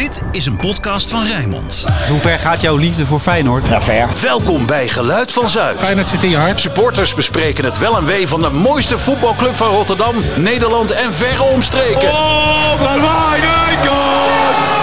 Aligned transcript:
Dit 0.00 0.22
is 0.30 0.46
een 0.46 0.56
podcast 0.56 1.10
van 1.10 1.26
Rijnmond. 1.26 1.84
Hoe 2.08 2.20
ver 2.20 2.38
gaat 2.38 2.60
jouw 2.60 2.76
liefde 2.76 3.06
voor 3.06 3.20
Feyenoord? 3.20 3.66
Ja, 3.66 3.82
ver. 3.82 4.08
Welkom 4.20 4.66
bij 4.66 4.88
Geluid 4.88 5.32
van 5.32 5.48
Zuid. 5.48 5.82
Feyenoord 5.82 6.08
zit 6.08 6.22
in 6.22 6.30
je 6.30 6.36
hart. 6.36 6.60
Supporters 6.60 7.14
bespreken 7.14 7.64
het 7.64 7.78
wel 7.78 7.96
en 7.96 8.04
wee 8.04 8.28
van 8.28 8.40
de 8.40 8.50
mooiste 8.50 8.98
voetbalclub 8.98 9.56
van 9.56 9.68
Rotterdam, 9.68 10.14
Nederland 10.36 10.90
en 10.90 11.14
verre 11.14 11.42
omstreken. 11.42 12.08
Oh, 12.08 12.78
van 12.78 13.00
Wijnaldum! 13.00 14.79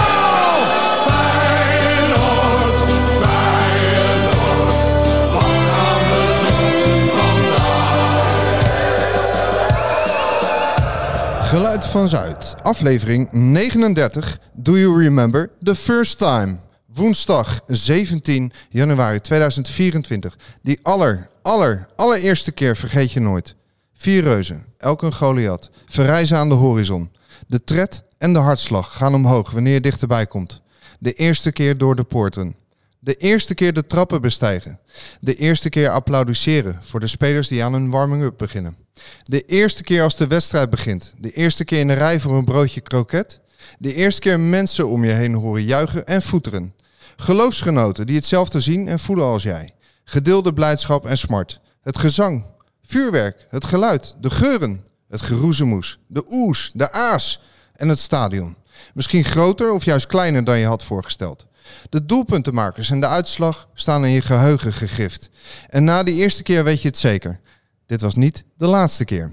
Geluid 11.58 11.84
van 11.84 12.08
Zuid, 12.08 12.54
aflevering 12.62 13.32
39. 13.32 14.40
Do 14.54 14.78
you 14.78 15.02
remember 15.02 15.50
the 15.62 15.74
first 15.74 16.18
time? 16.18 16.58
Woensdag 16.86 17.60
17 17.66 18.52
januari 18.68 19.20
2024. 19.20 20.36
Die 20.62 20.78
aller, 20.82 21.28
aller, 21.42 21.88
allereerste 21.96 22.52
keer 22.52 22.76
vergeet 22.76 23.12
je 23.12 23.20
nooit. 23.20 23.54
Vier 23.94 24.22
reuzen, 24.22 24.64
elk 24.76 25.02
een 25.02 25.14
Goliath, 25.14 25.70
verrijzen 25.86 26.36
aan 26.36 26.48
de 26.48 26.54
horizon. 26.54 27.10
De 27.46 27.64
tred 27.64 28.04
en 28.18 28.32
de 28.32 28.38
hartslag 28.38 28.96
gaan 28.96 29.14
omhoog 29.14 29.50
wanneer 29.50 29.74
je 29.74 29.80
dichterbij 29.80 30.26
komt. 30.26 30.62
De 30.98 31.12
eerste 31.12 31.52
keer 31.52 31.78
door 31.78 31.96
de 31.96 32.04
poorten. 32.04 32.54
De 33.00 33.14
eerste 33.14 33.54
keer 33.54 33.72
de 33.72 33.86
trappen 33.86 34.20
bestijgen. 34.20 34.80
De 35.20 35.34
eerste 35.34 35.68
keer 35.68 35.88
applaudisseren 35.88 36.78
voor 36.82 37.00
de 37.00 37.06
spelers 37.06 37.48
die 37.48 37.64
aan 37.64 37.72
hun 37.72 37.90
warming-up 37.90 38.38
beginnen. 38.38 38.76
De 39.22 39.44
eerste 39.44 39.82
keer 39.82 40.02
als 40.02 40.16
de 40.16 40.26
wedstrijd 40.26 40.70
begint. 40.70 41.14
De 41.18 41.30
eerste 41.30 41.64
keer 41.64 41.78
in 41.78 41.86
de 41.86 41.94
rij 41.94 42.20
voor 42.20 42.36
een 42.36 42.44
broodje 42.44 42.80
kroket. 42.80 43.40
De 43.78 43.94
eerste 43.94 44.20
keer 44.20 44.40
mensen 44.40 44.88
om 44.88 45.04
je 45.04 45.10
heen 45.10 45.34
horen 45.34 45.64
juichen 45.64 46.06
en 46.06 46.22
voeteren. 46.22 46.74
Geloofsgenoten 47.16 48.06
die 48.06 48.16
hetzelfde 48.16 48.60
zien 48.60 48.88
en 48.88 48.98
voelen 48.98 49.24
als 49.24 49.42
jij. 49.42 49.74
Gedeelde 50.04 50.52
blijdschap 50.52 51.06
en 51.06 51.18
smart. 51.18 51.60
Het 51.80 51.98
gezang, 51.98 52.44
vuurwerk, 52.82 53.46
het 53.48 53.64
geluid, 53.64 54.16
de 54.20 54.30
geuren. 54.30 54.86
Het 55.08 55.22
geroezemoes, 55.22 55.98
de 56.06 56.24
oes, 56.30 56.70
de 56.74 56.92
aas 56.92 57.40
en 57.76 57.88
het 57.88 57.98
stadion. 57.98 58.56
Misschien 58.94 59.24
groter 59.24 59.72
of 59.72 59.84
juist 59.84 60.06
kleiner 60.06 60.44
dan 60.44 60.58
je 60.58 60.66
had 60.66 60.84
voorgesteld. 60.84 61.46
De 61.90 62.04
doelpuntenmakers 62.04 62.90
en 62.90 63.00
de 63.00 63.06
uitslag 63.06 63.68
staan 63.74 64.04
in 64.04 64.10
je 64.10 64.22
geheugen 64.22 64.72
gegrift. 64.72 65.30
En 65.68 65.84
na 65.84 66.02
die 66.02 66.14
eerste 66.14 66.42
keer 66.42 66.64
weet 66.64 66.82
je 66.82 66.88
het 66.88 66.98
zeker. 66.98 67.40
Dit 67.86 68.00
was 68.00 68.14
niet 68.14 68.44
de 68.56 68.66
laatste 68.66 69.04
keer. 69.04 69.32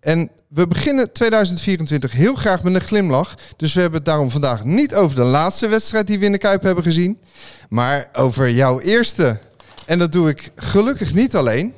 En 0.00 0.30
we 0.48 0.66
beginnen 0.66 1.12
2024 1.12 2.12
heel 2.12 2.34
graag 2.34 2.62
met 2.62 2.74
een 2.74 2.80
glimlach. 2.80 3.34
Dus 3.56 3.74
we 3.74 3.80
hebben 3.80 3.98
het 3.98 4.08
daarom 4.08 4.30
vandaag 4.30 4.64
niet 4.64 4.94
over 4.94 5.16
de 5.16 5.22
laatste 5.22 5.68
wedstrijd 5.68 6.06
die 6.06 6.18
we 6.18 6.24
in 6.24 6.32
de 6.32 6.38
Kuip 6.38 6.62
hebben 6.62 6.84
gezien. 6.84 7.18
Maar 7.68 8.08
over 8.12 8.50
jouw 8.50 8.80
eerste. 8.80 9.38
En 9.86 9.98
dat 9.98 10.12
doe 10.12 10.28
ik 10.28 10.52
gelukkig 10.56 11.14
niet 11.14 11.36
alleen. 11.36 11.74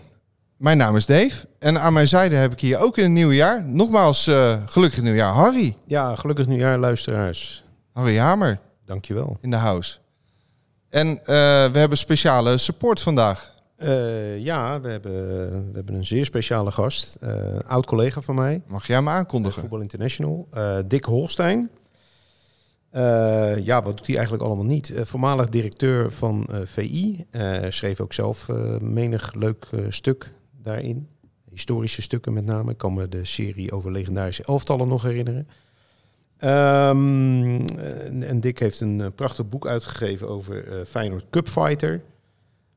Mijn 0.57 0.77
naam 0.77 0.97
is 0.97 1.07
Dave. 1.07 1.47
En 1.59 1.81
aan 1.81 1.92
mijn 1.92 2.09
zijde 2.09 2.35
heb 2.35 2.53
ik 2.53 2.61
hier 2.61 2.79
ook 2.79 2.97
in 2.97 3.03
het 3.03 3.12
nieuwe 3.12 3.35
jaar. 3.35 3.64
Nogmaals, 3.64 4.27
uh, 4.27 4.57
gelukkig 4.67 5.03
nieuwjaar 5.03 5.33
Harry. 5.33 5.75
Ja, 5.87 6.17
gelukkig 6.17 6.47
nieuwjaar 6.47 6.79
luisteraars. 6.79 7.64
Harry 7.92 8.19
Hamer. 8.19 8.59
Dankjewel. 8.91 9.36
In 9.41 9.50
de 9.50 9.56
house. 9.56 9.98
En 10.88 11.08
uh, 11.08 11.24
we 11.72 11.78
hebben 11.78 11.98
speciale 11.98 12.58
support 12.58 13.00
vandaag. 13.00 13.55
Uh, 13.78 14.38
ja, 14.38 14.80
we 14.80 14.88
hebben, 14.88 15.12
we 15.48 15.74
hebben 15.74 15.94
een 15.94 16.06
zeer 16.06 16.24
speciale 16.24 16.70
gast. 16.70 17.16
Uh, 17.22 17.58
oud 17.66 17.86
collega 17.86 18.20
van 18.20 18.34
mij. 18.34 18.62
Mag 18.66 18.86
jij 18.86 18.96
hem 18.96 19.08
aankondigen? 19.08 19.61
Voetbal 19.61 19.80
International. 19.80 20.48
Dick 20.86 21.05
Holstein. 21.05 21.70
ja, 23.62 23.83
wat 23.83 23.96
doet 23.96 24.06
hij 24.06 24.14
eigenlijk 24.16 24.44
allemaal 24.44 24.64
niet? 24.64 24.92
voormalig 24.94 25.48
directeur 25.48 26.12
van 26.12 26.48
VI. 26.64 27.27
schreef 27.68 28.00
ook 28.00 28.12
zelf 28.12 28.48
menig 28.80 29.34
leuk 29.34 29.66
stuk 29.89 30.33
daarin. 30.62 31.08
Historische 31.50 32.02
stukken 32.02 32.33
met 32.33 32.45
name. 32.45 32.70
Ik 32.70 32.79
kan 32.79 32.95
me 32.95 33.08
de 33.08 33.24
serie 33.24 33.73
over 33.73 33.92
legendarische 33.92 34.45
elftallen 34.45 34.89
nog 34.89 35.02
herinneren. 35.02 35.48
Um, 36.45 37.67
en 38.23 38.40
Dick 38.40 38.58
heeft 38.58 38.80
een 38.80 39.12
prachtig 39.14 39.48
boek 39.48 39.67
uitgegeven 39.67 40.28
over 40.28 40.68
uh, 40.68 40.84
Feyenoord 40.86 41.24
Cup 41.30 41.48
Fighter. 41.48 42.02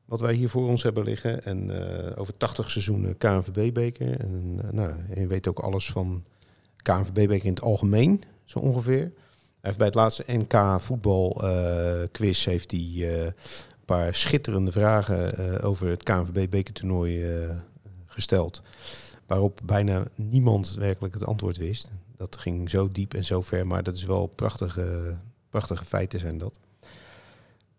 Wat 0.04 0.20
wij 0.20 0.34
hier 0.34 0.48
voor 0.48 0.68
ons 0.68 0.82
hebben 0.82 1.04
liggen. 1.04 1.44
En 1.44 1.70
over 2.16 2.36
80 2.36 2.70
seizoenen 2.70 3.18
KNVB-beker. 3.18 4.20
En 4.20 4.58
nou, 4.70 4.94
je 5.14 5.26
weet 5.26 5.48
ook 5.48 5.58
alles 5.58 5.90
van 5.90 6.24
KNVB-beker 6.82 7.44
in 7.44 7.54
het 7.54 7.62
algemeen, 7.62 8.22
zo 8.44 8.58
ongeveer. 8.58 9.00
Hij 9.00 9.12
heeft 9.60 9.76
bij 9.76 9.86
het 9.86 9.94
laatste 9.94 10.24
NK 10.26 10.80
voetbal 10.80 11.42
quiz 12.12 12.44
heeft 12.44 12.70
hij 12.70 12.80
een 12.80 13.34
paar 13.84 14.14
schitterende 14.14 14.72
vragen 14.72 15.60
over 15.62 15.88
het 15.88 16.02
KNVB-bekertoernooi 16.02 17.24
gesteld. 18.06 18.62
Waarop 19.26 19.60
bijna 19.64 20.04
niemand 20.14 20.74
werkelijk 20.74 21.14
het 21.14 21.26
antwoord 21.26 21.56
wist 21.56 21.90
dat 22.16 22.36
ging 22.36 22.70
zo 22.70 22.90
diep 22.90 23.14
en 23.14 23.24
zo 23.24 23.40
ver, 23.40 23.66
maar 23.66 23.82
dat 23.82 23.94
is 23.94 24.04
wel 24.04 24.26
prachtige, 24.26 25.16
prachtige 25.50 25.84
feiten 25.84 26.20
zijn 26.20 26.38
dat. 26.38 26.58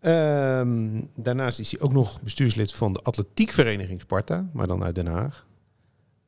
Um, 0.00 1.08
daarnaast 1.14 1.58
is 1.58 1.70
hij 1.70 1.80
ook 1.80 1.92
nog 1.92 2.20
bestuurslid 2.20 2.72
van 2.72 2.92
de 2.92 3.00
atletiekvereniging 3.02 4.00
Sparta, 4.00 4.48
maar 4.52 4.66
dan 4.66 4.84
uit 4.84 4.94
Den 4.94 5.06
Haag. 5.06 5.46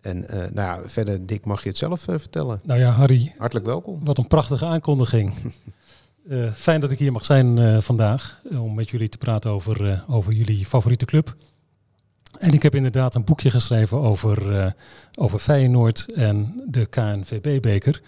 En 0.00 0.18
uh, 0.18 0.30
nou 0.30 0.52
ja, 0.54 0.88
verder, 0.88 1.26
Dick, 1.26 1.44
mag 1.44 1.62
je 1.62 1.68
het 1.68 1.78
zelf 1.78 2.08
uh, 2.08 2.18
vertellen? 2.18 2.60
Nou 2.64 2.80
ja, 2.80 2.90
Harry. 2.90 3.34
Hartelijk 3.38 3.66
welkom. 3.66 4.04
Wat 4.04 4.18
een 4.18 4.26
prachtige 4.26 4.64
aankondiging. 4.64 5.52
uh, 6.28 6.52
fijn 6.66 6.80
dat 6.80 6.90
ik 6.90 6.98
hier 6.98 7.12
mag 7.12 7.24
zijn 7.24 7.82
vandaag 7.82 8.42
om 8.50 8.74
met 8.74 8.90
jullie 8.90 9.08
te 9.08 9.18
praten 9.18 9.50
over, 9.50 10.04
over 10.08 10.32
jullie 10.32 10.66
favoriete 10.66 11.04
club. 11.04 11.36
En 12.38 12.52
ik 12.52 12.62
heb 12.62 12.74
inderdaad 12.74 13.14
een 13.14 13.24
boekje 13.24 13.50
geschreven 13.50 13.98
over, 13.98 14.52
uh, 14.52 14.66
over 15.14 15.38
Feyenoord 15.38 16.12
en 16.12 16.62
de 16.66 16.86
KNVB-beker. 16.86 18.02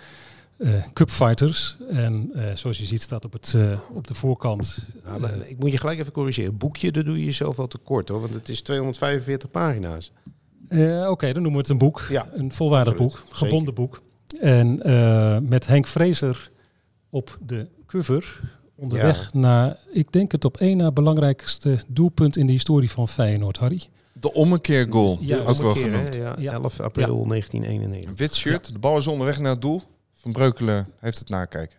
Uh, 0.58 0.84
Cupfighters. 0.92 1.76
En 1.90 2.30
uh, 2.34 2.44
zoals 2.54 2.78
je 2.78 2.84
ziet 2.84 3.02
staat 3.02 3.24
op, 3.24 3.32
het, 3.32 3.56
op 3.92 4.06
de 4.06 4.14
voorkant... 4.14 4.88
Nou, 5.04 5.40
ik 5.40 5.58
moet 5.58 5.72
je 5.72 5.78
gelijk 5.78 5.98
even 5.98 6.12
corrigeren. 6.12 6.56
Boekje, 6.56 6.92
dat 6.92 7.04
doe 7.04 7.18
je 7.18 7.24
jezelf 7.24 7.56
wel 7.56 7.66
tekort 7.66 8.08
hoor. 8.08 8.20
Want 8.20 8.34
het 8.34 8.48
is 8.48 8.60
245 8.60 9.50
pagina's. 9.50 10.12
Oké, 10.70 11.06
okay, 11.08 11.32
dan 11.32 11.42
noemen 11.42 11.52
we 11.52 11.58
het 11.58 11.68
een 11.68 11.78
boek. 11.78 12.06
Ja, 12.08 12.28
een 12.32 12.52
volwaardig 12.52 12.96
boek. 12.96 13.24
Gebonden 13.30 13.74
boek. 13.74 14.02
En 14.40 14.80
met 15.48 15.66
Henk 15.66 15.86
Vrezer 15.86 16.50
op 17.10 17.38
de 17.46 17.66
cover 17.86 18.40
onderweg 18.80 19.30
ja. 19.32 19.38
naar, 19.38 19.76
ik 19.90 20.12
denk 20.12 20.32
het 20.32 20.44
op 20.44 20.56
één 20.56 20.76
na 20.76 20.92
belangrijkste 20.92 21.78
doelpunt 21.88 22.36
in 22.36 22.46
de 22.46 22.52
historie 22.52 22.90
van 22.90 23.08
Feyenoord, 23.08 23.56
Harry. 23.56 23.88
De 24.20 24.32
ommekeergoal. 24.32 25.18
Ja, 25.20 25.38
ook 25.38 25.46
ommekeer, 25.46 25.64
wel 25.64 25.74
genoemd. 25.74 26.14
Ja, 26.14 26.34
ja, 26.38 26.52
11 26.52 26.80
april 26.80 27.22
ja. 27.22 27.28
1991. 27.28 28.12
Wit 28.16 28.34
shirt, 28.34 28.72
de 28.72 28.78
bal 28.78 28.98
is 28.98 29.06
onderweg 29.06 29.38
naar 29.38 29.50
het 29.50 29.62
doel. 29.62 29.82
Van 30.14 30.32
Breukelen 30.32 30.88
heeft 30.98 31.18
het 31.18 31.28
nakijken. 31.28 31.78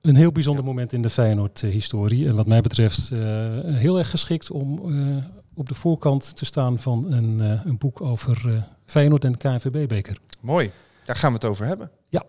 Een 0.00 0.16
heel 0.16 0.32
bijzonder 0.32 0.64
moment 0.64 0.92
in 0.92 1.02
de 1.02 1.10
Feyenoord-historie. 1.10 2.28
En 2.28 2.36
wat 2.36 2.46
mij 2.46 2.60
betreft 2.60 3.10
uh, 3.12 3.18
heel 3.64 3.98
erg 3.98 4.10
geschikt 4.10 4.50
om 4.50 4.90
uh, 4.90 5.16
op 5.54 5.68
de 5.68 5.74
voorkant 5.74 6.36
te 6.36 6.44
staan 6.44 6.78
van 6.78 7.12
een, 7.12 7.38
uh, 7.38 7.60
een 7.64 7.78
boek 7.78 8.00
over 8.00 8.64
Feyenoord 8.86 9.24
en 9.24 9.32
de 9.32 9.38
KNVB-beker. 9.38 10.18
Mooi, 10.40 10.70
daar 11.04 11.16
gaan 11.16 11.32
we 11.32 11.38
het 11.38 11.44
over 11.44 11.66
hebben. 11.66 11.90
Ja. 12.08 12.24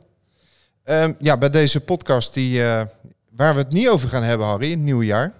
Um, 1.04 1.16
ja, 1.20 1.38
bij 1.38 1.50
deze 1.50 1.82
podcast 1.82 2.34
die, 2.34 2.62
waar 3.30 3.54
we 3.54 3.60
het 3.60 3.72
niet 3.72 3.90
over 3.90 4.10
gaan 4.10 4.24
hebben, 4.24 4.48
Harry, 4.48 4.66
in 4.66 4.72
het 4.72 4.80
nieuwe 4.80 5.06
jaar 5.06 5.34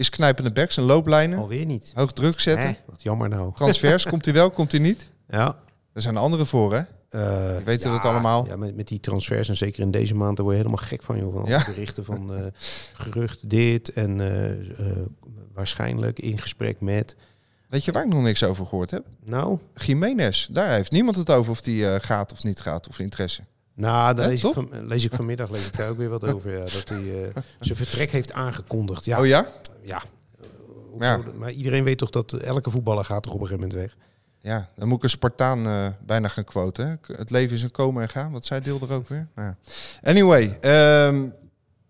is 0.00 0.08
knijpende 0.10 0.52
backs 0.52 0.76
en 0.76 0.82
looplijnen. 0.82 1.38
Alweer 1.38 1.66
niet. 1.66 1.92
Hoog 1.94 2.12
druk 2.12 2.40
zetten. 2.40 2.76
Wat 2.86 3.02
jammer 3.02 3.28
nou. 3.28 3.52
Transfers, 3.54 4.06
komt 4.06 4.24
hij 4.24 4.34
wel, 4.34 4.50
komt 4.50 4.72
hij 4.72 4.80
niet? 4.80 5.08
Ja. 5.28 5.56
Er 5.92 6.02
zijn 6.02 6.16
andere 6.16 6.46
voor, 6.46 6.72
hè? 6.74 6.78
Uh, 7.10 7.62
weten 7.64 7.88
ja, 7.90 7.96
het 7.96 8.04
allemaal. 8.04 8.46
Ja, 8.46 8.56
met, 8.56 8.76
met 8.76 8.88
die 8.88 9.00
transfers 9.00 9.48
en 9.48 9.56
zeker 9.56 9.82
in 9.82 9.90
deze 9.90 10.14
maand, 10.14 10.36
daar 10.36 10.44
word 10.44 10.56
je 10.56 10.62
helemaal 10.62 10.86
gek 10.86 11.02
van, 11.02 11.18
joh. 11.18 11.34
Van 11.34 11.44
Ja. 11.46 11.64
berichten 11.66 12.04
van 12.04 12.32
uh, 12.34 12.46
gerucht 12.94 13.50
dit 13.50 13.92
en 13.92 14.18
uh, 14.20 14.86
waarschijnlijk 15.54 16.18
in 16.18 16.38
gesprek 16.38 16.80
met. 16.80 17.16
Weet 17.68 17.84
je 17.84 17.92
waar 17.92 18.02
ik 18.04 18.08
nog 18.08 18.22
niks 18.22 18.44
over 18.44 18.66
gehoord 18.66 18.90
heb? 18.90 19.04
Nou, 19.24 19.58
Jiménez. 19.74 20.46
Daar 20.46 20.70
heeft 20.70 20.90
niemand 20.90 21.16
het 21.16 21.30
over 21.30 21.50
of 21.50 21.60
die 21.62 21.86
eh, 21.88 21.94
gaat 22.00 22.32
of 22.32 22.42
niet 22.42 22.60
gaat 22.60 22.88
of 22.88 22.98
interesse. 22.98 23.42
nou 23.74 24.14
daar 24.14 24.28
lees, 24.28 24.44
ik 24.44 24.52
van, 24.52 24.70
lees 24.86 25.04
ik 25.04 25.12
vanmiddag 25.14 25.50
lees 25.50 25.66
ik 25.66 25.76
daar 25.76 25.90
ook 25.90 25.96
weer 25.96 26.08
wat 26.08 26.34
over. 26.34 26.52
Ja, 26.52 26.58
dat 26.58 26.88
hij 26.88 27.22
eh, 27.24 27.42
zijn 27.60 27.76
vertrek 27.78 28.10
heeft 28.10 28.32
aangekondigd. 28.32 29.04
Ja, 29.04 29.18
Oh 29.20 29.26
ja? 29.26 29.46
Ja. 29.82 30.02
Dat- 30.98 31.34
Maar 31.34 31.50
iedereen 31.52 31.84
weet 31.84 31.98
toch 31.98 32.10
dat 32.10 32.32
elke 32.32 32.70
voetballer 32.70 33.04
gaat 33.04 33.22
toch 33.22 33.32
op 33.34 33.40
een 33.40 33.46
gegeven 33.46 33.68
moment 33.68 33.82
weg. 33.88 33.96
Ja, 34.42 34.68
dan 34.76 34.88
moet 34.88 34.96
ik 34.96 35.02
een 35.02 35.10
Spartaan 35.10 35.66
eh, 35.66 35.86
bijna 36.06 36.28
gaan 36.28 36.44
quoten. 36.44 37.00
Het 37.16 37.30
leven 37.30 37.56
is 37.56 37.62
een 37.62 37.70
komen 37.70 38.02
en 38.02 38.08
gaan. 38.08 38.32
Wat 38.32 38.44
zij 38.44 38.60
deelde 38.60 38.86
er 38.86 38.94
ook 38.94 39.08
weer. 39.08 39.28
Nou 39.34 39.48
ja. 39.48 39.56
Anyway, 40.10 40.58
ehm, 40.60 41.26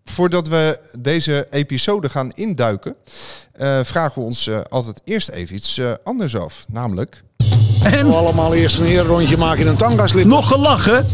voordat 0.03 0.47
we 0.47 0.79
deze 0.99 1.47
episode 1.49 2.09
gaan 2.09 2.31
induiken, 2.31 2.95
eh, 3.51 3.83
vragen 3.83 4.21
we 4.21 4.27
ons 4.27 4.47
eh, 4.47 4.59
altijd 4.69 5.01
eerst 5.03 5.29
even 5.29 5.55
iets 5.55 5.77
eh, 5.77 5.91
anders 6.03 6.35
af. 6.37 6.65
Namelijk, 6.67 7.23
En 7.83 8.13
allemaal 8.13 8.53
eerst 8.53 8.77
een 8.79 9.01
rondje 9.03 9.37
maken 9.37 9.61
in 9.61 9.67
een 9.67 9.77
tangaslip. 9.77 10.25
nog 10.25 10.47
gelachen? 10.47 11.05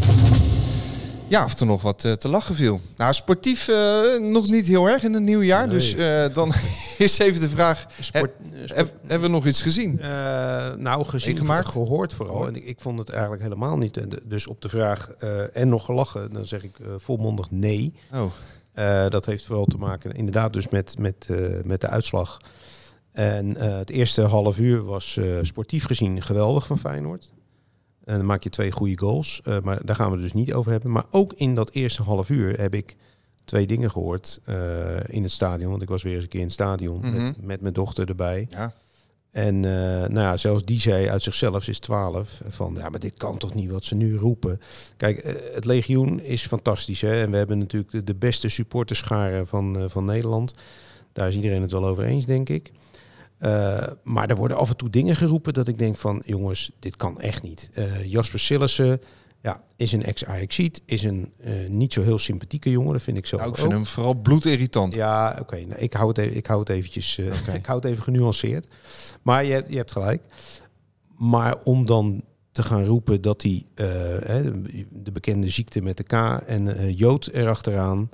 Ja, 1.28 1.44
of 1.44 1.60
er 1.60 1.66
nog 1.66 1.82
wat 1.82 2.04
eh, 2.04 2.12
te 2.12 2.28
lachen 2.28 2.54
viel. 2.54 2.80
Nou, 2.96 3.12
sportief 3.12 3.68
eh, 3.68 4.00
nog 4.20 4.46
niet 4.46 4.66
heel 4.66 4.86
erg 4.88 5.02
in 5.02 5.12
het 5.14 5.22
nieuwe 5.22 5.44
jaar. 5.44 5.66
Nee. 5.66 5.76
Dus 5.76 5.94
eh, 5.94 6.34
dan 6.34 6.52
is 6.98 7.18
even 7.18 7.40
de 7.40 7.48
vraag, 7.48 7.86
Sport, 8.00 8.32
sport- 8.40 8.74
heb- 8.76 8.94
hebben 9.06 9.28
we 9.28 9.34
nog 9.34 9.46
iets 9.46 9.62
gezien? 9.62 9.98
Nou, 10.78 11.04
gezien 11.04 11.30
Meegemaakt? 11.32 11.68
gehoord 11.68 12.12
vooral. 12.14 12.46
En 12.46 12.54
ik, 12.56 12.64
ik 12.64 12.80
vond 12.80 12.98
het 12.98 13.08
eigenlijk 13.10 13.42
helemaal 13.42 13.76
niet. 13.78 14.00
Dus 14.24 14.46
op 14.46 14.62
de 14.62 14.68
vraag 14.68 15.10
en 15.52 15.68
nog 15.68 15.84
gelachen, 15.84 16.32
dan 16.32 16.44
zeg 16.46 16.62
ik 16.64 16.76
volmondig 16.98 17.50
nee. 17.50 17.94
Oh, 18.14 19.10
dat 19.10 19.26
heeft 19.26 19.46
vooral 19.46 19.64
te 19.64 19.78
maken 19.78 20.12
inderdaad 20.14 20.52
dus 20.52 20.68
met, 20.68 20.94
met, 20.98 21.26
met 21.64 21.80
de 21.80 21.86
uitslag. 21.88 22.40
En 23.12 23.60
het 23.60 23.90
eerste 23.90 24.22
half 24.22 24.58
uur 24.58 24.84
was 24.84 25.18
sportief 25.42 25.84
gezien 25.84 26.22
geweldig 26.22 26.66
van 26.66 26.78
Feyenoord. 26.78 27.32
En 28.08 28.16
dan 28.16 28.26
maak 28.26 28.42
je 28.42 28.48
twee 28.50 28.70
goede 28.70 28.98
goals. 28.98 29.40
Eh, 29.44 29.56
maar 29.62 29.84
daar 29.84 29.96
gaan 29.96 30.06
we 30.06 30.12
het 30.12 30.22
dus 30.22 30.32
niet 30.32 30.52
over 30.52 30.70
hebben. 30.70 30.90
Maar 30.92 31.04
ook 31.10 31.32
in 31.32 31.54
dat 31.54 31.70
eerste 31.70 32.02
half 32.02 32.28
uur 32.30 32.60
heb 32.60 32.74
ik 32.74 32.96
twee 33.44 33.66
dingen 33.66 33.90
gehoord 33.90 34.40
eh, 34.44 34.56
in 35.06 35.22
het 35.22 35.32
stadion. 35.32 35.70
Want 35.70 35.82
ik 35.82 35.88
was 35.88 36.02
weer 36.02 36.14
eens 36.14 36.22
een 36.22 36.28
keer 36.28 36.38
in 36.40 36.44
het 36.46 36.54
stadion 36.54 36.98
Mhm. 37.00 37.24
met, 37.24 37.40
met 37.42 37.60
mijn 37.60 37.74
dochter 37.74 38.08
erbij. 38.08 38.46
ja. 38.50 38.72
En 39.30 39.64
eh, 39.64 39.70
nou 40.08 40.20
ja, 40.20 40.36
zelfs 40.36 40.64
die 40.64 40.80
zei 40.80 41.08
uit 41.08 41.22
zichzelf, 41.22 41.62
ze 41.64 41.70
is 41.70 41.78
12, 41.78 42.40
van 42.48 42.74
ja, 42.78 42.88
maar 42.88 43.00
dit 43.00 43.14
kan 43.16 43.38
toch 43.38 43.54
niet 43.54 43.70
wat 43.70 43.84
ze 43.84 43.94
nu 43.94 44.16
roepen. 44.16 44.60
Kijk, 44.96 45.22
het 45.54 45.64
legioen 45.64 46.20
is 46.20 46.46
fantastisch. 46.46 47.00
Hè? 47.00 47.22
En 47.22 47.30
we 47.30 47.36
hebben 47.36 47.58
natuurlijk 47.58 47.92
de, 47.92 48.04
de 48.04 48.14
beste 48.14 48.48
supporterscharen 48.48 49.46
van, 49.46 49.84
van 49.90 50.04
Nederland. 50.04 50.54
Daar 51.12 51.28
is 51.28 51.34
iedereen 51.34 51.62
het 51.62 51.72
wel 51.72 51.86
over 51.86 52.04
eens, 52.04 52.26
denk 52.26 52.48
ik. 52.48 52.70
Eh, 53.38 53.86
maar 54.02 54.28
er 54.30 54.36
worden 54.36 54.56
af 54.56 54.70
en 54.70 54.76
toe 54.76 54.90
dingen 54.90 55.16
geroepen 55.16 55.52
dat 55.52 55.68
ik 55.68 55.78
denk 55.78 55.96
van, 55.96 56.22
jongens, 56.26 56.70
dit 56.78 56.96
kan 56.96 57.20
echt 57.20 57.42
niet. 57.42 57.70
Eh, 57.72 58.04
Jasper 58.04 58.38
Sillissen 58.40 59.00
ja, 59.40 59.62
is 59.76 59.92
een 59.92 60.02
ex-Ajaxiet, 60.04 60.82
is 60.84 61.02
een 61.02 61.32
eh, 61.40 61.52
niet 61.68 61.92
zo 61.92 62.02
heel 62.02 62.18
sympathieke 62.18 62.70
jongen, 62.70 62.92
dat 62.92 63.02
vind 63.02 63.16
ik 63.16 63.26
zelf 63.26 63.42
Nou, 63.42 63.52
ik 63.54 63.58
ook. 63.60 63.64
vind 63.66 63.78
hem 63.78 63.86
vooral 63.92 64.14
bloedirritant. 64.14 64.94
Ja, 64.94 65.36
oké. 65.40 65.56
nou, 65.56 65.80
ik, 65.80 65.92
hou 65.92 66.08
het 66.08 66.18
even, 66.18 66.36
ik 66.36 66.46
hou 66.46 66.60
het 66.60 66.68
eventjes. 66.68 67.18
ik 67.54 67.66
hou 67.66 67.80
het 67.80 67.90
even 67.90 68.02
genuanceerd. 68.02 68.66
Maar 69.22 69.44
je, 69.44 69.52
hebt- 69.52 69.70
je 69.70 69.76
hebt 69.76 69.92
gelijk. 69.92 70.22
Maar 71.16 71.56
om 71.64 71.86
dan 71.86 72.22
te 72.52 72.62
gaan 72.62 72.84
roepen 72.84 73.20
dat 73.22 73.42
hij 73.42 73.64
de 74.90 75.12
bekende 75.12 75.48
ziekte 75.48 75.80
met 75.80 75.96
de 75.96 76.02
K 76.02 76.12
en 76.46 76.94
Jood 76.94 77.26
erachteraan. 77.32 78.10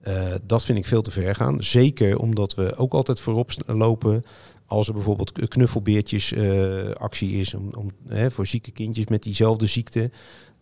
eh 0.00 0.34
dat 0.46 0.64
vind 0.64 0.78
ik 0.78 0.86
veel 0.86 1.02
te 1.02 1.10
ver 1.10 1.34
gaan. 1.34 1.62
Zeker 1.62 2.18
omdat 2.18 2.54
we 2.54 2.76
ook 2.76 2.92
altijd 2.92 3.20
voorop 3.20 3.50
lopen. 3.66 4.24
Als 4.66 4.88
er 4.88 4.94
bijvoorbeeld 4.94 5.32
k- 5.32 5.48
knuffelbeertjes 5.48 6.32
eh, 6.32 6.90
actie 6.90 7.40
is 7.40 7.54
om, 7.54 7.70
om, 7.78 7.90
hè, 8.08 8.30
voor 8.30 8.46
zieke 8.46 8.70
kindjes 8.70 9.06
met 9.06 9.22
diezelfde 9.22 9.66
ziekte. 9.66 10.10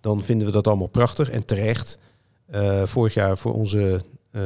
Dan 0.01 0.23
vinden 0.23 0.47
we 0.47 0.53
dat 0.53 0.67
allemaal 0.67 0.87
prachtig 0.87 1.31
en 1.31 1.45
terecht. 1.47 1.99
Eh, 2.47 2.83
vorig 2.83 3.15
jaar 3.15 3.39
voor 3.39 3.53
onze, 3.55 4.03
eh, 4.31 4.43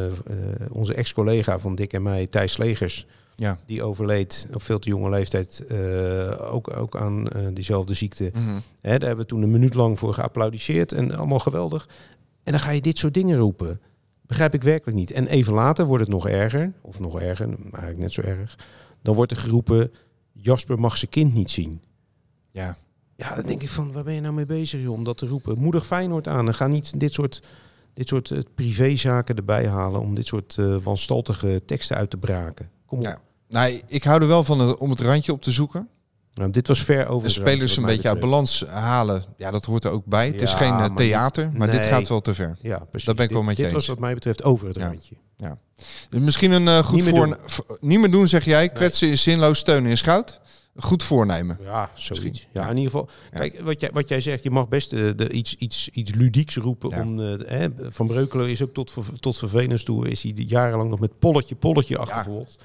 onze 0.72 0.94
ex-collega 0.94 1.58
van 1.58 1.74
Dick 1.74 1.92
en 1.92 2.02
mij, 2.02 2.26
Thijs 2.26 2.52
Slegers. 2.52 3.06
Ja. 3.34 3.58
Die 3.66 3.82
overleed 3.82 4.46
op 4.54 4.62
veel 4.62 4.78
te 4.78 4.88
jonge 4.88 5.10
leeftijd 5.10 5.64
ook, 6.40 6.76
ook 6.76 6.96
aan 6.96 7.24
diezelfde 7.52 7.94
ziekte. 7.94 8.30
Mhm. 8.34 8.54
Hè, 8.80 8.98
daar 8.98 9.08
hebben 9.08 9.16
we 9.18 9.26
toen 9.26 9.42
een 9.42 9.50
minuut 9.50 9.74
lang 9.74 9.98
voor 9.98 10.14
geapplaudisseerd 10.14 10.92
en 10.92 11.16
allemaal 11.16 11.38
geweldig. 11.38 11.88
En 12.42 12.52
dan 12.52 12.60
ga 12.60 12.70
je 12.70 12.80
dit 12.80 12.98
soort 12.98 13.14
dingen 13.14 13.38
roepen. 13.38 13.80
Begrijp 14.26 14.54
ik 14.54 14.62
werkelijk 14.62 14.96
niet. 14.98 15.10
En 15.10 15.26
even 15.26 15.52
later 15.52 15.84
wordt 15.86 16.02
het 16.04 16.12
nog 16.12 16.28
erger, 16.28 16.72
of 16.80 17.00
nog 17.00 17.20
erger, 17.20 17.48
eigenlijk 17.62 17.98
net 17.98 18.12
zo 18.12 18.20
erg. 18.20 18.58
Dan 19.02 19.14
wordt 19.14 19.32
er 19.32 19.38
geroepen, 19.38 19.92
Jasper 20.32 20.78
mag 20.80 20.96
zijn 20.96 21.10
kind 21.10 21.34
niet 21.34 21.50
zien. 21.50 21.82
Ja. 22.50 22.76
Ja, 23.16 23.34
dan 23.34 23.44
denk 23.46 23.62
ik 23.62 23.68
van, 23.68 23.92
waar 23.92 24.04
ben 24.04 24.14
je 24.14 24.20
nou 24.20 24.34
mee 24.34 24.46
bezig 24.46 24.82
joh, 24.82 24.92
om 24.92 25.04
dat 25.04 25.18
te 25.18 25.26
roepen? 25.26 25.58
Moedig 25.58 25.86
Feyenoord 25.86 26.28
aan 26.28 26.46
en 26.46 26.54
ga 26.54 26.66
niet 26.66 27.00
dit 27.00 27.12
soort, 27.12 27.42
dit 27.94 28.08
soort 28.08 28.30
eh, 28.30 28.38
privézaken 28.54 29.36
erbij 29.36 29.66
halen... 29.68 30.00
om 30.00 30.14
dit 30.14 30.26
soort 30.26 30.56
eh 30.58 30.76
wanstaltige 30.82 31.62
teksten 31.66 31.96
uit 31.96 32.10
te 32.10 32.16
braken. 32.16 32.70
Kom 32.86 32.98
op. 32.98 33.04
Ja. 33.04 33.20
Nou, 33.48 33.80
ik 33.86 34.04
hou 34.04 34.20
er 34.22 34.28
wel 34.28 34.44
van 34.44 34.60
het- 34.60 34.76
om 34.76 34.90
het 34.90 35.00
randje 35.00 35.32
op 35.32 35.42
te 35.42 35.52
zoeken. 35.52 35.88
Nou, 36.34 36.50
dit 36.50 36.66
was 36.68 36.82
ver 36.82 37.06
over 37.06 37.26
De 37.28 37.34
spelers 37.34 37.76
een 37.76 37.84
beetje 37.84 38.08
uit 38.08 38.20
balans 38.20 38.64
halen. 38.66 39.24
Ja, 39.36 39.50
dat 39.50 39.64
hoort 39.64 39.84
er 39.84 39.90
ook 39.90 40.04
bij. 40.04 40.26
het 40.26 40.40
is 40.42 40.52
geen 40.54 40.72
eh, 40.78 40.84
theater, 40.94 41.50
maar 41.54 41.70
dit 41.70 41.84
gaat 41.84 42.08
wel 42.08 42.20
te 42.20 42.34
ver. 42.34 42.58
Ja, 42.62 42.78
precies. 42.78 43.06
Daar 43.06 43.14
ben 43.14 43.24
ik 43.24 43.30
wel 43.30 43.38
Dit- 43.40 43.48
met 43.48 43.56
je 43.56 43.62
Dit 43.62 43.72
was 43.72 43.80
eens. 43.82 43.90
wat 43.90 43.98
mij 44.04 44.14
betreft 44.14 44.42
over 44.42 44.66
het 44.66 44.76
Ja. 44.76 44.86
randje. 44.86 45.14
Dus 46.08 46.20
misschien 46.20 46.50
een 46.50 46.68
eh, 46.68 46.78
goed 46.78 46.94
Niet 46.96 47.04
meer 47.04 47.14
voor... 47.14 47.26
doen. 47.26 47.36
v- 47.46 47.58
Niet 47.80 47.98
meer 47.98 48.10
doen, 48.10 48.28
zeg 48.28 48.44
jij. 48.44 48.68
Kwetsen 48.68 49.08
is 49.08 49.22
zinloos, 49.22 49.58
steunen 49.58 49.90
is 49.90 50.00
goud. 50.00 50.40
Goed 50.76 51.02
voornemen. 51.02 51.58
Ja, 51.60 51.90
zoiets. 51.94 52.40
Ja, 52.52 52.62
Ja. 52.62 52.68
in 52.70 52.76
ieder 52.76 52.90
geval. 52.90 53.08
Ja. 53.32 53.38
Kijk, 53.38 53.60
wat 53.60 53.80
jij, 53.80 53.90
wat 53.92 54.08
jij 54.08 54.20
zegt, 54.20 54.42
je 54.42 54.50
mag 54.50 54.68
best 54.68 54.92
eh, 54.92 55.10
de, 55.16 55.30
iets, 55.30 55.54
iets, 55.54 55.88
iets 55.88 56.14
ludieks 56.14 56.56
roepen. 56.56 56.90
Ja. 56.90 57.00
Om, 57.02 57.20
eh, 57.20 57.34
hè, 57.46 57.66
Van 57.78 58.06
Breukelen 58.06 58.48
is 58.48 58.62
ook 58.62 58.74
tot, 58.74 58.92
tot 59.20 59.38
vervelens 59.38 59.84
toe. 59.84 60.08
Is 60.08 60.22
hij 60.22 60.32
die 60.32 60.46
jarenlang 60.46 60.90
nog 60.90 61.00
met 61.00 61.18
polletje, 61.18 61.54
polletje 61.54 61.98
achtervolgd. 61.98 62.56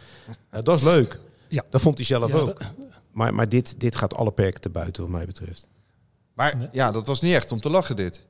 Ja, 0.52 0.62
dat 0.62 0.78
is 0.78 0.84
leuk. 0.84 1.20
Ja. 1.48 1.64
Dat 1.70 1.82
vond 1.82 1.98
hij 1.98 2.06
zelf 2.06 2.32
Ja, 2.32 2.38
ook. 2.38 2.46
dat- 2.46 2.72
Maar, 3.12 3.34
maar 3.34 3.50
dit, 3.50 3.76
dit 3.80 3.96
gaat 3.96 4.14
alle 4.16 4.32
perken 4.32 4.62
te 4.62 4.70
buiten, 4.70 5.02
wat 5.02 5.12
mij 5.12 5.26
betreft. 5.26 5.68
Maar 6.34 6.58
Nee. 6.58 6.68
ja, 6.72 6.92
dat 6.92 7.08
was 7.08 7.22
niet 7.22 7.34
echt 7.34 7.52
om 7.52 7.60
te 7.62 7.70
lachen 7.70 7.96
dit. 7.96 8.26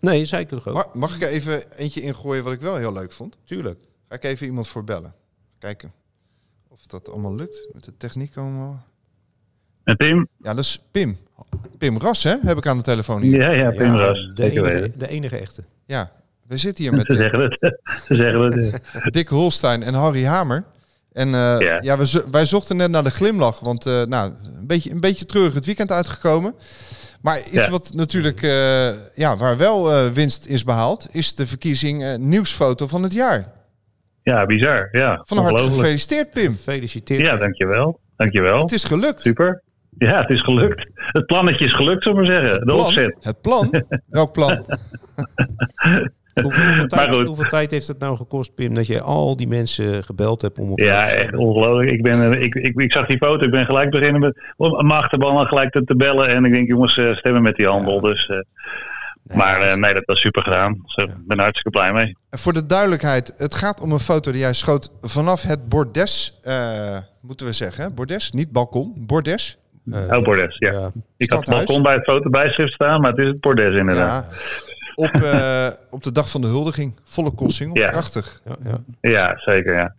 Nee, 0.00 0.24
zei 0.26 0.42
ik 0.42 0.48
toch 0.48 0.66
ook. 0.68 0.74
Mag, 0.74 0.94
mag 0.94 1.14
ik 1.16 1.22
er 1.22 1.28
even 1.28 1.78
eentje 1.78 2.00
ingooien 2.00 2.44
wat 2.44 2.52
ik 2.52 2.60
wel 2.60 2.76
heel 2.76 2.92
leuk 2.92 3.12
vond? 3.12 3.36
Tuurlijk. 3.44 3.78
Ga 4.08 4.14
ik 4.14 4.24
even 4.24 4.46
iemand 4.46 4.68
voor 4.68 4.84
bellen. 4.84 5.14
Kijken 5.58 5.92
of 6.68 6.80
dat 6.86 7.10
allemaal 7.10 7.34
lukt. 7.34 7.68
Met 7.72 7.84
de 7.84 7.96
techniek 7.96 8.36
allemaal. 8.36 8.86
En 9.84 9.96
Tim? 9.96 10.28
Ja, 10.42 10.54
dat 10.54 10.64
is 10.64 10.82
Pim. 10.90 11.18
Pim 11.78 11.98
Ras, 11.98 12.22
hè? 12.22 12.36
Heb 12.42 12.56
ik 12.56 12.66
aan 12.66 12.76
de 12.76 12.82
telefoon 12.82 13.22
hier. 13.22 13.36
Ja, 13.40 13.50
ja, 13.50 13.70
Pim 13.70 13.94
Ras. 13.96 14.30
de, 14.34 14.42
enige, 14.44 14.62
weten. 14.62 14.98
de 14.98 15.08
enige 15.08 15.36
echte. 15.38 15.64
Ja, 15.86 16.12
we 16.46 16.56
zitten 16.56 16.84
hier 16.84 16.92
met 16.98 17.06
Ze 17.06 17.12
eh, 17.12 17.18
zeggen 17.18 17.40
het. 17.40 17.78
Ze 18.06 18.14
zeggen 18.14 18.40
het. 18.40 18.80
Dick 19.14 19.28
Holstein 19.28 19.82
en 19.82 19.94
Harry 19.94 20.24
Hamer. 20.24 20.64
En 21.12 21.26
eh, 21.34 21.56
ja. 21.60 21.78
Ja. 21.82 21.98
we 21.98 22.24
wij 22.30 22.46
zochten 22.46 22.76
net 22.76 22.90
naar 22.90 23.04
de 23.04 23.10
glimlach. 23.10 23.60
Want 23.60 23.86
eh, 23.86 24.02
nou, 24.04 24.32
een 24.42 24.66
beetje, 24.66 24.90
een 24.90 25.00
beetje 25.00 25.24
treurig 25.24 25.54
het 25.54 25.66
weekend 25.66 25.90
uitgekomen. 25.92 26.54
Maar 27.20 27.38
iets 27.38 27.50
Ja. 27.50 27.70
wat 27.70 27.92
natuurlijk, 27.94 28.42
eh, 28.42 28.88
ja, 29.14 29.36
waar 29.36 29.56
wel 29.56 29.92
eh, 29.92 30.10
winst 30.10 30.46
is 30.46 30.64
behaald, 30.64 31.06
is 31.10 31.34
de 31.34 31.46
verkiezing 31.46 32.04
eh, 32.04 32.14
nieuwsfoto 32.16 32.86
van 32.86 33.02
het 33.02 33.12
jaar. 33.12 33.52
Ja, 34.28 34.46
bizar. 34.46 34.88
Ja, 34.92 35.20
Van 35.24 35.38
harte 35.38 35.62
gefeliciteerd, 35.62 36.30
Pim. 36.30 36.52
Gefeliciteerd. 36.52 37.20
Ja, 37.20 37.36
dankjewel. 37.36 38.00
Dankjewel. 38.16 38.60
Het 38.60 38.72
is 38.72 38.84
gelukt. 38.84 39.20
Super. 39.20 39.62
Ja, 39.98 40.20
het 40.20 40.30
is 40.30 40.40
gelukt. 40.40 40.86
Het 40.94 41.26
plannetje 41.26 41.64
is 41.64 41.72
gelukt, 41.72 42.02
zullen 42.02 42.18
we 42.18 42.24
maar 42.26 42.40
zeggen. 42.40 42.58
De 42.58 42.64
Plan, 42.72 42.86
opzet. 42.86 43.16
het 43.20 43.40
plan. 43.40 43.82
Welk 44.18 44.32
plan? 44.32 44.64
Hoeveel, 46.42 46.64
hoeveel, 46.64 46.86
tijd, 46.86 47.12
hoeveel 47.12 47.44
tijd 47.44 47.70
heeft 47.70 47.88
het 47.88 47.98
nou 47.98 48.16
gekost, 48.16 48.54
Pim, 48.54 48.74
dat 48.74 48.86
je 48.86 49.00
al 49.00 49.36
die 49.36 49.48
mensen 49.48 50.04
gebeld 50.04 50.42
hebt 50.42 50.58
om 50.58 50.70
op 50.70 50.78
Ja, 50.78 51.04
te 51.06 51.10
echt 51.10 51.36
ongelooflijk. 51.36 51.90
Ik, 51.90 52.02
ben, 52.02 52.32
eh, 52.32 52.42
ik, 52.42 52.54
ik, 52.54 52.80
ik 52.80 52.92
zag 52.92 53.06
die 53.06 53.16
foto. 53.16 53.44
Ik 53.44 53.50
ben 53.50 53.64
gelijk 53.66 53.90
beginnen 53.90 54.20
met 54.20 54.38
om 54.56 54.86
mijn 54.86 55.00
achterban 55.00 55.46
gelijk 55.46 55.70
te, 55.70 55.84
te 55.84 55.96
bellen. 55.96 56.28
En 56.28 56.44
ik 56.44 56.52
denk, 56.52 56.68
jongens, 56.68 56.96
eh, 56.96 57.14
stemmen 57.14 57.42
met 57.42 57.56
die 57.56 57.66
handel. 57.66 58.00
Dus, 58.00 58.30
eh, 59.28 59.36
maar 59.36 59.60
eh, 59.60 59.76
nee, 59.76 59.94
dat 59.94 60.04
was 60.04 60.20
super 60.20 60.42
gedaan. 60.42 60.82
Dus, 60.84 61.04
ik 61.04 61.26
ben 61.26 61.38
hartstikke 61.38 61.70
blij 61.70 61.92
mee. 61.92 62.16
Voor 62.30 62.52
de 62.52 62.66
duidelijkheid, 62.66 63.34
het 63.36 63.54
gaat 63.54 63.80
om 63.80 63.92
een 63.92 63.98
foto 64.00 64.30
die 64.32 64.40
jij 64.40 64.52
schoot 64.54 64.90
vanaf 65.00 65.42
het 65.42 65.68
bordes, 65.68 66.38
eh, 66.42 66.96
moeten 67.20 67.46
we 67.46 67.52
zeggen. 67.52 67.94
Bordes, 67.94 68.30
niet 68.30 68.52
balkon, 68.52 68.94
bordes. 68.96 69.58
Eh, 69.92 70.16
Oh, 70.18 70.24
Bordes, 70.24 70.56
ja. 70.58 70.90
Ik 71.16 71.30
had 71.30 71.46
het 71.46 71.56
balkon 71.56 71.82
bij 71.82 71.94
het 71.94 72.04
fotobijschrift 72.04 72.72
staan, 72.72 73.00
maar 73.00 73.10
het 73.10 73.20
is 73.20 73.26
het 73.26 73.40
Bordes 73.40 73.78
inderdaad. 73.78 74.24
Ja, 74.30 74.67
op, 74.98 75.14
eh, 75.22 75.68
op 75.90 76.02
de 76.02 76.12
dag 76.12 76.30
van 76.30 76.40
de 76.40 76.46
huldiging. 76.46 76.92
Volle 77.04 77.30
kosting. 77.30 77.78
Ja. 77.78 77.90
Prachtig. 77.90 78.40
Ja, 78.44 78.56
ja. 78.64 78.78
Ja, 79.00 79.34
zeker, 79.36 79.74
ja. 79.74 79.94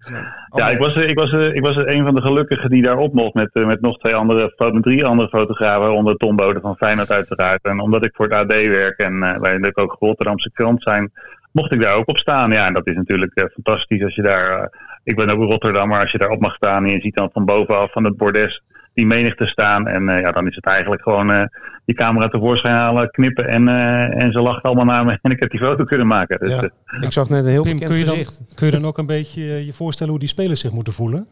Ja, 0.56 0.70
ik 0.70 0.78
was, 0.78 0.96
ik, 0.96 1.20
was, 1.20 1.32
ik 1.32 1.62
was 1.62 1.76
een 1.76 2.04
van 2.04 2.16
de 2.16 2.22
gelukkigen 2.22 2.70
die 2.70 2.82
daarop 2.82 3.14
mocht 3.14 3.34
met, 3.34 3.50
eh, 3.54 3.66
met 3.66 3.82
nog 3.82 3.98
twee 3.98 4.16
andere, 4.16 4.54
met 4.58 4.84
drie 4.84 5.06
andere 5.06 5.30
fotografen, 5.30 5.82
waaronder 5.82 6.16
Tom 6.16 6.36
Bode 6.36 6.60
van 6.60 6.76
Feyenoord 6.76 7.12
uiteraard. 7.12 7.64
En 7.64 7.80
omdat 7.80 8.06
ik 8.06 8.16
voor 8.16 8.26
het 8.26 8.34
AD 8.34 8.48
werk 8.48 8.98
en 8.98 9.14
eh, 9.14 9.40
wij 9.40 9.52
natuurlijk 9.52 9.80
ook 9.80 9.96
Rotterdamse 10.00 10.52
krant 10.54 10.84
zijn, 10.84 11.12
mocht 11.52 11.74
ik 11.74 11.82
daar 11.82 11.96
ook 11.96 12.08
op 12.08 12.18
staan. 12.18 12.52
Ja, 12.52 12.66
en 12.66 12.74
dat 12.74 12.88
is 12.88 12.96
natuurlijk 12.96 13.50
fantastisch 13.54 14.04
als 14.04 14.16
je 14.16 14.22
daar, 14.22 14.72
ik 15.04 15.16
ben 15.16 15.30
ook 15.30 15.50
Rotterdammer, 15.50 16.00
als 16.00 16.12
je 16.12 16.18
daar 16.18 16.30
op 16.30 16.42
mag 16.42 16.56
staan 16.56 16.86
en 16.86 16.92
je 16.92 17.02
ziet 17.02 17.16
dan 17.16 17.30
van 17.34 17.46
bovenaf 17.46 17.92
van 17.92 18.04
het 18.04 18.18
bordes 18.18 18.62
die 19.00 19.08
menigte 19.08 19.48
staan. 19.48 19.88
En 19.88 20.10
eh, 20.10 20.22
ja, 20.22 20.32
dan 20.32 20.48
is 20.48 20.56
het 20.56 20.66
eigenlijk 20.66 21.02
gewoon 21.02 21.32
eh, 21.32 21.44
die 21.86 21.96
camera 21.96 22.28
tevoorschijn 22.28 22.74
halen, 22.76 23.12
knippen 23.12 23.48
en, 23.48 23.68
eh, 23.68 24.24
en 24.24 24.32
ze 24.32 24.40
lachen 24.42 24.62
allemaal 24.62 24.86
naar 24.86 25.06
me 25.06 25.18
en 25.22 25.32
ik 25.32 25.40
heb 25.40 25.52
die 25.52 25.60
foto 25.60 25.84
kunnen 25.84 26.08
maken. 26.08 26.40
Dus, 26.40 26.50
Ja. 26.52 26.70
Ik 27.02 27.12
zag 27.12 27.30
net 27.30 27.44
een 27.44 27.50
heel 27.52 27.64
Pim, 27.64 27.74
bekend 27.74 27.92
kun 27.92 28.00
je, 28.00 28.06
dan, 28.06 28.16
gezicht. 28.16 28.42
kun 28.56 28.66
je 28.66 28.72
dan 28.74 28.86
ook 28.86 28.98
een 28.98 29.06
beetje 29.06 29.66
je 29.66 29.74
voorstellen 29.74 30.12
hoe 30.12 30.20
die 30.20 30.30
spelers 30.30 30.60
zich 30.60 30.72
moeten 30.72 30.94
voelen? 30.94 31.28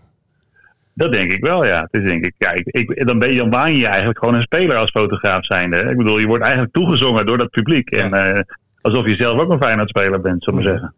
Dat 0.94 1.12
denk 1.12 1.32
ik 1.32 1.44
wel, 1.44 1.66
ja. 1.66 1.82
Het 1.90 2.02
is 2.02 2.10
denk 2.10 2.26
ik, 2.26 2.34
ja, 2.38 2.52
ik, 2.52 2.68
ik- 2.68 3.06
dan, 3.08 3.20
ben 3.20 3.32
je, 3.32 3.38
dan 3.38 3.50
waan 3.50 3.76
je 3.76 3.88
eigenlijk 3.88 4.20
gewoon 4.20 4.36
een 4.36 4.42
speler 4.42 4.76
als 4.76 4.92
fotograaf 4.92 5.46
zijnde. 5.46 5.78
Ik 5.78 5.98
bedoel, 5.98 6.18
je 6.20 6.28
wordt 6.28 6.44
eigenlijk 6.44 6.74
toegezongen 6.74 7.26
door 7.26 7.38
dat 7.38 7.50
publiek. 7.50 7.90
En 7.90 8.14
eh, 8.14 8.42
alsof 8.82 9.06
je 9.06 9.16
zelf 9.16 9.40
ook 9.40 9.50
een 9.52 9.58
Feyenoord-speler 9.58 10.22
bent, 10.22 10.44
zullen 10.44 10.60
we 10.60 10.66
maar 10.66 10.74
zeggen. 10.78 10.96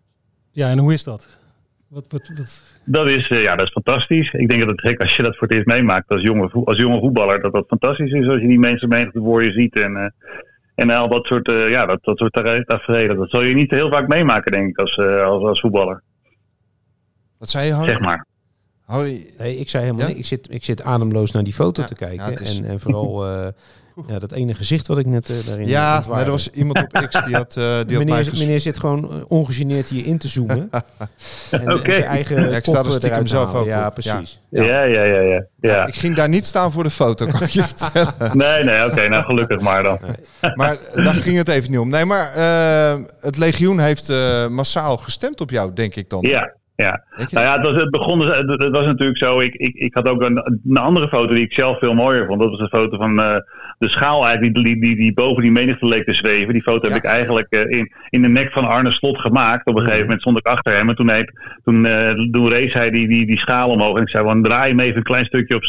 Ja, 0.52 0.70
en 0.70 0.78
hoe 0.78 0.94
is 0.94 1.04
dat? 1.04 1.39
Wat, 1.90 2.06
wat, 2.10 2.32
wat, 2.36 2.64
Dat 2.84 3.08
is, 3.08 3.28
eh, 3.28 3.42
ja, 3.42 3.56
dat 3.56 3.66
is 3.66 3.72
fantastisch. 3.72 4.32
Ik 4.32 4.50
denk 4.50 4.60
dat 4.60 4.70
het 4.70 4.82
gek 4.82 5.00
als 5.00 5.16
je 5.16 5.24
dat 5.24 5.38
voor 5.38 5.48
het 5.48 5.56
eerst 5.56 5.68
meemaakt 5.68 6.10
als 6.10 6.22
jonge, 6.22 6.50
als 6.52 6.78
jonge 6.78 7.00
voetballer, 7.00 7.42
dat 7.42 7.54
dat 7.54 7.68
fantastisch 7.68 8.12
is 8.12 8.28
als 8.28 8.42
je 8.42 8.48
die 8.48 8.60
mensen 8.60 8.90
menigte 8.90 9.20
voor 9.20 9.44
je 9.44 9.52
ziet. 9.52 9.76
En, 9.76 9.98
eh, 9.98 10.10
En 10.76 10.90
al 10.90 11.10
dat 11.10 11.26
soort, 11.26 11.48
uh, 11.48 11.70
ja, 11.70 11.86
dat, 11.86 12.04
dat 12.04 12.18
soort 12.18 12.34
tafereelen. 12.66 13.18
Dat 13.18 13.30
zal 13.30 13.42
je 13.42 13.54
niet 13.54 13.72
heel 13.72 13.90
vaak 13.90 14.08
meemaken, 14.08 14.52
denk 14.52 14.70
ik, 14.70 14.78
als, 14.78 14.98
uh, 14.98 15.24
als, 15.24 15.44
als 15.44 15.60
voetballer. 15.60 16.04
Wat 17.38 17.50
zei 17.50 17.66
je, 17.66 17.74
Harry? 17.74 17.90
Zeg 17.90 18.00
maar. 18.00 18.26
Harry, 18.86 19.34
nee, 19.38 19.58
ik 19.58 19.70
zei 19.70 19.84
helemaal 19.84 20.06
ja? 20.06 20.10
niet. 20.10 20.20
Ik 20.20 20.26
zit, 20.26 20.52
ik 20.52 20.64
zit 20.64 20.84
ademloos 20.84 21.32
naar 21.32 21.44
die 21.44 21.54
foto 21.54 21.82
ja, 21.82 21.88
te 21.88 21.96
kijken. 21.96 22.34
Is... 22.34 22.60
En, 22.60 22.66
en 22.66 22.80
vooral 22.80 23.26
uh, 23.26 23.48
ja, 24.08 24.20
dat 24.20 24.32
ene 24.32 24.54
gezicht 24.54 24.88
wat 24.88 24.98
ik 24.98 25.06
net 25.06 25.30
uh, 25.30 25.36
daarin 25.46 25.68
Ja, 25.68 26.04
maar 26.10 26.24
er 26.24 26.32
was 26.32 26.50
iemand 26.50 26.80
op 26.80 27.08
X 27.10 27.26
die 27.26 27.36
had, 27.36 27.56
uh, 27.58 27.78
die 27.88 27.98
meneer, 27.98 28.16
had 28.26 28.38
meneer 28.38 28.60
zit 28.60 28.80
gewoon 28.80 29.26
ongegeneerd 29.28 29.88
hier 29.88 30.06
in 30.06 30.18
te 30.18 30.28
zoomen. 30.28 30.70
en, 31.52 31.74
okay. 31.74 31.76
en 31.76 31.94
zijn 31.94 32.04
eigen 32.04 32.50
ja, 32.50 32.58
ik 32.58 32.66
sta 32.66 32.84
er 32.84 32.92
stiekem 32.92 33.28
zelf 33.28 33.54
ook 33.54 33.66
Ja, 33.66 33.90
precies. 33.90 34.40
Ja, 34.50 34.64
ja, 34.64 34.84
ja. 34.84 35.04
ja, 35.04 35.20
ja, 35.20 35.44
ja. 35.60 35.86
ik 35.86 35.96
ging 35.96 36.16
daar 36.16 36.30
niet 36.30 36.46
staan 36.46 36.72
voor 36.72 36.84
de 36.84 36.90
foto, 36.90 37.26
kan 37.26 37.42
ik 37.42 37.50
je 37.50 37.64
vertellen. 37.76 38.38
nee, 38.38 38.64
nee, 38.64 38.84
oké. 38.84 38.92
Okay, 38.92 39.08
nou, 39.08 39.26
gelukkig 39.26 39.60
maar 39.60 39.84
dan. 39.84 40.00
maar 40.56 40.78
daar 40.96 41.16
ging 41.16 41.38
het 41.38 41.50
even 41.50 41.72
niet 41.72 41.80
om. 41.80 41.90
Nee, 41.90 42.06
maar 42.06 42.38
uh, 42.38 43.04
het 43.22 43.38
legioen 43.38 43.80
heeft 43.80 44.10
uh, 44.10 44.48
massaal 44.48 44.98
gestemd 44.98 45.42
op 45.42 45.50
jou, 45.50 45.74
denk 45.74 45.96
ik 45.96 46.10
dan. 46.10 46.22
Ja, 46.22 46.54
ja. 46.80 47.04
Nou 47.16 47.46
ja, 47.46 47.54
het, 47.56 47.66
was, 47.66 47.82
het 47.82 47.90
begon, 47.90 48.20
het, 48.20 48.50
het 48.50 48.70
was 48.70 48.86
natuurlijk 48.86 49.18
zo. 49.18 49.40
Ik, 49.40 49.56
ik, 49.56 49.76
ik 49.76 49.94
had 49.94 50.08
ook 50.08 50.22
een, 50.22 50.60
een, 50.68 50.78
andere 50.78 51.08
foto 51.08 51.34
die 51.34 51.44
ik 51.44 51.54
zelf 51.54 51.80
veel 51.80 51.94
mooier 51.94 52.26
vond. 52.26 52.42
Dat 52.42 52.50
was 52.50 52.60
een 52.60 52.80
foto 52.80 52.98
van 52.98 53.20
uh, 53.20 53.36
de 53.78 53.90
schaal 53.90 54.26
eigenlijk 54.26 54.56
die, 54.56 54.64
die, 54.64 54.82
die, 54.82 54.96
die 54.96 55.14
boven 55.14 55.42
die 55.42 55.52
menigte 55.52 55.86
leek 55.86 56.06
te 56.06 56.14
zweven. 56.14 56.54
Die 56.54 56.62
foto 56.62 56.88
ja. 56.88 56.94
heb 56.94 57.04
ik 57.04 57.10
eigenlijk 57.10 57.48
uh, 57.50 57.78
in, 57.78 57.94
in 58.10 58.22
de 58.22 58.28
nek 58.28 58.52
van 58.52 58.66
Arne 58.66 58.92
Slot 58.92 59.22
gemaakt. 59.22 59.66
Op 59.66 59.76
een 59.76 59.84
gegeven 59.84 60.04
moment 60.04 60.22
stond 60.22 60.38
ik 60.38 60.48
achter 60.48 60.74
hem. 60.74 60.90
En 60.90 60.96
toen, 60.96 61.08
hij, 61.08 61.30
toen, 61.64 61.86
uh, 61.86 62.10
toen 62.10 62.50
race 62.50 62.78
hij 62.78 62.90
die, 62.90 63.08
die, 63.08 63.26
die 63.26 63.40
schaal 63.40 63.70
omhoog. 63.70 63.96
En 63.96 64.02
ik 64.02 64.10
zei, 64.10 64.24
van, 64.24 64.44
draai 64.44 64.70
hem 64.70 64.80
even 64.80 64.98
een 64.98 65.04
klein 65.04 65.26
stukje 65.26 65.56
op. 65.56 65.64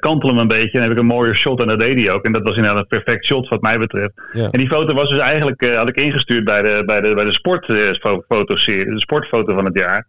kantel 0.00 0.28
hem 0.28 0.38
een 0.38 0.48
beetje. 0.48 0.78
En 0.78 0.78
dan 0.78 0.82
heb 0.82 0.92
ik 0.92 0.98
een 0.98 1.06
mooier 1.06 1.34
shot. 1.34 1.60
En 1.60 1.66
dat 1.66 1.78
deed 1.78 1.98
hij 1.98 2.10
ook. 2.10 2.24
En 2.24 2.32
dat 2.32 2.42
was 2.42 2.56
inderdaad 2.56 2.80
een 2.80 2.86
perfect 2.86 3.24
shot 3.24 3.48
wat 3.48 3.60
mij 3.60 3.78
betreft. 3.78 4.12
Ja. 4.32 4.48
En 4.50 4.58
die 4.58 4.68
foto 4.68 4.94
was 4.94 5.08
dus 5.08 5.18
eigenlijk, 5.18 5.74
had 5.74 5.88
ik 5.88 5.96
ingestuurd 5.96 6.44
bij 6.44 6.62
de, 6.62 6.82
bij 6.86 7.00
de, 7.00 7.14
bij 7.14 7.24
de 7.24 7.32
sportfotoserie. 7.32 8.90
de 8.90 9.00
sportfoto 9.00 9.54
van 9.54 9.64
het 9.64 9.78
jaar. 9.78 10.06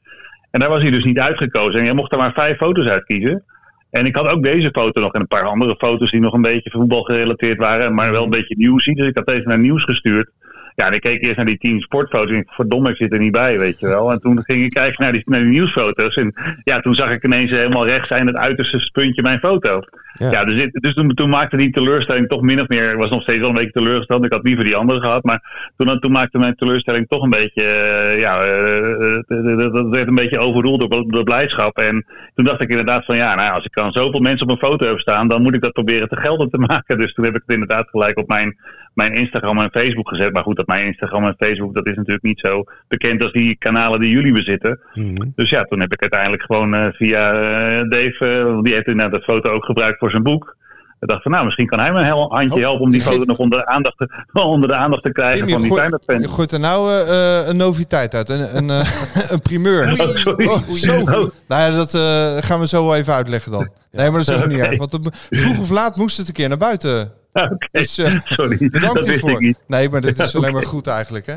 En 0.56 0.62
daar 0.62 0.70
was 0.70 0.82
hij 0.82 0.92
dus 0.92 1.04
niet 1.04 1.20
uitgekozen. 1.20 1.80
En 1.80 1.86
je 1.86 1.94
mocht 1.94 2.12
er 2.12 2.18
maar 2.18 2.34
vijf 2.34 2.58
foto's 2.58 2.86
uitkiezen. 2.86 3.44
En 3.90 4.06
ik 4.06 4.16
had 4.16 4.28
ook 4.28 4.44
deze 4.44 4.70
foto 4.72 5.02
nog 5.02 5.14
en 5.14 5.22
een 5.22 5.28
paar 5.28 5.46
andere 5.46 5.76
foto's 5.78 6.12
die 6.12 6.20
nog 6.20 6.34
een 6.34 6.42
beetje 6.42 6.70
voetbal 6.70 7.02
gerelateerd 7.02 7.58
waren, 7.58 7.94
maar 7.94 8.12
wel 8.12 8.24
een 8.24 8.30
beetje 8.30 8.56
nieuws. 8.58 8.86
Dus 8.86 9.08
ik 9.08 9.18
had 9.18 9.28
deze 9.28 9.48
naar 9.48 9.60
nieuws 9.60 9.84
gestuurd. 9.84 10.30
Ja, 10.76 10.88
en 10.88 10.94
ik 10.94 11.02
keek 11.02 11.24
eerst 11.24 11.36
naar 11.36 11.46
die 11.46 11.58
tien 11.58 11.82
sportfoto's 11.82 12.32
en 12.32 12.40
ik 12.40 12.50
verdomme, 12.50 12.90
ik 12.90 12.96
zit 12.96 13.14
er 13.14 13.20
niet 13.20 13.32
bij, 13.32 13.60
weet 13.60 13.80
je 13.80 13.88
wel. 13.88 14.12
En 14.12 14.20
toen 14.20 14.44
ging 14.44 14.64
ik 14.64 14.70
kijken 14.70 15.04
naar 15.04 15.12
die, 15.12 15.22
naar 15.26 15.40
die 15.40 15.50
nieuwsfoto's. 15.50 16.16
En 16.16 16.34
ja, 16.64 16.80
toen 16.80 16.94
zag 16.94 17.12
ik 17.12 17.24
ineens 17.24 17.52
helemaal 17.52 17.86
rechts 17.86 18.08
zijn 18.08 18.28
het 18.28 18.36
uiterste 18.36 18.90
puntje 18.92 19.22
mijn 19.22 19.40
foto. 19.40 19.82
Ja, 20.14 20.32
ja 20.32 20.46
dus, 20.46 20.68
dus 20.72 20.94
toen, 20.94 21.14
toen, 21.14 21.30
maakte 21.30 21.58
die 21.58 21.72
teleurstelling 21.72 22.28
toch 22.28 22.42
min 22.42 22.62
of 22.62 22.68
meer, 22.68 22.92
ik 22.92 22.98
was 22.98 23.10
nog 23.10 23.22
steeds 23.22 23.40
wel 23.40 23.50
een 23.50 23.56
beetje 23.56 23.72
teleurgesteld. 23.72 24.26
Ik 24.26 24.32
had 24.32 24.44
liever 24.44 24.64
die 24.64 24.76
andere 24.76 25.02
gehad, 25.02 25.24
maar 25.24 25.72
toen, 25.78 26.00
toen 26.00 26.12
maakte 26.12 26.38
mijn 26.38 26.56
teleurstelling 26.56 27.08
toch 27.08 27.24
een 27.24 27.30
beetje, 27.30 27.64
uh, 27.64 28.20
ja, 28.20 28.46
uh, 28.46 29.74
dat 29.74 29.90
werd 29.90 30.08
een 30.08 30.16
beetje 30.16 30.40
overroeld 30.40 30.90
door, 30.92 31.06
door 31.08 31.24
blijdschap. 31.24 31.78
En 31.78 32.06
toen 32.34 32.46
dacht 32.46 32.62
ik 32.62 32.70
inderdaad 32.70 33.06
van, 33.06 33.16
ja, 33.16 33.36
nou, 33.36 33.54
als 33.54 33.66
ik 33.66 33.74
dan 33.74 33.92
zoveel 33.92 34.20
mensen 34.20 34.48
op 34.48 34.54
een 34.54 34.68
foto 34.70 34.88
heb 34.88 35.00
staan, 35.00 35.28
dan 35.28 35.42
moet 35.42 35.56
ik 35.56 35.62
dat 35.62 35.74
proberen 35.74 36.10
te 36.10 36.20
gelden 36.20 36.50
te 36.50 36.60
maken. 36.70 36.98
Dus 36.98 37.14
toen 37.14 37.26
heb 37.26 37.36
ik 37.36 37.42
het 37.46 37.54
inderdaad 37.54 37.90
gelijk 37.90 38.18
op 38.18 38.28
mijn 38.28 38.56
mijn 38.96 39.14
Instagram 39.14 39.60
en 39.60 39.72
Facebook 39.72 40.10
gezet. 40.10 40.34
Maar 40.34 40.44
goed, 40.44 40.56
dat 40.56 40.65
mijn 40.68 40.86
Instagram 40.86 41.26
en 41.26 41.36
Facebook, 41.38 41.76
dat 41.76 41.88
is 41.88 41.96
natuurlijk 41.96 42.24
niet 42.24 42.40
zo 42.40 42.64
bekend 42.88 43.22
als 43.22 43.32
die 43.32 43.58
kanalen 43.58 44.00
die 44.00 44.12
jullie 44.12 44.34
bezitten. 44.34 44.80
Mm 44.94 45.16
-hmm. 45.16 45.32
Dus 45.36 45.50
ja, 45.50 45.64
toen 45.64 45.80
heb 45.80 45.94
ik 45.94 46.02
uiteindelijk 46.02 46.44
gewoon 46.44 46.74
uh, 46.74 46.88
via 46.92 47.34
uh, 47.34 47.90
Dave, 47.90 48.46
uh, 48.48 48.62
die 48.62 48.74
heeft 48.74 48.88
inderdaad 48.88 49.14
dat 49.14 49.24
foto 49.24 49.50
ook 49.50 49.66
gebruikt 49.66 50.00
voor 50.00 50.10
zijn 50.10 50.24
boek. 50.24 50.56
Ik 51.00 51.12
dacht 51.12 51.24
van, 51.24 51.32
nou, 51.32 51.46
misschien 51.46 51.68
kan 51.68 51.80
hij 51.80 51.92
me 51.92 52.00
een 52.00 52.28
handje 52.30 52.60
helpen 52.60 52.82
om 52.82 52.92
die 52.92 53.02
foto 53.02 53.24
nog 53.34 53.38
onder 53.38 53.60
de 53.60 53.66
aandacht 53.66 53.98
te, 53.98 54.10
onder 54.42 54.70
de 54.70 54.76
aandacht 54.76 55.04
te 55.04 55.12
krijgen 55.12 55.50
van 55.50 55.62
die. 55.62 56.20
Je 56.20 56.28
gooit 56.28 56.52
er 56.52 56.60
nou 56.60 56.92
uh, 56.92 57.48
een 57.48 57.58
noviteit 57.58 58.14
uit, 58.14 58.30
een, 58.30 58.58
een, 58.58 58.70
uh, 58.70 58.86
een 59.32 59.42
primeur. 59.42 60.02
Oh, 60.02 60.08
sorry. 60.08 60.48
Oh, 60.48 60.70
zo. 60.70 61.00
Oh. 61.00 61.08
Nou 61.08 61.32
ja, 61.48 61.70
dat 61.70 61.94
uh, 61.94 62.44
gaan 62.44 62.60
we 62.60 62.68
zo 62.68 62.94
even 62.94 63.14
uitleggen 63.14 63.52
dan. 63.52 63.70
Nee, 63.92 64.10
maar 64.10 64.20
dat 64.20 64.30
is 64.30 64.44
ook 64.44 64.48
niet 64.48 64.60
erg. 64.60 64.78
Want 64.78 64.92
het, 64.92 65.28
vroeg 65.30 65.60
of 65.60 65.70
laat 65.70 65.96
moest 65.96 66.18
het 66.18 66.28
een 66.28 66.34
keer 66.34 66.50
naar 66.50 66.58
buiten. 66.58 67.12
Okay. 67.54 67.70
Dus 67.72 68.00
uh, 68.00 68.20
Sorry, 68.24 68.70
bedankt 68.70 68.96
dat 68.96 69.08
hiervoor. 69.08 69.54
Nee, 69.68 69.90
maar 69.90 70.02
dat 70.02 70.20
is 70.20 70.36
alleen 70.36 70.54
maar 70.54 70.66
goed 70.66 70.88
eigenlijk, 70.88 71.26
hè? 71.26 71.36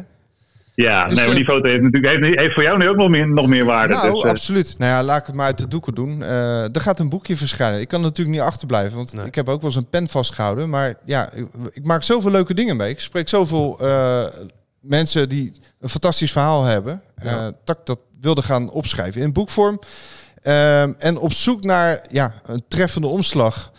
Ja, 0.75 1.07
Dus, 1.07 1.17
nee, 1.17 1.27
maar 1.27 1.35
die 1.35 1.45
eh, 1.45 1.51
foto 1.51 1.69
heeft 1.69 1.83
natuurlijk 1.83 2.23
heeft, 2.23 2.39
heeft 2.39 2.55
voor 2.55 2.63
jou 2.63 2.79
nu 2.79 2.89
ook 2.89 2.97
nog 2.97 3.09
meer, 3.09 3.29
nog 3.29 3.47
meer 3.47 3.65
waarde. 3.65 3.95
Nou, 3.95 4.13
dus, 4.13 4.25
uh, 4.25 4.31
absoluut. 4.31 4.75
Nou 4.79 4.93
ja, 4.93 5.03
laat 5.03 5.21
ik 5.21 5.27
het 5.27 5.35
maar 5.35 5.47
uit 5.47 5.59
de 5.59 5.69
doeken 5.69 5.95
doen. 5.95 6.21
Uh, 6.21 6.75
er 6.75 6.81
gaat 6.81 6.99
een 6.99 7.09
boekje 7.09 7.37
verschijnen. 7.37 7.81
Ik 7.81 7.89
kan 7.89 8.01
natuurlijk 8.01 8.37
niet 8.37 8.47
achterblijven, 8.47 8.97
want 8.97 9.13
Nee. 9.13 9.27
ik 9.27 9.35
heb 9.35 9.49
ook 9.49 9.61
wel 9.61 9.71
eens 9.71 9.79
een 9.79 9.89
pen 9.89 10.09
vastgehouden. 10.09 10.69
Maar 10.69 10.95
ja, 11.05 11.33
ik, 11.33 11.47
ik 11.73 11.85
maak 11.85 12.03
zoveel 12.03 12.31
leuke 12.31 12.55
dingen 12.55 12.77
mee. 12.77 12.91
Ik 12.91 13.01
spreek 13.01 13.29
zoveel 13.29 13.79
uh, 13.83 14.25
mensen 14.81 15.29
die 15.29 15.53
een 15.81 15.89
fantastisch 15.89 16.33
verhaal 16.33 16.65
hebben. 16.65 17.03
Ja. 17.23 17.53
dat 17.65 17.77
ik 17.79 17.87
dat 17.87 17.99
wilde 18.21 18.43
gaan 18.43 18.71
opschrijven 18.71 19.21
in 19.21 19.33
boekvorm. 19.33 19.79
Ehm, 20.43 20.93
en 20.99 21.19
op 21.19 21.33
zoek 21.33 21.65
naar 21.65 22.01
ja, 22.11 22.35
een 22.47 22.65
treffende 22.69 23.07
omslag 23.07 23.73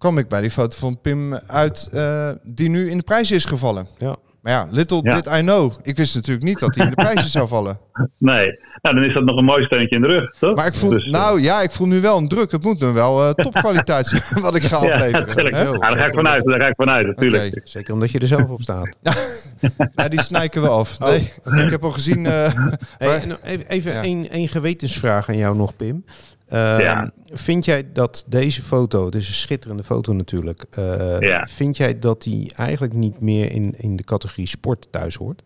kwam 0.00 0.18
ik 0.18 0.28
bij 0.28 0.40
die 0.40 0.50
foto 0.50 0.76
van 0.78 1.00
Pim 1.00 1.34
uit, 1.46 1.90
uh, 1.94 2.28
die 2.42 2.68
nu 2.68 2.90
in 2.90 2.96
de 2.96 3.02
prijs 3.04 3.30
is 3.30 3.44
gevallen. 3.44 3.86
Ja. 3.98 4.16
Maar 4.42 4.52
ja, 4.52 4.66
little 4.70 5.00
Ja. 5.02 5.14
did 5.14 5.26
I 5.26 5.40
know. 5.40 5.72
Ik 5.82 5.96
wist 5.96 6.14
natuurlijk 6.14 6.44
niet 6.44 6.58
dat 6.58 6.74
hij 6.74 6.84
in 6.84 6.90
de 6.90 6.96
prijzen 7.02 7.30
zou 7.30 7.48
vallen. 7.48 7.78
nee, 8.18 8.58
nou, 8.82 8.94
dan 8.96 9.04
is 9.04 9.14
dat 9.14 9.24
nog 9.24 9.36
een 9.38 9.44
mooi 9.44 9.64
steuntje 9.64 9.96
in 9.96 10.02
de 10.02 10.08
rug, 10.08 10.34
toch? 10.38 10.56
Maar 10.56 10.66
ik 10.66 10.74
voel, 10.74 10.90
Dus, 10.90 11.04
eh, 11.04 11.10
nou 11.12 11.40
ja, 11.40 11.60
ik 11.62 11.70
voel 11.70 11.86
nu 11.86 12.00
wel 12.00 12.16
een 12.16 12.28
druk. 12.28 12.50
Het 12.52 12.62
moet 12.64 12.80
nu 12.80 12.86
wel 12.86 13.22
eh, 13.24 13.30
topkwaliteit 13.30 14.06
zijn 14.06 14.22
wat 14.42 14.54
ik 14.54 14.62
ga 14.62 14.84
ja, 14.84 14.94
afleveren. 14.94 15.56
Ja, 15.56 15.78
daar 15.78 15.96
ga 15.96 16.06
ik 16.06 16.14
vanuit, 16.14 16.44
daar 16.44 16.60
ga 16.60 16.66
ik 16.66 16.74
vanuit, 16.76 17.06
natuurlijk. 17.06 17.60
Zeker 17.64 17.94
omdat 17.94 18.10
je 18.10 18.18
er 18.18 18.26
zelf 18.26 18.48
op 18.48 18.62
staat. 18.62 18.88
Ja, 19.96 20.08
die 20.08 20.22
snijken 20.22 20.62
we 20.62 20.68
af. 20.68 20.96
Oh. 21.00 21.08
Nee, 21.44 21.64
ik 21.64 21.70
heb 21.70 21.84
al 21.84 21.90
gezien. 21.92 22.26
eh, 22.26 22.52
Hey, 22.98 23.20
en 23.22 23.36
even 23.44 23.66
even 23.68 23.92
Ja. 23.92 24.02
één 24.02 24.30
één 24.30 24.48
gewetensvraag 24.48 25.28
aan 25.28 25.36
jou 25.36 25.56
nog, 25.56 25.76
Pim. 25.76 26.04
Ehm, 26.50 26.80
Ja. 26.80 27.10
Vind 27.32 27.64
jij 27.64 27.92
dat 27.92 28.24
deze 28.28 28.62
foto, 28.62 29.04
het 29.04 29.14
is 29.14 29.28
een 29.28 29.34
schitterende 29.34 29.82
foto 29.82 30.12
natuurlijk, 30.12 30.64
eh, 30.70 31.20
Ja. 31.20 31.46
vind 31.46 31.76
jij 31.76 31.98
dat 31.98 32.22
die 32.22 32.52
eigenlijk 32.54 32.94
niet 32.94 33.20
meer 33.20 33.50
in, 33.52 33.74
in 33.76 33.96
de 33.96 34.04
categorie 34.04 34.46
sport 34.46 34.88
thuis 34.90 35.14
hoort? 35.14 35.42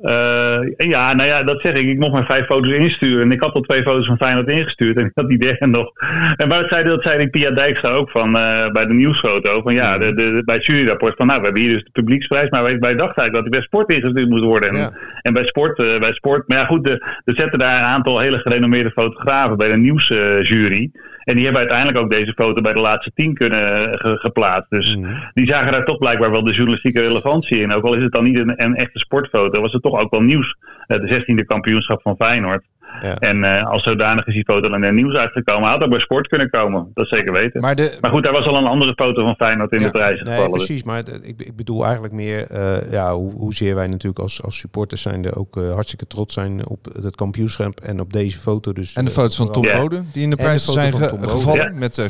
Eh, 0.00 0.58
ja, 0.76 1.14
nou 1.14 1.28
ja, 1.28 1.42
dat 1.42 1.60
zeg 1.60 1.72
ik. 1.72 1.88
Ik 1.88 1.98
mocht 1.98 2.12
maar 2.12 2.24
vijf 2.24 2.46
foto's 2.46 2.72
insturen. 2.72 3.22
En 3.22 3.32
ik 3.32 3.40
had 3.40 3.54
al 3.54 3.60
twee 3.60 3.82
foto's 3.82 4.06
van 4.06 4.16
Feyenoord 4.16 4.50
ingestuurd. 4.50 4.96
En 4.96 5.04
ik 5.04 5.12
had 5.14 5.28
die 5.28 5.38
derde 5.38 5.66
nog. 5.66 5.92
En 6.36 6.48
waar 6.48 6.60
dat 6.60 6.68
zei, 6.68 6.84
dat 6.84 7.02
zei 7.02 7.18
die 7.18 7.28
Pia 7.28 7.50
Dijkstra 7.50 7.90
ook 7.90 8.10
van 8.10 8.36
eh, 8.36 8.66
bij 8.68 8.86
de 8.86 8.94
nieuwsfoto. 8.94 9.62
Van 9.62 9.74
ja, 9.74 9.98
de, 9.98 10.42
bij 10.44 10.54
het 10.54 10.66
juryrapport. 10.66 11.16
Van 11.16 11.26
nou, 11.26 11.38
we 11.38 11.44
hebben 11.44 11.62
hier 11.62 11.72
dus 11.72 11.84
de 11.84 11.90
publieksprijs. 11.90 12.50
Maar 12.50 12.62
wij, 12.62 12.78
wij 12.78 12.94
dachten 12.94 13.22
eigenlijk 13.22 13.32
dat 13.32 13.42
die 13.42 13.52
bij 13.52 13.62
sport 13.62 13.90
ingestuurd 13.92 14.28
moest 14.28 14.44
worden. 14.44 14.68
En, 14.68 14.76
Ja. 14.76 14.92
en 15.22 15.32
bij, 15.32 15.46
sport, 15.46 15.78
eh, 15.78 15.98
bij 15.98 16.12
sport. 16.12 16.48
Maar 16.48 16.58
ja, 16.58 16.64
goed, 16.64 16.88
er 16.88 17.00
zetten 17.24 17.58
daar 17.58 17.78
een 17.78 17.88
aantal 17.88 18.18
hele 18.18 18.38
gerenommeerde 18.38 18.90
fotografen 18.90 19.56
bij 19.56 19.68
de 19.68 19.76
nieuwsjury. 19.76 20.90
En 21.24 21.34
die 21.34 21.42
hebben 21.44 21.60
uiteindelijk 21.60 21.98
ook 21.98 22.10
deze 22.10 22.32
foto 22.36 22.60
bij 22.60 22.72
de 22.72 22.80
laatste 22.80 23.10
tien 23.14 23.34
kunnen 23.34 23.90
eh, 23.92 23.98
ge- 24.00 24.16
geplaatst. 24.18 24.70
Dus 24.70 24.96
Mhm. 24.96 25.14
die 25.34 25.46
zagen 25.46 25.72
daar 25.72 25.84
toch 25.84 25.98
blijkbaar 25.98 26.30
wel 26.30 26.44
de 26.44 26.52
journalistieke 26.52 27.00
relevantie 27.00 27.60
in. 27.60 27.72
Ook 27.72 27.84
al 27.84 27.94
is 27.94 28.02
het 28.02 28.12
dan 28.12 28.24
niet 28.24 28.38
een, 28.38 28.62
een 28.62 28.74
echte 28.76 28.98
sportfoto, 28.98 29.60
was 29.60 29.72
het 29.72 29.82
toch 29.82 30.00
ook 30.00 30.10
wel 30.10 30.20
nieuws. 30.22 30.56
Eh, 30.86 30.98
de 31.00 31.06
16e 31.08 31.44
kampioenschap 31.44 32.02
van 32.02 32.16
Feyenoord. 32.16 32.64
Ja. 33.00 33.14
En 33.16 33.44
eh, 33.44 33.70
als 33.70 33.82
zodanig 33.82 34.26
is 34.26 34.34
die 34.34 34.44
foto 34.44 34.68
dan 34.68 34.74
in 34.78 34.82
het 34.82 34.94
nieuws 34.94 35.14
uitgekomen. 35.14 35.62
Hij 35.62 35.72
had 35.72 35.82
ook 35.82 35.90
bij 35.90 35.98
sport 35.98 36.28
kunnen 36.28 36.50
komen, 36.50 36.90
dat 36.94 37.08
zeker 37.08 37.32
weten. 37.32 37.60
Maar, 37.60 37.74
maar 37.76 37.86
de, 38.00 38.08
goed, 38.10 38.22
daar 38.22 38.32
was 38.32 38.46
al 38.46 38.56
een 38.56 38.64
andere 38.66 38.92
foto 38.94 39.22
van 39.24 39.34
Feyenoord 39.34 39.72
in 39.72 39.78
Ja, 39.80 39.84
de 39.84 39.90
prijzen 39.90 40.24
Nee, 40.24 40.34
gevallen. 40.34 40.56
precies. 40.56 40.82
Maar 40.84 40.96
het- 40.96 41.20
ik, 41.22 41.40
ik 41.40 41.56
bedoel 41.56 41.84
eigenlijk 41.84 42.14
meer 42.14 42.46
eh, 42.50 42.90
ja, 42.90 43.14
hoe, 43.14 43.32
hoezeer 43.32 43.74
wij 43.74 43.86
natuurlijk 43.86 44.18
als, 44.18 44.42
als 44.42 44.58
supporters 44.58 45.02
zijn 45.02 45.24
er 45.24 45.38
ook 45.38 45.56
eh, 45.56 45.72
hartstikke 45.72 46.06
trots 46.06 46.34
zijn 46.34 46.66
op 46.68 46.84
het 47.02 47.16
kampioenschap 47.16 47.80
en 47.80 48.00
op 48.00 48.12
deze 48.12 48.38
foto. 48.38 48.72
Dus, 48.72 48.92
en 48.94 49.04
de 49.04 49.10
foto's 49.10 49.36
van 49.36 49.52
Tom 49.52 49.64
Ja. 49.64 49.80
Bode, 49.80 50.02
die 50.12 50.22
in 50.22 50.30
de 50.30 50.36
de 50.36 50.42
prijzen 50.42 50.68
foto 50.72 50.80
zijn 50.80 50.92
ge- 50.92 51.14
Bode. 51.16 51.28
gevallen 51.28 51.72
Ja. 51.72 51.78
met 51.78 51.96
uh. 51.98 52.04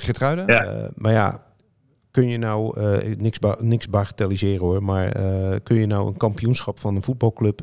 Eh, 0.47 0.85
maar 0.95 1.12
ja, 1.12 1.43
kun 2.11 2.29
je 2.29 2.38
nou, 2.38 2.81
eh, 2.81 3.17
niks, 3.19 3.38
ba 3.38 3.57
niks 3.61 3.88
bagatelliseren 3.88 4.61
hoor, 4.67 4.83
maar 4.83 5.09
eh, 5.09 5.57
kun 5.62 5.76
je 5.76 5.87
nou 5.87 6.07
een 6.07 6.17
kampioenschap 6.17 6.79
van 6.81 6.97
een 6.97 7.03
voetbalclub 7.03 7.61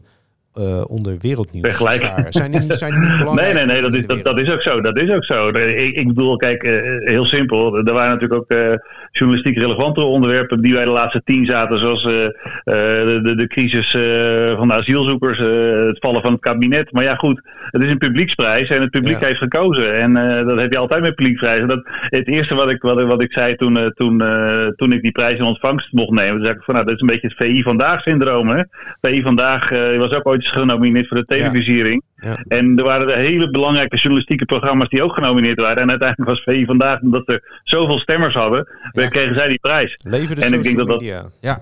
eh, 0.53 0.83
onder 0.91 1.15
wereldnieuws 1.21 1.67
Vergelijken. 1.67 2.25
Zijn 2.33 2.51
die 2.51 2.73
zijn 2.75 2.93
die 2.93 3.09
niet 3.09 3.17
belangrijk? 3.23 3.53
Nee, 3.53 3.65
nee, 3.65 3.73
nee, 3.73 3.81
dat 3.81 3.99
is, 3.99 4.07
dat, 4.07 4.23
dat 4.23 4.39
is 4.39 4.49
ook 4.49 4.61
zo. 4.61 4.81
Dat 4.81 4.97
is 4.97 5.11
ook 5.11 5.25
zo. 5.25 5.47
Ik, 5.49 5.95
ik 5.95 6.07
bedoel, 6.07 6.35
kijk, 6.35 6.63
eh, 6.63 6.81
heel 7.13 7.25
simpel. 7.25 7.77
Er 7.77 7.93
waren 7.93 8.11
natuurlijk 8.11 8.41
ook 8.41 8.49
eh, 8.49 8.73
journalistiek 9.11 9.57
relevantere 9.57 10.05
onderwerpen 10.05 10.61
die 10.61 10.73
bij 10.73 10.83
de 10.85 10.89
laatste 10.91 11.21
tien 11.23 11.45
zaten, 11.45 11.79
zoals 11.79 12.03
de, 12.03 12.39
de, 13.23 13.35
de 13.35 13.47
crisis 13.47 13.91
van 14.57 14.67
de 14.67 14.73
asielzoekers, 14.73 15.37
het 15.37 15.99
vallen 15.99 16.21
van 16.21 16.31
het 16.31 16.41
kabinet. 16.41 16.91
Maar 16.91 17.03
ja, 17.03 17.15
goed, 17.15 17.41
het 17.69 17.83
is 17.83 17.91
een 17.91 17.97
publieksprijs 17.97 18.69
en 18.69 18.81
het 18.81 18.89
publiek 18.89 19.19
Ja. 19.19 19.25
heeft 19.25 19.39
gekozen. 19.39 19.93
En 19.93 20.13
dat 20.47 20.59
heb 20.59 20.71
je 20.71 20.77
altijd 20.77 21.01
met 21.01 21.15
publieksprijzen. 21.15 21.67
Dat, 21.67 21.81
het 22.01 22.27
eerste 22.27 22.55
wat 22.55 22.69
ik, 22.69 22.81
wat, 22.81 23.03
wat 23.03 23.21
ik 23.21 23.31
zei 23.33 23.55
toen, 23.55 23.91
toen, 23.95 24.23
toen 24.75 24.93
ik 24.93 25.01
die 25.01 25.11
prijs 25.11 25.37
in 25.37 25.45
ontvangst 25.45 25.91
mocht 25.91 26.11
nemen, 26.11 26.35
toen 26.35 26.45
zei 26.45 26.55
ik 26.55 26.63
van, 26.63 26.73
nou, 26.73 26.85
dat 26.85 26.95
is 26.95 27.01
een 27.01 27.07
beetje 27.07 27.27
het 27.27 27.37
VI 27.37 27.63
Vandaag 27.63 28.01
syndroom. 28.01 28.47
Hè? 28.47 28.61
VI 29.01 29.21
Vandaag 29.21 29.69
was 29.97 30.13
ook 30.13 30.27
ooit 30.27 30.40
eens 30.43 30.51
genomineerd 30.51 31.07
voor 31.07 31.17
de 31.17 31.25
televisiering. 31.25 32.03
Ja. 32.15 32.43
En 32.47 32.77
er 32.77 32.83
waren 32.83 33.09
er 33.09 33.17
hele 33.17 33.49
belangrijke 33.49 33.95
journalistieke 33.95 34.45
programma's 34.45 34.89
die 34.89 35.03
ook 35.03 35.13
genomineerd 35.13 35.59
waren. 35.61 35.81
En 35.81 35.89
uiteindelijk 35.89 36.29
was 36.29 36.43
VI 36.43 36.65
vandaag, 36.65 37.01
omdat 37.01 37.23
ze 37.25 37.59
zoveel 37.63 37.99
stemmers 37.99 38.33
hadden, 38.33 38.67
Ja. 38.91 39.07
kregen 39.07 39.35
zij 39.35 39.47
die 39.47 39.59
prijs. 39.59 39.97
Leven 40.07 40.35
de 40.35 40.45
En 40.45 40.53
ik 40.53 40.63
denk 40.63 40.77
dat 40.77 40.87
dat- 40.87 40.99
media. 41.01 41.23
Ja. 41.41 41.57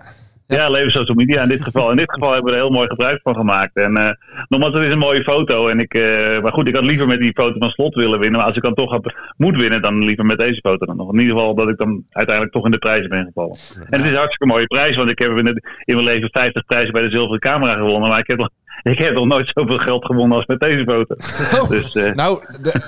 Ja, 0.48 0.70
leven 0.70 0.92
social 0.92 1.16
media 1.16 1.42
in 1.42 1.48
dit 1.48 1.62
geval. 1.64 1.90
In 1.92 1.98
dit 1.98 2.12
geval 2.12 2.32
hebben 2.34 2.52
we 2.52 2.58
er 2.58 2.64
heel 2.64 2.74
mooi 2.74 2.88
gebruik 2.88 3.20
van 3.24 3.36
gemaakt. 3.36 3.76
En 3.76 3.92
uh, 3.98 4.10
nogmaals, 4.48 4.74
het 4.74 4.84
is 4.84 4.94
een 4.94 5.00
mooie 5.00 5.24
foto. 5.24 5.68
En 5.68 5.80
ik, 5.80 5.94
uh, 5.94 6.40
maar 6.40 6.52
goed, 6.54 6.68
ik 6.68 6.76
had 6.76 6.84
liever 6.84 7.08
met 7.08 7.20
die 7.20 7.32
foto 7.36 7.56
van 7.60 7.70
Slot 7.70 7.96
willen 7.96 8.20
winnen. 8.20 8.38
Maar 8.40 8.48
als 8.48 8.58
ik 8.58 8.64
dan 8.64 8.74
toch 8.74 8.92
had, 8.92 9.14
moet 9.38 9.58
winnen, 9.58 9.82
dan 9.82 10.04
liever 10.06 10.26
met 10.26 10.38
deze 10.38 10.60
foto 10.64 10.86
dan 10.86 10.96
nog. 10.98 11.14
In 11.14 11.20
ieder 11.20 11.36
geval 11.36 11.56
dat 11.56 11.70
ik 11.70 11.78
dan 11.78 12.04
uiteindelijk 12.10 12.56
toch 12.56 12.66
in 12.66 12.72
de 12.72 12.78
prijzen 12.78 13.10
ben 13.10 13.26
gevallen. 13.26 13.58
En 13.90 13.98
het 13.98 14.04
is 14.06 14.10
een 14.12 14.16
hartstikke 14.18 14.54
mooie 14.54 14.68
prijs, 14.68 14.96
want 14.96 15.10
ik 15.10 15.20
heb 15.20 15.38
in, 15.38 15.46
het, 15.46 15.68
in 15.86 15.94
mijn 15.96 16.08
leven 16.08 16.30
50 16.32 16.66
prijzen 16.66 16.92
bij 16.94 17.02
de 17.02 17.12
zilveren 17.12 17.40
camera 17.40 17.74
gewonnen. 17.74 18.10
Maar 18.10 18.20
ik 18.20 18.28
heb 18.28 18.50
ik 18.84 18.98
heb 18.98 19.14
nog 19.14 19.26
nooit 19.26 19.52
zoveel 19.54 19.78
geld 19.78 20.06
gewonnen 20.06 20.38
als 20.38 20.46
met 20.46 20.60
deze 20.60 20.84
foto. 20.84 21.16
Oh, 21.62 21.70
dus, 21.70 21.96
uh... 21.96 22.14
Nou, 22.14 22.44
de, 22.62 22.82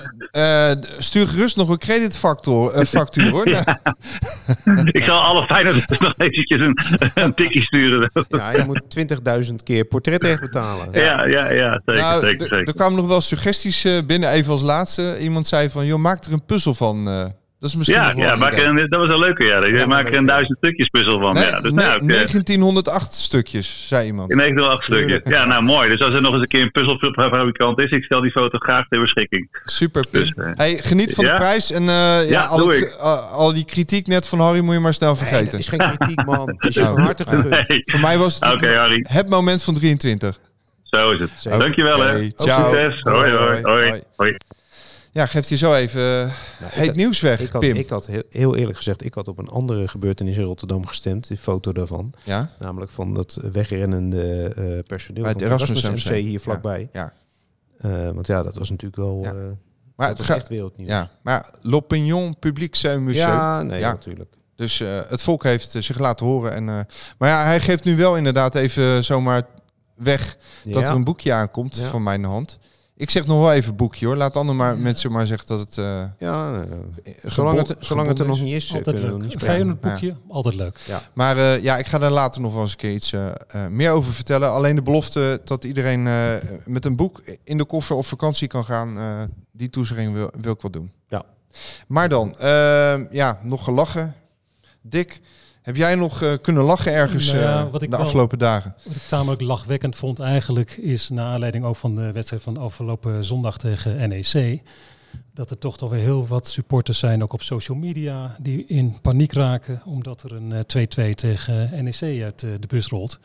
uh, 0.78 0.84
stuur 1.00 1.28
gerust 1.28 1.58
nog 1.58 1.70
een 1.70 1.78
creditfactuur 1.78 2.76
uh, 2.76 2.86
factuur, 2.86 3.30
hoor. 3.30 3.50
ja. 3.58 3.80
ik 4.86 5.04
zal 5.04 5.20
alle 5.20 5.46
fijne 5.46 5.74
nog 6.00 6.14
eventjes 6.18 6.60
een, 6.62 6.78
een 7.14 7.34
tikje 7.34 7.62
sturen. 7.62 8.12
ja, 8.30 8.52
je 8.52 8.64
moet 8.66 8.82
20.000 9.50 9.56
keer 9.64 9.86
portretrecht 9.86 10.42
betalen. 10.42 10.88
Ja, 10.92 11.26
ja, 11.26 11.52
ja, 11.52 11.82
zeker, 11.86 12.02
nou, 12.02 12.26
zeker, 12.26 12.48
zeker. 12.48 12.68
Er 12.68 12.74
kwamen 12.74 12.98
nog 12.98 13.08
wel 13.08 13.22
suggesties 13.22 13.88
binnen, 14.06 14.30
even 14.30 14.52
als 14.52 14.62
laatste. 14.62 15.18
Iemand 15.20 15.48
zei 15.48 15.70
van, 15.70 15.86
joh, 15.86 16.00
maak 16.00 16.26
er 16.26 16.34
een 16.34 16.46
puzzel 16.46 16.74
van... 16.74 17.10
Dat 17.62 17.70
is 17.70 17.76
misschien 17.76 18.02
ja, 18.02 18.14
ja 18.16 18.36
maak 18.36 18.58
een, 18.58 18.76
dat 18.76 19.00
was 19.00 19.10
een 19.10 19.20
leuke. 19.20 19.44
Ja. 19.44 19.64
Ik 19.64 19.76
ja, 19.76 19.86
maak 19.86 20.08
er 20.08 20.14
een 20.14 20.26
duizend 20.26 20.58
stukjes 20.58 20.88
puzzel 20.88 21.20
van. 21.20 21.34
Nee, 21.34 21.46
ja, 21.46 21.62
dus, 21.62 21.72
nee, 21.72 21.86
nou, 21.86 22.06
1908 22.06 23.14
stukjes, 23.14 23.88
zei 23.88 24.06
iemand. 24.06 24.30
1908 24.30 24.84
stukjes. 24.84 25.20
Ja, 25.24 25.46
nou 25.46 25.64
mooi. 25.64 25.90
Dus 25.90 26.02
als 26.02 26.14
er 26.14 26.22
nog 26.22 26.34
eens 26.34 26.42
een 26.42 26.48
keer 26.48 26.62
een 26.62 26.72
puzzelfabrikant 26.72 27.80
is, 27.80 27.90
ik 27.90 28.04
stel 28.04 28.22
die 28.22 28.32
foto 28.32 28.58
graag 28.58 28.88
ter 28.88 29.00
beschikking. 29.00 29.48
Super. 29.66 30.06
Dus, 30.12 30.34
uh, 30.36 30.52
hey, 30.56 30.78
geniet 30.78 31.14
van 31.14 31.26
de 31.26 31.34
prijs. 31.34 31.72
En 31.72 31.84
uh, 31.84 32.30
ja, 32.30 32.44
al, 32.44 32.68
het, 32.68 32.98
uh, 32.98 33.32
al, 33.32 33.54
die 33.54 33.66
kritiek 33.66 34.08
net 34.08 34.28
van 34.28 34.40
Harry 34.40 34.60
moet 34.60 34.74
je 34.74 34.80
maar 34.80 34.94
snel 34.94 35.16
vergeten. 35.16 35.44
Nee, 35.44 35.52
dat 35.52 35.60
is 35.60 35.68
geen 35.68 35.96
kritiek, 35.96 36.26
man. 36.26 36.54
Het 36.58 36.76
is 36.76 36.84
van 36.96 37.00
harte 37.00 37.26
gegund. 37.28 37.82
Voor 37.92 38.00
mij 38.00 38.18
was 38.18 38.36
het 38.40 38.54
okay, 38.54 38.76
Harry. 38.76 39.06
het 39.10 39.30
moment 39.30 39.64
van 39.64 39.74
23. 39.74 40.40
Zo 40.84 41.12
is 41.12 41.20
het. 41.20 41.30
Zeker. 41.36 41.60
Dankjewel, 41.60 41.98
okay, 41.98 42.22
hè. 42.22 42.30
Ciao. 42.36 42.74
Hoi. 43.02 43.32
hoi. 43.64 44.02
hoi. 44.16 44.38
Ja, 45.14 45.26
geeft 45.26 45.50
hij 45.50 45.58
zo 45.58 45.74
even 45.74 46.02
nou, 46.60 46.72
heet 46.72 46.88
had, 46.88 46.96
nieuws 46.96 47.20
weg, 47.20 47.40
ik 47.40 47.50
had, 47.50 47.62
Pim. 47.62 47.76
Ik 47.76 47.90
had 47.90 48.06
heel, 48.06 48.24
heel, 48.30 48.56
eerlijk 48.56 48.78
gezegd, 48.78 49.06
ik 49.06 49.14
had 49.14 49.28
op 49.28 49.38
een 49.38 49.48
andere 49.48 49.88
gebeurtenis 49.88 50.38
in 50.38 50.44
Rotterdam 50.44 50.86
gestemd. 50.86 51.28
Die 51.28 51.38
foto 51.38 51.72
daarvan. 51.72 52.14
Ja? 52.24 52.50
Namelijk 52.60 52.92
van 52.92 53.14
dat 53.14 53.40
wegrennende 53.52 54.54
uh, 54.58 54.80
personeel 54.88 55.24
Bij 55.24 55.32
het 55.32 55.42
van 55.42 55.52
Erasmus, 55.52 55.84
Erasmus 55.84 56.04
MC 56.04 56.22
hier 56.22 56.40
vlakbij. 56.40 56.90
Ja. 56.94 57.14
ja. 57.80 57.90
Uh, 57.90 58.12
want 58.12 58.28
ja, 58.28 58.44
dat 58.44 58.58
was 58.58 58.70
natuurlijk 58.70 59.02
wel... 59.02 59.20
Ja. 59.24 59.34
Uh, 59.34 59.52
maar 59.96 60.08
het 60.08 60.22
gaat 60.22 60.38
echt 60.38 60.48
wereldnieuws. 60.48 60.92
Ja, 60.92 61.12
maar 61.22 61.50
l'opinion 61.62 62.36
un 62.42 63.04
monsieur. 63.04 63.16
Ja, 63.16 63.64
nee, 63.64 63.82
natuurlijk. 63.82 64.34
Dus 64.56 64.80
het 65.08 65.22
volk 65.22 65.44
heeft 65.44 65.76
zich 65.80 66.00
laten 66.00 66.26
horen. 66.26 66.54
En, 66.54 66.66
maar 67.18 67.30
ja, 67.30 67.44
hij 67.44 67.60
geeft 67.60 67.84
nu 67.84 67.96
wel 67.96 68.18
inderdaad 68.18 68.56
even 68.56 69.04
zomaar 69.04 69.48
weg 69.96 70.38
dat 70.64 70.84
er 70.84 70.90
een 70.90 71.04
boekje 71.04 71.34
aankomt 71.34 71.78
van 71.78 72.04
mijn 72.04 72.24
hand. 72.24 72.60
Ik 73.02 73.10
zeg 73.10 73.26
nog 73.26 73.40
wel 73.40 73.52
even 73.52 73.76
boekje 73.76 74.06
hoor. 74.06 74.16
Laat 74.16 74.38
anderen 74.38 74.56
maar, 74.56 74.78
mensen 74.78 75.12
maar 75.12 75.28
zeggen 75.28 75.48
dat 75.48 75.60
het... 75.60 75.78
Uh, 75.78 76.04
ja, 76.18 76.54
uh, 76.54 77.14
zolang, 77.24 77.68
het, 77.68 77.76
zolang 77.80 78.08
het 78.08 78.20
er 78.20 78.28
nog 78.28 78.40
niet 78.40 78.54
is. 78.54 78.74
Altijd 78.74 79.00
leuk. 79.00 79.24
Een 79.24 79.40
Feyenoord 79.40 79.80
boekje, 79.80 80.08
ja. 80.08 80.18
altijd 80.28 80.56
leuk. 80.56 80.80
Ja. 80.88 81.02
Maar 81.14 81.38
uh, 81.38 81.64
ja, 81.64 81.78
ik 81.78 81.88
ga 81.88 81.98
daar 81.98 82.12
later 82.12 82.42
nog 82.42 82.54
wel 82.54 82.62
eens 82.62 82.72
een 82.72 82.78
keer 82.78 82.94
iets 82.94 83.14
meer 83.70 83.92
over 83.92 84.14
vertellen. 84.14 84.52
Alleen 84.52 84.76
de 84.76 84.82
belofte 84.82 85.42
dat 85.46 85.64
iedereen 85.64 86.04
met 86.66 86.86
een 86.86 86.96
boek 86.96 87.22
in 87.44 87.58
de 87.58 87.66
koffer 87.66 87.96
op 87.96 88.06
vakantie 88.06 88.48
kan 88.48 88.66
gaan. 88.66 88.98
die 89.52 89.70
toezegging 89.70 90.14
wil, 90.14 90.32
wil 90.42 90.54
ik 90.54 90.62
wel 90.62 90.72
doen. 90.72 90.92
Ja. 91.08 91.24
Maar 91.88 92.10
dan, 92.10 92.36
ja, 93.12 93.40
nog 93.44 93.64
gelachen. 93.64 94.16
Dick, 94.82 95.22
heb 95.72 95.80
jij 95.80 95.96
nog 95.96 96.22
uh, 96.22 96.34
kunnen 96.42 96.64
lachen 96.64 96.94
ergens 96.94 97.32
nou 97.32 97.44
ja, 97.44 97.70
wat 97.70 97.82
ik 97.82 97.92
de 97.92 97.96
wel, 97.96 98.06
afgelopen 98.06 98.38
dagen? 98.38 98.76
Wat 98.84 98.96
ik 98.96 99.02
tamelijk 99.02 99.42
lachwekkend 99.42 99.96
vond 99.96 100.20
eigenlijk 100.20 100.72
is, 100.72 101.10
naar 101.10 101.26
aanleiding 101.26 101.66
ook 101.66 101.76
van 101.76 101.96
de 101.96 102.12
wedstrijd 102.12 102.42
van 102.42 102.58
afgelopen 102.58 103.24
zondag 103.24 103.58
tegen 103.58 104.10
NEC, 104.10 104.62
dat 105.34 105.50
er 105.50 105.58
toch 105.58 105.78
toch 105.78 105.90
weer 105.90 106.00
heel 106.00 106.28
wat 106.28 106.48
supporters 106.48 107.00
zijn, 107.00 107.24
ook 107.24 107.34
op 107.34 107.42
social 107.42 107.78
media, 107.78 108.36
die 108.40 108.66
in 108.66 108.98
paniek 109.02 109.34
raken 109.34 109.82
omdat 109.86 110.24
er 110.24 110.34
een 110.34 110.66
2-2 111.12 111.16
tegen 111.16 111.84
NEC 111.84 112.24
uit 112.24 112.40
de 112.40 112.68
bus 112.68 112.88
rolt. 112.88 113.20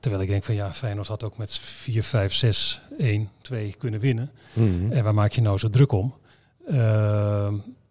Terwijl 0.00 0.22
ik 0.22 0.28
denk 0.28 0.44
van 0.44 0.54
ja, 0.54 0.72
Feyenoord 0.72 1.08
had 1.08 1.24
ook 1.24 1.36
met 1.36 1.52
4, 1.52 2.02
5, 2.02 2.34
6, 2.34 2.80
1, 2.98 3.30
2 3.42 3.74
kunnen 3.78 4.00
winnen. 4.00 4.30
Mm 4.52 4.78
-hmm. 4.78 4.92
En 4.92 5.04
waar 5.04 5.14
maak 5.14 5.32
je 5.32 5.40
nou 5.40 5.58
zo 5.58 5.68
druk 5.68 5.92
om? 5.92 6.14
Uh, 6.70 7.48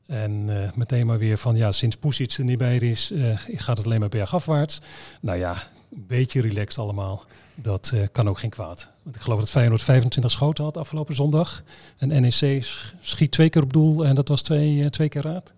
en 0.10 0.48
uh, 0.50 0.72
meteen 0.76 1.06
maar 1.06 1.18
weer 1.18 1.38
van, 1.38 1.56
ja, 1.56 1.72
sinds 1.72 1.96
Poesic 1.96 2.32
er 2.32 2.44
niet 2.44 2.58
bij 2.58 2.78
is, 2.78 3.12
uh, 3.12 3.40
gaat 3.56 3.78
het 3.78 3.86
alleen 3.86 4.00
maar 4.00 4.10
bergafwaarts. 4.10 4.82
Nou 5.22 5.38
ja, 5.38 5.52
een 5.92 6.06
beetje 6.08 6.42
relaxed 6.42 6.78
allemaal. 6.78 7.26
Dat 7.56 7.92
uh, 7.94 8.04
kan 8.12 8.30
ook 8.30 8.40
geen 8.40 8.50
kwaad. 8.50 8.88
Want 9.04 9.16
ik 9.16 9.22
geloof 9.22 9.40
dat 9.40 9.50
Feyenoord 9.50 9.82
25 9.82 10.32
schoten 10.32 10.64
had 10.64 10.78
afgelopen 10.78 11.16
zondag. 11.16 11.64
En 11.98 12.08
NEC 12.22 12.66
schiet 13.02 13.32
twee 13.32 13.50
keer 13.50 13.62
op 13.62 13.74
doel 13.74 14.06
en 14.06 14.16
dat 14.16 14.28
was 14.28 14.42
twee, 14.42 14.90
twee 14.90 15.10
keer 15.10 15.22
raad. 15.22 15.54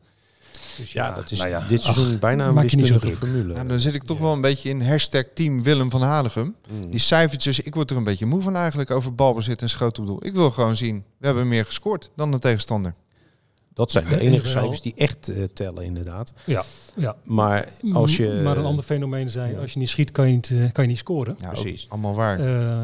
Dus 0.78 0.92
ja, 0.92 1.08
ja, 1.08 1.16
dat 1.16 1.32
is 1.32 1.38
nou 1.38 1.50
ja, 1.50 1.68
dit 1.68 1.82
seizoen 1.82 2.14
ach, 2.14 2.20
bijna 2.20 2.48
een 2.48 2.62
wiskundige 2.62 3.12
formule. 3.12 3.54
Nou, 3.54 3.68
dan 3.68 3.80
zit 3.80 3.94
ik 3.94 4.04
toch 4.04 4.18
ja. 4.18 4.24
wel 4.24 4.34
een 4.34 4.42
beetje 4.42 4.70
in 4.70 4.82
hashtag 4.82 5.24
team 5.34 5.64
Willem 5.64 5.90
van 5.90 6.02
Hanegem. 6.02 6.56
Mm. 6.70 6.90
Die 6.90 7.00
cijfertjes, 7.00 7.60
ik 7.60 7.76
word 7.76 7.92
er 7.92 7.98
een 7.98 8.04
beetje 8.04 8.26
moe 8.26 8.42
van 8.42 8.56
eigenlijk 8.56 8.92
over 8.92 9.16
balbezit 9.16 9.62
en 9.62 9.70
schoot 9.70 10.00
op 10.00 10.06
doel. 10.06 10.26
Ik 10.26 10.34
wil 10.34 10.52
gewoon 10.52 10.76
zien, 10.76 11.04
we 11.18 11.26
hebben 11.26 11.48
meer 11.48 11.66
gescoord 11.66 12.10
dan 12.16 12.32
de 12.32 12.40
tegenstander. 12.40 12.94
Dat 13.74 13.92
zijn 13.92 14.08
de 14.08 14.20
enige 14.20 14.48
cijfers 14.48 14.82
die 14.82 14.94
echt 14.96 15.30
uh, 15.30 15.44
tellen, 15.44 15.84
inderdaad. 15.84 16.34
Ja, 16.46 16.64
ja. 16.96 17.16
Maar 17.24 17.68
als 17.94 18.18
je. 18.18 18.40
Maar 18.44 18.58
een 18.58 18.66
ander 18.66 18.86
fenomeen 18.86 19.30
zijn, 19.30 19.60
als 19.60 19.74
je 19.74 19.80
niet 19.80 19.90
schiet, 19.90 20.12
kan 20.12 20.28
je 20.28 20.34
niet, 20.34 20.50
uh, 20.50 20.72
kan 20.72 20.84
je 20.84 20.90
niet 20.90 21.00
scoren. 21.00 21.36
Ja, 21.40 21.50
precies. 21.50 21.86
Allemaal 21.90 22.14
waar. 22.14 22.40
Uh, 22.40 22.84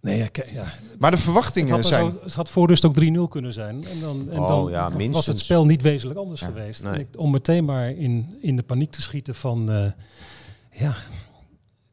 nee, 0.00 0.18
ja, 0.18 0.28
ja. 0.52 0.72
Maar 0.98 1.10
de 1.10 1.16
verwachtingen 1.16 1.74
het 1.74 1.80
had, 1.80 1.88
zijn. 1.88 2.14
Het 2.22 2.34
had 2.34 2.48
voor 2.48 2.68
rust 2.68 2.84
ook 2.84 2.94
3-0 3.00 3.28
kunnen 3.28 3.52
zijn. 3.52 3.84
En 3.84 4.00
dan, 4.00 4.26
en 4.30 4.38
oh, 4.38 4.48
dan 4.48 4.70
ja, 4.70 5.10
was 5.10 5.26
het 5.26 5.38
spel 5.38 5.66
niet 5.66 5.82
wezenlijk 5.82 6.18
anders 6.18 6.40
ja, 6.40 6.46
geweest. 6.46 6.82
Nee. 6.82 7.00
Ik, 7.00 7.06
om 7.16 7.30
meteen 7.30 7.64
maar 7.64 7.90
in, 7.90 8.38
in 8.40 8.56
de 8.56 8.62
paniek 8.62 8.90
te 8.90 9.02
schieten 9.02 9.34
van. 9.34 9.92
ja. 10.70 10.96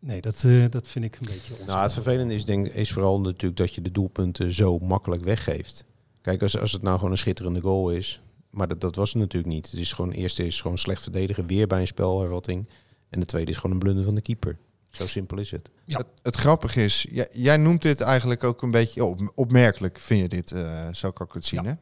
Nee, 0.05 0.21
dat, 0.21 0.43
uh, 0.43 0.65
dat 0.69 0.87
vind 0.87 1.05
ik 1.05 1.15
een 1.15 1.25
beetje 1.25 1.51
onzin. 1.51 1.65
Nou, 1.65 1.81
het 1.81 1.93
vervelende 1.93 2.33
is, 2.33 2.45
denk, 2.45 2.67
is 2.67 2.91
vooral 2.91 3.19
natuurlijk 3.19 3.57
dat 3.57 3.75
je 3.75 3.81
de 3.81 3.91
doelpunten 3.91 4.53
zo 4.53 4.79
makkelijk 4.79 5.23
weggeeft. 5.23 5.85
Kijk, 6.21 6.41
als, 6.41 6.59
als 6.59 6.71
het 6.71 6.81
nou 6.81 6.95
gewoon 6.95 7.11
een 7.11 7.17
schitterende 7.17 7.61
goal 7.61 7.89
is, 7.89 8.21
maar 8.55 8.67
dat, 8.67 8.81
dat 8.81 8.95
was 8.95 9.09
het 9.09 9.21
natuurlijk 9.21 9.53
niet. 9.53 9.71
Het 9.71 9.79
is 9.79 9.93
gewoon, 9.93 10.11
eerste 10.11 10.45
is 10.45 10.61
gewoon 10.61 10.77
slecht 10.77 11.01
verdedigen, 11.01 11.45
weer 11.45 11.67
bij 11.67 11.79
een 11.79 11.87
spelhervatting. 11.87 12.67
En 13.09 13.19
de 13.19 13.25
tweede 13.25 13.51
is 13.51 13.57
gewoon 13.57 13.71
een 13.71 13.79
blunder 13.79 14.03
van 14.03 14.15
de 14.15 14.21
keeper. 14.21 14.57
Zo 14.91 15.07
simpel 15.07 15.39
is 15.39 15.51
het. 15.51 15.69
Ja. 15.85 15.97
Het, 15.97 16.07
het 16.21 16.35
grappige 16.35 16.83
is, 16.83 17.05
jij, 17.11 17.27
jij, 17.31 17.57
noemt 17.57 17.81
dit 17.81 18.01
eigenlijk 18.01 18.43
ook 18.43 18.61
een 18.61 18.71
beetje 18.71 19.03
op, 19.03 19.31
opmerkelijk, 19.35 19.99
vind 19.99 20.21
je 20.21 20.27
dit, 20.27 20.51
uh, 20.51 20.87
zo 20.91 21.11
kan 21.11 21.25
ik 21.25 21.33
het 21.33 21.45
zien. 21.45 21.63
Ja. 21.63 21.69
Hè? 21.69 21.75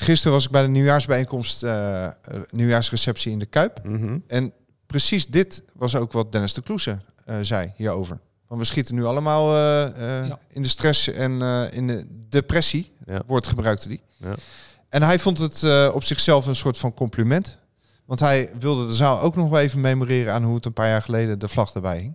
Gisteren 0.00 0.32
was 0.32 0.44
ik 0.44 0.50
bij 0.50 0.62
de 0.62 0.68
nieuwjaarsbijeenkomst, 0.68 1.62
uh, 1.62 2.08
nieuwjaarsreceptie 2.50 3.32
in 3.32 3.38
de 3.38 3.46
Kuip. 3.46 3.84
Mm 3.84 4.00
-hmm. 4.00 4.24
En 4.26 4.52
precies 4.86 5.26
dit 5.26 5.62
was 5.74 5.96
ook 5.96 6.12
wat 6.12 6.32
Dennis 6.32 6.54
de 6.54 6.62
Kloese 6.62 7.00
uh, 7.26 7.36
zei 7.40 7.72
hierover. 7.76 8.18
Want 8.46 8.60
we 8.60 8.66
schieten 8.66 8.94
nu 8.94 9.04
allemaal 9.04 9.56
ja. 9.56 10.38
in 10.48 10.62
de 10.62 10.68
stress 10.68 11.08
en 11.08 11.42
in 11.72 11.86
de 11.86 12.06
depressie, 12.28 12.92
ja. 13.06 13.22
woord 13.26 13.46
gebruikte 13.46 13.88
die. 13.88 14.00
En 14.92 15.02
hij 15.02 15.18
vond 15.18 15.38
het 15.38 15.62
uh, 15.62 15.90
op 15.94 16.02
zichzelf 16.02 16.46
een 16.46 16.56
soort 16.56 16.78
van 16.78 16.94
compliment. 16.94 17.58
Want 18.04 18.20
hij 18.20 18.50
wilde 18.58 18.86
de 18.86 18.94
zaal 18.94 19.20
ook 19.20 19.36
nog 19.36 19.48
wel 19.48 19.60
even 19.60 19.80
memoreren 19.80 20.32
aan 20.32 20.44
hoe 20.44 20.54
het 20.54 20.66
een 20.66 20.72
paar 20.72 20.88
jaar 20.88 21.02
geleden 21.02 21.38
de 21.38 21.48
vlag 21.48 21.74
erbij 21.74 21.98
hing. 21.98 22.14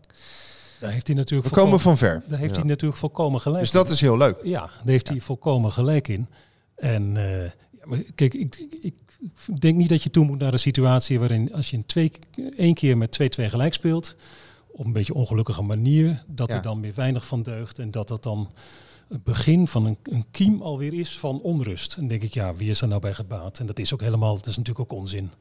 Daar 0.79 0.91
heeft 0.91 1.07
hij 1.07 1.15
natuurlijk 1.15 1.49
We 1.49 1.55
komen 1.55 1.79
van 1.79 1.97
ver. 1.97 2.23
Daar 2.27 2.39
heeft 2.39 2.53
ja. 2.53 2.59
hij 2.59 2.69
natuurlijk 2.69 2.99
volkomen 2.99 3.41
gelijk 3.41 3.61
Dus 3.61 3.71
dat 3.71 3.85
in. 3.87 3.93
is 3.93 4.01
heel 4.01 4.17
leuk. 4.17 4.39
Ja, 4.43 4.59
daar 4.59 4.71
heeft 4.85 5.07
ja. 5.07 5.13
hij 5.13 5.21
volkomen 5.21 5.71
gelijk 5.71 6.07
in. 6.07 6.27
En 6.75 7.15
uh, 7.15 7.43
ja, 7.43 7.49
maar 7.83 7.99
kijk, 8.15 8.33
ik, 8.33 8.55
ik, 8.81 8.93
ik 9.47 9.61
denk 9.61 9.77
niet 9.77 9.89
dat 9.89 10.03
je 10.03 10.09
toe 10.09 10.25
moet 10.25 10.39
naar 10.39 10.53
een 10.53 10.59
situatie 10.59 11.19
waarin 11.19 11.53
als 11.53 11.69
je 11.69 11.77
een 11.77 11.85
twee, 11.85 12.11
één 12.57 12.73
keer 12.73 12.97
met 12.97 13.19
2-2 13.39 13.43
gelijk 13.45 13.73
speelt, 13.73 14.15
op 14.67 14.85
een 14.85 14.93
beetje 14.93 15.13
ongelukkige 15.13 15.61
manier, 15.61 16.23
dat 16.27 16.53
er 16.53 16.61
dan 16.61 16.81
weer 16.81 16.93
weinig 16.95 17.25
van 17.25 17.43
deugt 17.43 17.79
en 17.79 17.91
dat 17.91 18.07
dat 18.07 18.23
dan 18.23 18.51
het 19.09 19.23
begin 19.23 19.67
van 19.67 19.85
een, 19.85 19.97
een 20.03 20.25
kiem 20.31 20.61
alweer 20.61 20.93
is 20.93 21.19
van 21.19 21.41
onrust. 21.41 21.95
En 21.97 22.07
denk 22.07 22.23
ik, 22.23 22.33
ja, 22.33 22.55
wie 22.55 22.69
is 22.69 22.79
daar 22.79 22.89
nou 22.89 23.01
bij 23.01 23.13
gebaat? 23.13 23.59
En 23.59 23.65
dat 23.65 23.79
is 23.79 23.93
ook 23.93 24.01
helemaal, 24.01 24.35
dat 24.35 24.45
is 24.45 24.57
natuurlijk 24.57 24.91
ook 24.91 24.99
onzin. 24.99 25.31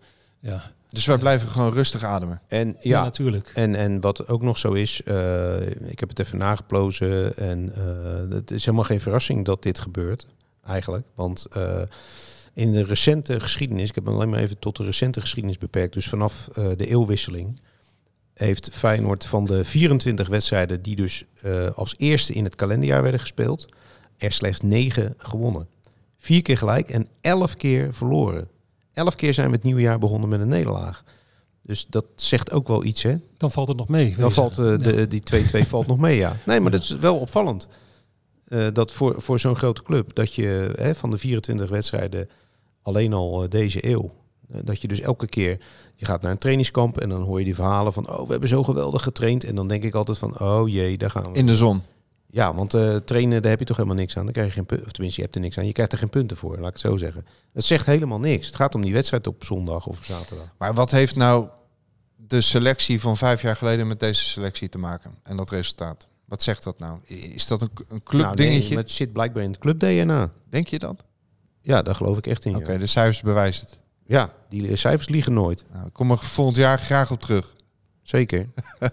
Ja. 0.40 0.72
Dus 0.88 1.06
wij 1.06 1.18
blijven 1.18 1.48
gewoon 1.48 1.72
rustig 1.72 2.04
ademen. 2.04 2.40
En 2.48 2.68
ja, 2.68 2.76
ja 2.80 3.02
natuurlijk. 3.02 3.52
En, 3.54 3.74
en 3.74 4.00
wat 4.00 4.28
ook 4.28 4.42
nog 4.42 4.58
zo 4.58 4.72
is, 4.72 5.00
uh, 5.04 5.66
ik 5.66 6.00
heb 6.00 6.08
het 6.08 6.18
even 6.18 6.38
nageplozen 6.38 7.36
en 7.36 7.72
uh, 7.78 8.36
het 8.36 8.50
is 8.50 8.64
helemaal 8.64 8.84
geen 8.84 9.00
verrassing 9.00 9.44
dat 9.44 9.62
dit 9.62 9.78
gebeurt, 9.78 10.26
eigenlijk. 10.64 11.06
Want 11.14 11.46
uh, 11.56 11.82
in 12.52 12.72
de 12.72 12.84
recente 12.84 13.40
geschiedenis, 13.40 13.88
ik 13.88 13.94
heb 13.94 14.04
me 14.04 14.10
alleen 14.10 14.28
maar 14.28 14.38
even 14.38 14.58
tot 14.58 14.76
de 14.76 14.84
recente 14.84 15.20
geschiedenis 15.20 15.58
beperkt, 15.58 15.92
dus 15.92 16.08
vanaf 16.08 16.48
de 16.52 16.86
eeuwwisseling, 16.86 17.60
heeft 18.36 18.68
Feyenoord 18.72 19.26
van 19.26 19.44
de 19.44 19.64
24 19.64 20.28
wedstrijden 20.28 20.82
die 20.82 20.96
dus 20.96 21.24
uh, 21.44 21.70
als 21.74 21.94
eerste 21.98 22.32
in 22.32 22.44
het 22.44 22.54
kalenderjaar 22.54 23.02
werden 23.02 23.20
gespeeld, 23.20 23.68
er 24.16 24.32
slechts 24.32 24.60
9 24.60 25.14
gewonnen. 25.18 25.68
Vier 26.18 26.42
keer 26.42 26.58
gelijk 26.58 26.90
en 26.90 27.08
11 27.20 27.54
keer 27.54 27.94
verloren. 27.94 28.48
11 28.92 29.14
keer 29.14 29.34
zijn 29.34 29.48
we 29.48 29.54
het 29.54 29.64
nieuwe 29.64 29.80
jaar 29.80 29.98
begonnen 29.98 30.28
met 30.28 30.40
een 30.40 30.48
nederlaag. 30.48 31.04
Dus 31.62 31.86
dat 31.88 32.04
zegt 32.16 32.52
ook 32.52 32.68
wel 32.68 32.84
iets, 32.84 33.02
hè? 33.02 33.16
Dan 33.36 33.50
valt 33.50 33.68
het 33.68 33.76
nog 33.76 33.88
mee. 33.88 34.14
Dan 34.16 34.32
valt 34.32 34.58
eh, 34.58 34.78
de, 34.78 34.94
Ja. 34.96 35.06
die 35.06 35.22
2-2 35.64 35.68
valt 35.68 35.86
nog 35.86 35.98
mee, 35.98 36.16
ja. 36.16 36.36
Nee, 36.46 36.60
maar 36.60 36.70
dat 36.70 36.82
is 36.82 36.90
wel 36.90 37.18
opvallend. 37.18 37.68
Eh, 38.46 38.66
dat 38.72 38.92
voor, 38.92 39.22
voor 39.22 39.40
zo'n 39.40 39.56
grote 39.56 39.82
club, 39.82 40.14
dat 40.14 40.34
je 40.34 40.72
hè, 40.76 40.94
van 40.94 41.10
de 41.10 41.18
24 41.18 41.68
wedstrijden 41.68 42.28
alleen 42.82 43.12
al 43.12 43.42
eh, 43.42 43.48
deze 43.48 43.88
eeuw, 43.88 44.14
eh, 44.50 44.60
dat 44.64 44.80
je 44.80 44.88
dus 44.88 45.00
elke 45.00 45.26
keer, 45.26 45.58
je 45.96 46.04
gaat 46.04 46.22
naar 46.22 46.30
een 46.30 46.36
trainingskamp 46.36 46.98
en 47.00 47.08
dan 47.08 47.22
hoor 47.22 47.38
je 47.38 47.44
die 47.44 47.54
verhalen 47.54 47.92
van, 47.92 48.10
oh, 48.10 48.24
we 48.26 48.30
hebben 48.30 48.48
zo 48.48 48.62
geweldig 48.64 49.02
getraind. 49.02 49.44
En 49.44 49.54
dan 49.54 49.68
denk 49.68 49.82
ik 49.82 49.94
altijd 49.94 50.18
van, 50.18 50.40
oh 50.40 50.68
jee, 50.68 50.98
daar 50.98 51.10
gaan 51.10 51.32
we. 51.32 51.38
In 51.38 51.46
de 51.46 51.56
zon. 51.56 51.82
Ja, 52.30 52.54
want 52.54 52.74
eh, 52.74 52.96
trainen, 52.96 53.42
daar 53.42 53.50
heb 53.50 53.58
je 53.60 53.66
toch 53.66 53.76
helemaal 53.76 53.98
niks 53.98 54.16
aan. 54.16 54.24
Dan 54.24 54.32
krijg 54.32 54.54
je 54.54 54.64
geen 54.64 54.84
of 54.84 54.92
tenminste, 54.92 55.20
je 55.20 55.26
hebt 55.26 55.34
er 55.34 55.40
niks 55.40 55.58
aan. 55.58 55.66
Je 55.66 55.72
krijgt 55.72 55.92
er 55.92 55.98
geen 55.98 56.08
punten 56.08 56.36
voor, 56.36 56.50
laat 56.56 56.66
ik 56.66 56.72
het 56.72 56.80
zo 56.80 56.96
zeggen. 56.96 57.26
Het 57.52 57.64
zegt 57.64 57.86
helemaal 57.86 58.20
niks. 58.20 58.46
Het 58.46 58.56
gaat 58.56 58.74
om 58.74 58.82
die 58.82 58.92
wedstrijd 58.92 59.26
op 59.26 59.44
zondag 59.44 59.86
of 59.86 59.96
op 59.96 60.04
zaterdag. 60.04 60.46
Maar 60.58 60.74
wat 60.74 60.90
heeft 60.90 61.16
nou 61.16 61.46
de 62.16 62.40
selectie 62.40 63.00
van 63.00 63.16
vijf 63.16 63.42
jaar 63.42 63.56
geleden 63.56 63.86
met 63.86 64.00
deze 64.00 64.24
selectie 64.26 64.68
te 64.68 64.78
maken? 64.78 65.10
En 65.22 65.36
dat 65.36 65.50
resultaat? 65.50 66.06
Wat 66.24 66.42
zegt 66.42 66.64
dat 66.64 66.78
nou? 66.78 66.98
Is 67.04 67.46
dat 67.46 67.60
een, 67.60 67.70
een 67.74 67.84
Nou, 67.88 68.00
clubdingetje? 68.04 68.58
nee, 68.60 68.68
maar 68.68 68.78
het 68.82 68.90
zit 68.90 69.12
blijkbaar 69.12 69.42
in 69.42 69.50
het 69.50 69.58
club 69.58 69.78
DNA. 69.80 70.30
Denk 70.50 70.68
je 70.68 70.78
dat? 70.78 71.04
Ja, 71.60 71.82
daar 71.82 71.94
geloof 71.94 72.18
ik 72.18 72.26
echt 72.26 72.44
in. 72.44 72.50
ja. 72.52 72.58
Oké, 72.58 72.78
de 72.78 72.86
cijfers 72.86 73.20
bewijzen 73.22 73.66
het. 73.66 73.78
Ja, 74.06 74.32
die 74.48 74.76
cijfers 74.76 75.08
liegen 75.08 75.32
nooit. 75.32 75.64
Nou, 75.72 75.86
ik 75.86 75.92
kom 75.92 76.10
er 76.10 76.18
volgend 76.18 76.56
jaar 76.56 76.78
graag 76.78 77.10
op 77.10 77.20
terug. 77.20 77.54
Zeker. 78.02 78.46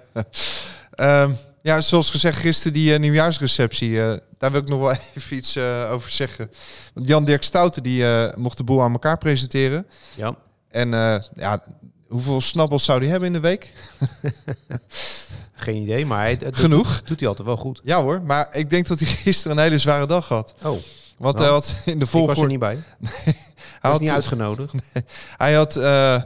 Ehm, 0.94 1.32
ja, 1.62 1.82
zoals 1.82 2.10
gezegd, 2.10 2.38
gisteren 2.40 2.74
die 2.74 2.94
eh, 2.94 3.00
nieuwjaarsreceptie. 3.00 4.02
eh, 4.02 4.18
daar 4.38 4.52
wil 4.52 4.62
ik 4.62 4.68
nog 4.68 4.80
wel 4.80 4.92
even 5.16 5.38
iets 5.38 5.56
eh, 5.56 5.90
over 5.92 6.12
zeggen. 6.12 6.52
Want 6.94 7.08
Jan-Dirk 7.08 7.44
Stouten 7.44 7.84
die, 7.84 8.06
mocht 8.36 8.58
de 8.58 8.64
boel 8.64 8.82
aan 8.82 8.92
elkaar 8.92 9.18
presenteren. 9.18 9.88
Ja. 10.16 10.36
En 10.70 10.90
ja, 11.36 11.64
hoeveel 12.08 12.42
snabbels 12.42 12.84
zou 12.84 13.00
hij 13.00 13.10
hebben 13.10 13.28
in 13.28 13.34
de 13.34 13.40
week? 13.40 13.74
Geen 15.54 15.76
idee, 15.76 16.06
maar 16.06 16.38
Genoeg. 16.52 17.02
doet 17.02 17.20
hij 17.20 17.28
altijd 17.30 17.48
wel 17.48 17.58
goed. 17.58 17.82
Ja 17.84 18.02
hoor, 18.02 18.22
maar 18.22 18.48
ik 18.52 18.70
denk 18.70 18.88
dat 18.88 19.00
hij 19.00 19.08
gisteren 19.08 19.58
een 19.58 19.64
hele 19.64 19.78
zware 19.80 20.08
dag 20.08 20.28
had. 20.28 20.54
Oh, 20.64 20.78
Want 21.18 21.36
Nou, 21.36 21.38
hij 21.38 21.48
had 21.48 21.76
in 21.86 22.00
de 22.00 22.06
ik 22.06 22.12
was 22.12 22.14
er 22.14 22.36
volgorde... 22.36 22.48
niet 22.50 22.60
bij. 22.60 22.84
Hij 23.84 23.92
was 23.92 24.00
had, 24.00 24.00
niet 24.02 24.10
uitgenodigd. 24.10 24.74
hij 25.38 25.54
had 25.54 25.76
eh, 25.76 26.22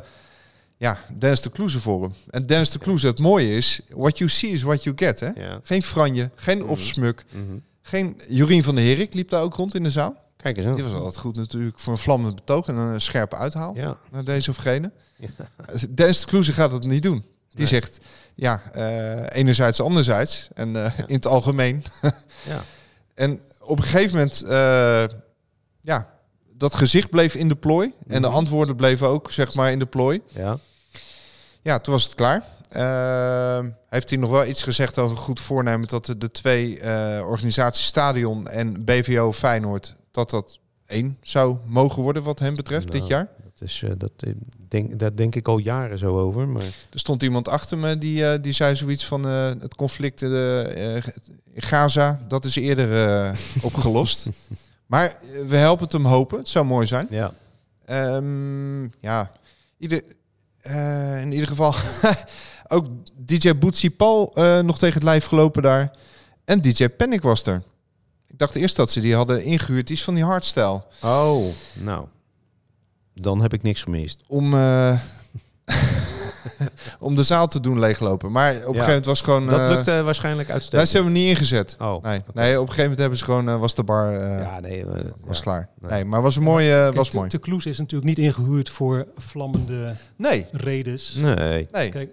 ja, 0.77 0.97
Dennis 1.17 1.41
de 1.41 1.49
Kloeze 1.49 1.79
voor 1.79 2.01
hem. 2.01 2.13
En 2.29 2.45
Dennis 2.45 2.69
de 2.69 2.79
Kloeze, 2.79 3.07
het 3.07 3.19
mooie 3.19 3.55
is, 3.55 3.81
what 3.89 4.17
you 4.17 4.29
see 4.29 4.49
is 4.51 4.61
what 4.61 4.83
you 4.83 4.95
get. 4.99 5.19
Hè? 5.19 5.31
Geen 5.63 5.83
franje, 5.83 6.29
geen 6.35 6.57
Mhm. 6.59 6.69
opsmuk, 6.69 7.25
Mhm. 7.31 7.43
geen 7.81 8.21
Jorien 8.29 8.63
van 8.63 8.75
der 8.75 8.83
Herik 8.83 9.13
liep 9.13 9.29
daar 9.29 9.41
ook 9.41 9.55
rond 9.55 9.75
in 9.75 9.83
de 9.83 9.91
zaal. 9.91 10.15
Kijk 10.37 10.57
eens 10.57 10.65
aan. 10.65 10.75
Die 10.75 10.83
was 10.83 10.93
altijd 10.93 11.17
goed 11.17 11.35
natuurlijk 11.35 11.79
voor 11.79 11.93
een 11.93 11.99
vlammend 11.99 12.35
betoog 12.35 12.67
en 12.67 12.75
een 12.75 13.01
scherpe 13.01 13.35
uithaal 13.35 13.75
Ja. 13.75 13.97
naar 14.11 14.23
deze 14.23 14.49
of 14.49 14.57
gene. 14.57 14.91
Ja. 15.15 15.27
Dennis 15.89 16.19
de 16.19 16.25
Kloeze 16.25 16.53
gaat 16.53 16.71
het 16.71 16.83
niet 16.83 17.03
doen. 17.03 17.19
Die 17.49 17.57
Nee. 17.59 17.67
zegt, 17.67 17.97
ja, 18.35 18.61
eh, 18.73 19.37
enerzijds, 19.37 19.81
anderzijds. 19.81 20.47
En 20.53 20.85
eh, 20.85 20.91
in 21.07 21.15
het 21.15 21.25
algemeen. 21.27 21.83
Ja. 22.47 22.63
En 23.15 23.41
op 23.59 23.77
een 23.77 23.83
gegeven 23.83 24.11
moment, 24.17 24.43
ja, 25.81 26.09
dat 26.57 26.75
gezicht 26.75 27.09
bleef 27.09 27.35
in 27.35 27.47
de 27.47 27.55
plooi. 27.55 27.91
En 28.07 28.21
de 28.21 28.27
Mhm. 28.27 28.37
antwoorden 28.37 28.75
bleven 28.75 29.07
ook, 29.07 29.31
zeg 29.31 29.53
maar, 29.53 29.71
in 29.71 29.79
de 29.79 29.85
plooi. 29.85 30.21
Ja. 30.27 30.59
Ja, 31.61 31.79
toen 31.79 31.93
was 31.93 32.03
het 32.03 32.15
klaar. 32.15 32.43
Eh, 32.69 33.65
heeft 33.89 34.09
hij 34.09 34.19
nog 34.19 34.29
wel 34.29 34.45
iets 34.45 34.63
gezegd 34.63 34.97
over 34.99 35.17
goed 35.17 35.39
voornemen 35.39 35.87
dat 35.87 36.05
de, 36.05 36.17
de 36.17 36.29
twee 36.29 36.79
eh, 36.79 37.27
organisaties 37.27 37.85
Stadion 37.85 38.47
en 38.47 38.83
BVO 38.83 39.33
Feyenoord, 39.33 39.95
dat 40.11 40.29
dat 40.29 40.59
één 40.85 41.17
zou 41.21 41.57
mogen 41.65 42.01
worden 42.01 42.23
wat 42.23 42.39
hem 42.39 42.55
betreft 42.55 42.87
Nou, 42.87 42.99
dit 42.99 43.07
jaar? 43.07 43.27
Dat 43.53 43.67
is, 43.67 43.83
eh, 43.83 43.91
dat, 43.97 44.11
eh, 44.17 44.31
denk, 44.67 44.99
daar 44.99 45.15
denk 45.15 45.35
ik 45.35 45.47
al 45.47 45.57
jaren 45.57 45.97
zo 45.97 46.19
over. 46.19 46.47
Maar 46.47 46.63
Er 46.63 46.99
stond 46.99 47.23
iemand 47.23 47.47
achter 47.47 47.77
me 47.77 47.97
die, 47.97 48.39
die 48.39 48.53
zei 48.53 48.75
zoiets 48.75 49.05
van 49.05 49.23
het 49.23 49.75
conflict 49.75 50.21
in 50.21 51.03
Gaza, 51.55 52.19
dat 52.27 52.45
is 52.45 52.55
eerder 52.55 53.31
opgelost. 53.61 54.27
Maar 54.87 55.05
eh, 55.05 55.45
we 55.45 55.55
helpen 55.55 55.83
het 55.83 55.93
hem 55.93 56.05
hopen, 56.05 56.37
het 56.37 56.47
zou 56.47 56.65
mooi 56.65 56.87
zijn. 56.87 57.07
ja. 57.09 57.33
Ehm, 57.85 58.83
ja, 58.83 59.31
ieder, 59.77 60.03
eh, 60.61 61.21
in 61.21 61.31
ieder 61.31 61.47
geval 61.47 61.75
ook 62.75 62.85
DJ 63.15 63.57
Bootsy 63.57 63.89
Paul 63.89 64.31
eh, 64.35 64.59
nog 64.59 64.77
tegen 64.77 64.93
het 64.93 65.03
lijf 65.03 65.25
gelopen 65.25 65.61
daar. 65.61 65.91
En 66.45 66.61
DJ 66.61 66.89
Panic 66.89 67.21
was 67.21 67.45
er. 67.45 67.63
Ik 68.27 68.37
dacht 68.37 68.55
eerst 68.55 68.75
dat 68.75 68.91
ze 68.91 68.99
die 68.99 69.15
hadden 69.15 69.43
ingehuurd. 69.43 69.87
Die 69.87 69.95
is 69.95 70.03
van 70.03 70.13
die 70.13 70.23
hardstyle. 70.23 70.83
Oh, 71.01 71.45
nou. 71.73 72.07
Dan 73.13 73.41
heb 73.41 73.53
ik 73.53 73.63
niks 73.63 73.83
gemist. 73.83 74.21
Om, 74.27 74.53
om 76.99 77.15
de 77.15 77.23
zaal 77.23 77.47
te 77.47 77.59
doen 77.59 77.79
leeglopen. 77.79 78.31
Maar 78.31 78.51
op 78.51 78.57
een 78.57 78.63
gegeven 78.65 78.85
moment 78.87 79.05
was 79.05 79.21
gewoon... 79.21 79.45
Dat 79.47 79.59
eh, 79.59 79.69
lukte 79.69 80.03
waarschijnlijk 80.03 80.47
Nee, 80.47 80.55
uitstekend. 80.57 80.89
ze 80.89 80.95
hebben 80.95 81.13
hem 81.13 81.21
niet 81.23 81.31
ingezet. 81.31 81.75
Oh, 81.79 82.03
nee. 82.03 82.21
nee, 82.33 82.53
op 82.53 82.67
een 82.67 82.73
gegeven 82.73 82.81
moment 82.81 82.99
hebben 82.99 83.17
ze 83.17 83.23
gewoon... 83.23 83.49
eh, 83.49 83.59
was 83.59 83.75
de 83.75 83.83
bar... 83.83 84.21
eh, 84.21 84.41
Ja, 84.41 84.59
nee. 84.59 84.85
was 85.25 85.37
ja. 85.37 85.43
klaar. 85.43 85.69
Nee. 85.81 85.91
Nee, 85.91 86.05
maar 86.05 86.21
was 86.21 86.35
een 86.35 86.43
mooie... 86.43 86.71
Kijk, 86.83 86.95
was 86.95 87.09
de, 87.09 87.17
mooi. 87.17 87.29
de 87.29 87.37
Kloes 87.37 87.65
is 87.65 87.77
natuurlijk 87.77 88.07
niet 88.17 88.19
ingehuurd 88.25 88.69
voor 88.69 89.07
vlammende 89.17 89.95
Nee, 90.15 90.45
redes. 90.51 91.13
Nee. 91.13 91.67
nee. 91.71 91.89
Kijk, 91.89 92.09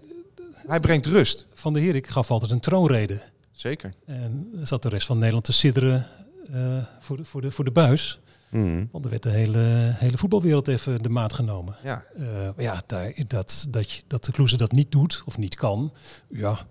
Hij 0.66 0.80
brengt 0.80 1.06
rust. 1.06 1.46
Van 1.54 1.72
der 1.72 1.82
Herik 1.82 2.06
gaf 2.06 2.30
altijd 2.30 2.50
een 2.50 2.60
troonrede. 2.60 3.20
Zeker. 3.52 3.92
En 4.06 4.50
zat 4.62 4.82
de 4.82 4.88
rest 4.88 5.06
van 5.06 5.16
Nederland 5.18 5.44
te 5.44 5.52
sidderen 5.52 6.06
eh, 6.52 6.60
voor, 7.00 7.16
de, 7.16 7.24
voor, 7.24 7.40
de, 7.40 7.50
voor 7.50 7.64
de 7.64 7.70
buis. 7.70 8.20
Mhm. 8.54 8.84
Want 8.90 9.04
er 9.04 9.10
werd 9.10 9.22
de 9.22 9.30
hele, 9.30 9.94
hele 9.96 10.16
voetbalwereld 10.18 10.68
even 10.68 11.02
de 11.02 11.08
maat 11.08 11.32
genomen. 11.32 11.76
Ja. 11.82 12.04
Eh, 12.16 12.26
ja, 12.56 12.82
daar, 12.86 13.12
dat, 13.26 13.66
dat, 13.70 14.04
dat 14.06 14.24
de 14.24 14.32
Kloeze 14.32 14.56
dat 14.56 14.72
niet 14.72 14.92
doet 14.92 15.22
of 15.26 15.38
niet 15.38 15.54
kan, 15.54 15.92
ja, 16.28 16.66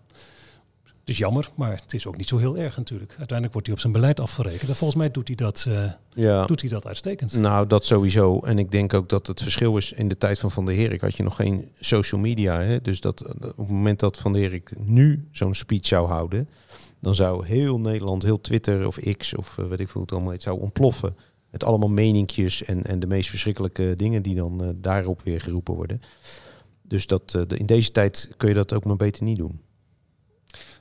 het 0.83 1.11
is 1.11 1.17
jammer, 1.17 1.49
maar 1.55 1.71
het 1.71 1.93
is 1.93 2.05
ook 2.07 2.17
niet 2.17 2.27
zo 2.27 2.37
heel 2.37 2.57
erg 2.57 2.77
natuurlijk. 2.77 3.09
Uiteindelijk 3.09 3.51
wordt 3.53 3.67
hij 3.67 3.75
op 3.75 3.81
zijn 3.81 3.93
beleid 3.93 4.19
afgerekend. 4.19 4.69
En 4.69 4.75
volgens 4.75 4.99
mij 4.99 5.11
doet 5.11 5.27
hij 5.27 5.35
dat, 5.35 5.65
eh, 5.69 5.91
Ja. 6.13 6.45
doet 6.45 6.61
hij 6.61 6.69
dat 6.69 6.85
uitstekend. 6.87 7.35
Nou, 7.37 7.67
dat 7.67 7.85
sowieso. 7.85 8.39
En 8.39 8.59
ik 8.59 8.71
denk 8.71 8.93
ook 8.93 9.09
dat 9.09 9.27
het 9.27 9.41
verschil 9.41 9.77
is 9.77 9.91
in 9.91 10.07
de 10.07 10.17
tijd 10.17 10.39
van 10.39 10.51
Van 10.51 10.65
der 10.65 10.75
Herik 10.75 11.01
had 11.01 11.17
je 11.17 11.23
nog 11.23 11.35
geen 11.35 11.71
social 11.79 12.21
media. 12.21 12.59
Hè? 12.61 12.81
Dus 12.81 12.99
dat 12.99 13.21
eh, 13.21 13.29
op 13.49 13.57
het 13.57 13.67
moment 13.67 13.99
dat 13.99 14.17
Van 14.17 14.33
der 14.33 14.41
Herik 14.41 14.73
nu 14.77 15.27
zo'n 15.31 15.55
speech 15.55 15.85
zou 15.85 16.07
houden, 16.07 16.49
dan 16.99 17.15
zou 17.15 17.45
heel 17.45 17.79
Nederland, 17.79 18.23
heel 18.23 18.41
Twitter 18.41 18.87
of 18.87 18.99
X 19.17 19.35
of 19.35 19.55
weet 19.55 19.79
ik 19.79 19.85
veel 19.89 19.93
hoe 19.93 20.01
het 20.01 20.11
allemaal 20.11 20.31
heet, 20.31 20.41
zou 20.43 20.59
ontploffen. 20.59 21.15
Met 21.53 21.63
allemaal 21.63 21.89
meninkjes 21.89 22.63
en, 22.63 22.83
en 22.83 22.99
de 22.99 23.07
meest 23.07 23.29
verschrikkelijke 23.29 23.93
dingen 23.95 24.21
die 24.21 24.35
dan 24.35 24.63
eh, 24.63 24.69
daarop 24.75 25.21
weer 25.23 25.41
geroepen 25.41 25.73
worden. 25.75 26.01
Dus 26.81 27.07
dat, 27.07 27.33
eh, 27.35 27.41
de- 27.47 27.57
in 27.57 27.65
deze 27.65 27.91
tijd 27.91 28.29
kun 28.37 28.47
je 28.49 28.53
dat 28.55 28.73
ook 28.73 28.83
maar 28.85 28.95
beter 28.95 29.23
niet 29.23 29.37
doen. 29.37 29.61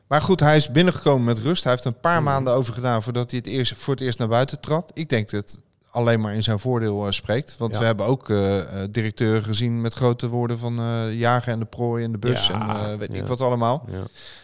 Maar 0.07 0.23
goed, 0.23 0.41
hij 0.41 0.57
is 0.57 0.71
binnengekomen 0.71 1.25
met 1.25 1.39
rust. 1.39 1.63
Hij 1.63 1.73
heeft 1.73 1.85
een 1.85 2.01
paar 2.01 2.15
Mhm. 2.23 2.25
maanden 2.31 2.53
over 2.55 2.75
gedaan 2.75 3.03
voordat 3.03 3.31
hij 3.31 3.39
het 3.45 3.49
eerst, 3.53 3.75
voor 3.75 3.95
het 3.95 4.03
eerst 4.03 4.19
naar 4.19 4.29
buiten 4.29 4.61
trad. 4.61 4.91
Ik 4.95 5.09
denk 5.09 5.31
dat 5.31 5.41
het 5.41 5.61
alleen 5.91 6.21
maar 6.21 6.35
in 6.35 6.43
zijn 6.43 6.59
voordeel 6.59 7.07
eh, 7.07 7.13
spreekt. 7.13 7.57
Want 7.57 7.73
Ja. 7.73 7.79
we 7.79 7.85
hebben 7.85 8.07
ook 8.07 8.31
eh, 8.31 8.61
directeuren 8.91 9.45
gezien 9.45 9.81
met 9.81 9.95
grote 9.95 10.29
woorden 10.29 10.59
van 10.59 10.79
eh, 10.79 11.13
jagen 11.19 11.53
en 11.53 11.59
de 11.59 11.65
prooi 11.65 12.05
en 12.05 12.13
de 12.13 12.19
bus 12.19 12.47
Ja, 12.47 12.89
en 12.91 12.99
weet 12.99 13.15
ik 13.15 13.27
wat 13.27 13.41
allemaal. 13.41 13.87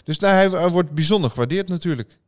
Dus 0.05 0.19
nou, 0.19 0.35
hij, 0.35 0.49
hij 0.61 0.69
wordt 0.71 0.91
bijzonder 0.91 1.31
gewaardeerd 1.31 1.69
natuurlijk. 1.69 2.19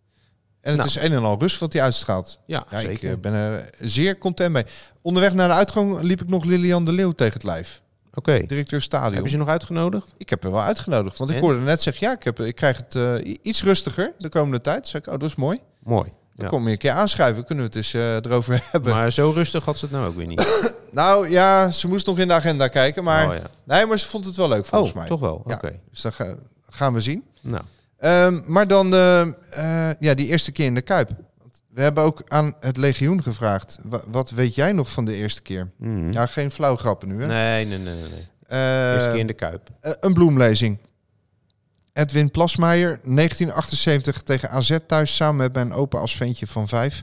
En 0.61 0.71
het 0.71 0.77
Nou. 0.77 0.89
is 0.89 1.03
een 1.03 1.13
en 1.13 1.23
al 1.23 1.37
rust 1.39 1.59
wat 1.59 1.73
hij 1.73 1.83
uitstraalt. 1.83 2.39
Ja, 2.47 2.65
Ja, 2.71 2.79
ik 2.79 2.87
zeker. 2.87 3.11
eh, 3.11 3.17
ben 3.19 3.33
er 3.33 3.71
zeer 3.81 4.19
content 4.19 4.53
mee. 4.53 4.65
Onderweg 5.03 5.33
naar 5.33 5.49
de 5.49 5.55
uitgang 5.55 6.01
liep 6.01 6.23
ik 6.23 6.29
nog 6.29 6.45
Lilian 6.45 6.85
de 6.85 6.93
Leeuw 6.93 7.13
tegen 7.13 7.33
het 7.35 7.43
lijf. 7.43 7.83
Oké. 8.15 8.47
Directeur 8.47 8.83
stadion. 8.83 9.13
Hebben 9.13 9.31
ze 9.31 9.37
nog 9.37 9.49
uitgenodigd? 9.49 10.15
Ik 10.17 10.31
heb 10.31 10.45
er 10.45 10.51
wel 10.51 10.63
uitgenodigd. 10.63 11.17
Want 11.17 11.31
ik 11.31 11.41
hoorde 11.41 11.61
net 11.61 11.83
zeggen, 11.83 12.07
ja, 12.07 12.13
ik, 12.15 12.25
heb, 12.25 12.41
ik 12.41 12.55
krijg 12.55 12.77
het 12.77 12.95
eh, 12.95 13.37
iets 13.43 13.63
rustiger 13.63 14.13
de 14.19 14.29
komende 14.29 14.61
tijd. 14.61 14.89
Zeg 14.89 15.01
ik, 15.01 15.07
oh, 15.13 15.19
dat 15.19 15.29
is 15.29 15.35
mooi. 15.35 15.59
Mooi. 15.85 16.09
Dan 16.35 16.45
Ja. 16.45 16.47
kom 16.57 16.65
je 16.67 16.73
een 16.73 16.79
keer 16.79 16.91
aanschrijven, 16.93 17.45
kunnen 17.45 17.65
we 17.65 17.71
het 17.71 17.79
eens 17.79 17.95
eh, 17.95 18.15
erover 18.15 18.63
hebben. 18.73 18.95
Maar 18.95 19.13
zo 19.13 19.31
rustig 19.31 19.65
had 19.65 19.79
ze 19.79 19.85
het 19.85 19.95
nou 19.95 20.07
ook 20.09 20.15
weer 20.17 20.27
niet. 20.27 20.73
nou 20.91 21.31
ja, 21.31 21.71
ze 21.71 21.89
moest 21.89 22.07
nog 22.07 22.19
in 22.19 22.29
de 22.29 22.35
agenda 22.35 22.69
kijken, 22.69 23.05
maar... 23.05 23.29
Oh, 23.29 23.35
ja. 23.35 23.43
Nee, 23.65 23.87
maar 23.87 23.99
ze 23.99 24.09
vond 24.09 24.25
het 24.25 24.37
wel 24.37 24.49
leuk 24.49 24.67
volgens 24.67 24.91
oh 24.91 24.97
mij. 24.97 25.07
toch 25.07 25.21
wel? 25.21 25.43
Oké. 25.45 25.81
Dus 25.91 26.01
dat 26.01 26.15
ga- 26.15 26.35
gaan 26.71 26.93
we 26.93 27.01
zien. 27.01 27.25
Nou, 27.41 27.63
Ehm, 28.01 28.41
maar 28.53 28.67
dan 28.69 28.95
eh, 28.95 29.21
eh, 29.91 29.95
ja, 30.01 30.15
die 30.15 30.27
eerste 30.27 30.53
keer 30.53 30.67
in 30.67 30.75
de 30.75 30.83
Kuip. 30.83 31.11
We 31.69 31.83
hebben 31.83 32.03
ook 32.05 32.23
aan 32.29 32.55
het 32.61 32.77
legioen 32.77 33.23
gevraagd. 33.23 33.79
wa- 33.85 34.03
wat 34.09 34.31
weet 34.31 34.55
jij 34.55 34.73
nog 34.73 34.91
van 34.91 35.05
de 35.05 35.15
eerste 35.15 35.43
keer? 35.43 35.71
mhm. 35.79 36.13
Ja, 36.13 36.27
geen 36.27 36.51
flauw 36.51 36.77
grappen 36.77 37.09
nu, 37.09 37.21
hè? 37.21 37.27
Nee, 37.27 37.65
nee, 37.67 37.79
nee, 37.79 37.95
nee. 37.95 38.11
nee. 38.11 38.29
Eh, 38.47 38.93
Eerste 38.93 39.11
keer 39.11 39.19
in 39.19 39.27
de 39.27 39.33
Kuip. 39.33 39.69
eh, 39.81 39.93
een 40.01 40.15
bloemlezing. 40.15 40.79
Edwin 41.93 42.31
Plasmeijer, 42.31 43.01
1978 43.05 44.23
tegen 44.23 44.51
AZ 44.51 44.77
thuis 44.87 45.17
samen 45.17 45.37
met 45.37 45.53
mijn 45.55 45.73
opa 45.73 45.99
als 45.99 46.17
ventje 46.17 46.47
van 46.47 46.69
vijf. 46.69 47.03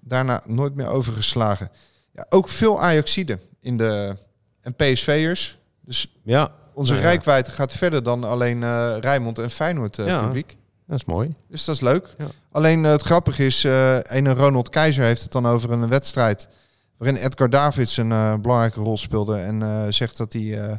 Daarna 0.00 0.42
nooit 0.46 0.74
meer 0.74 0.86
overgeslagen. 0.86 1.70
Ja, 2.12 2.26
ook 2.28 2.48
veel 2.48 2.80
Ajaxiden 2.82 3.40
in 3.60 3.76
de 3.76 4.16
en 4.60 4.74
PSV'ers. 4.74 5.58
Dus 5.84 6.20
Ja, 6.24 6.52
onze 6.74 6.92
Nou 6.92 7.04
ja. 7.04 7.10
rijkwijde 7.10 7.50
gaat 7.50 7.72
verder 7.72 8.02
dan 8.02 8.24
alleen 8.24 8.62
eh 8.62 8.94
Rijnmond 9.00 9.38
en 9.38 9.50
Feyenoord 9.50 9.98
eh, 9.98 10.06
Ja. 10.06 10.22
publiek. 10.22 10.56
dat 10.86 10.98
is 10.98 11.04
mooi. 11.04 11.34
Dus 11.48 11.64
dat 11.64 11.74
is 11.74 11.80
leuk. 11.80 12.14
Ja. 12.18 12.26
Alleen 12.52 12.84
eh, 12.84 12.90
het 12.90 13.02
grappige 13.02 13.44
is, 13.46 13.62
een 14.02 14.34
Ronald 14.34 14.68
Keizer 14.70 15.04
heeft 15.04 15.22
het 15.22 15.32
dan 15.32 15.46
over 15.46 15.70
een 15.70 15.88
wedstrijd 15.88 16.48
waarin 16.98 17.16
Edgar 17.16 17.50
Davids 17.50 17.96
een 17.96 18.40
belangrijke 18.42 18.80
rol 18.80 18.96
speelde 18.98 19.36
en 19.36 19.86
zegt 19.94 20.16
dat 20.16 20.32
hij 20.32 20.60
eh, 20.68 20.76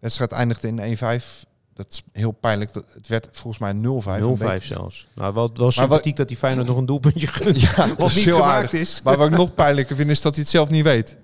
wedstrijd 0.00 0.32
eindigde 0.32 0.68
in 0.68 0.96
1-5. 0.98 1.44
Dat 1.74 1.86
is 1.90 2.02
heel 2.12 2.30
pijnlijk. 2.32 2.72
Dat- 2.72 2.84
Het 2.94 3.06
werd 3.08 3.28
volgens 3.32 3.58
mij 3.62 3.72
0-5. 3.72 4.20
0-5 4.20 4.64
zelfs. 4.64 5.06
Nou, 5.14 5.34
wel, 5.34 5.50
wel 5.54 5.70
sympathiek 5.70 6.16
dat 6.16 6.28
die 6.28 6.36
Feyenoord 6.36 6.66
nog 6.66 6.76
een 6.76 6.86
doelpuntje 6.86 7.26
gunt. 7.36 7.60
Ja, 7.60 7.88
wat 7.88 8.14
niet 8.14 8.24
heel 8.24 8.34
gemaakt 8.36 8.54
aardig. 8.54 8.72
is. 8.72 9.00
Maar 9.04 9.16
wat 9.16 9.26
ik 9.28 9.36
nog 9.36 9.54
pijnlijker 9.54 9.96
vind, 9.96 10.10
is 10.10 10.22
dat 10.22 10.32
hij 10.34 10.42
het 10.42 10.52
zelf 10.52 10.68
niet 10.68 10.84
weet. 10.84 11.16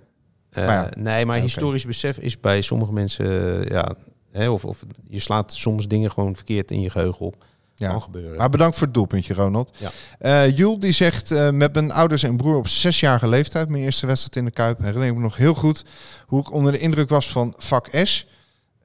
Eh, 0.51 0.67
Maar 0.67 0.75
ja. 0.75 0.91
Nee, 1.03 1.27
maar 1.27 1.39
historisch 1.39 1.87
besef 1.87 2.19
is 2.19 2.41
bij 2.41 2.61
sommige 2.61 2.93
mensen... 2.93 3.61
eh, 3.61 3.69
ja, 3.69 3.95
hè, 4.31 4.49
of, 4.51 4.65
of 4.65 4.85
je 5.09 5.19
slaat 5.19 5.53
soms 5.53 5.89
dingen 5.89 6.11
gewoon 6.11 6.35
verkeerd 6.35 6.71
in 6.71 6.81
je 6.81 6.91
geheugen 6.91 7.27
op. 7.27 7.45
Ja. 7.75 7.91
Kan 7.91 8.03
gebeuren. 8.03 8.37
Maar 8.37 8.49
bedankt 8.51 8.77
voor 8.77 8.87
het 8.87 8.95
doelpuntje, 8.95 9.35
Ronald. 9.35 9.77
Ja. 9.79 9.91
Eh, 10.47 10.79
die 10.79 10.93
zegt, 10.93 11.51
met 11.53 11.75
mijn 11.75 11.93
ouders 11.93 12.23
en 12.23 12.37
broer 12.37 12.57
op 12.57 12.69
zesjarige 12.69 13.29
leeftijd, 13.29 13.69
mijn 13.69 13.83
eerste 13.83 14.07
wedstrijd 14.07 14.37
in 14.37 14.45
de 14.45 14.51
Kuip, 14.51 14.79
herinner 14.79 15.09
ik 15.09 15.15
me 15.15 15.21
nog 15.21 15.37
heel 15.37 15.55
goed 15.55 15.85
hoe 16.27 16.41
ik 16.41 16.53
onder 16.53 16.73
de 16.73 16.79
indruk 16.79 17.09
was 17.09 17.31
van 17.31 17.55
vak 17.57 17.89
S. 18.03 18.27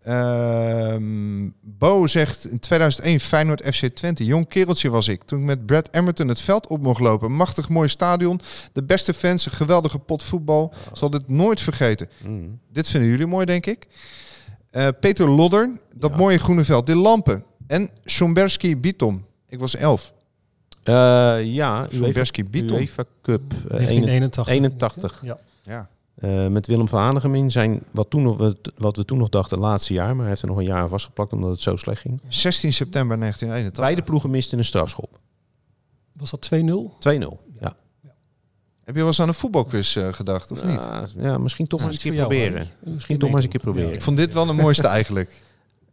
Ehm, 0.03 1.49
Bo 1.61 2.07
zegt 2.07 2.45
in 2.49 2.59
2001 2.59 3.19
Feyenoord 3.19 3.61
FC 3.75 3.85
Twente. 3.87 4.25
Jong 4.25 4.47
kereltje 4.47 4.89
was 4.89 5.07
ik. 5.07 5.23
Toen 5.23 5.39
ik 5.39 5.45
met 5.45 5.65
Brad 5.65 5.87
Emerton 5.91 6.27
het 6.27 6.39
veld 6.39 6.67
op 6.67 6.81
mocht 6.81 6.99
lopen. 6.99 7.31
Machtig 7.31 7.69
mooi 7.69 7.87
stadion. 7.87 8.39
De 8.73 8.83
beste 8.83 9.13
fans. 9.13 9.45
Een 9.45 9.51
geweldige 9.51 9.99
pot 9.99 10.23
voetbal. 10.23 10.73
Zal 10.93 11.09
dit 11.09 11.27
nooit 11.27 11.61
vergeten. 11.61 12.09
Mm. 12.25 12.59
Dit 12.71 12.87
vinden 12.89 13.09
jullie 13.09 13.25
mooi, 13.25 13.45
denk 13.45 13.65
ik. 13.65 13.87
Eh, 14.71 14.87
Peter 14.99 15.29
Lodder. 15.29 15.71
Dat 15.95 16.09
Ja. 16.11 16.17
mooie 16.17 16.37
groene 16.39 16.65
veld. 16.65 16.85
De 16.85 16.95
lampen. 16.95 17.43
En 17.67 17.89
Schomberski 18.03 18.77
Bitom. 18.77 19.25
Ik 19.49 19.59
was 19.59 19.75
elf. 19.75 20.13
Eh, 20.83 20.93
ja, 21.43 21.87
Schomberski 21.91 22.43
Bitom. 22.45 22.77
UEFA 22.77 23.03
Cup. 23.21 23.41
eh, 23.53 23.59
1981. 23.69 24.53
81. 24.53 25.19
Ja. 25.23 25.37
Ja. 25.63 25.89
Eh, 26.15 26.47
met 26.47 26.67
Willem 26.67 26.87
van 26.87 26.99
Hanegem 26.99 27.35
in 27.35 27.51
zijn, 27.51 27.83
wat, 27.91 28.09
toen 28.09 28.23
nog, 28.23 28.53
wat- 28.77 28.95
we 28.97 29.05
toen 29.05 29.17
nog 29.17 29.29
dachten, 29.29 29.57
laatste 29.59 29.93
jaar. 29.93 30.07
Maar 30.09 30.19
hij 30.19 30.27
heeft 30.29 30.41
er 30.41 30.47
nog 30.47 30.57
een 30.57 30.63
jaar 30.63 30.87
vastgeplakt 30.87 31.33
omdat 31.33 31.49
het 31.51 31.61
zo 31.61 31.75
slecht 31.75 32.01
ging. 32.01 32.21
16 32.27 32.73
september 32.73 33.17
1981. 33.17 33.83
Beide 33.83 34.01
ploegen 34.01 34.29
misten 34.29 34.57
een 34.57 34.65
strafschop. 34.65 35.09
2-0. 35.11 35.19
Was 36.13 36.31
dat 36.31 36.41
2-0? 36.99 37.39
Ja. 37.59 37.73
Heb 38.83 38.93
je 38.95 38.99
wel 38.99 39.05
eens 39.07 39.21
aan 39.21 39.27
een 39.27 39.33
voetbalquiz 39.33 39.95
eh, 39.97 40.13
gedacht, 40.13 40.51
of 40.51 40.63
niet? 40.63 40.87
Ja, 41.17 41.37
misschien 41.37 41.67
toch 41.67 41.79
maar 41.79 41.87
eens 41.89 41.97
een 42.03 42.09
keer 42.11 42.19
jou, 42.19 42.27
proberen. 42.29 42.67
Misschien 42.83 43.17
toch 43.17 43.29
maar 43.29 43.41
eens 43.41 43.45
een 43.45 43.51
keer 43.59 43.67
Ja. 43.67 43.71
proberen. 43.71 43.93
Ik 43.93 44.01
vond 44.01 44.17
dit 44.17 44.33
wel 44.33 44.45
de 44.45 44.53
mooiste 44.53 44.87
eigenlijk. 44.97 45.41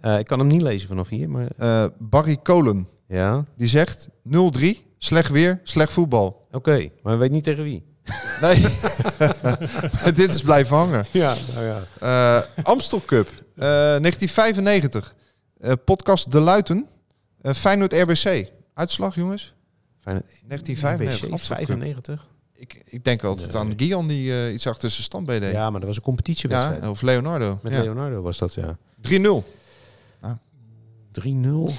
Eh, 0.00 0.18
ik 0.18 0.26
kan 0.26 0.38
hem 0.38 0.48
niet 0.48 0.62
lezen 0.62 0.88
vanaf 0.88 1.08
hier, 1.08 1.30
maar 1.30 1.48
Eh, 1.56 1.84
Barry 1.98 2.36
Kolen. 2.36 2.88
ja. 3.06 3.44
Die 3.56 3.68
zegt 3.68 4.08
0-3, 4.22 4.86
slecht 4.98 5.30
weer, 5.30 5.60
slecht 5.62 5.92
voetbal. 5.92 6.46
Oké, 6.52 6.88
maar 7.02 7.12
we 7.12 7.18
weten 7.18 7.34
niet 7.34 7.44
tegen 7.44 7.62
wie. 7.64 7.84
Nee, 8.40 8.66
dit 10.14 10.34
is 10.34 10.42
blijven 10.42 10.76
hangen. 10.76 11.04
Ja, 11.10 11.34
nou 11.54 11.66
ja. 11.66 11.82
Eh, 12.58 12.64
Amstel 12.64 13.02
Cup, 13.06 13.28
eh, 13.28 13.62
1995. 13.66 15.14
Eh, 15.60 15.72
podcast 15.84 16.32
De 16.32 16.40
Luiten. 16.40 16.86
Eh, 17.42 17.54
Feyenoord 17.54 17.92
RBC. 17.92 18.50
Uitslag, 18.74 19.14
jongens? 19.14 19.54
Feyenoord 20.00 20.26
1995. 20.46 21.22
NBC, 21.22 21.32
Amstel 21.32 21.56
Cup. 21.56 21.66
95. 21.66 22.26
Ik, 22.54 22.82
ik 22.86 23.04
denk 23.04 23.24
altijd 23.24 23.54
aan 23.56 23.72
Gian 23.76 24.06
die 24.06 24.32
eh, 24.32 24.52
iets 24.52 24.66
achter 24.66 24.90
zijn 24.90 25.02
standbeen 25.02 25.40
deed. 25.40 25.52
Ja, 25.52 25.70
maar 25.70 25.80
dat 25.80 25.88
was 25.88 25.96
een 25.96 26.02
competitiewedstrijd. 26.02 26.82
Ja, 26.82 26.90
of 26.90 27.02
Leonardo. 27.02 27.58
Met 27.62 27.72
Ja. 27.72 27.80
Leonardo 27.82 28.22
was 28.22 28.38
dat, 28.38 28.54
ja. 28.54 28.76
3-0. 29.00 29.44
3-0. 31.12 31.72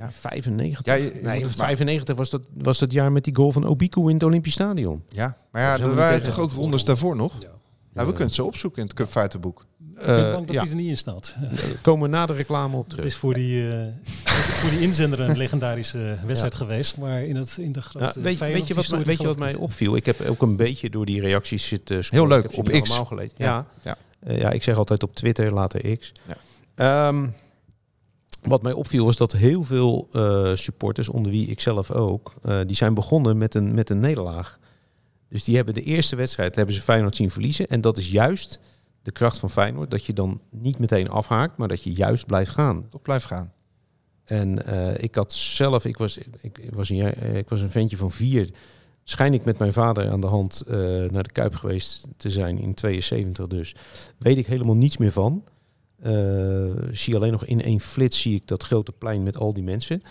Ja. 0.00 0.10
95. 0.12 0.86
Ja, 0.86 0.94
je- 0.94 1.04
je 1.14 1.20
nee, 1.22 1.38
moet 1.38 1.46
het- 1.46 1.56
95 1.56 2.16
was 2.16 2.30
dat, 2.30 2.42
was 2.54 2.78
dat 2.78 2.92
jaar 2.92 3.12
met 3.12 3.24
die 3.24 3.34
goal 3.36 3.52
van 3.52 3.66
Obiku 3.66 4.00
in 4.00 4.14
het 4.14 4.22
Olympisch 4.22 4.52
Stadion. 4.52 5.02
Ja, 5.08 5.36
maar 5.52 5.62
ja, 5.62 5.78
er 5.78 5.94
waren 5.94 6.22
toch 6.22 6.38
ook 6.38 6.52
rondes 6.52 6.84
daarvoor 6.84 7.16
nog? 7.16 7.34
Ja. 7.40 7.48
Nou, 7.92 8.06
we 8.08 8.12
kunnen 8.14 8.34
ze 8.34 8.44
opzoeken 8.44 8.80
in 8.82 8.86
het 8.86 8.96
Cupfeitenboek. 8.96 9.66
Ik 9.94 10.06
ben 10.06 10.26
Eh, 10.26 10.32
dat 10.32 10.44
ja. 10.48 10.60
hij 10.60 10.68
er 10.70 10.74
niet 10.76 10.88
in 10.88 10.96
staat. 10.96 11.36
Komen 11.82 12.10
we 12.10 12.16
na 12.16 12.26
de 12.26 12.32
reclame 12.32 12.76
op 12.76 12.80
Het 12.82 12.90
terug. 12.90 13.04
is 13.06 13.14
voor 13.16 13.34
die, 13.34 13.70
eh, 13.72 13.86
voor 14.24 14.70
die 14.70 14.80
inzender 14.80 15.20
een 15.20 15.36
legendarische 15.36 16.16
wedstrijd 16.26 16.54
geweest. 16.54 16.96
Maar 16.98 17.22
in, 17.24 17.36
het, 17.36 17.56
in 17.60 17.72
de 17.72 17.78
Ja, 17.78 17.84
grote 17.84 18.20
weet, 18.20 18.38
weet, 18.38 18.66
je 18.66 18.74
wat, 18.74 18.88
mij- 18.90 19.02
weet 19.04 19.20
je 19.20 19.26
wat 19.26 19.38
mij 19.38 19.54
opviel? 19.54 19.96
Ik 19.96 20.06
heb 20.06 20.20
ook 20.20 20.42
een 20.42 20.56
beetje 20.56 20.90
door 20.90 21.06
die 21.06 21.20
reacties 21.20 21.66
zitten 21.68 22.04
scrollen. 22.04 22.26
Heel 22.28 22.36
leuk, 22.36 22.50
Ik 22.50 22.56
heb 22.56 22.66
ze 22.66 22.72
op 22.76 22.82
X. 22.82 22.88
allemaal 22.90 23.06
gelezen. 23.06 23.34
Ja, 23.36 23.46
Ja, 23.46 23.66
ja. 23.82 23.96
ja. 24.32 24.38
ja, 24.40 24.50
ik 24.50 24.62
zeg 24.62 24.76
altijd 24.76 25.02
op 25.02 25.14
Twitter, 25.14 25.52
later 25.52 25.96
X. 25.98 26.12
Ja. 26.26 26.36
Ehm, 27.08 27.26
wat 28.42 28.62
mij 28.62 28.72
opviel 28.72 29.04
was 29.04 29.16
dat 29.16 29.32
heel 29.32 29.64
veel 29.64 30.08
eh, 30.12 30.54
supporters, 30.54 31.08
onder 31.08 31.32
wie 31.32 31.46
ik 31.46 31.60
zelf 31.60 31.90
ook, 31.90 32.34
eh, 32.42 32.58
die 32.66 32.76
zijn 32.76 32.94
begonnen 32.94 33.38
met 33.38 33.54
een, 33.54 33.74
met 33.74 33.90
een 33.90 33.98
nederlaag. 33.98 34.58
Dus 35.28 35.44
die 35.44 35.56
hebben 35.56 35.74
de 35.74 35.82
eerste 35.82 36.16
wedstrijd 36.16 36.56
hebben 36.56 36.74
ze 36.74 36.82
Feyenoord 36.82 37.16
zien 37.16 37.30
verliezen. 37.30 37.66
En 37.66 37.80
dat 37.80 37.96
is 37.96 38.10
juist 38.10 38.60
de 39.02 39.10
kracht 39.12 39.38
van 39.38 39.50
Feyenoord. 39.50 39.90
Dat 39.90 40.04
je 40.04 40.12
dan 40.12 40.40
niet 40.50 40.78
meteen 40.78 41.08
afhaakt, 41.08 41.56
maar 41.56 41.68
dat 41.68 41.82
je 41.82 41.92
juist 41.92 42.26
blijft 42.26 42.50
gaan. 42.50 42.88
Toch 42.88 43.02
blijf 43.02 43.24
gaan. 43.24 43.52
En 44.24 44.66
eh, 44.66 45.02
ik 45.02 45.14
had 45.14 45.32
zelf, 45.32 45.84
ik 45.84 45.96
was, 45.96 46.18
ik, 46.18 46.58
ik 46.58 46.74
was 46.74 46.88
een, 46.88 47.36
ik 47.36 47.48
was 47.48 47.60
een 47.60 47.70
ventje 47.70 47.96
van 47.96 48.10
vier. 48.10 48.50
Schijn 49.04 49.34
ik 49.34 49.44
met 49.44 49.58
mijn 49.58 49.72
vader 49.72 50.10
aan 50.10 50.20
de 50.20 50.26
hand 50.26 50.62
naar 51.10 51.22
de 51.22 51.32
Kuip 51.32 51.54
geweest 51.54 52.06
te 52.16 52.30
zijn 52.30 52.58
in 52.58 52.74
72 52.74 53.46
dus. 53.46 53.74
Weet 54.18 54.36
ik 54.36 54.46
helemaal 54.46 54.76
niets 54.76 54.96
meer 54.96 55.12
van. 55.12 55.44
Eh, 56.00 56.70
zie 56.92 57.16
alleen 57.16 57.32
nog 57.32 57.44
in 57.44 57.62
één 57.62 57.80
flits 57.80 58.20
zie 58.20 58.34
ik 58.34 58.46
dat 58.46 58.62
grote 58.62 58.92
plein 58.92 59.22
met 59.22 59.36
al 59.36 59.52
die 59.52 59.62
mensen. 59.62 60.02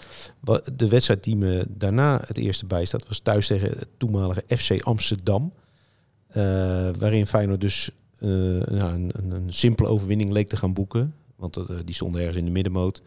De 0.75 0.87
wedstrijd 0.87 1.23
die 1.23 1.35
me 1.35 1.65
daarna 1.69 2.21
het 2.27 2.37
eerste 2.37 2.65
bijstaat 2.65 3.07
was 3.07 3.19
thuis 3.19 3.47
tegen 3.47 3.69
het 3.69 3.87
toenmalige 3.97 4.43
FC 4.47 4.81
Amsterdam. 4.81 5.53
Eh, 6.27 6.41
waarin 6.97 7.27
Feyenoord 7.27 7.61
dus 7.61 7.89
nou, 8.19 8.93
een, 8.93 9.11
een, 9.29 9.53
simpele 9.53 9.87
overwinning 9.87 10.31
leek 10.31 10.47
te 10.47 10.57
gaan 10.57 10.73
boeken. 10.73 11.13
Want 11.35 11.59
die 11.85 11.95
stonden 11.95 12.21
ergens 12.21 12.37
in 12.37 12.45
de 12.45 12.51
middenmoot. 12.51 13.01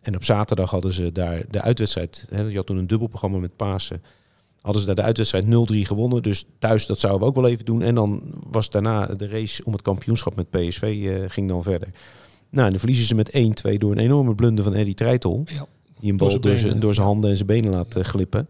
En 0.00 0.14
op 0.14 0.24
zaterdag 0.24 0.70
hadden 0.70 0.92
ze 0.92 1.12
daar 1.12 1.44
de 1.50 1.60
uitwedstrijd. 1.60 2.26
Hè, 2.30 2.42
je 2.42 2.56
had 2.56 2.66
toen 2.66 2.76
een 2.76 2.86
dubbelprogramma 2.86 3.38
met 3.38 3.56
Pasen. 3.56 4.02
Hadden 4.60 4.80
ze 4.80 4.86
daar 4.86 4.96
de 4.96 5.02
uitwedstrijd 5.02 5.44
0-3 5.44 5.48
gewonnen. 5.86 6.22
Dus 6.22 6.44
thuis, 6.58 6.86
dat 6.86 6.98
zouden 6.98 7.22
we 7.22 7.26
ook 7.26 7.34
wel 7.34 7.50
even 7.50 7.64
doen. 7.64 7.82
En 7.82 7.94
dan 7.94 8.22
was 8.50 8.70
daarna 8.70 9.06
de 9.06 9.28
race 9.28 9.64
om 9.64 9.72
het 9.72 9.82
kampioenschap 9.82 10.36
met 10.36 10.50
PSV 10.50 11.26
ging 11.30 11.48
dan 11.48 11.62
verder. 11.62 11.88
Nou, 12.50 12.64
en 12.64 12.70
dan 12.70 12.78
verliezen 12.80 13.06
ze 13.06 13.14
met 13.14 13.30
1-2 13.74 13.74
door 13.78 13.92
een 13.92 13.98
enorme 13.98 14.34
blunder 14.34 14.64
van 14.64 14.74
Eddie 14.74 14.94
Treitel. 14.94 15.42
Ja. 15.44 15.66
Die 16.00 16.10
een 16.10 16.16
bal 16.16 16.40
door 16.40 16.52
zijn, 16.56 16.62
benen. 16.66 16.80
door 16.80 16.94
zijn 16.94 17.06
handen 17.06 17.30
en 17.30 17.36
zijn 17.36 17.48
benen 17.48 17.70
laat 17.70 17.96
eh, 17.96 18.04
glippen. 18.04 18.48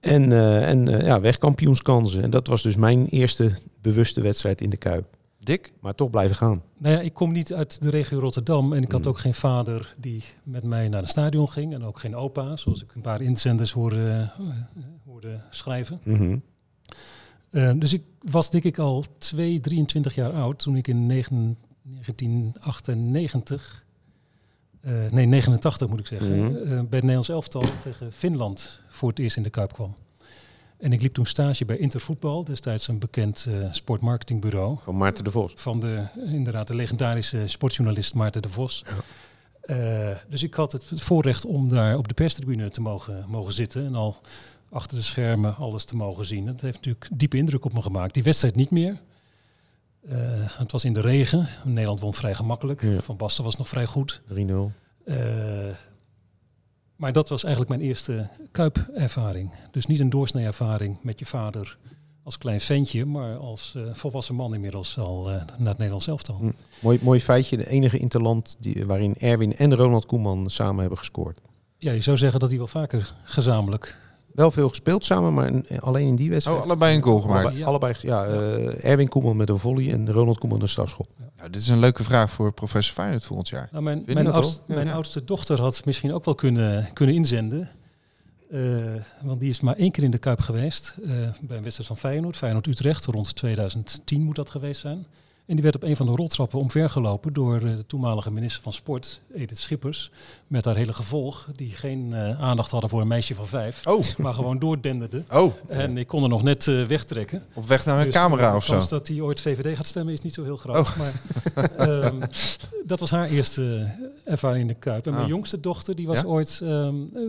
En, 0.00 0.32
eh, 0.32 0.68
en 0.68 0.88
eh, 0.88 1.06
ja, 1.06 1.20
wegkampioenskansen. 1.20 2.22
En 2.22 2.30
dat 2.30 2.46
was 2.46 2.62
dus 2.62 2.76
mijn 2.76 3.06
eerste 3.06 3.52
bewuste 3.80 4.20
wedstrijd 4.20 4.60
in 4.60 4.70
de 4.70 4.76
Kuip. 4.76 5.16
Dick? 5.38 5.72
Maar 5.80 5.94
toch 5.94 6.10
blijven 6.10 6.36
gaan. 6.36 6.62
Nou 6.78 6.94
ja, 6.94 7.00
ik 7.00 7.14
kom 7.14 7.32
niet 7.32 7.52
uit 7.52 7.82
de 7.82 7.90
regio 7.90 8.18
Rotterdam 8.18 8.72
en 8.72 8.82
ik 8.82 8.92
had 8.92 9.02
Mm. 9.02 9.08
ook 9.08 9.18
geen 9.18 9.34
vader 9.34 9.94
die 9.98 10.22
met 10.42 10.64
mij 10.64 10.88
naar 10.88 11.00
het 11.00 11.10
stadion 11.10 11.48
ging. 11.48 11.74
En 11.74 11.84
ook 11.84 11.98
geen 11.98 12.16
opa, 12.16 12.56
zoals 12.56 12.82
ik 12.82 12.94
een 12.94 13.00
paar 13.00 13.22
inzenders 13.22 13.72
hoorde, 13.72 14.30
eh, 14.38 14.44
hoorde 15.06 15.40
schrijven. 15.50 16.00
Mhm. 16.04 16.36
Dus 17.78 17.92
ik 17.92 18.02
was 18.18 18.50
denk 18.50 18.64
ik 18.64 18.78
al 18.78 19.04
2, 19.18 19.60
23 19.60 20.14
jaar 20.14 20.32
oud 20.32 20.58
toen 20.58 20.76
ik 20.76 20.88
in 20.88 21.06
negen- 21.06 21.56
1998, 21.82 23.84
eh, 24.80 24.92
nee 25.10 25.26
89 25.26 25.88
moet 25.88 26.00
ik 26.00 26.06
zeggen, 26.06 26.38
Mhm. 26.38 26.56
eh, 26.56 26.62
bij 26.64 26.76
het 26.78 26.90
Nederlands 26.90 27.28
elftal 27.28 27.64
tegen 27.82 28.12
Finland 28.12 28.80
voor 28.88 29.08
het 29.08 29.18
eerst 29.18 29.36
in 29.36 29.42
de 29.42 29.50
Kuip 29.50 29.72
kwam. 29.72 29.94
En 30.78 30.92
ik 30.92 31.02
liep 31.02 31.14
toen 31.14 31.26
stage 31.26 31.64
bij 31.64 31.76
Intervoetbal, 31.76 32.44
destijds 32.44 32.88
een 32.88 32.98
bekend 32.98 33.46
eh, 33.48 33.72
sportmarketingbureau. 33.72 34.76
Van 34.82 34.96
Maarten 34.96 35.24
de 35.24 35.30
Vos. 35.30 35.52
Van 35.56 35.80
de, 35.80 36.04
inderdaad, 36.26 36.66
de 36.66 36.74
legendarische 36.74 37.42
sportjournalist 37.46 38.14
Maarten 38.14 38.42
de 38.42 38.48
Vos. 38.48 38.84
Dus 40.28 40.42
ik 40.42 40.54
had 40.54 40.72
het 40.72 40.84
voorrecht 40.88 41.44
om 41.44 41.68
daar 41.68 41.96
op 41.96 42.08
de 42.08 42.14
perstribune 42.14 42.70
te 42.70 42.80
mogen, 42.80 43.24
mogen 43.28 43.52
zitten. 43.52 43.86
En 43.86 43.94
al 43.94 44.16
achter 44.70 44.96
de 44.96 45.02
schermen 45.02 45.56
alles 45.56 45.84
te 45.84 45.96
mogen 45.96 46.26
zien. 46.26 46.46
Dat 46.46 46.60
heeft 46.60 46.76
natuurlijk 46.76 47.08
diepe 47.12 47.36
indruk 47.36 47.64
op 47.64 47.72
me 47.72 47.82
gemaakt. 47.82 48.14
Die 48.14 48.22
wedstrijd 48.22 48.56
niet 48.56 48.70
meer. 48.70 49.00
Eh, 50.08 50.16
het 50.58 50.72
was 50.72 50.84
in 50.84 50.92
de 50.92 51.00
regen. 51.00 51.48
Nederland 51.64 52.00
won 52.00 52.14
vrij 52.14 52.34
gemakkelijk. 52.34 52.82
Ja. 52.82 53.00
Van 53.00 53.16
Basten 53.16 53.44
was 53.44 53.56
nog 53.56 53.68
vrij 53.68 53.86
goed. 53.86 54.20
3-0. 54.26 54.72
Eh, 55.04 55.16
maar 56.96 57.12
dat 57.12 57.28
was 57.28 57.44
eigenlijk 57.44 57.76
mijn 57.76 57.88
eerste 57.88 58.28
kuipervaring. 58.50 59.52
Dus 59.70 59.86
niet 59.86 60.00
een 60.00 60.10
doorsnee 60.10 60.44
ervaring 60.44 60.98
met 61.02 61.18
je 61.18 61.24
vader 61.24 61.76
als 62.22 62.38
klein 62.38 62.60
ventje, 62.60 63.04
maar 63.04 63.36
als 63.36 63.74
eh, 63.76 63.82
volwassen 63.92 64.34
man 64.34 64.54
inmiddels 64.54 64.98
al 64.98 65.24
naar 65.24 65.48
het 65.48 65.78
Nederlands 65.78 66.06
elftal. 66.06 66.36
Hm. 66.36 66.50
Mooi, 66.80 66.98
mooi 67.02 67.20
feitje. 67.20 67.56
De 67.56 67.68
enige 67.68 67.98
interland 67.98 68.56
die, 68.58 68.86
waarin 68.86 69.14
Erwin 69.14 69.56
en 69.56 69.74
Ronald 69.74 70.06
Koeman 70.06 70.50
samen 70.50 70.80
hebben 70.80 70.98
gescoord. 70.98 71.40
Ja, 71.78 71.92
je 71.92 72.00
zou 72.00 72.16
zeggen 72.16 72.40
dat 72.40 72.48
hij 72.48 72.58
wel 72.58 72.66
vaker 72.66 73.14
gezamenlijk. 73.24 73.96
Wel 74.34 74.50
veel 74.50 74.68
gespeeld 74.68 75.04
samen, 75.04 75.34
maar 75.34 75.50
alleen 75.80 76.06
in 76.06 76.16
die 76.16 76.30
wedstrijd. 76.30 76.58
Oh, 76.58 76.64
allebei 76.64 76.96
een 76.96 77.02
goal 77.02 77.20
gemaakt. 77.20 77.44
Allebei, 77.44 77.58
Ja. 77.60 77.66
allebei 77.66 77.94
ja, 78.00 78.24
eh, 78.24 78.90
Erwin 78.90 79.08
Koeman 79.08 79.36
met 79.36 79.48
een 79.48 79.58
volley 79.58 79.92
en 79.92 80.12
Ronald 80.12 80.38
Koeman 80.38 80.62
een 80.62 80.68
strafschop. 80.68 81.08
Nou, 81.36 81.50
dit 81.50 81.60
is 81.60 81.68
een 81.68 81.78
leuke 81.78 82.04
vraag 82.04 82.30
voor 82.30 82.52
professor 82.52 82.94
Feyenoord 82.94 83.24
volgend 83.24 83.48
jaar. 83.48 83.68
Nou, 83.72 83.84
mijn 83.84 84.02
mijn, 84.06 84.26
oudst- 84.32 84.62
oudste 84.92 85.24
dochter 85.24 85.60
had 85.60 85.84
misschien 85.84 86.12
ook 86.12 86.24
wel 86.24 86.34
kunnen, 86.34 86.88
kunnen 86.92 87.14
inzenden. 87.14 87.70
Eh, 88.50 88.60
want 89.22 89.40
die 89.40 89.48
is 89.48 89.60
maar 89.60 89.74
één 89.76 89.90
keer 89.90 90.04
in 90.04 90.10
de 90.10 90.18
Kuip 90.18 90.40
geweest. 90.40 90.96
eh, 91.04 91.08
bij 91.40 91.56
een 91.56 91.62
wedstrijd 91.62 91.86
van 91.88 91.96
Feyenoord. 91.96 92.36
Feyenoord-Utrecht, 92.36 93.04
rond 93.04 93.36
2010 93.36 94.22
moet 94.22 94.36
dat 94.36 94.50
geweest 94.50 94.80
zijn. 94.80 95.06
En 95.46 95.54
die 95.54 95.62
werd 95.64 95.74
op 95.76 95.82
een 95.82 95.96
van 95.96 96.06
de 96.06 96.12
roltrappen 96.12 96.58
omvergelopen 96.58 97.32
door 97.32 97.54
eh, 97.56 97.76
de 97.76 97.86
toenmalige 97.86 98.30
minister 98.30 98.62
van 98.62 98.72
Sport, 98.72 99.20
Edith 99.34 99.58
Schippers. 99.58 100.10
Met 100.46 100.64
haar 100.64 100.76
hele 100.76 100.92
gevolg, 100.92 101.48
die 101.56 101.70
geen 101.70 102.12
eh, 102.14 102.40
aandacht 102.42 102.70
hadden 102.70 102.90
voor 102.90 103.00
een 103.00 103.06
meisje 103.08 103.34
van 103.34 103.46
vijf. 103.46 103.86
Oh. 103.86 104.02
Maar 104.18 104.34
gewoon 104.34 104.58
doordenderden. 104.58 105.24
Oh, 105.32 105.52
En 105.68 105.96
ik 105.98 106.06
kon 106.06 106.22
er 106.22 106.28
nog 106.28 106.42
net 106.42 106.68
eh, 106.68 106.82
wegtrekken. 106.84 107.42
op 107.54 107.66
weg 107.66 107.84
naar 107.84 107.98
een 107.98 108.04
Dus, 108.04 108.14
camera 108.14 108.54
of 108.56 108.60
de 108.60 108.66
zo. 108.66 108.72
kans 108.72 108.88
dat 108.88 109.08
hij 109.08 109.20
ooit 109.20 109.40
VVD 109.40 109.76
gaat 109.76 109.86
stemmen 109.86 110.12
is 110.12 110.20
niet 110.20 110.34
zo 110.34 110.42
heel 110.44 110.56
groot. 110.56 110.76
Oh. 110.76 110.96
Maar 110.96 111.12
ehm, 111.88 112.20
dat 112.86 113.00
was 113.00 113.10
haar 113.10 113.28
eerste 113.28 113.88
ervaring 114.24 114.60
in 114.60 114.66
de 114.68 114.74
Kuip. 114.74 115.06
En 115.06 115.12
mijn 115.12 115.24
Ah. 115.24 115.28
jongste 115.30 115.60
dochter, 115.60 115.96
die 115.96 116.06
was 116.06 116.20
Ja? 116.20 116.26
ooit... 116.26 116.60
ehm, 116.62 116.94
eh, 117.14 117.22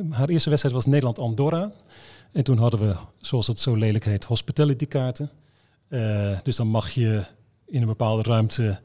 haar 0.10 0.28
eerste 0.28 0.48
wedstrijd 0.48 0.74
was 0.76 0.86
Nederland-Andorra. 0.86 1.70
En 2.32 2.44
toen 2.44 2.58
hadden 2.58 2.80
we, 2.80 2.94
zoals 3.18 3.46
het 3.46 3.58
zo 3.58 3.74
lelijk 3.74 4.04
heet, 4.04 4.24
hospitality 4.24 4.86
kaarten. 4.86 5.30
Eh, 5.94 6.38
dus 6.42 6.56
dan 6.56 6.66
mag 6.66 6.90
je 6.90 7.22
in 7.66 7.80
een 7.80 7.86
bepaalde 7.86 8.22
ruimte 8.22 8.78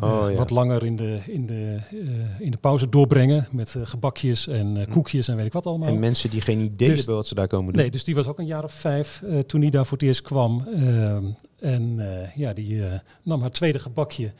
Oh, 0.00 0.26
eh, 0.26 0.32
ja. 0.32 0.38
wat 0.38 0.50
langer 0.50 0.84
in 0.84 0.96
de, 0.96 1.18
in, 1.26 1.46
de, 1.46 1.78
eh, 1.90 2.40
in 2.40 2.50
de 2.50 2.56
pauze 2.56 2.88
doorbrengen. 2.88 3.48
Met 3.50 3.76
gebakjes 3.82 4.46
en 4.46 4.76
eh, 4.76 4.90
koekjes 4.90 5.28
en 5.28 5.36
weet 5.36 5.46
ik 5.46 5.52
wat 5.52 5.66
allemaal. 5.66 5.88
En 5.88 5.98
mensen 5.98 6.30
die 6.30 6.40
geen 6.40 6.60
idee 6.60 6.88
Dus- 6.88 6.96
hebben 6.96 7.14
wat 7.14 7.26
ze 7.26 7.34
daar 7.34 7.46
komen 7.46 7.72
doen. 7.72 7.82
Nee, 7.82 7.90
dus 7.90 8.04
die 8.04 8.14
was 8.14 8.26
ook 8.26 8.38
een 8.38 8.46
jaar 8.46 8.64
of 8.64 8.72
vijf 8.72 9.22
toen 9.46 9.60
hij 9.60 9.70
daar 9.70 9.86
voor 9.86 9.98
het 9.98 10.06
eerst 10.06 10.22
kwam. 10.22 10.68
Ehm, 10.74 11.24
en 11.60 12.00
ja, 12.34 12.52
die 12.52 12.82
nam 13.22 13.40
haar 13.40 13.50
tweede 13.50 13.78
gebakje. 13.78 14.32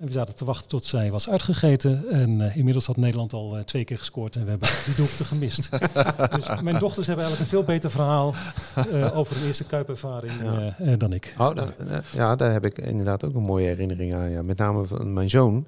En 0.00 0.06
we 0.06 0.12
zaten 0.12 0.34
te 0.34 0.44
wachten 0.44 0.68
tot 0.68 0.84
zij 0.84 1.10
was 1.10 1.30
uitgegeten. 1.30 2.08
En 2.08 2.40
eh, 2.40 2.56
inmiddels 2.56 2.86
had 2.86 2.96
Nederland 2.96 3.32
al 3.32 3.56
eh, 3.56 3.62
twee 3.64 3.84
keer 3.84 3.98
gescoord. 3.98 4.36
En 4.36 4.44
we 4.44 4.50
hebben 4.50 4.68
die 4.84 4.94
doelpunten 4.94 5.26
gemist. 5.26 5.68
dus 6.36 6.60
mijn 6.62 6.78
dochters 6.78 7.06
hebben 7.06 7.24
eigenlijk 7.24 7.40
een 7.40 7.46
veel 7.58 7.64
beter 7.64 7.90
verhaal 7.90 8.34
eh, 8.74 9.16
over 9.18 9.36
hun 9.36 9.46
eerste 9.46 9.64
kuipervaring 9.64 10.32
Ja. 10.78 10.96
dan 10.96 11.12
ik. 11.12 11.34
Oh, 11.38 11.54
daar, 11.54 11.74
ja, 12.12 12.36
daar 12.36 12.52
heb 12.52 12.64
ik 12.64 12.78
inderdaad 12.78 13.24
ook 13.24 13.34
een 13.34 13.42
mooie 13.42 13.66
herinnering 13.66 14.14
aan. 14.14 14.30
Ja. 14.30 14.42
Met 14.42 14.58
name 14.58 14.86
van 14.86 15.12
mijn 15.12 15.30
zoon, 15.30 15.66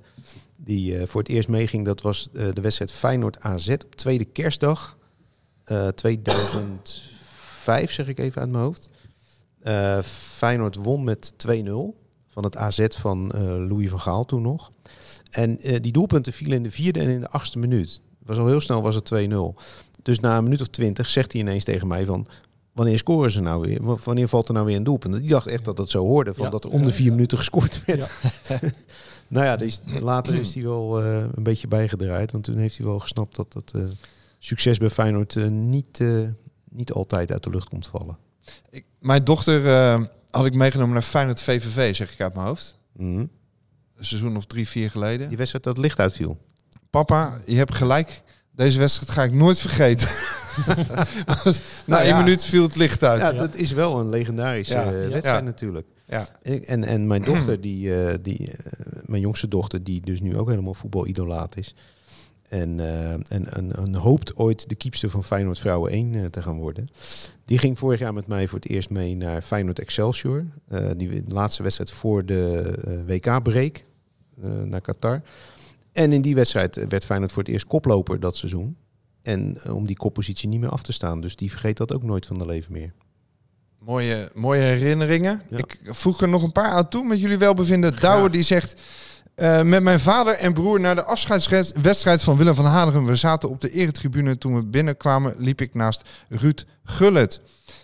die 0.56 0.98
eh, 0.98 1.06
voor 1.06 1.20
het 1.20 1.30
eerst 1.30 1.48
meeging. 1.48 1.84
Dat 1.84 2.00
was 2.00 2.28
eh, 2.32 2.46
de 2.52 2.60
wedstrijd 2.60 2.92
Feyenoord-AZ 2.92 3.68
op 3.68 3.94
tweede 3.94 4.24
kerstdag. 4.24 4.96
eh 5.64 5.88
2005, 5.88 7.92
zeg 7.92 8.08
ik 8.08 8.18
even 8.18 8.40
uit 8.40 8.50
mijn 8.50 8.64
hoofd. 8.64 8.88
Eh, 9.62 9.98
Feyenoord 10.36 10.76
won 10.76 11.04
met 11.04 11.32
2-0 11.36 12.00
van 12.32 12.44
het 12.44 12.56
AZ 12.56 12.86
van 12.88 13.30
eh, 13.30 13.40
Louis 13.42 13.88
van 13.88 14.00
Gaal 14.00 14.24
toen 14.24 14.42
nog. 14.42 14.72
En 15.30 15.58
eh, 15.58 15.76
die 15.80 15.92
doelpunten 15.92 16.32
vielen 16.32 16.56
in 16.56 16.62
de 16.62 16.70
vierde 16.70 17.00
en 17.00 17.08
in 17.08 17.20
de 17.20 17.28
achtste 17.28 17.58
minuut. 17.58 18.00
Was 18.24 18.38
al 18.38 18.46
heel 18.46 18.60
snel 18.60 18.82
was 18.82 18.94
het 18.94 19.10
2-0. 19.14 19.36
Dus 20.02 20.20
na 20.20 20.36
een 20.36 20.44
minuut 20.44 20.60
of 20.60 20.66
twintig 20.66 21.08
zegt 21.08 21.32
hij 21.32 21.40
ineens 21.40 21.64
tegen 21.64 21.86
mij 21.88 22.04
van... 22.04 22.26
Wanneer 22.72 22.98
scoren 22.98 23.30
ze 23.30 23.40
nou 23.40 23.60
weer? 23.60 23.96
Wanneer 24.04 24.28
valt 24.28 24.48
er 24.48 24.54
nou 24.54 24.66
weer 24.66 24.76
een 24.76 24.84
doelpunt? 24.84 25.18
Die 25.18 25.28
dacht 25.28 25.46
echt 25.46 25.64
dat 25.64 25.76
dat 25.76 25.90
zo 25.90 26.04
hoorde. 26.04 26.34
Van 26.34 26.44
Ja. 26.44 26.50
dat 26.50 26.64
er 26.64 26.70
om 26.70 26.84
de 26.86 26.92
vier 26.92 27.06
Ja. 27.06 27.10
minuten 27.12 27.38
gescoord 27.38 27.84
werd. 27.86 28.10
nou 29.28 29.46
ja, 29.46 29.56
dus 29.56 29.80
later 30.00 30.34
is 30.34 30.54
hij 30.54 30.62
wel 30.62 31.02
eh, 31.02 31.24
een 31.34 31.42
beetje 31.42 31.68
bijgedraaid. 31.68 32.32
Want 32.32 32.44
toen 32.44 32.56
heeft 32.56 32.76
hij 32.76 32.86
wel 32.86 32.98
gesnapt 32.98 33.36
dat 33.36 33.52
het 33.52 33.72
eh, 33.74 33.82
succes 34.38 34.78
bij 34.78 34.90
Feyenoord 34.90 35.50
niet, 35.50 36.00
eh, 36.00 36.08
niet 36.70 36.92
altijd 36.92 37.32
uit 37.32 37.42
de 37.44 37.50
lucht 37.50 37.68
komt 37.68 37.86
vallen. 37.86 38.18
Ik, 38.70 38.84
mijn 38.98 39.24
dochter 39.24 39.66
eh, 39.66 40.02
had 40.32 40.46
ik 40.46 40.54
meegenomen 40.54 40.92
naar 40.92 41.02
Feyenoord 41.02 41.40
VVV, 41.40 41.94
zeg 41.96 42.12
ik 42.12 42.20
uit 42.20 42.34
mijn 42.34 42.46
hoofd. 42.46 42.78
Mhm. 42.96 43.26
Een 43.96 44.04
seizoen 44.04 44.36
of 44.36 44.44
drie, 44.46 44.68
vier 44.68 44.90
geleden. 44.90 45.28
Die 45.28 45.36
wedstrijd 45.36 45.64
dat 45.64 45.76
het 45.76 45.82
licht 45.84 45.98
uitviel. 46.00 46.38
Papa, 46.90 47.40
je 47.46 47.56
hebt 47.56 47.74
gelijk. 47.74 48.22
Deze 48.54 48.78
wedstrijd 48.78 49.10
ga 49.10 49.22
ik 49.22 49.32
nooit 49.32 49.58
vergeten. 49.60 50.08
Na 51.86 52.00
één 52.00 52.08
ja. 52.08 52.18
minuut 52.18 52.44
viel 52.44 52.62
het 52.62 52.76
licht 52.76 53.04
uit. 53.04 53.20
Ja, 53.20 53.32
dat 53.32 53.54
is 53.54 53.70
wel 53.72 54.00
een 54.00 54.08
legendarische 54.08 54.74
Ja. 54.74 54.82
eh, 54.84 54.90
wedstrijd 54.90 55.24
Ja. 55.24 55.40
natuurlijk. 55.40 55.86
Ja. 56.06 56.28
En, 56.42 56.84
en 56.84 57.06
mijn 57.06 57.22
dochter, 57.22 57.60
die, 57.70 57.94
eh, 58.04 58.18
die, 58.22 58.50
eh, 58.50 58.56
mijn 59.04 59.20
jongste 59.22 59.48
dochter, 59.48 59.82
die 59.84 60.00
dus 60.00 60.20
nu 60.20 60.36
ook 60.38 60.48
helemaal 60.48 60.74
voetbalidolaat 60.74 61.56
is. 61.56 61.74
En, 62.52 62.80
eh, 62.80 63.12
en, 63.12 63.24
en, 63.28 63.72
en 63.76 63.94
hoopt 63.94 64.36
ooit 64.36 64.68
de 64.68 64.74
kiepster 64.74 65.10
van 65.10 65.24
Feyenoord 65.24 65.58
Vrouwen 65.58 65.90
1 65.90 66.14
eh, 66.14 66.24
te 66.24 66.42
gaan 66.42 66.56
worden. 66.56 66.88
Die 67.44 67.58
ging 67.58 67.78
vorig 67.78 67.98
jaar 67.98 68.12
met 68.12 68.26
mij 68.26 68.48
voor 68.48 68.58
het 68.58 68.68
eerst 68.68 68.90
mee 68.90 69.16
naar 69.16 69.42
Feyenoord 69.42 69.78
Excelsior. 69.78 70.46
Eh, 70.68 70.90
die 70.96 71.24
laatste 71.28 71.62
wedstrijd 71.62 71.90
voor 71.90 72.26
de 72.26 73.04
WK-break 73.06 73.84
naar 74.64 74.80
Qatar. 74.80 75.22
En 75.92 76.12
in 76.12 76.22
die 76.22 76.34
wedstrijd 76.34 76.86
werd 76.88 77.04
Feyenoord 77.04 77.32
voor 77.32 77.42
het 77.42 77.52
eerst 77.52 77.66
koploper 77.66 78.20
dat 78.20 78.36
seizoen. 78.36 78.76
En 79.22 79.56
om 79.70 79.86
die 79.86 79.96
koppositie 79.96 80.48
niet 80.48 80.60
meer 80.60 80.70
af 80.70 80.82
te 80.82 80.92
staan. 80.92 81.20
Dus 81.20 81.36
die 81.36 81.50
vergeet 81.50 81.76
dat 81.76 81.92
ook 81.92 82.02
nooit 82.02 82.26
van 82.26 82.38
de 82.38 82.46
leven 82.46 82.72
meer. 82.72 82.92
Mooie, 83.78 84.30
mooie 84.34 84.60
herinneringen. 84.60 85.42
Ja. 85.50 85.58
Ik 85.58 85.80
voeg 85.84 86.20
er 86.20 86.28
nog 86.28 86.42
een 86.42 86.52
paar 86.52 86.70
aan 86.70 86.88
toe 86.88 87.04
met 87.04 87.20
jullie 87.20 87.38
welbevinden. 87.38 88.00
Douwe 88.00 88.30
die 88.30 88.42
zegt... 88.42 88.80
eh, 89.42 89.62
met 89.62 89.82
mijn 89.82 90.00
vader 90.00 90.34
en 90.34 90.52
broer 90.52 90.80
naar 90.80 90.94
de 90.94 91.04
afscheidswedstrijd 91.04 92.22
van 92.22 92.36
Willem 92.36 92.54
van 92.54 92.64
Hanegem. 92.64 93.06
We 93.06 93.16
zaten 93.16 93.48
op 93.48 93.60
de 93.60 93.70
eretribune. 93.70 94.38
Toen 94.38 94.54
we 94.54 94.62
binnenkwamen 94.62 95.34
liep 95.38 95.60
ik 95.60 95.74
naast 95.74 96.08
Ruud 96.28 96.64
Gullet. 96.84 97.40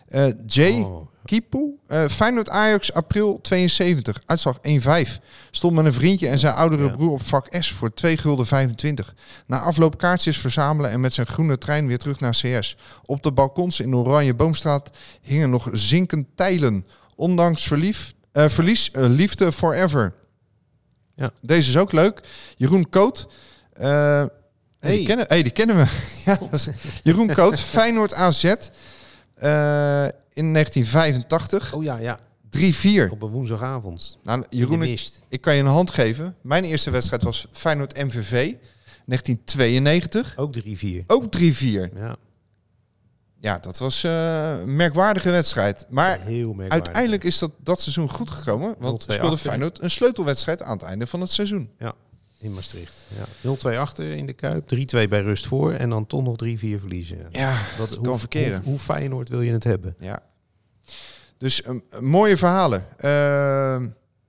Eh, 0.09 0.27
Jay 0.47 0.81
Oh. 0.81 1.07
Kipu, 1.25 1.79
eh 1.87 2.05
Feyenoord 2.09 2.49
Ajax, 2.49 2.93
april 2.93 3.41
72. 3.43 4.23
Uitslag 4.27 4.59
1-5. 4.63 5.21
Stond 5.51 5.75
met 5.75 5.85
een 5.85 5.93
vriendje 5.93 6.29
en 6.29 6.39
zijn 6.39 6.55
oudere 6.55 6.91
broer 6.91 7.11
op 7.11 7.23
vak 7.23 7.47
S 7.51 7.73
voor 7.73 7.95
2 7.95 8.17
gulden 8.17 8.47
25. 8.47 9.15
Na 9.47 9.61
afloop 9.61 9.99
kaartjes 9.99 10.39
verzamelen 10.39 10.91
en 10.91 11.01
met 11.01 11.15
zijn 11.15 11.27
groene 11.27 11.59
trein 11.59 11.87
weer 11.87 11.99
terug 11.99 12.21
naar 12.21 12.33
CS. 12.43 12.77
Op 13.05 13.23
de 13.23 13.33
balkons 13.33 13.81
in 13.81 13.97
Oranje 13.97 14.35
Boomstraat 14.35 14.91
hingen 15.21 15.51
nog 15.51 15.69
zinkend 15.73 16.27
tijlen. 16.35 16.87
Ondanks 17.17 17.67
verlief, 17.67 18.15
eh, 18.33 18.49
verlies, 18.49 18.91
eh, 18.91 19.05
liefde 19.07 19.53
forever. 19.53 20.15
Ja. 21.19 21.31
Deze 21.41 21.69
is 21.71 21.77
ook 21.77 21.93
leuk. 21.93 22.21
Jeroen 22.57 22.89
Koot. 22.89 23.29
eh, 23.73 23.85
hey. 23.89 24.29
Hey. 24.81 24.97
Die, 24.97 25.07
kennen, 25.07 25.25
hey, 25.29 25.43
die 25.43 25.53
kennen 25.53 25.77
we. 25.77 25.87
ja, 26.27 26.39
Jeroen 27.03 27.35
Koot, 27.35 27.61
Feyenoord 27.75 28.15
AZ. 28.15 28.45
eh, 28.45 28.59
in 30.33 30.53
1985. 30.53 31.75
Oh 31.75 31.83
ja, 31.85 31.97
ja. 31.99 32.19
3-4. 32.59 33.11
Op 33.11 33.23
een 33.23 33.29
woensdagavond. 33.31 34.19
Nou, 34.23 34.45
Jeroen, 34.51 34.83
ik, 34.83 35.11
ik 35.29 35.41
kan 35.41 35.55
je 35.55 35.61
een 35.61 35.67
hand 35.67 35.91
geven. 35.91 36.35
Mijn 36.43 36.65
eerste 36.65 36.91
wedstrijd 36.91 37.23
was 37.23 37.47
Feyenoord 37.53 37.97
MVV. 38.05 38.55
1992. 39.07 40.35
Ook 40.37 40.55
3-4. 40.59 41.07
Ook 41.07 41.25
3-4. 41.39 41.41
Ja, 41.97 42.17
Ja, 43.41 43.59
dat 43.59 43.79
was 43.79 44.05
eh, 44.05 44.51
een 44.51 44.77
merkwaardige 44.77 45.31
wedstrijd. 45.31 45.87
Maar 45.89 46.21
heel 46.21 46.57
uiteindelijk 46.69 47.25
is 47.25 47.39
dat, 47.39 47.51
dat 47.63 47.81
seizoen 47.81 48.11
goed 48.11 48.31
gekomen. 48.31 48.75
Want 48.79 49.03
0-2 49.03 49.13
speelde. 49.13 49.39
Feyenoord 49.39 49.83
een 49.83 49.91
sleutelwedstrijd 49.91 50.63
aan 50.63 50.73
het 50.73 50.83
einde 50.83 51.07
van 51.07 51.21
het 51.21 51.31
seizoen. 51.31 51.71
In 52.41 52.53
Maastricht. 52.53 52.95
Ja. 53.43 53.75
0-2 53.75 53.79
achter 53.79 54.11
in 54.11 54.27
de 54.27 54.33
Kuip. 54.33 54.75
3-2 54.75 55.09
bij 55.09 55.21
rust 55.21 55.47
voor. 55.47 55.73
En 55.73 55.91
dan 55.91 56.07
toch 56.07 56.23
nog 56.23 56.37
3-4 56.45 56.49
verliezen. 56.59 57.19
Ja, 57.31 57.61
Wat, 57.79 57.89
dat 57.89 58.01
kan 58.01 58.19
verkeren. 58.19 58.57
Hoe, 58.63 58.71
hoe 58.71 58.79
Feyenoord 58.79 59.29
wil 59.29 59.41
je 59.41 59.53
het 59.53 59.65
hebben? 59.65 59.95
Ja. 59.99 60.21
Dus 61.39 61.63
eh, 61.63 61.75
mooie 62.01 62.37
verhalen. 62.37 62.85
Eh, 62.99 63.83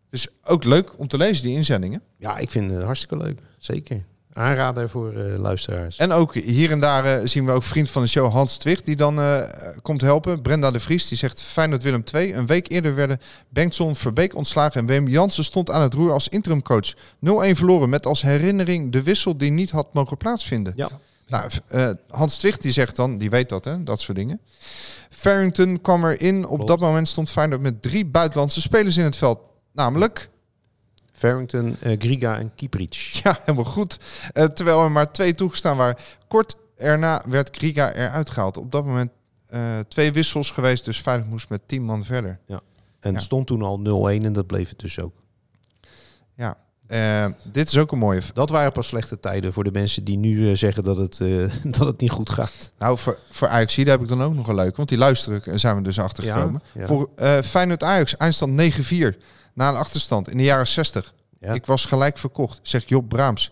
dus 0.09 0.27
ook 0.43 0.63
leuk 0.63 0.99
om 0.99 1.07
te 1.07 1.17
lezen, 1.17 1.43
die 1.43 1.55
inzendingen. 1.55 2.01
Ja, 2.17 2.37
ik 2.37 2.49
vind 2.49 2.71
het 2.71 2.83
hartstikke 2.83 3.17
leuk. 3.17 3.39
Zeker. 3.57 4.03
Aanrader 4.33 4.89
voor 4.89 5.13
eh, 5.13 5.39
luisteraars. 5.39 5.97
En 5.97 6.11
ook 6.11 6.33
hier 6.33 6.71
en 6.71 6.79
daar 6.79 7.05
eh, 7.05 7.27
zien 7.27 7.45
we 7.45 7.51
ook 7.51 7.63
vriend 7.63 7.89
van 7.89 8.01
de 8.01 8.07
show 8.07 8.31
Hans 8.31 8.57
Twicht 8.57 8.85
die 8.85 8.95
dan 8.95 9.19
eh, 9.19 9.41
komt 9.81 10.01
helpen. 10.01 10.41
Brenda 10.41 10.71
de 10.71 10.79
Vries 10.79 11.07
die 11.07 11.17
zegt 11.17 11.41
Feyenoord 11.41 11.83
Willem 11.83 12.03
2. 12.03 12.33
Een 12.33 12.45
week 12.45 12.71
eerder 12.71 12.95
werden 12.95 13.19
Bengtson 13.49 13.95
Verbeek 13.95 14.35
ontslagen 14.35 14.79
en 14.81 14.85
Wim 14.85 15.07
Jansen 15.07 15.43
stond 15.43 15.71
aan 15.71 15.81
het 15.81 15.93
roer 15.93 16.11
als 16.11 16.27
interimcoach. 16.27 16.93
0-1 16.93 16.97
verloren 17.51 17.89
met 17.89 18.05
als 18.05 18.21
herinnering 18.21 18.91
de 18.91 19.03
wissel 19.03 19.37
die 19.37 19.51
niet 19.51 19.71
had 19.71 19.93
mogen 19.93 20.17
plaatsvinden. 20.17 20.73
Ja. 20.75 20.89
Nou, 21.29 21.49
eh, 21.67 21.89
Hans 22.09 22.37
Twicht 22.37 22.61
die 22.61 22.71
zegt 22.71 22.95
dan, 22.95 23.17
die 23.17 23.29
weet 23.29 23.49
dat 23.49 23.65
hè, 23.65 23.83
dat 23.83 24.01
soort 24.01 24.17
dingen. 24.17 24.39
Farrington 25.09 25.81
kwam 25.81 26.05
erin. 26.05 26.43
Op 26.43 26.49
Klopt. 26.55 26.67
dat 26.67 26.79
moment 26.79 27.07
stond 27.07 27.29
Feyenoord 27.29 27.61
met 27.61 27.81
drie 27.81 28.05
buitenlandse 28.05 28.61
spelers 28.61 28.97
in 28.97 29.03
het 29.03 29.15
veld. 29.15 29.39
Namelijk, 29.73 30.29
Farrington, 31.19 31.75
eh, 31.79 31.95
Griga 31.99 32.37
en 32.37 32.51
Kieprits. 32.55 33.11
ja, 33.23 33.39
helemaal 33.41 33.71
goed. 33.71 33.97
Eh, 34.33 34.43
terwijl 34.43 34.83
er 34.83 34.91
maar 34.91 35.11
twee 35.11 35.35
toegestaan 35.35 35.77
waren. 35.77 35.95
Kort 36.27 36.55
erna 36.75 37.23
werd 37.27 37.49
Kriga 37.49 37.93
eruit 37.93 38.29
gehaald. 38.29 38.57
Op 38.57 38.71
dat 38.71 38.85
moment 38.85 39.11
eh, 39.47 39.61
twee 39.87 40.11
wissels 40.11 40.51
geweest, 40.51 40.85
dus 40.85 40.99
Feyenoord 40.99 41.29
moest 41.29 41.49
met 41.49 41.61
tien 41.65 41.83
man 41.83 42.05
verder. 42.05 42.39
En 42.47 42.61
Ja. 43.01 43.11
het 43.13 43.21
stond 43.21 43.47
toen 43.47 43.61
al 43.61 43.79
0-1 43.79 44.25
en 44.25 44.33
dat 44.33 44.47
bleef 44.47 44.69
het 44.69 44.79
dus 44.79 44.99
ook. 44.99 45.13
Ja, 46.35 46.57
dit 47.51 47.67
is 47.67 47.77
ook 47.77 47.91
een 47.91 47.97
mooie. 47.97 48.21
Dat 48.33 48.49
waren 48.49 48.71
pas 48.71 48.87
slechte 48.87 49.19
tijden 49.19 49.53
voor 49.53 49.63
de 49.63 49.71
mensen 49.71 50.03
die 50.03 50.17
nu 50.17 50.55
zeggen 50.55 50.83
dat 50.83 50.97
het, 50.97 51.17
dat 51.77 51.87
het 51.87 52.01
niet 52.01 52.11
goed 52.11 52.29
gaat. 52.29 52.71
Nou, 52.77 52.97
voor, 52.97 53.17
voor 53.29 53.47
Ajax 53.47 53.75
daar 53.75 53.85
heb 53.85 54.01
ik 54.01 54.07
dan 54.07 54.23
ook 54.23 54.33
nog 54.33 54.47
een 54.47 54.55
leuke, 54.55 54.75
want 54.75 54.89
die 54.89 54.97
luisteren 54.97 55.43
en 55.43 55.59
zijn 55.59 55.75
we 55.75 55.81
dus 55.81 55.99
achtergekomen. 55.99 56.61
Ja, 56.73 56.81
ja. 56.81 56.87
Voor 56.87 57.09
Feyenoord 57.43 57.83
Ajax, 57.83 58.17
eindstand 58.17 58.61
9-4, 58.61 59.17
na 59.59 59.69
een 59.69 59.75
achterstand 59.75 60.29
in 60.29 60.37
de 60.37 60.43
jaren 60.43 60.67
60. 60.67 61.13
Ja. 61.39 61.53
Ik 61.53 61.65
was 61.65 61.85
gelijk 61.85 62.17
verkocht, 62.17 62.59
zegt 62.61 62.89
Job 62.89 63.09
Braams. 63.09 63.51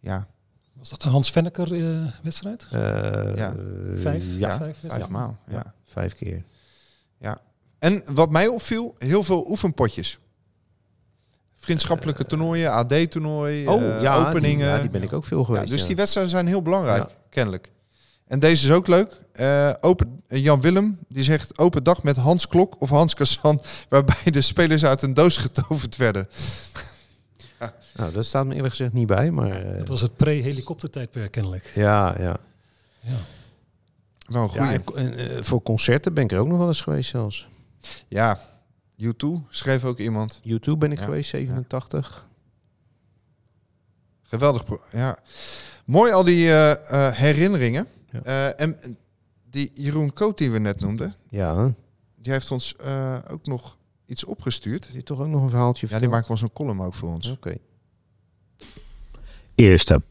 Ja, 0.00 0.26
Was 0.72 0.88
dat 0.88 1.02
de 1.02 1.08
Hans 1.08 1.30
Venneker 1.30 1.74
eh, 1.74 2.12
wedstrijd? 2.22 2.66
Eh, 2.70 2.80
Ja. 3.36 3.52
eh, 3.54 4.00
Vijf? 4.00 4.24
Ja, 4.36 4.58
Vijf 4.86 5.08
maal. 5.08 5.36
Ja. 5.48 5.74
vijf 5.84 6.14
keer. 6.14 6.42
En 7.78 8.02
wat 8.14 8.30
mij 8.30 8.46
opviel, 8.46 8.94
heel 8.98 9.22
veel 9.24 9.46
oefenpotjes. 9.50 10.18
Vriendschappelijke 11.56 12.24
toernooien, 12.24 12.72
AD-toernooi, 12.72 13.68
Oh, 13.68 13.82
eh, 13.82 14.02
ja, 14.02 14.28
openingen. 14.28 14.66
Die, 14.66 14.74
ja, 14.76 14.80
die 14.80 14.90
ben 14.90 15.02
ik 15.02 15.12
ook 15.12 15.24
veel 15.24 15.38
Ja, 15.38 15.44
geweest. 15.44 15.68
dus 15.68 15.80
ja. 15.80 15.86
die 15.86 15.96
wedstrijden 15.96 16.32
zijn 16.32 16.46
heel 16.46 16.62
belangrijk, 16.62 17.02
Ja. 17.08 17.14
kennelijk. 17.30 17.72
En 18.26 18.38
deze 18.38 18.66
is 18.66 18.72
ook 18.72 18.86
leuk. 18.86 19.20
Eh, 19.32 19.72
open, 19.80 20.22
eh, 20.26 20.42
Jan 20.42 20.60
Willem, 20.60 20.98
die 21.08 21.22
zegt 21.22 21.58
open 21.58 21.84
dag 21.84 22.02
met 22.02 22.16
Hans 22.16 22.48
Klok 22.48 22.80
of 22.80 22.88
Hans 22.88 23.14
Kazan, 23.14 23.60
waarbij 23.88 24.30
de 24.30 24.42
spelers 24.42 24.84
uit 24.84 25.02
een 25.02 25.14
doos 25.14 25.36
getoverd 25.36 25.96
werden. 25.96 26.28
Nou, 27.96 28.12
dat 28.12 28.24
staat 28.24 28.46
me 28.46 28.54
eerlijk 28.54 28.74
gezegd 28.74 28.92
niet 28.92 29.06
bij, 29.06 29.30
maar... 29.30 29.50
eh, 29.50 29.78
Dat 29.78 29.88
was 29.88 30.00
het 30.00 30.16
pre-helikoptertijdperk 30.16 31.30
kennelijk. 31.30 31.70
ja, 31.74 32.14
ja. 32.18 32.36
Ja 34.28 34.72
en, 34.94 35.16
eh, 35.16 35.42
voor 35.42 35.62
concerten 35.62 36.14
ben 36.14 36.24
ik 36.24 36.32
er 36.32 36.38
ook 36.38 36.46
nog 36.48 36.58
wel 36.58 36.66
eens 36.66 36.80
geweest 36.80 37.10
zelfs. 37.10 37.48
Ja, 38.08 38.40
U2 39.02 39.26
schreef 39.48 39.84
ook 39.84 39.98
iemand. 39.98 40.40
YouTube 40.42 40.76
ben 40.78 40.92
ik 40.92 40.98
Ja. 40.98 41.04
geweest, 41.04 41.30
87. 41.30 42.26
Geweldig. 44.22 44.64
Ja. 44.92 45.16
Mooi 45.84 46.12
al 46.12 46.24
die 46.24 46.48
eh, 46.48 46.70
eh, 47.08 47.14
herinneringen. 47.14 47.86
Ja. 48.10 48.22
Eh, 48.22 48.66
en 48.66 48.96
die 49.50 49.70
Jeroen 49.74 50.12
Koot 50.12 50.38
die 50.38 50.50
we 50.50 50.58
net 50.58 50.80
noemden, 50.80 51.14
Ja, 51.30 51.74
die 52.22 52.32
heeft 52.32 52.50
ons 52.50 52.76
eh, 52.76 53.18
ook 53.30 53.46
nog 53.46 53.76
iets 54.06 54.24
opgestuurd. 54.24 54.92
die 54.92 55.02
toch 55.02 55.20
ook 55.20 55.28
nog 55.28 55.42
een 55.42 55.48
verhaaltje 55.48 55.86
Ja, 55.90 55.98
die 55.98 56.08
maakt 56.08 56.28
wel 56.28 56.36
zo'n 56.36 56.52
column 56.52 56.80
ook 56.80 56.94
voor 56.94 57.08
ons. 57.08 57.30
Oké. 57.30 57.56
Eerste. 59.54 60.02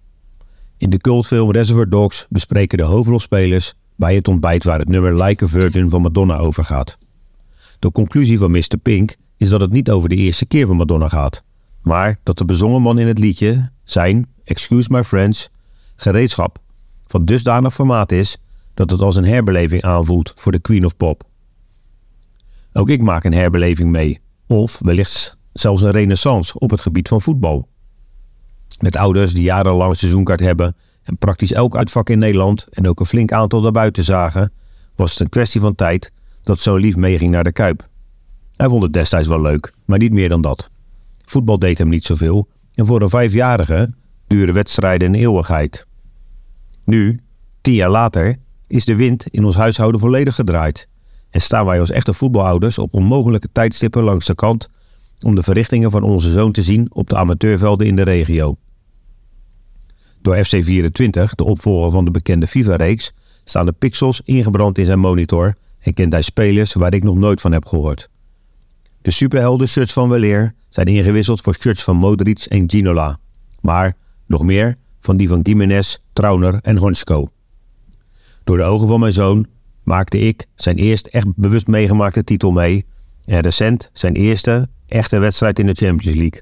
In 0.77 0.89
de 0.89 0.97
cultfilm 0.97 1.51
Reservoir 1.51 1.89
Dogs 1.89 2.25
bespreken 2.29 2.77
de 2.77 2.83
hoofdrolspelers 2.83 3.73
bij 3.95 4.15
het 4.15 4.27
ontbijt 4.27 4.63
waar 4.63 4.79
het 4.79 4.87
nummer 4.87 5.23
Like 5.23 5.43
a 5.43 5.47
Virgin 5.47 5.89
van 5.89 6.01
Madonna 6.01 6.37
over 6.37 6.65
gaat. 6.65 6.97
De 7.79 7.91
conclusie 7.91 8.37
van 8.37 8.51
Mr. 8.51 8.77
Pink 8.81 9.15
is 9.37 9.49
dat 9.49 9.61
het 9.61 9.71
niet 9.71 9.89
over 9.89 10.09
de 10.09 10.15
eerste 10.15 10.45
keer 10.45 10.67
van 10.67 10.75
Madonna 10.75 11.07
gaat, 11.07 11.43
maar 11.81 12.19
dat 12.23 12.37
de 12.37 12.45
bezongen 12.45 12.81
man 12.81 12.99
in 12.99 13.07
het 13.07 13.19
liedje 13.19 13.69
zijn, 13.83 14.27
excuse 14.43 14.91
my 14.91 15.03
friends, 15.03 15.49
gereedschap 15.95 16.59
van 17.15 17.25
dusdanig 17.25 17.73
formaat 17.73 18.11
is 18.11 18.37
dat 18.73 18.89
het 18.89 19.01
als 19.01 19.15
een 19.15 19.25
herbeleving 19.25 19.81
aanvoelt 19.81 20.33
voor 20.35 20.51
de 20.51 20.59
Queen 20.59 20.85
of 20.85 20.97
Pop. 20.97 21.23
Ook 22.73 22.89
ik 22.89 23.01
maak 23.01 23.23
een 23.23 23.33
herbeleving 23.33 23.91
mee, 23.91 24.19
of 24.47 24.79
wellicht 24.79 25.37
zelfs 25.53 25.81
een 25.81 25.91
renaissance 25.91 26.59
op 26.59 26.69
het 26.69 26.81
gebied 26.81 27.07
van 27.07 27.21
voetbal. 27.21 27.67
Met 28.79 28.95
ouders 28.95 29.33
die 29.33 29.43
jarenlang 29.43 29.97
seizoenkaart 29.97 30.39
hebben 30.39 30.75
en 31.03 31.17
praktisch 31.17 31.53
elk 31.53 31.75
uitvak 31.75 32.09
in 32.09 32.19
Nederland 32.19 32.67
en 32.69 32.87
ook 32.87 32.99
een 32.99 33.05
flink 33.05 33.31
aantal 33.31 33.61
daarbuiten 33.61 34.03
zagen, 34.03 34.51
was 34.95 35.11
het 35.11 35.19
een 35.19 35.29
kwestie 35.29 35.61
van 35.61 35.75
tijd 35.75 36.11
dat 36.41 36.59
zo'n 36.59 36.79
lief 36.79 36.95
meeging 36.95 37.31
naar 37.31 37.43
de 37.43 37.51
Kuip. 37.51 37.87
Hij 38.55 38.69
vond 38.69 38.83
het 38.83 38.93
destijds 38.93 39.27
wel 39.27 39.41
leuk, 39.41 39.73
maar 39.85 39.97
niet 39.97 40.13
meer 40.13 40.29
dan 40.29 40.41
dat. 40.41 40.69
Voetbal 41.21 41.59
deed 41.59 41.77
hem 41.77 41.89
niet 41.89 42.05
zoveel 42.05 42.47
en 42.73 42.85
voor 42.85 43.01
een 43.01 43.09
vijfjarige 43.09 43.93
duren 44.27 44.53
wedstrijden 44.53 45.07
een 45.07 45.19
eeuwigheid. 45.19 45.87
Nu, 46.85 47.19
tien 47.61 47.73
jaar 47.73 47.89
later, 47.89 48.37
is 48.67 48.85
de 48.85 48.95
wind 48.95 49.27
in 49.27 49.45
ons 49.45 49.55
huishouden 49.55 49.99
volledig 49.99 50.35
gedraaid 50.35 50.87
en 51.29 51.41
staan 51.41 51.65
wij 51.65 51.79
als 51.79 51.89
echte 51.89 52.13
voetbalouders 52.13 52.77
op 52.77 52.93
onmogelijke 52.93 53.49
tijdstippen 53.51 54.03
langs 54.03 54.25
de 54.25 54.35
kant 54.35 54.69
om 55.25 55.35
de 55.35 55.43
verrichtingen 55.43 55.91
van 55.91 56.03
onze 56.03 56.31
zoon 56.31 56.51
te 56.51 56.63
zien 56.63 56.87
op 56.93 57.09
de 57.09 57.15
amateurvelden 57.15 57.87
in 57.87 57.95
de 57.95 58.01
regio. 58.01 58.57
Door 60.21 60.37
FC24, 60.37 61.35
de 61.35 61.43
opvolger 61.43 61.91
van 61.91 62.05
de 62.05 62.11
bekende 62.11 62.47
FIFA-reeks, 62.47 63.13
staan 63.43 63.65
de 63.65 63.71
pixels 63.71 64.21
ingebrand 64.25 64.77
in 64.77 64.85
zijn 64.85 64.99
monitor 64.99 65.55
en 65.79 65.93
kent 65.93 66.11
hij 66.11 66.21
spelers 66.21 66.73
waar 66.73 66.93
ik 66.93 67.03
nog 67.03 67.15
nooit 67.15 67.41
van 67.41 67.51
heb 67.51 67.65
gehoord. 67.65 68.09
De 69.01 69.11
superhelden 69.11 69.67
shirts 69.67 69.93
van 69.93 70.09
Weleer 70.09 70.53
zijn 70.69 70.87
ingewisseld 70.87 71.41
voor 71.41 71.55
shirts 71.55 71.83
van 71.83 71.95
Modric 71.95 72.39
en 72.39 72.69
Ginola, 72.69 73.19
maar 73.61 73.97
nog 74.25 74.43
meer 74.43 74.75
van 75.05 75.17
die 75.17 75.27
van 75.27 75.39
Gimenez, 75.43 75.97
Trauner 76.13 76.59
en 76.61 76.77
Honsko. 76.77 77.27
Door 78.43 78.57
de 78.57 78.63
ogen 78.63 78.87
van 78.87 78.99
mijn 78.99 79.13
zoon 79.13 79.47
maakte 79.83 80.19
ik 80.19 80.45
zijn 80.55 80.75
eerst 80.75 81.05
echt 81.05 81.27
bewust 81.35 81.67
meegemaakte 81.67 82.23
titel 82.23 82.51
mee 82.51 82.85
en 83.25 83.39
recent 83.39 83.89
zijn 83.93 84.13
eerste 84.13 84.69
echte 84.87 85.17
wedstrijd 85.17 85.59
in 85.59 85.65
de 85.65 85.73
Champions 85.73 86.17
League. 86.17 86.41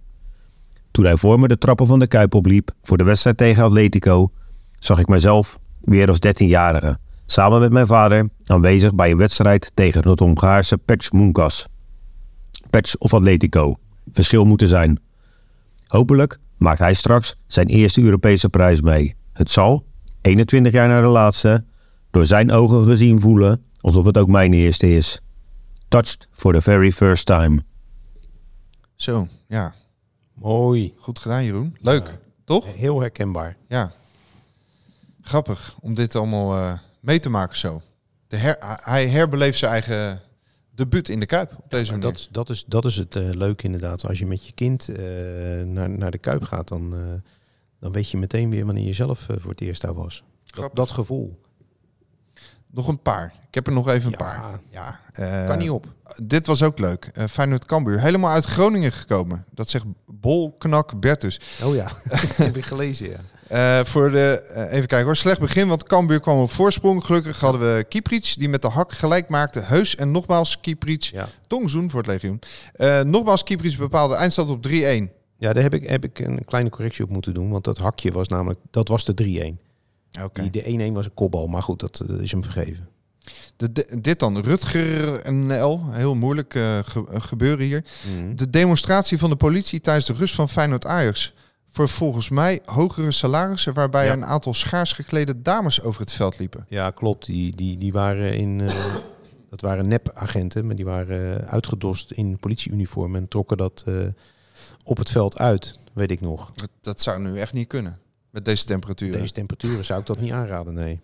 Toen 0.92 1.06
hij 1.06 1.18
voor 1.18 1.40
me 1.40 1.48
de 1.48 1.58
trappen 1.58 1.88
van 1.88 2.00
de 2.00 2.08
Kuip 2.08 2.34
opliep 2.34 2.72
voor 2.82 2.98
de 2.98 3.04
wedstrijd 3.04 3.38
tegen 3.38 3.64
Atletico, 3.64 4.32
zag 4.80 5.00
ik 5.00 5.08
mijzelf 5.08 5.60
weer 5.82 6.10
als 6.10 6.20
13-jarige, 6.28 6.98
samen 7.26 7.60
met 7.60 7.72
mijn 7.72 7.88
vader 7.88 8.30
aanwezig 8.46 8.96
bij 8.96 9.12
een 9.12 9.18
wedstrijd 9.18 9.72
tegen 9.74 10.10
het 10.10 10.20
Hongaarse 10.20 10.78
Pech 10.78 11.12
Munkas. 11.12 11.68
Pech 12.70 12.96
of 12.98 13.14
Atletico, 13.14 13.76
verschil 14.12 14.46
moeten 14.46 14.68
zijn. 14.68 15.00
Hopelijk 15.88 16.40
maakt 16.64 16.80
hij 16.80 16.94
straks 16.94 17.36
zijn 17.48 17.68
eerste 17.68 18.02
Europese 18.02 18.50
prijs 18.50 18.82
mee. 18.82 19.16
Het 19.34 19.50
zal, 19.50 19.86
21 20.22 20.72
jaar 20.72 20.88
na 20.88 21.02
de 21.02 21.08
laatste, 21.08 21.66
door 22.12 22.26
zijn 22.26 22.52
ogen 22.52 22.86
gezien 22.86 23.20
voelen 23.20 23.64
alsof 23.82 24.06
het 24.06 24.18
ook 24.18 24.28
mijn 24.28 24.54
eerste 24.54 24.90
is. 24.90 25.22
Touched 25.88 26.28
for 26.32 26.54
the 26.54 26.62
very 26.62 26.92
first 26.92 27.26
time. 27.26 27.64
Zo, 28.96 29.28
ja. 29.48 29.74
Mooi. 30.34 30.94
Goed 30.98 31.20
gedaan, 31.20 31.44
Jeroen. 31.44 31.78
Leuk, 31.82 32.18
toch? 32.46 32.76
Heel 32.76 33.00
herkenbaar. 33.00 33.58
Ja. 33.68 33.92
Grappig 35.22 35.76
om 35.80 35.94
dit 35.94 36.16
allemaal 36.16 36.58
eh, 36.58 36.74
mee 37.00 37.20
te 37.20 37.30
maken 37.30 37.58
zo. 37.58 37.82
De 38.28 38.38
her, 38.38 38.56
hij 38.84 39.08
herbeleeft 39.08 39.58
zijn 39.58 39.72
eigen 39.72 40.22
debuut 40.74 41.10
in 41.10 41.20
de 41.20 41.26
Kuip 41.26 41.54
op 41.58 41.72
deze 41.72 41.92
manier. 41.92 42.08
dat, 42.08 42.28
dat, 42.32 42.50
is, 42.50 42.64
dat 42.68 42.86
is 42.86 42.96
het 42.96 43.16
eh, 43.16 43.30
leuke 43.30 43.64
inderdaad. 43.64 44.08
Als 44.08 44.20
je 44.20 44.26
met 44.26 44.46
je 44.46 44.52
kind 44.52 44.90
eh, 44.90 45.06
naar, 45.66 45.90
naar 45.90 46.12
de 46.12 46.18
Kuip 46.18 46.44
gaat, 46.44 46.68
dan, 46.68 46.96
eh, 46.96 47.14
dan 47.80 47.92
weet 47.92 48.10
je 48.10 48.18
meteen 48.18 48.50
weer 48.50 48.66
wanneer 48.66 48.86
je 48.86 48.94
zelf 48.94 49.28
voor 49.40 49.52
het 49.52 49.62
eerst 49.62 49.82
daar 49.82 49.94
was. 49.94 50.24
Dat 50.74 50.92
gevoel. 50.92 51.42
Nog 52.74 52.88
een 52.88 53.02
paar. 53.02 53.34
Ik 53.48 53.56
heb 53.56 53.68
er 53.68 53.74
nog 53.74 53.88
even 53.90 54.06
een 54.14 54.18
Ja. 54.26 54.26
paar. 54.26 54.60
Ja, 54.72 55.00
eh, 55.14 55.48
kan 55.48 55.58
niet 55.58 55.70
op. 55.70 55.86
Dit 56.24 56.48
was 56.48 56.64
ook 56.64 56.80
leuk. 56.80 57.12
Uh, 57.18 57.24
Feyenoord 57.26 57.66
Cambuur. 57.66 58.00
Helemaal 58.00 58.32
uit 58.32 58.46
Groningen 58.46 58.92
gekomen. 58.92 59.46
Dat 59.52 59.70
zegt 59.70 59.86
Bolknak 60.06 61.00
Bertus. 61.00 61.40
Oh 61.64 61.76
ja, 61.76 61.88
heb 62.36 62.58
ik 62.58 62.66
gelezen, 62.66 63.10
ja. 63.10 63.18
Eh, 63.80 63.86
voor 63.86 64.12
de, 64.12 64.44
even 64.72 64.88
kijken 64.88 65.06
hoor. 65.06 65.16
Slecht 65.16 65.40
begin, 65.40 65.68
want 65.68 65.84
Cambuur 65.84 66.20
kwam 66.20 66.38
op 66.40 66.52
voorsprong. 66.52 67.04
Gelukkig 67.06 67.40
hadden 67.40 67.62
we 67.62 67.84
Kieprits, 67.90 68.36
die 68.36 68.50
met 68.50 68.62
de 68.62 68.70
hak 68.70 68.92
gelijk 68.92 69.30
maakte. 69.30 69.60
Heus 69.60 69.96
en 69.96 70.12
nogmaals 70.12 70.60
Kieprits. 70.60 71.10
Ja, 71.10 71.28
Tongzoen 71.48 71.90
voor 71.90 72.00
het 72.04 72.10
legioen. 72.10 72.40
Nogmaals 73.10 73.44
Kieprits 73.44 73.76
bepaalde 73.76 74.16
eindstand 74.16 74.50
op 74.50 74.64
3-1. 74.68 74.72
ja 75.38 75.54
daar 75.54 75.64
heb 75.64 75.74
ik, 75.74 75.88
heb 75.90 76.04
ik 76.04 76.20
een 76.20 76.46
kleine 76.46 76.70
correctie 76.70 77.04
op 77.04 77.10
moeten 77.10 77.34
doen. 77.34 77.50
Want 77.50 77.64
dat 77.64 77.78
hakje 77.78 78.12
was 78.12 78.28
namelijk, 78.28 78.60
dat 78.72 78.88
was 78.88 79.06
de 79.06 79.14
3-1. 79.14 79.60
Oké. 80.22 80.50
Die 80.50 80.78
De 80.78 80.90
1-1 80.90 80.94
was 80.94 81.06
een 81.06 81.14
kopbal, 81.14 81.48
maar 81.48 81.64
goed, 81.64 81.80
dat, 81.80 82.04
dat 82.08 82.20
is 82.20 82.32
hem 82.32 82.44
vergeven. 82.44 82.88
De- 83.56 83.72
de- 83.72 83.98
Dit 84.02 84.20
dan, 84.20 84.38
Rutger 84.42 85.34
NL. 85.34 85.82
Heel 85.92 86.16
moeilijk 86.16 86.56
eh, 86.56 86.80
ge- 86.84 87.06
eh, 87.12 87.22
gebeuren 87.22 87.66
hier. 87.66 87.84
Mhm. 88.18 88.36
De 88.36 88.50
demonstratie 88.50 89.18
van 89.18 89.30
de 89.30 89.36
politie 89.36 89.82
tijdens 89.82 90.06
de 90.06 90.14
rust 90.14 90.36
van 90.36 90.50
Feyenoord 90.50 90.86
Ajax. 90.86 91.34
Voor 91.70 91.90
volgens 91.90 92.30
mij 92.30 92.62
hogere 92.66 93.12
salarissen 93.12 93.74
waarbij 93.74 94.06
Ja. 94.06 94.14
een 94.14 94.26
aantal 94.26 94.54
schaars 94.54 94.92
geklede 94.94 95.42
dames 95.42 95.82
over 95.82 96.02
het 96.02 96.12
veld 96.12 96.40
liepen. 96.40 96.66
Ja, 96.68 96.90
klopt. 96.90 97.26
Die, 97.26 97.56
die, 97.56 97.78
die 97.78 97.92
waren 97.92 98.36
in. 98.38 98.62
eh, 98.62 98.76
dat 99.50 99.62
waren 99.62 99.88
nepagenten, 99.88 100.66
maar 100.66 100.76
die 100.76 100.86
waren 100.86 101.48
uitgedost 101.48 102.12
in 102.12 102.40
politieuniform 102.40 103.16
en 103.16 103.28
trokken 103.28 103.58
dat 103.58 103.84
eh, 103.88 103.96
op 104.84 104.98
het 104.98 105.10
veld 105.10 105.38
uit, 105.38 105.80
weet 105.94 106.12
ik 106.12 106.22
nog. 106.22 106.52
Dat, 106.56 106.70
dat 106.82 107.02
zou 107.02 107.20
nu 107.22 107.40
echt 107.40 107.54
niet 107.54 107.68
kunnen. 107.68 107.98
Met 108.34 108.46
deze 108.46 108.66
temperaturen. 108.66 109.20
Deze 109.20 109.34
temperaturen 109.34 109.86
zou 109.86 110.00
ik 110.00 110.06
dat 110.06 110.20
niet 110.20 110.32
aanraden, 110.32 110.74
nee. 110.74 111.00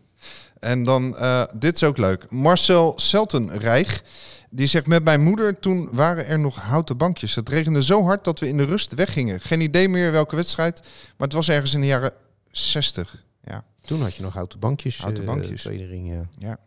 En 0.59 0.84
dan, 0.84 1.17
eh, 1.17 1.43
dit 1.55 1.75
is 1.75 1.84
ook 1.84 1.97
leuk. 1.97 2.25
Marcel 2.30 2.93
Seltenreich. 2.95 4.03
Die 4.49 4.67
zegt, 4.67 4.88
met 4.88 5.03
mijn 5.03 5.21
moeder 5.21 5.59
toen 5.59 5.89
waren 5.91 6.25
er 6.25 6.39
nog 6.39 6.55
houten 6.55 6.97
bankjes. 6.97 7.36
Het 7.36 7.49
regende 7.49 7.84
zo 7.84 8.03
hard 8.03 8.23
dat 8.23 8.39
we 8.39 8.47
in 8.47 8.57
de 8.57 8.63
rust 8.63 8.93
weggingen. 8.93 9.41
Geen 9.41 9.61
idee 9.61 9.89
meer 9.89 10.11
welke 10.11 10.36
wedstrijd. 10.36 10.80
Maar 11.17 11.27
het 11.27 11.34
was 11.34 11.49
ergens 11.49 11.73
in 11.73 11.82
de 11.82 11.88
jaren 11.88 12.13
60. 12.51 13.23
Ja. 13.43 13.63
Toen 13.82 14.01
had 14.01 14.15
je 14.15 14.21
nog 14.21 14.34
houten 14.34 14.59
bankjes. 14.59 14.97
Houten 14.97 15.23
eh, 15.23 15.30
bankjes. 15.30 15.61
tweede 15.61 15.86
ring, 15.86 16.27
ja. 16.38 16.59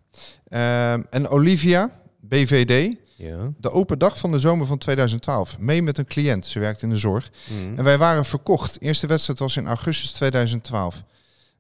Ehm, 0.48 1.02
en 1.10 1.28
Olivia, 1.28 1.90
BVD. 2.20 2.96
Ja. 3.26 3.52
De 3.58 3.70
open 3.70 3.98
dag 3.98 4.18
van 4.18 4.30
de 4.30 4.38
zomer 4.38 4.66
van 4.66 4.78
2012. 4.78 5.58
Mee 5.58 5.82
met 5.82 5.98
een 5.98 6.06
cliënt. 6.06 6.46
Ze 6.46 6.58
werkt 6.58 6.82
in 6.82 6.88
de 6.90 6.96
zorg. 6.96 7.30
Mhm. 7.48 7.78
En 7.78 7.84
wij 7.84 7.98
waren 7.98 8.24
verkocht. 8.24 8.80
Eerste 8.80 9.06
wedstrijd 9.06 9.38
was 9.38 9.56
in 9.56 9.66
augustus 9.66 10.10
2012. 10.12 11.02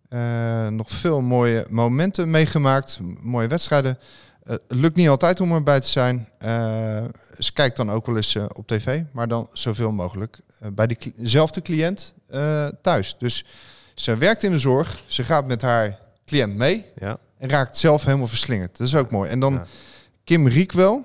Eh, 0.08 0.66
nog 0.68 0.90
veel 0.90 1.20
mooie 1.20 1.66
momenten 1.70 2.30
meegemaakt. 2.30 2.98
Mooie 3.20 3.48
wedstrijden. 3.48 3.98
Eh, 4.42 4.52
het 4.52 4.62
lukt 4.68 4.96
niet 4.96 5.08
altijd 5.08 5.40
om 5.40 5.52
erbij 5.52 5.80
te 5.80 5.88
zijn. 5.88 6.28
Eh, 6.38 7.04
ze 7.38 7.52
kijkt 7.52 7.76
dan 7.76 7.90
ook 7.90 8.06
wel 8.06 8.16
eens 8.16 8.36
op 8.36 8.66
tv. 8.66 9.02
Maar 9.12 9.28
dan 9.28 9.48
zoveel 9.52 9.92
mogelijk 9.92 10.40
bij 10.72 10.96
dezelfde 11.16 11.62
cliënt 11.62 12.14
thuis. 12.82 13.16
Dus 13.18 13.44
ze 13.94 14.16
werkt 14.16 14.42
in 14.42 14.50
de 14.50 14.58
zorg. 14.58 15.02
Ze 15.06 15.24
gaat 15.24 15.46
met 15.46 15.62
haar 15.62 15.98
cliënt 16.26 16.56
mee. 16.56 16.84
ja. 16.98 17.18
En 17.38 17.48
raakt 17.48 17.76
zelf 17.76 18.04
helemaal 18.04 18.26
verslingerd. 18.26 18.78
Dat 18.78 18.86
is 18.86 18.94
ook 18.94 19.10
mooi. 19.10 19.30
En 19.30 19.40
dan 19.40 19.52
Ja. 19.52 19.66
Kim 20.24 20.48
Riekwel. 20.48 21.04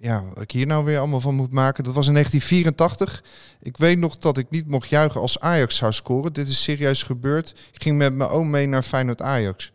Ja, 0.00 0.24
wat 0.34 0.42
ik 0.42 0.50
hier 0.50 0.66
nou 0.66 0.84
weer 0.84 0.98
allemaal 0.98 1.20
van 1.20 1.34
moet 1.34 1.50
maken. 1.52 1.84
Dat 1.84 1.94
was 1.94 2.06
in 2.06 2.12
1984. 2.12 3.24
Ik 3.62 3.76
weet 3.76 3.98
nog 3.98 4.18
dat 4.18 4.38
ik 4.38 4.50
niet 4.50 4.66
mocht 4.66 4.88
juichen 4.88 5.20
als 5.20 5.40
Ajax 5.40 5.76
zou 5.76 5.92
scoren. 5.92 6.32
Dit 6.32 6.48
is 6.48 6.62
serieus 6.62 7.02
gebeurd. 7.02 7.50
Ik 7.72 7.82
ging 7.82 7.98
met 7.98 8.14
mijn 8.14 8.30
oom 8.30 8.50
mee 8.50 8.66
naar 8.66 8.82
Feyenoord 8.82 9.22
Ajax. 9.22 9.72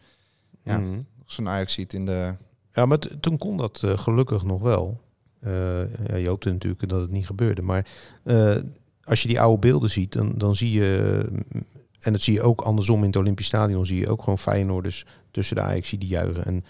Ja, 0.64 0.78
Mhm. 0.78 1.00
zo'n 1.26 1.50
Ajax 1.50 1.74
ziet 1.74 1.94
in 1.94 2.06
de... 2.06 2.34
Ja, 2.74 2.86
maar 2.86 2.98
toen 3.20 3.38
kon 3.38 3.58
dat 3.58 3.82
eh, 3.84 3.98
gelukkig 3.98 4.44
nog 4.44 4.62
wel. 4.62 5.02
Eh, 5.40 6.08
ja, 6.08 6.16
je 6.16 6.28
hoopte 6.28 6.52
natuurlijk 6.52 6.90
dat 6.90 7.02
het 7.02 7.12
niet 7.12 7.26
gebeurde. 7.26 7.62
Maar 7.62 7.88
eh, 8.24 8.56
als 9.04 9.22
je 9.22 9.28
die 9.28 9.40
oude 9.42 9.60
beelden 9.60 9.90
ziet, 9.90 10.14
dan, 10.14 10.34
dan 10.38 10.56
zie 10.56 10.72
je... 10.72 11.26
mm, 11.32 11.64
En 12.00 12.12
dat 12.12 12.22
zie 12.22 12.34
je 12.34 12.42
ook 12.42 12.62
andersom 12.62 13.00
in 13.00 13.06
het 13.08 13.16
Olympisch 13.16 13.46
Stadion. 13.46 13.86
Zie 13.86 14.00
je 14.00 14.10
ook 14.10 14.20
gewoon 14.24 14.38
Feyenoorders 14.40 15.06
tussen 15.32 15.56
de 15.56 15.62
Ajax 15.62 15.90
die 15.90 16.08
juichen. 16.08 16.46
En 16.46 16.66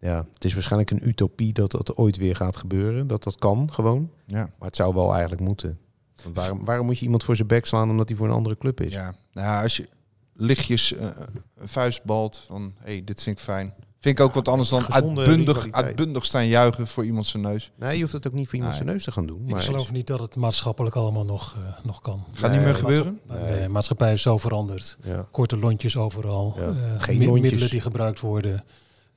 ja, 0.00 0.26
het 0.32 0.44
is 0.44 0.54
waarschijnlijk 0.54 0.90
een 0.90 1.08
utopie 1.08 1.52
dat 1.52 1.70
dat 1.70 1.96
ooit 1.96 2.16
weer 2.16 2.36
gaat 2.36 2.56
gebeuren. 2.56 3.06
Dat 3.06 3.22
dat 3.22 3.36
kan 3.38 3.72
gewoon. 3.72 4.10
Ja. 4.26 4.50
Maar 4.58 4.68
het 4.68 4.76
zou 4.76 4.94
wel 4.94 5.12
eigenlijk 5.12 5.42
moeten. 5.42 5.78
Want 6.22 6.36
waarom, 6.36 6.64
waarom 6.64 6.86
moet 6.86 6.98
je 6.98 7.04
iemand 7.04 7.24
voor 7.24 7.36
zijn 7.36 7.48
bek 7.48 7.66
slaan 7.66 7.90
omdat 7.90 8.08
hij 8.08 8.18
voor 8.18 8.26
een 8.26 8.34
andere 8.34 8.58
club 8.58 8.80
is? 8.80 8.92
Ja, 8.92 9.14
nou, 9.32 9.62
als 9.62 9.76
je 9.76 9.88
lichtjes 10.34 10.92
eh, 10.92 11.08
een 11.56 11.68
vuist 11.68 12.04
balt 12.04 12.36
van, 12.46 12.72
hé, 12.78 12.92
hey, 12.92 13.04
dit 13.04 13.22
vind 13.22 13.38
ik 13.38 13.44
fijn. 13.44 13.74
Vind 13.98 14.18
ik 14.18 14.24
ook 14.24 14.34
wat 14.34 14.48
anders 14.48 14.68
dan 14.68 14.92
uitbundig, 14.92 15.54
rivaliteit. 15.54 15.84
uitbundig 15.84 16.24
staan 16.24 16.46
juichen 16.46 16.86
voor 16.86 17.04
iemand 17.04 17.26
zijn 17.26 17.42
neus. 17.42 17.70
Nee, 17.76 17.94
je 17.94 18.00
hoeft 18.00 18.12
het 18.12 18.26
ook 18.26 18.32
niet 18.32 18.44
voor 18.48 18.54
iemand 18.54 18.72
Nee. 18.72 18.82
zijn 18.82 18.94
neus 18.94 19.04
te 19.04 19.12
gaan 19.12 19.26
doen. 19.26 19.42
Ik 19.44 19.50
Maar 19.50 19.62
geloof 19.62 19.92
niet 19.92 20.06
dat 20.06 20.20
het 20.20 20.36
maatschappelijk 20.36 20.96
allemaal 20.96 21.24
nog, 21.24 21.56
eh, 21.56 21.84
nog 21.84 22.00
kan. 22.00 22.24
Gaat 22.32 22.50
niet 22.50 22.60
meer 22.60 22.74
gebeuren? 22.74 23.20
De 23.26 23.34
nee. 23.34 23.68
maatschappij 23.68 24.12
is 24.12 24.22
zo 24.22 24.38
veranderd. 24.38 24.96
Ja. 25.02 25.26
Korte 25.30 25.56
lontjes 25.58 25.96
overal. 25.96 26.54
Ja, 26.56 26.62
eh, 26.62 26.72
geen 26.98 27.24
lontjes. 27.24 27.40
Middelen 27.40 27.70
die 27.70 27.80
gebruikt 27.80 28.20
worden. 28.20 28.64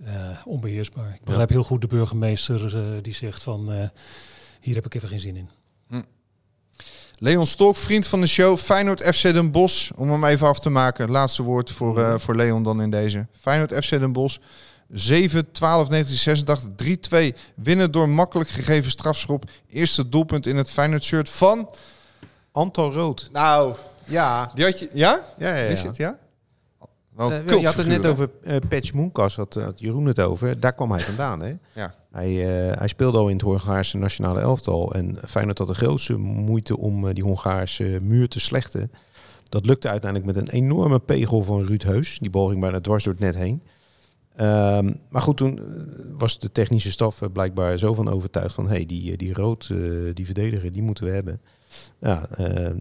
Eh, 0.06 0.14
onbeheersbaar. 0.46 1.14
Ik 1.14 1.24
begrijp 1.24 1.50
heel 1.50 1.64
goed 1.64 1.82
de 1.82 1.88
burgemeester 1.88 2.78
eh, 2.78 2.84
die 3.02 3.14
zegt 3.14 3.44
van... 3.44 3.72
eh, 3.72 3.88
hier 4.60 4.76
heb 4.76 4.86
ik 4.86 4.94
even 4.94 5.10
geen 5.10 5.20
zin 5.20 5.36
in. 5.36 5.50
Leon 7.18 7.46
Stolk, 7.46 7.76
vriend 7.76 8.08
van 8.08 8.20
de 8.20 8.28
show. 8.28 8.58
Feyenoord 8.58 9.02
FC 9.16 9.22
Den 9.22 9.52
Bosch. 9.52 9.92
Om 9.96 10.12
hem 10.12 10.24
even 10.26 10.48
af 10.48 10.60
te 10.60 10.70
maken. 10.70 11.10
Laatste 11.12 11.44
woord 11.44 11.72
voor, 11.72 12.00
eh, 12.00 12.18
voor 12.18 12.36
Leon 12.36 12.64
dan 12.64 12.82
in 12.82 12.90
deze. 12.90 13.28
Feyenoord 13.40 13.86
FC 13.86 13.90
Den 13.90 14.12
Bosch. 14.14 14.38
7-12-1986. 14.90 16.70
3-2. 16.76 17.34
Winnen 17.56 17.92
door 17.92 18.10
makkelijk 18.10 18.50
gegeven 18.50 18.92
strafschop. 18.92 19.46
Eerste 19.70 20.10
doelpunt 20.10 20.48
in 20.48 20.58
het 20.58 20.70
Feyenoord 20.70 21.04
shirt 21.04 21.30
van... 21.30 21.70
Anton 22.52 22.92
Rood. 22.92 23.30
Nou, 23.32 23.76
Ja, 24.06 24.52
die 24.54 24.66
had 24.66 24.80
je... 24.80 24.90
Ja? 24.94 25.26
ja, 25.38 25.56
ja. 25.56 25.64
Is 25.64 25.82
ja. 25.82 25.88
het, 25.88 25.98
ja? 25.98 26.18
Wel 27.16 27.32
Eh, 27.32 27.60
je 27.60 27.66
had 27.66 27.76
het 27.76 27.88
net 27.88 28.06
over 28.06 28.30
eh 28.44 28.56
Patch 28.70 28.94
Moenkas, 28.94 29.36
had, 29.36 29.54
had 29.54 29.80
Jeroen 29.80 30.06
het 30.06 30.22
over. 30.22 30.60
Daar 30.60 30.74
kwam 30.74 30.92
hij 30.92 31.02
vandaan. 31.02 31.42
Hè? 31.42 31.54
Ja. 31.74 31.96
Hij, 32.12 32.30
eh, 32.30 32.78
hij 32.78 32.88
speelde 32.88 33.18
al 33.18 33.28
in 33.28 33.36
het 33.36 33.42
Hongaarse 33.46 33.98
nationale 33.98 34.40
elftal. 34.40 34.94
En 34.94 35.18
Feyenoord 35.28 35.58
had 35.58 35.68
de 35.68 35.74
grootste 35.74 36.18
moeite 36.18 36.78
om 36.78 37.08
eh, 37.08 37.14
die 37.14 37.24
Hongaarse 37.24 38.00
muur 38.02 38.28
te 38.28 38.40
slechten. 38.40 38.92
Dat 39.50 39.66
lukte 39.66 39.90
uiteindelijk 39.90 40.36
met 40.36 40.48
een 40.48 40.54
enorme 40.54 41.00
pegel 41.00 41.44
van 41.44 41.66
Ruud 41.66 41.84
Heus. 41.84 42.18
Die 42.20 42.30
bal 42.30 42.48
ging 42.48 42.62
bijna 42.62 42.82
dwars 42.82 43.04
door 43.04 43.14
het 43.14 43.22
net 43.22 43.36
heen. 43.36 43.62
Ehm, 44.36 44.94
maar 45.10 45.22
goed, 45.22 45.38
toen 45.38 45.58
eh, 45.58 45.64
was 46.18 46.40
de 46.40 46.52
technische 46.52 46.92
staf 46.92 47.22
eh, 47.22 47.30
blijkbaar 47.34 47.78
zo 47.78 47.94
van 47.94 48.08
overtuigd 48.10 48.54
van... 48.54 48.66
hé, 48.66 48.72
hey, 48.74 48.86
die, 48.86 49.12
eh, 49.12 49.18
die 49.18 49.34
rood, 49.34 49.70
eh, 49.72 49.78
die 50.14 50.26
verdediger, 50.26 50.72
die 50.72 50.82
moeten 50.84 51.04
we 51.04 51.12
hebben. 51.12 51.42
Ja, 52.00 52.28
eh, 52.30 52.72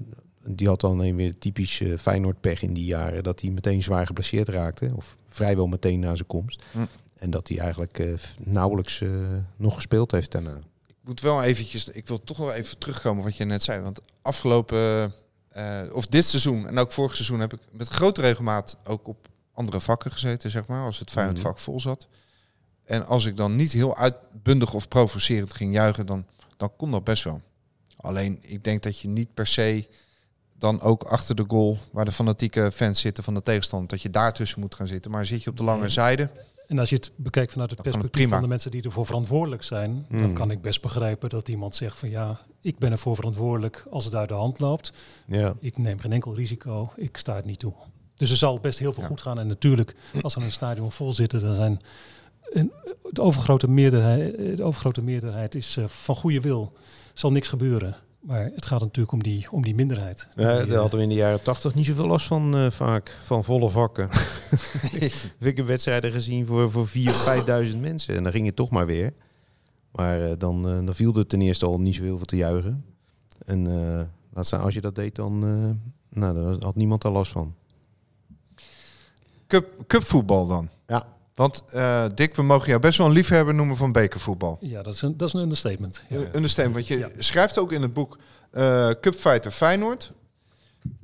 die 0.46 0.68
had 0.68 0.80
dan 0.80 1.00
een 1.00 1.16
weer 1.16 1.38
typisch 1.38 1.80
eh, 1.80 1.98
Feyenoord 1.98 2.40
pech 2.40 2.62
in 2.62 2.72
die 2.72 2.84
jaren... 2.84 3.22
dat 3.22 3.40
hij 3.40 3.50
meteen 3.50 3.82
zwaar 3.82 4.06
geblesseerd 4.06 4.48
raakte. 4.48 4.90
Of 4.96 5.16
vrijwel 5.28 5.66
meteen 5.66 6.00
na 6.00 6.14
zijn 6.14 6.28
komst. 6.28 6.62
Hm. 6.72 6.78
En 7.16 7.30
dat 7.30 7.48
hij 7.48 7.58
eigenlijk 7.58 7.98
eh, 7.98 8.14
nauwelijks 8.38 9.00
eh, 9.00 9.10
nog 9.56 9.74
gespeeld 9.74 10.10
heeft 10.10 10.30
daarna. 10.32 10.56
Ik 10.86 10.96
moet 11.08 11.20
wel 11.20 11.42
eventjes, 11.42 11.88
ik 11.88 12.08
wil 12.08 12.24
toch 12.24 12.36
wel 12.36 12.52
even 12.52 12.78
terugkomen 12.78 13.24
wat 13.24 13.36
je 13.36 13.44
net 13.44 13.62
zei. 13.62 13.80
Want 13.80 14.00
afgelopen, 14.22 15.12
of 15.92 16.06
dit 16.06 16.24
seizoen 16.24 16.66
en 16.66 16.78
ook 16.78 16.92
vorig 16.92 17.14
seizoen 17.14 17.40
heb 17.40 17.52
ik 17.52 17.60
met 17.70 17.88
grote 17.88 18.20
regelmaat 18.20 18.76
ook 18.84 19.08
op 19.08 19.28
andere 19.54 19.80
vakken 19.80 20.12
gezeten, 20.12 20.50
zeg 20.50 20.66
maar. 20.66 20.84
Als 20.84 20.98
het 20.98 21.10
Feyenoord 21.10 21.36
Mhm. 21.38 21.46
vak 21.46 21.58
vol 21.58 21.80
zat. 21.80 22.08
En 22.84 23.06
als 23.06 23.24
ik 23.24 23.36
dan 23.36 23.56
niet 23.56 23.72
heel 23.72 23.96
uitbundig 23.96 24.74
of 24.74 24.88
provocerend 24.88 25.54
ging 25.54 25.72
juichen, 25.72 26.06
dan, 26.06 26.26
dan 26.56 26.76
kon 26.76 26.90
dat 26.90 27.04
best 27.04 27.24
wel. 27.24 27.40
Alleen, 27.96 28.38
ik 28.40 28.64
denk 28.64 28.82
dat 28.82 28.98
je 28.98 29.08
niet 29.08 29.34
per 29.34 29.46
se 29.46 29.88
dan 30.62 30.80
ook 30.80 31.02
achter 31.02 31.34
de 31.34 31.44
goal, 31.46 31.78
waar 31.90 32.04
de 32.04 32.12
fanatieke 32.12 32.70
fans 32.72 33.00
zitten 33.00 33.24
van 33.24 33.34
de 33.34 33.42
tegenstander, 33.42 33.88
dat 33.88 34.02
je 34.02 34.10
daartussen 34.10 34.60
moet 34.60 34.74
gaan 34.74 34.86
zitten. 34.86 35.10
Maar 35.10 35.26
zit 35.26 35.42
je 35.42 35.50
op 35.50 35.56
de 35.56 35.64
lange 35.64 35.88
zijde, 35.88 36.30
En 36.66 36.78
als 36.78 36.88
je 36.90 36.96
het 36.96 37.10
bekijkt 37.16 37.52
vanuit 37.52 37.70
het 37.70 37.82
perspectief 37.82 38.28
van 38.28 38.40
de 38.42 38.46
mensen 38.48 38.70
die 38.70 38.82
ervoor 38.82 39.06
verantwoordelijk 39.06 39.62
zijn, 39.62 40.06
dan 40.10 40.20
Mm. 40.20 40.34
kan 40.34 40.50
ik 40.50 40.60
best 40.62 40.82
begrijpen 40.82 41.28
dat 41.28 41.48
iemand 41.48 41.74
zegt 41.74 41.98
van 41.98 42.10
ja, 42.10 42.40
ik 42.60 42.78
ben 42.78 42.90
ervoor 42.92 43.14
verantwoordelijk 43.16 43.84
als 43.90 44.04
het 44.04 44.14
uit 44.14 44.28
de 44.28 44.34
hand 44.34 44.58
loopt. 44.58 44.92
Ja. 45.26 45.54
Ik 45.60 45.78
neem 45.78 45.98
geen 45.98 46.12
enkel 46.12 46.34
risico, 46.34 46.92
ik 46.96 47.16
sta 47.16 47.34
het 47.36 47.44
niet 47.44 47.58
toe. 47.58 47.72
Dus 48.16 48.30
er 48.30 48.36
zal 48.36 48.60
best 48.60 48.78
heel 48.78 48.92
veel 48.92 49.02
Ja. 49.02 49.08
goed 49.08 49.20
gaan. 49.20 49.38
En 49.38 49.46
natuurlijk, 49.46 49.94
als 50.22 50.36
er 50.36 50.42
een 50.42 50.52
stadion 50.52 50.92
vol 50.92 51.12
zitten, 51.12 51.40
dan 51.40 51.54
zijn 51.54 51.80
een, 52.50 52.72
de, 53.10 53.22
overgrote 53.22 53.68
meerderheid, 53.68 54.56
de 54.56 54.62
overgrote 54.62 55.02
meerderheid 55.02 55.54
is 55.54 55.76
eh, 55.76 55.84
van 55.86 56.16
goede 56.16 56.40
wil. 56.40 56.72
zal 57.14 57.32
niks 57.32 57.48
gebeuren. 57.48 57.96
Maar 58.22 58.50
het 58.54 58.66
gaat 58.66 58.80
natuurlijk 58.80 59.12
om 59.12 59.22
die, 59.22 59.46
om 59.50 59.62
die 59.62 59.74
minderheid. 59.74 60.28
Ja, 60.34 60.42
daar 60.44 60.68
eh, 60.68 60.78
hadden 60.78 60.96
we 60.96 61.02
in 61.02 61.08
de 61.08 61.14
jaren 61.14 61.42
tachtig 61.42 61.74
niet 61.74 61.86
zoveel 61.86 62.06
last 62.06 62.26
van 62.26 62.56
eh, 62.56 62.70
vaak. 62.70 63.16
Van 63.22 63.44
volle 63.44 63.70
vakken. 63.70 64.08
Heb 65.38 65.48
ik 65.48 65.58
een 65.58 65.66
wedstrijden 65.66 66.12
gezien 66.12 66.46
voor, 66.46 66.70
voor 66.70 66.88
4.000, 66.88 66.92
5.000 67.72 67.76
mensen. 67.80 68.16
En 68.16 68.22
dan 68.22 68.32
ging 68.32 68.46
het 68.46 68.56
toch 68.56 68.70
maar 68.70 68.86
weer. 68.86 69.12
Maar 69.92 70.22
eh, 70.22 70.32
dan, 70.38 70.62
dan 70.62 70.94
viel 70.94 71.14
er 71.14 71.26
ten 71.26 71.40
eerste 71.40 71.66
al 71.66 71.80
niet 71.80 71.94
zo 71.94 72.02
heel 72.02 72.16
veel 72.16 72.26
te 72.26 72.36
juichen. 72.36 72.84
En 73.44 73.66
eh, 73.66 74.06
laat 74.32 74.46
staan, 74.46 74.60
als 74.60 74.74
je 74.74 74.80
dat 74.80 74.94
deed, 74.94 75.14
dan 75.14 75.32
eh, 75.44 76.18
nou, 76.20 76.34
daar 76.34 76.62
had 76.62 76.76
niemand 76.76 77.02
daar 77.02 77.12
last 77.12 77.32
van. 77.32 77.54
cup, 79.46 79.84
cupvoetbal 79.86 80.46
dan. 80.46 80.68
Ja. 80.86 81.06
Want 81.34 81.64
eh, 81.70 82.04
Dick, 82.14 82.34
we 82.34 82.42
mogen 82.42 82.68
jou 82.68 82.80
best 82.80 82.98
wel 82.98 83.06
een 83.06 83.12
liefhebber 83.12 83.54
noemen 83.54 83.76
van 83.76 83.92
bekervoetbal. 83.92 84.56
ja, 84.60 84.82
dat 84.82 84.94
is 84.94 85.02
een, 85.02 85.16
dat 85.16 85.28
is 85.28 85.34
een 85.34 85.40
understatement. 85.40 86.04
Ja. 86.08 86.18
Ja. 86.18 86.26
Understand, 86.34 86.74
want 86.74 86.86
je 86.86 86.98
Ja. 86.98 87.08
schrijft 87.18 87.58
ook 87.58 87.72
in 87.72 87.82
het 87.82 87.92
boek 87.92 88.18
eh 88.50 88.90
Cupfighter 89.00 89.50
Feyenoord. 89.50 90.12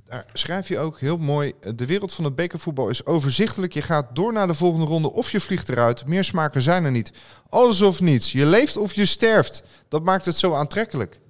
Daar 0.04 0.26
schrijf 0.32 0.68
je 0.68 0.78
ook 0.78 1.00
heel 1.00 1.16
mooi. 1.18 1.52
eh, 1.60 1.72
De 1.76 1.86
wereld 1.86 2.12
van 2.12 2.24
het 2.24 2.34
bekervoetbal 2.34 2.88
is 2.88 3.06
overzichtelijk. 3.06 3.72
Je 3.72 3.82
gaat 3.82 4.06
door 4.12 4.32
naar 4.32 4.46
de 4.46 4.54
volgende 4.54 4.86
ronde 4.86 5.12
of 5.12 5.30
je 5.30 5.40
vliegt 5.40 5.68
eruit. 5.68 6.06
Meer 6.06 6.24
smaken 6.24 6.62
zijn 6.62 6.84
er 6.84 6.90
niet. 6.90 7.12
Alles 7.48 7.82
of 7.82 8.00
niets. 8.00 8.32
Je 8.32 8.46
leeft 8.46 8.76
of 8.76 8.94
je 8.94 9.06
sterft. 9.06 9.62
Dat 9.88 10.04
maakt 10.04 10.24
het 10.24 10.36
zo 10.36 10.54
aantrekkelijk. 10.54 11.20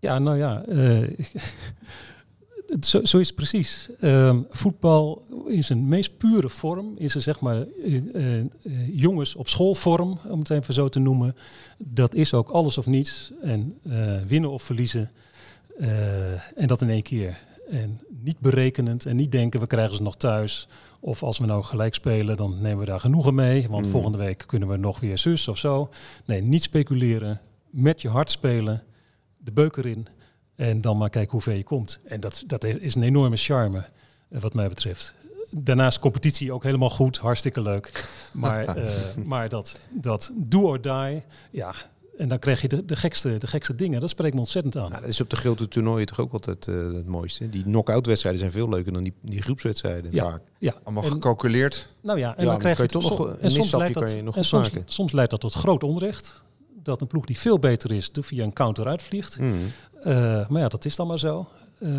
Ja, 0.00 0.18
nou 0.18 0.38
ja, 0.38 0.64
zo, 2.80 3.04
zo 3.04 3.18
is 3.18 3.26
het 3.26 3.36
precies. 3.36 3.88
Ehm, 4.00 4.40
voetbal 4.50 5.24
in 5.46 5.64
zijn 5.64 5.88
meest 5.88 6.16
pure 6.16 6.48
vorm 6.48 6.94
is 6.96 7.14
er 7.14 7.20
zeg 7.20 7.40
maar 7.40 7.62
eh, 7.84 8.38
eh, 8.38 8.44
jongens 8.90 9.34
op 9.34 9.48
schoolvorm, 9.48 10.18
om 10.28 10.38
het 10.38 10.50
even 10.50 10.74
zo 10.74 10.88
te 10.88 10.98
noemen. 10.98 11.36
Dat 11.78 12.14
is 12.14 12.34
ook 12.34 12.48
alles 12.48 12.78
of 12.78 12.86
niets 12.86 13.32
en 13.42 13.78
eh, 13.82 14.16
winnen 14.26 14.50
of 14.50 14.62
verliezen 14.62 15.10
en 16.54 16.66
dat 16.66 16.82
in 16.82 16.90
één 16.90 17.02
keer. 17.02 17.38
En 17.70 18.00
niet 18.22 18.38
berekenend 18.40 19.06
en 19.06 19.16
niet 19.16 19.32
denken 19.32 19.60
we 19.60 19.66
krijgen 19.66 19.96
ze 19.96 20.02
nog 20.02 20.16
thuis. 20.16 20.68
Of 21.00 21.22
als 21.22 21.38
we 21.38 21.46
nou 21.46 21.64
gelijk 21.64 21.94
spelen, 21.94 22.36
dan 22.36 22.58
nemen 22.60 22.78
we 22.78 22.84
daar 22.84 23.00
genoegen 23.00 23.34
mee. 23.34 23.68
Want 23.68 23.84
Mm. 23.84 23.90
volgende 23.90 24.18
week 24.18 24.44
kunnen 24.46 24.68
we 24.68 24.76
nog 24.76 25.00
weer 25.00 25.18
zus 25.18 25.48
of 25.48 25.58
zo. 25.58 25.88
Nee, 26.24 26.40
niet 26.42 26.62
speculeren. 26.62 27.40
Met 27.70 28.02
je 28.02 28.08
hart 28.08 28.30
spelen. 28.30 28.82
De 29.38 29.52
beuk 29.52 29.76
erin. 29.76 30.06
En 30.56 30.80
dan 30.80 30.96
maar 30.96 31.10
kijken 31.10 31.32
hoe 31.32 31.40
ver 31.40 31.54
je 31.54 31.64
komt. 31.64 31.98
En 32.04 32.20
dat, 32.20 32.42
dat 32.46 32.64
is 32.64 32.94
een 32.94 33.02
enorme 33.02 33.36
charme, 33.36 33.84
eh, 34.28 34.40
wat 34.40 34.54
mij 34.54 34.68
betreft. 34.68 35.14
Daarnaast 35.50 35.98
competitie 35.98 36.52
ook 36.52 36.62
helemaal 36.62 36.90
goed, 36.90 37.16
hartstikke 37.18 37.60
leuk. 37.60 37.90
Maar, 38.32 38.76
eh, 38.76 38.90
maar 39.24 39.48
dat, 39.48 39.80
dat 39.90 40.30
do 40.34 40.62
or 40.62 40.80
die, 40.80 41.22
ja. 41.50 41.74
En 42.16 42.28
dan 42.28 42.38
krijg 42.38 42.60
je 42.62 42.68
de, 42.68 42.84
de, 42.84 42.96
gekste, 42.96 43.38
de 43.38 43.46
gekste 43.46 43.74
dingen. 43.74 44.00
Dat 44.00 44.10
spreekt 44.10 44.34
me 44.34 44.40
ontzettend 44.40 44.76
aan. 44.76 44.88
Nou, 44.90 45.00
dat 45.00 45.10
is 45.10 45.20
op 45.20 45.30
de 45.30 45.36
grote 45.36 45.68
toernooien 45.68 46.06
toch 46.06 46.20
ook 46.20 46.32
altijd 46.32 46.66
eh, 46.68 46.74
het 46.74 47.06
mooiste. 47.06 47.48
Die 47.48 47.62
knock-out 47.62 48.06
wedstrijden 48.06 48.40
zijn 48.40 48.52
veel 48.52 48.68
leuker 48.68 48.92
dan 48.92 49.02
die, 49.02 49.12
die 49.22 49.42
groepswedstrijden 49.42 50.12
Ja. 50.12 50.30
vaak. 50.30 50.42
Ja, 50.58 50.74
Allemaal 50.84 51.04
en- 51.04 51.10
gecalculeerd. 51.10 51.92
Nou 52.02 52.18
ja, 52.18 52.36
en 52.36 52.44
Ja, 52.44 52.50
dan 52.50 52.58
krijg 52.58 52.76
kan 52.76 52.86
je 52.86 52.92
je 52.98 52.98
toch 53.06 53.18
nog 53.18 53.28
een 53.28 53.36
misstapje 53.42 53.76
leidt 53.78 53.92
kan 53.92 54.02
dat, 54.02 54.12
je 54.12 54.22
nog 54.22 54.36
en 54.36 54.40
goed 54.40 54.50
soms, 54.50 54.70
maken. 54.70 54.82
soms 54.92 55.12
leidt 55.12 55.30
dat 55.30 55.40
tot 55.40 55.52
groot 55.52 55.82
onrecht. 55.84 56.44
Dat 56.86 57.00
een 57.00 57.06
ploeg 57.06 57.24
die 57.24 57.38
veel 57.38 57.58
beter 57.58 57.92
is, 57.92 58.10
er 58.12 58.24
via 58.24 58.44
een 58.44 58.52
counter 58.52 58.86
uitvliegt. 58.86 59.38
Mm. 59.38 59.56
Eh, 60.02 60.48
maar 60.48 60.60
ja, 60.60 60.68
dat 60.68 60.84
is 60.84 60.96
dan 60.96 61.06
maar 61.06 61.18
zo. 61.18 61.48
Eh, 61.78 61.90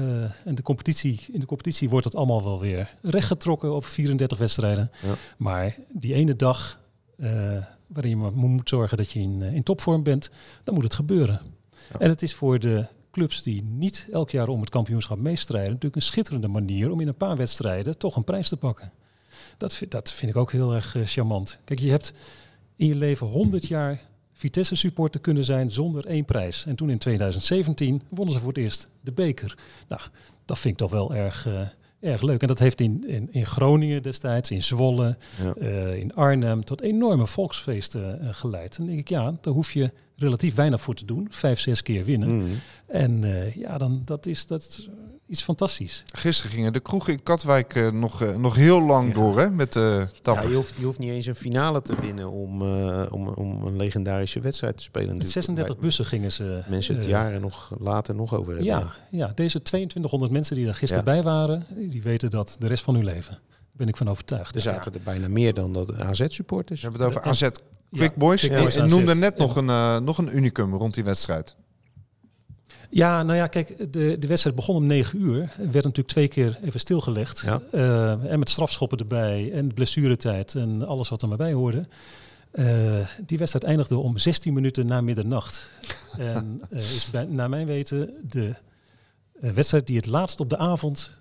en 0.48 0.56
de 0.56 0.62
competitie, 0.62 1.26
in 1.32 1.40
de 1.40 1.46
competitie 1.46 1.90
wordt 1.90 2.06
het 2.06 2.16
allemaal 2.16 2.44
wel 2.44 2.60
weer 2.60 2.96
rechtgetrokken 3.02 3.70
over 3.70 3.92
34 3.92 4.38
wedstrijden. 4.38 4.92
Ja. 5.06 5.14
Maar 5.38 5.76
die 5.90 6.14
ene 6.14 6.36
dag 6.36 6.80
eh, 7.18 7.30
waarin 7.88 8.10
je 8.20 8.30
moet 8.34 8.70
zorgen 8.70 8.98
dat 8.98 9.12
je 9.12 9.20
in, 9.20 9.42
in 9.42 9.64
topvorm 9.64 10.04
bent, 10.04 10.30
dan 10.64 10.74
moet 10.74 10.84
het 10.84 10.96
gebeuren. 10.96 11.42
Ja. 11.94 12.00
En 12.00 12.10
het 12.10 12.22
is 12.22 12.34
voor 12.34 12.60
de 12.60 12.86
clubs 13.12 13.44
die 13.44 13.64
niet 13.64 14.08
elk 14.12 14.30
jaar 14.30 14.48
om 14.48 14.60
het 14.60 14.70
kampioenschap 14.70 15.18
meestrijden, 15.18 15.68
natuurlijk 15.70 15.96
een 15.96 16.02
schitterende 16.02 16.48
manier 16.48 16.92
om 16.92 17.00
in 17.02 17.08
een 17.08 17.16
paar 17.16 17.36
wedstrijden 17.36 17.98
toch 17.98 18.16
een 18.16 18.24
prijs 18.24 18.50
te 18.50 18.58
pakken. 18.58 18.92
Dat, 19.58 19.74
vind- 19.74 19.92
dat 19.92 20.12
vind 20.12 20.32
ik 20.32 20.38
ook 20.38 20.52
heel 20.52 20.74
erg 20.76 20.96
charmant. 21.04 21.60
Kijk, 21.64 21.80
je 21.80 21.90
hebt 21.90 22.14
in 22.76 22.88
je 22.88 22.96
leven 22.96 23.28
100 23.28 23.68
jaar 23.68 24.02
Vitesse 24.38 24.76
supporter 24.76 25.20
kunnen 25.22 25.44
zijn 25.46 25.72
zonder 25.72 26.06
één 26.06 26.26
prijs. 26.26 26.66
En 26.66 26.76
toen 26.76 26.90
in 26.90 26.98
2017 26.98 28.02
wonnen 28.10 28.34
ze 28.34 28.40
voor 28.40 28.48
het 28.48 28.58
eerst 28.58 28.90
de 29.02 29.12
beker. 29.12 29.58
Nou, 29.88 30.02
dat 30.46 30.60
vind 30.60 30.74
ik 30.74 30.80
toch 30.80 30.92
wel 30.92 31.14
erg, 31.16 31.48
eh, 31.48 31.62
erg 32.12 32.22
leuk. 32.22 32.42
En 32.42 32.48
dat 32.48 32.60
heeft 32.60 32.82
in, 32.82 33.04
in, 33.08 33.28
in 33.32 33.46
Groningen 33.46 34.02
destijds, 34.04 34.52
in 34.52 34.64
Zwolle, 34.64 35.18
Ja. 35.44 35.54
eh, 35.54 35.96
in 35.96 36.16
Arnhem 36.16 36.64
tot 36.66 36.82
enorme 36.82 37.28
volksfeesten 37.28 38.20
eh, 38.22 38.28
geleid. 38.32 38.72
En 38.72 38.78
dan 38.78 38.86
denk 38.86 39.00
ik, 39.00 39.10
ja, 39.10 39.34
daar 39.42 39.54
hoef 39.54 39.72
je 39.72 39.92
relatief 40.16 40.56
weinig 40.56 40.82
voor 40.82 40.96
te 40.96 41.06
doen. 41.06 41.28
Vijf, 41.30 41.60
zes 41.60 41.82
keer 41.84 42.04
winnen. 42.06 42.38
Mhm. 42.38 42.50
En 42.88 43.24
ja, 43.56 43.78
dan, 43.78 44.02
dat, 44.06 44.26
is, 44.26 44.48
dat 44.48 44.88
iets 45.28 45.42
fantastisch. 45.44 46.04
Gisteren 46.12 46.52
gingen 46.52 46.74
de 46.74 46.80
kroegen 46.80 47.14
in 47.14 47.24
Katwijk 47.24 47.76
eh, 47.76 47.92
nog, 47.92 48.22
eh, 48.22 48.36
nog 48.36 48.56
heel 48.56 48.82
lang 48.82 49.08
Ja. 49.08 49.14
door 49.14 49.40
hè, 49.40 49.50
met 49.52 49.74
de 49.74 50.08
Ja, 50.14 50.20
tapper. 50.22 50.50
je, 50.50 50.56
hoeft, 50.56 50.74
je 50.78 50.86
hoeft 50.86 51.00
niet 51.00 51.10
eens 51.10 51.26
een 51.26 51.36
finale 51.36 51.82
te 51.82 51.96
winnen 52.02 52.30
om, 52.32 52.62
eh, 52.62 53.06
om, 53.12 53.28
om 53.28 53.66
een 53.66 53.76
legendarische 53.78 54.40
wedstrijd 54.40 54.78
te 54.78 54.84
spelen. 54.84 55.08
Met 55.08 55.16
natuurlijk. 55.18 55.46
36 55.46 55.76
Waar 55.76 55.84
bussen 55.86 56.06
gingen 56.06 56.32
ze. 56.32 56.62
Mensen 56.70 56.96
het 56.96 57.04
eh, 57.04 57.10
jaren 57.10 57.42
nog 57.42 57.72
later 57.80 58.16
nog 58.16 58.34
over 58.34 58.48
hebben. 58.56 58.66
Ja, 58.66 58.94
ja, 59.10 59.32
deze 59.36 59.62
2200 59.62 60.32
mensen 60.32 60.56
die 60.56 60.68
er 60.68 60.76
gisteren 60.76 61.06
Ja. 61.06 61.12
bij 61.12 61.24
waren, 61.24 61.66
die 61.90 62.02
weten 62.02 62.30
dat 62.30 62.56
de 62.60 62.68
rest 62.68 62.84
van 62.84 62.96
hun 62.96 63.04
leven. 63.04 63.34
Daar 63.34 63.86
ben 63.86 63.88
ik 63.88 63.98
van 63.98 64.10
overtuigd. 64.10 64.56
Er 64.56 64.62
zaten 64.62 64.94
er 64.94 65.02
bijna 65.04 65.28
meer 65.30 65.54
dan 65.54 65.74
dat 65.74 66.00
AZ-supporters. 66.00 66.82
We 66.82 66.88
hebben 66.90 67.08
het 67.08 67.18
over 67.18 67.30
AZ 67.30 67.42
Quick 67.92 68.12
Ja, 68.12 68.18
Boys. 68.18 68.42
Quick 68.48 68.60
Boys 68.60 68.76
noemde 68.76 69.16
net 69.16 69.34
Ja. 69.38 69.44
nog, 69.44 69.56
een, 69.56 69.70
eh, 69.70 69.98
nog 69.98 70.18
een 70.18 70.36
unicum 70.38 70.74
rond 70.76 70.94
die 70.94 71.04
wedstrijd. 71.04 71.56
Ja, 72.90 73.24
nou 73.24 73.38
ja, 73.38 73.48
kijk, 73.48 73.94
de, 73.94 74.16
de 74.20 74.28
wedstrijd 74.28 74.56
begon 74.56 74.76
om 74.76 74.86
9 74.86 75.22
uur. 75.22 75.40
Er 75.42 75.52
werd 75.58 75.74
natuurlijk 75.74 76.08
twee 76.08 76.28
keer 76.28 76.60
even 76.64 76.80
stilgelegd. 76.80 77.42
Ja. 77.46 77.62
Eh, 77.72 78.32
en 78.32 78.40
met 78.40 78.50
strafschoppen 78.50 78.98
erbij 78.98 79.52
en 79.52 79.74
blessuretijd 79.74 80.56
en 80.56 80.88
alles 80.88 81.10
wat 81.10 81.22
er 81.22 81.28
maar 81.28 81.38
bij 81.38 81.54
hoorde. 81.54 81.88
Eh, 82.52 83.08
die 83.26 83.38
wedstrijd 83.38 83.66
eindigde 83.66 83.98
om 83.98 84.18
16 84.18 84.54
minuten 84.54 84.86
na 84.86 85.02
middernacht. 85.02 85.72
en 86.18 86.62
eh, 86.70 86.78
is 86.78 87.10
bij, 87.12 87.26
naar 87.26 87.50
mijn 87.50 87.66
weten 87.66 88.14
de 88.30 88.56
wedstrijd 89.32 89.88
die 89.88 89.98
het 89.98 90.06
laatst 90.06 90.40
op 90.40 90.50
de 90.50 90.58
avond 90.58 91.18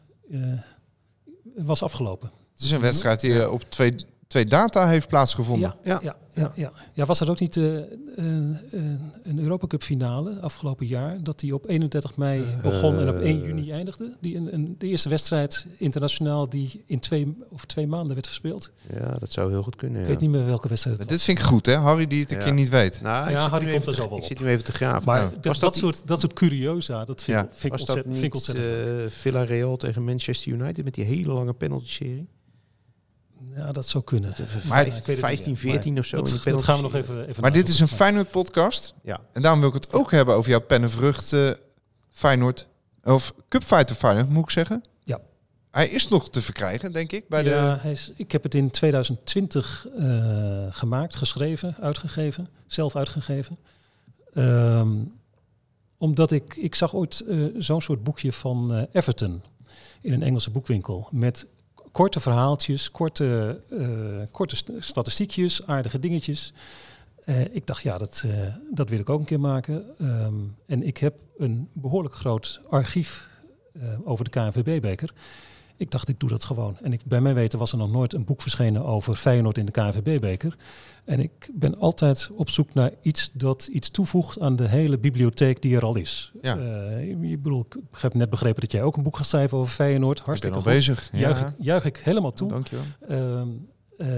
was 1.57 1.83
afgelopen. 1.83 2.31
Het 2.53 2.65
is 2.65 2.71
een 2.71 2.81
wedstrijd 2.81 3.21
die 3.21 3.51
op 3.51 3.63
twee, 3.69 4.07
twee 4.27 4.45
data 4.47 4.89
heeft 4.89 5.09
plaatsgevonden. 5.09 5.75
Ja, 5.83 5.91
ja, 5.93 6.01
Ja. 6.03 6.17
ja, 6.35 6.53
ja, 6.55 6.73
ja. 6.93 7.05
was 7.07 7.19
dat 7.19 7.29
ook 7.29 7.41
niet 7.41 7.57
eh, 7.57 7.65
een, 7.65 8.59
een, 8.71 9.01
een 9.23 9.39
Europa 9.39 9.67
Cup 9.67 9.83
finale 9.83 10.41
afgelopen 10.41 10.87
jaar? 10.87 11.23
Dat 11.23 11.41
die 11.41 11.55
op 11.55 11.69
31 11.69 12.17
mei 12.17 12.43
begon 12.63 12.99
en 12.99 13.09
op 13.09 13.21
1 13.21 13.43
juni 13.43 13.71
eindigde? 13.73 14.17
Die 14.21 14.37
een, 14.37 14.55
een, 14.55 14.75
de 14.79 14.87
eerste 14.87 15.09
wedstrijd 15.09 15.67
internationaal 15.77 16.49
die 16.49 16.83
in 16.87 17.01
twee 17.01 17.37
of 17.51 17.65
twee 17.65 17.87
maanden 17.87 18.15
werd 18.15 18.27
verspeeld. 18.27 18.71
Ja, 18.93 19.15
dat 19.19 19.33
zou 19.33 19.51
heel 19.51 19.63
goed 19.63 19.77
kunnen. 19.77 20.01
Ik 20.01 20.07
Ja. 20.07 20.13
weet 20.13 20.21
niet 20.21 20.31
meer 20.31 20.47
welke 20.47 20.69
wedstrijd 20.69 20.97
het 20.99 21.07
was. 21.07 21.17
Dit 21.17 21.25
vind 21.27 21.39
ik 21.39 21.45
goed, 21.45 21.67
hè? 21.67 21.75
Harry 21.77 22.07
die 22.07 22.21
het 22.21 22.31
een 22.33 22.39
Ja. 22.39 22.45
keer 22.45 22.53
niet 22.53 22.69
weet. 22.69 23.01
Nou, 23.03 23.25
ik 23.27 23.31
Ja, 23.33 23.41
zit 23.43 23.51
Harry 23.51 23.65
komt 23.71 23.77
even 23.81 23.93
er 23.93 23.99
zo 23.99 24.09
wel 24.09 24.17
Ik 24.17 24.23
op. 24.23 24.29
zit 24.29 24.41
nu 24.41 24.47
even 24.47 24.65
te 24.65 24.73
graven. 24.73 25.03
Maar 25.07 25.21
Nou, 25.21 25.33
dat, 25.35 25.45
was 25.45 25.59
dat, 25.59 25.71
dat, 25.73 25.81
soort, 25.83 26.07
dat 26.07 26.21
soort 26.21 26.33
curiosa, 26.33 27.05
dat 27.05 27.23
vind, 27.23 27.37
Ja. 27.39 27.45
ik, 27.45 27.51
vind, 27.53 27.65
ik 27.65 27.71
was 27.79 27.81
dat 27.87 27.97
ontzettend, 27.97 28.17
vind 28.19 28.35
ik 28.35 28.49
niet 28.49 28.57
ontzettend. 28.59 29.03
eh 29.13 29.19
Villarreal 29.19 29.77
tegen 29.77 30.05
Manchester 30.05 30.53
United 30.53 30.85
met 30.85 30.95
die 30.95 31.05
hele 31.05 31.33
lange 31.33 31.53
penalty-serie? 31.53 32.27
Ja, 33.57 33.73
dat 33.73 33.87
zou 33.87 34.05
kunnen. 34.05 34.35
Maar- 34.69 34.87
Ik 34.87 34.93
weet 34.93 34.97
het 34.97 35.07
niet 35.07 35.19
15, 35.19 35.53
meer. 35.53 35.61
14 35.61 35.93
Maar 35.93 36.03
of 36.03 36.07
zo. 36.07 36.17
Dat, 36.51 36.63
gaan 36.63 36.77
we 36.77 36.83
nog 36.83 36.95
even, 36.95 37.29
even 37.29 37.43
Maar 37.43 37.53
dit 37.53 37.69
is 37.69 37.81
een. 37.81 37.89
Feyenoord 37.89 38.31
podcast. 38.31 38.95
Ja. 39.03 39.21
En 39.33 39.43
daarom 39.43 39.61
wil 39.61 39.69
ik 39.69 39.75
het 39.75 39.93
ook 39.93 40.11
hebben 40.11 40.35
over 40.35 40.51
jouw 40.51 40.61
pennenvrucht 40.61 41.33
eh 41.33 41.51
Feyenoord. 42.11 42.69
Of 43.05 43.35
Cupfighter 43.49 43.97
Feyenoord, 43.97 44.29
moet 44.29 44.45
ik 44.45 44.51
zeggen. 44.51 44.85
Ja. 45.05 45.21
Hij 45.71 45.89
is 45.89 46.09
nog 46.09 46.31
te 46.31 46.43
verkrijgen, 46.43 46.93
denk 46.93 47.13
ik. 47.13 47.29
Bij 47.29 47.45
ja, 47.45 47.75
de... 47.75 47.81
hij 47.81 47.91
is, 47.91 48.13
ik 48.17 48.33
heb 48.33 48.43
het 48.43 48.55
in 48.55 48.71
2020 48.71 49.87
eh, 49.99 50.67
gemaakt, 50.71 51.17
geschreven, 51.17 51.77
uitgegeven, 51.81 52.49
zelf 52.67 52.97
uitgegeven. 52.97 53.59
Ehm, 54.35 54.91
omdat 55.99 56.33
ik, 56.33 56.57
ik 56.57 56.75
zag 56.75 56.95
ooit 56.95 57.21
eh, 57.21 57.39
zo'n 57.59 57.83
soort 57.83 58.03
boekje 58.03 58.33
van 58.33 58.87
Everton 58.93 59.43
in 60.01 60.13
een 60.13 60.23
Engelse 60.23 60.51
boekwinkel. 60.51 61.09
Met 61.11 61.47
korte 61.97 62.21
verhaaltjes, 62.21 62.91
korte, 62.91 63.61
eh, 63.71 64.31
korte 64.31 64.57
st- 64.57 64.71
statistiekjes, 64.79 65.67
aardige 65.67 65.99
dingetjes. 65.99 66.53
Eh, 67.25 67.55
ik 67.55 67.67
dacht, 67.67 67.83
ja, 67.83 67.99
dat, 67.99 68.23
eh, 68.27 68.55
dat 68.75 68.89
wil 68.89 68.99
ik 68.99 69.11
ook 69.11 69.19
een 69.19 69.25
keer 69.27 69.41
maken. 69.41 69.85
Ehm, 69.99 70.35
en 70.67 70.83
ik 70.83 70.97
heb 70.97 71.15
een 71.37 71.69
behoorlijk 71.73 72.15
groot 72.15 72.61
archief 72.69 73.29
over 74.05 74.25
de 74.25 74.31
KNVB-beker. 74.31 75.13
Ik 75.77 75.91
dacht, 75.91 76.09
ik 76.09 76.21
doe 76.21 76.29
dat 76.29 76.45
gewoon. 76.45 76.77
En 76.83 76.93
ik, 76.93 77.01
bij 77.05 77.21
mijn 77.21 77.35
weten 77.35 77.59
was 77.59 77.73
er 77.73 77.79
nog 77.79 77.93
nooit 77.93 78.13
een 78.13 78.25
boek 78.25 78.43
verschenen 78.43 78.85
over 78.85 79.15
Feyenoord 79.15 79.59
in 79.59 79.67
de 79.67 79.73
KNVB-beker. 79.73 80.57
En 81.05 81.21
ik 81.21 81.51
ben 81.53 81.79
altijd 81.79 82.31
op 82.33 82.51
zoek 82.51 82.75
naar 82.75 82.91
iets 83.03 83.31
dat 83.33 83.67
iets 83.67 83.91
toevoegt 83.91 84.41
aan 84.41 84.57
de 84.57 84.69
hele 84.69 84.99
bibliotheek 84.99 85.63
die 85.63 85.77
er 85.77 85.85
al 85.85 85.97
is. 85.97 86.33
Ja. 86.43 86.59
Eh, 86.59 87.09
ik 87.09 87.43
bedoel, 87.43 87.61
ik 87.61 87.77
heb 87.99 88.15
net 88.15 88.31
begrepen 88.31 88.61
dat 88.61 88.73
jij 88.73 88.83
ook 88.83 88.97
een 88.97 89.03
boek 89.03 89.17
gaat 89.17 89.27
schrijven 89.27 89.59
over 89.59 89.73
Feyenoord. 89.73 90.19
Ik 90.19 90.25
ben 90.25 90.25
Hartstikke 90.25 90.57
al 90.57 90.63
goed. 90.63 90.73
bezig. 90.73 91.09
Juich, 91.13 91.41
ik, 91.41 91.55
juich 91.59 91.85
ik 91.85 91.97
helemaal 91.97 92.33
toe. 92.33 92.49
Dankjewel. 92.49 92.85
Ehm, 93.09 93.49
eh, 93.97 94.09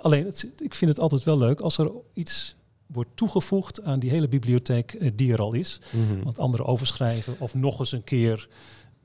alleen, 0.00 0.24
het, 0.24 0.48
ik 0.58 0.74
vind 0.74 0.90
het 0.90 1.00
altijd 1.00 1.24
wel 1.24 1.38
leuk 1.38 1.60
als 1.60 1.78
er 1.78 1.90
iets 2.12 2.56
wordt 2.86 3.10
toegevoegd 3.14 3.82
aan 3.82 3.98
die 3.98 4.10
hele 4.10 4.28
bibliotheek 4.28 4.92
eh, 4.92 5.10
die 5.14 5.32
er 5.32 5.40
al 5.40 5.52
is. 5.52 5.80
Mhm. 5.90 6.24
Want 6.24 6.38
anderen 6.38 6.66
overschrijven 6.66 7.36
of 7.38 7.54
nog 7.54 7.78
eens 7.78 7.92
een 7.92 8.04
keer 8.04 8.48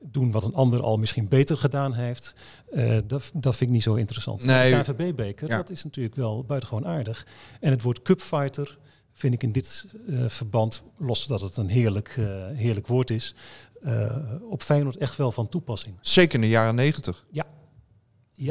doen 0.06 0.30
wat 0.30 0.44
een 0.44 0.54
ander 0.54 0.80
al 0.82 0.96
misschien 0.98 1.28
beter 1.28 1.56
gedaan 1.56 1.92
heeft. 1.92 2.34
eh, 2.72 2.96
dat, 3.06 3.30
dat 3.34 3.56
vind 3.56 3.60
ik 3.60 3.68
niet 3.68 3.82
zo 3.82 3.94
interessant. 3.94 4.44
Nee. 4.44 4.70
De 4.74 4.80
KVB-beker, 4.80 5.48
Ja. 5.48 5.56
dat 5.56 5.70
is 5.70 5.84
natuurlijk 5.84 6.14
wel 6.14 6.44
buitengewoon 6.44 6.86
aardig. 6.86 7.26
En 7.60 7.70
het 7.70 7.82
woord 7.82 8.02
cupfighter 8.02 8.78
vind 9.12 9.34
ik 9.34 9.42
in 9.42 9.52
dit 9.52 9.84
eh, 10.08 10.24
verband, 10.28 10.82
los 10.98 11.26
dat 11.26 11.40
het 11.40 11.56
een 11.56 11.68
heerlijk, 11.68 12.14
eh, 12.18 12.24
heerlijk 12.52 12.86
woord 12.86 13.10
is, 13.10 13.34
eh, 13.82 14.16
op 14.50 14.62
Feyenoord 14.62 14.96
echt 14.96 15.16
wel 15.16 15.32
van 15.32 15.48
toepassing. 15.48 15.96
Zeker 16.00 16.34
in 16.34 16.40
de 16.40 16.48
jaren 16.48 16.74
negentig. 16.74 17.24
Ja. 17.30 17.46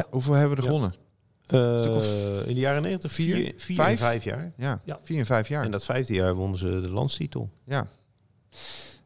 Hoeveel 0.10 0.34
hebben 0.34 0.58
we 0.58 0.64
er 0.64 0.70
Ja. 0.72 0.74
gewonnen? 0.74 0.95
Eh, 1.47 1.95
of 1.95 2.06
in 2.45 2.54
de 2.54 2.60
jaren 2.60 2.82
90 2.82 3.12
vier, 3.12 3.36
vier, 3.36 3.54
vier 3.58 3.76
vijf? 3.76 3.91
en 3.91 3.97
vijf 3.97 4.24
jaar. 4.24 4.51
Ja, 4.58 4.82
Ja. 4.86 4.99
vier 5.04 5.20
en 5.20 5.26
vijf 5.26 5.47
jaar. 5.47 5.64
En 5.64 5.72
dat 5.72 5.84
vijfde 5.84 6.14
jaar 6.14 6.34
wonnen 6.34 6.58
ze 6.60 6.82
de 6.82 6.89
landstitel. 6.89 7.49
Ja. 7.66 7.88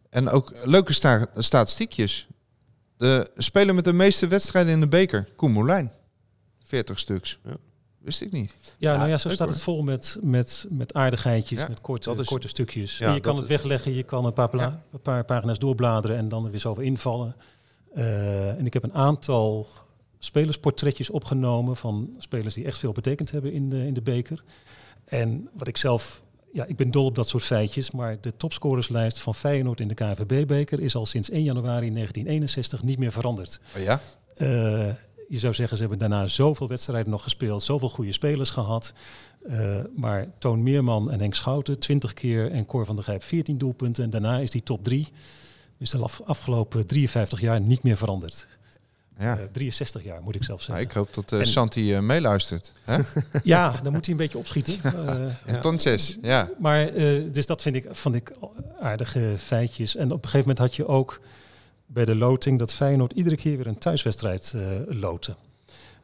En 0.09 0.29
ook 0.29 0.51
leuke 0.65 0.93
sta 0.93 1.25
statistiekjes. 1.35 2.27
De 2.97 3.31
speler 3.37 3.75
met 3.75 3.83
de 3.83 3.93
meeste 3.93 4.27
wedstrijden 4.27 4.73
in 4.73 4.79
de 4.79 4.87
beker, 4.87 5.27
Koen 5.35 5.51
Moulijn. 5.51 5.91
40 6.63 6.99
stuks. 6.99 7.39
Ja. 7.45 7.55
Wist 7.97 8.21
ik 8.21 8.31
niet. 8.31 8.55
Ja, 8.77 8.91
Ja, 8.91 8.97
nou 8.97 9.09
ja, 9.09 9.17
zo 9.17 9.29
staat 9.29 9.39
hoor. 9.47 9.55
het 9.55 9.63
vol 9.65 9.83
met, 9.83 10.17
met, 10.21 10.65
met 10.69 10.93
aardigheidjes, 10.93 11.59
Ja, 11.59 11.67
met 11.67 11.81
korte, 11.81 12.15
is- 12.15 12.27
korte 12.27 12.47
stukjes. 12.47 12.97
ja, 12.97 13.13
je 13.13 13.19
kan 13.19 13.37
het 13.37 13.47
wegleggen, 13.47 13.93
je 13.93 14.03
kan 14.03 14.25
een 14.25 14.33
paar, 14.33 14.49
pla- 14.49 14.61
Ja. 14.63 14.83
een 14.93 15.01
paar 15.01 15.25
pagina's 15.25 15.59
doorbladeren 15.59 16.17
en 16.17 16.29
dan 16.29 16.45
er 16.45 16.51
weer 16.51 16.59
zo 16.59 16.69
over 16.69 16.83
invallen. 16.83 17.35
Eh, 17.93 18.49
en 18.49 18.65
ik 18.65 18.73
heb 18.73 18.83
een 18.83 18.93
aantal 18.93 19.67
spelersportretjes 20.19 21.09
opgenomen 21.09 21.75
van 21.75 22.09
spelers 22.17 22.53
die 22.53 22.65
echt 22.65 22.77
veel 22.77 22.91
betekend 22.91 23.31
hebben 23.31 23.51
in 23.53 23.69
de, 23.69 23.85
in 23.85 23.93
de 23.93 24.01
beker. 24.01 24.43
En 25.05 25.49
wat 25.53 25.67
ik 25.67 25.77
zelf, 25.77 26.21
ja, 26.57 26.65
ik 26.65 26.75
ben 26.75 26.91
dol 26.91 27.05
op 27.05 27.15
dat 27.15 27.27
soort 27.27 27.43
feitjes, 27.43 27.91
maar 27.91 28.17
de 28.21 28.37
topscorerslijst 28.37 29.19
van 29.19 29.35
Feyenoord 29.35 29.79
in 29.79 29.87
de 29.87 29.93
KNVB-beker 29.93 30.79
is 30.79 30.95
al 30.95 31.05
sinds 31.05 31.29
1 31.29 31.43
januari 31.43 31.93
1961 31.93 32.83
niet 32.83 32.99
meer 32.99 33.11
veranderd. 33.11 33.59
Oh 33.77 33.81
ja? 33.83 34.01
Eh, 34.35 34.47
je 35.27 35.39
zou 35.39 35.53
zeggen, 35.53 35.77
ze 35.77 35.83
hebben 35.83 35.99
daarna 36.09 36.27
zoveel 36.27 36.67
wedstrijden 36.67 37.11
nog 37.11 37.23
gespeeld, 37.23 37.63
zoveel 37.63 37.89
goede 37.89 38.11
spelers 38.11 38.49
gehad. 38.49 38.93
Eh, 39.47 39.79
maar 39.95 40.27
Toon 40.39 40.63
Meerman 40.63 41.11
en 41.11 41.19
Henk 41.19 41.33
Schouten 41.35 41.79
20 41.79 42.13
keer 42.13 42.51
en 42.51 42.65
Cor 42.65 42.85
van 42.85 42.95
der 42.95 43.03
Gijp 43.05 43.23
14 43.23 43.57
doelpunten. 43.57 44.03
En 44.03 44.09
daarna 44.09 44.37
is 44.39 44.51
die 44.51 44.63
top 44.63 44.83
3, 44.83 45.07
dus 45.77 45.89
de 45.89 45.97
af- 45.97 46.21
afgelopen 46.25 46.87
53 46.87 47.39
jaar, 47.41 47.61
niet 47.61 47.83
meer 47.83 47.97
veranderd. 47.97 48.47
Ja. 49.19 49.37
Eh, 49.37 49.43
63 49.51 50.03
jaar 50.03 50.21
moet 50.23 50.35
ik 50.35 50.43
zelf 50.43 50.59
Nou, 50.67 50.79
zeggen. 50.79 50.87
ik 50.89 50.91
hoop 51.05 51.13
dat 51.13 51.31
eh, 51.31 51.39
En- 51.39 51.47
Santi 51.47 51.93
eh, 51.93 51.99
meeluistert. 51.99 52.71
Hè? 52.83 52.97
Ja, 53.43 53.79
dan 53.83 53.93
moet 53.93 54.05
hij 54.05 54.13
een 54.13 54.19
beetje 54.21 54.37
opschieten. 54.37 54.73
Eh, 54.83 55.25
Entonces, 55.55 56.17
ja. 56.21 56.49
maar 56.59 56.87
eh, 56.87 57.23
dus 57.31 57.45
dat 57.45 57.61
vind 57.61 57.75
ik, 57.75 57.87
vond 57.91 58.15
ik 58.15 58.31
aardige 58.79 59.33
feitjes. 59.37 59.95
En 59.95 60.05
op 60.11 60.23
een 60.23 60.29
gegeven 60.29 60.39
moment 60.39 60.57
had 60.59 60.75
je 60.75 60.87
ook 60.87 61.21
bij 61.85 62.05
de 62.05 62.15
loting 62.15 62.59
dat 62.59 62.73
Feyenoord 62.73 63.11
iedere 63.13 63.35
keer 63.35 63.57
weer 63.57 63.67
een 63.67 63.77
thuiswedstrijd 63.77 64.53
eh 64.55 64.61
loten. 64.85 65.35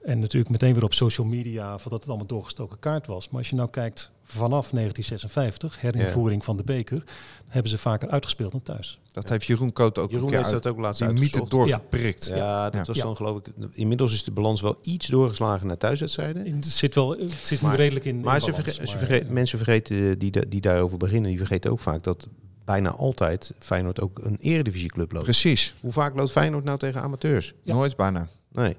En 0.03 0.19
natuurlijk 0.19 0.51
meteen 0.51 0.73
weer 0.73 0.83
op 0.83 0.93
social 0.93 1.27
media 1.27 1.77
van 1.77 1.91
dat 1.91 1.99
het 1.99 2.09
allemaal 2.09 2.27
doorgestoken 2.27 2.79
kaart 2.79 3.07
was. 3.07 3.29
Maar 3.29 3.39
als 3.39 3.49
je 3.49 3.55
nou 3.55 3.69
kijkt 3.69 4.11
vanaf 4.23 4.69
1956, 4.69 5.81
herinvoering 5.81 6.43
van 6.43 6.57
de 6.57 6.63
beker, 6.63 7.03
hebben 7.47 7.71
ze 7.71 7.77
vaker 7.77 8.09
uitgespeeld 8.09 8.51
dan 8.51 8.63
thuis. 8.63 8.99
Dat 9.13 9.29
heeft 9.29 9.45
Jeroen 9.45 9.73
Koot 9.73 9.97
ook 9.97 10.09
Jeroen 10.09 10.23
een 10.25 10.29
keer 10.29 10.39
heeft 10.41 10.53
uit 10.53 10.63
dat 10.63 10.71
ook 10.73 10.79
laatst 10.79 10.99
die 11.07 11.09
mythe 11.19 11.45
doorgeprikt. 11.47 12.25
Ja, 12.25 12.63
dat 12.69 12.73
Ja. 12.73 12.83
was 12.85 12.97
Ja. 12.97 13.03
dan 13.03 13.15
geloof 13.15 13.37
ik... 13.37 13.45
Inmiddels 13.71 14.13
is 14.13 14.23
de 14.23 14.31
balans 14.31 14.61
wel 14.61 14.77
iets 14.81 15.07
doorgeslagen 15.07 15.67
naar 15.67 15.77
thuiswedstrijden. 15.77 16.55
Het 16.55 16.65
zit 16.65 16.95
wel, 16.95 17.09
het 17.09 17.31
zit 17.31 17.61
nu 17.61 17.69
redelijk 17.75 18.05
in. 18.05 18.21
Maar, 18.21 18.35
in 18.35 18.41
ze 18.41 18.49
balans, 18.51 18.65
verge- 18.75 18.85
ze 18.87 18.95
maar, 18.97 19.05
verge- 19.07 19.25
mensen 19.31 19.57
vergeten 19.57 20.19
die, 20.19 20.47
die 20.47 20.61
daarover 20.61 20.97
beginnen, 20.97 21.29
die 21.29 21.37
vergeten 21.39 21.71
ook 21.71 21.79
vaak 21.79 22.03
dat 22.03 22.27
bijna 22.65 22.89
altijd 22.91 23.53
Feyenoord 23.59 24.01
ook 24.01 24.19
een 24.23 24.37
eredivisieclub 24.41 25.11
loopt. 25.11 25.23
Precies. 25.23 25.73
Hoe 25.79 25.91
vaak 25.91 26.15
loopt 26.15 26.31
Feyenoord 26.31 26.63
nou 26.63 26.77
tegen 26.77 27.01
amateurs? 27.01 27.53
Ja. 27.61 27.73
Nooit 27.73 27.95
bijna. 27.95 28.27
Nee. 28.51 28.77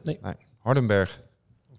Hardenberg. 0.58 1.20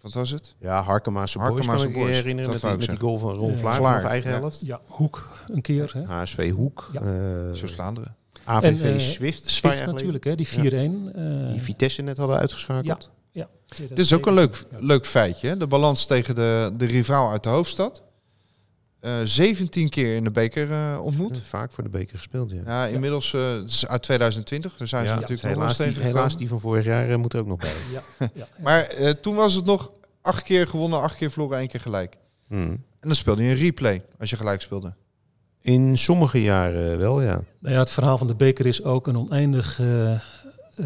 Wat 0.06 0.14
was 0.14 0.30
het? 0.30 0.56
Ja, 0.60 0.82
Harkemaanse 0.82 1.38
Boys 1.38 1.48
kan 1.50 1.56
Harkemaanse 1.58 1.88
ik 1.90 1.96
me 1.96 2.02
Boys, 2.04 2.16
herinneren. 2.16 2.52
dat 2.52 2.62
Met 2.62 2.72
die, 2.72 2.80
met 2.80 2.90
die 3.00 3.08
goal 3.08 3.18
van 3.20 3.34
Ron 3.34 3.52
Eh, 3.52 3.58
Vlaar, 3.58 3.74
Vlaar, 3.76 4.02
van 4.02 4.10
eigen 4.10 4.32
ja. 4.32 4.38
helft. 4.40 4.62
Ja, 4.66 4.82
Hoek 4.86 5.30
een 5.48 5.62
keer. 5.62 5.92
Hè? 5.94 6.04
HSV 6.04 6.52
Hoek. 6.52 6.90
Ja. 6.92 7.02
eh, 7.02 7.54
Zo 7.54 7.68
Vlaanderen. 7.68 8.16
AVV 8.44 8.84
En, 8.84 8.94
eh, 8.94 9.00
Swift. 9.00 9.42
paar 9.42 9.52
Swift 9.52 9.86
natuurlijk, 9.86 10.24
hè? 10.24 10.36
die 10.36 10.48
Ja. 10.52 10.62
4-1. 10.62 11.12
eh, 11.16 11.52
Die 11.52 11.62
Vitesse 11.62 12.02
net 12.02 12.18
hadden 12.18 12.38
uitgeschakeld. 12.38 13.10
ja. 13.32 13.48
Dit 13.88 14.00
is 14.00 14.14
ook 14.14 14.26
een 14.26 14.34
leuk, 14.34 14.66
Ja. 14.72 14.78
leuk 14.80 15.06
feitje. 15.06 15.48
Hè? 15.48 15.58
De 15.58 15.68
balans 15.68 16.06
tegen 16.06 16.36
de, 16.36 16.72
de 16.78 16.86
rivaal 16.86 17.32
uit 17.32 17.44
de 17.44 17.50
hoofdstad. 17.50 18.04
Eh 19.06 19.14
17 19.24 19.90
keer 19.90 20.16
in 20.16 20.24
de 20.24 20.32
beker 20.32 20.72
eh, 20.72 21.00
ontmoet. 21.02 21.42
Vaak 21.44 21.72
voor 21.72 21.84
de 21.84 21.90
beker 21.90 22.18
gespeeld, 22.18 22.52
ja. 22.52 22.62
Ja, 22.66 22.86
inmiddels, 22.86 23.34
eh, 23.34 23.54
het 23.56 23.70
is 23.70 23.88
uit 23.88 24.02
2020, 24.02 24.78
daar 24.78 24.88
zijn 24.88 25.08
ze 25.08 25.14
Ja, 25.14 25.20
natuurlijk 25.20 25.42
nog 25.42 25.52
wel 25.52 25.62
helaas, 25.62 25.78
die, 25.78 25.86
tegengekomen. 25.86 26.18
helaas 26.18 26.38
die 26.38 26.48
van 26.48 26.60
vorig 26.60 26.86
jaar 26.86 27.10
eh, 27.10 27.16
moet 27.16 27.34
er 27.34 27.40
ook 27.40 27.48
nog 27.48 27.60
bij. 27.60 27.74
Ja, 27.94 28.02
ja, 28.20 28.30
ja. 28.34 28.48
Maar 28.60 28.82
eh, 28.82 29.10
toen 29.10 29.36
was 29.36 29.54
het 29.54 29.66
nog 29.66 29.92
acht 30.22 30.44
keer 30.44 30.68
gewonnen, 30.68 31.02
acht 31.02 31.16
keer 31.16 31.32
verloren, 31.32 31.58
één 31.60 31.68
keer 31.68 31.80
gelijk. 31.80 32.18
Hmm. 32.48 32.70
En 33.00 33.12
dan 33.12 33.16
speelde 33.16 33.44
je 33.44 33.50
een 33.50 33.56
replay 33.56 34.04
als 34.20 34.30
je 34.30 34.36
gelijk 34.36 34.62
speelde. 34.62 34.94
In 35.62 35.98
sommige 35.98 36.42
jaren 36.42 36.98
wel, 36.98 37.22
ja. 37.22 37.42
Nou 37.60 37.74
ja, 37.74 37.80
het 37.80 37.90
verhaal 37.90 38.18
van 38.18 38.28
de 38.28 38.36
beker 38.36 38.66
is 38.66 38.84
ook 38.84 39.08
een 39.08 39.18
oneindige 39.18 40.22
eh, 40.76 40.86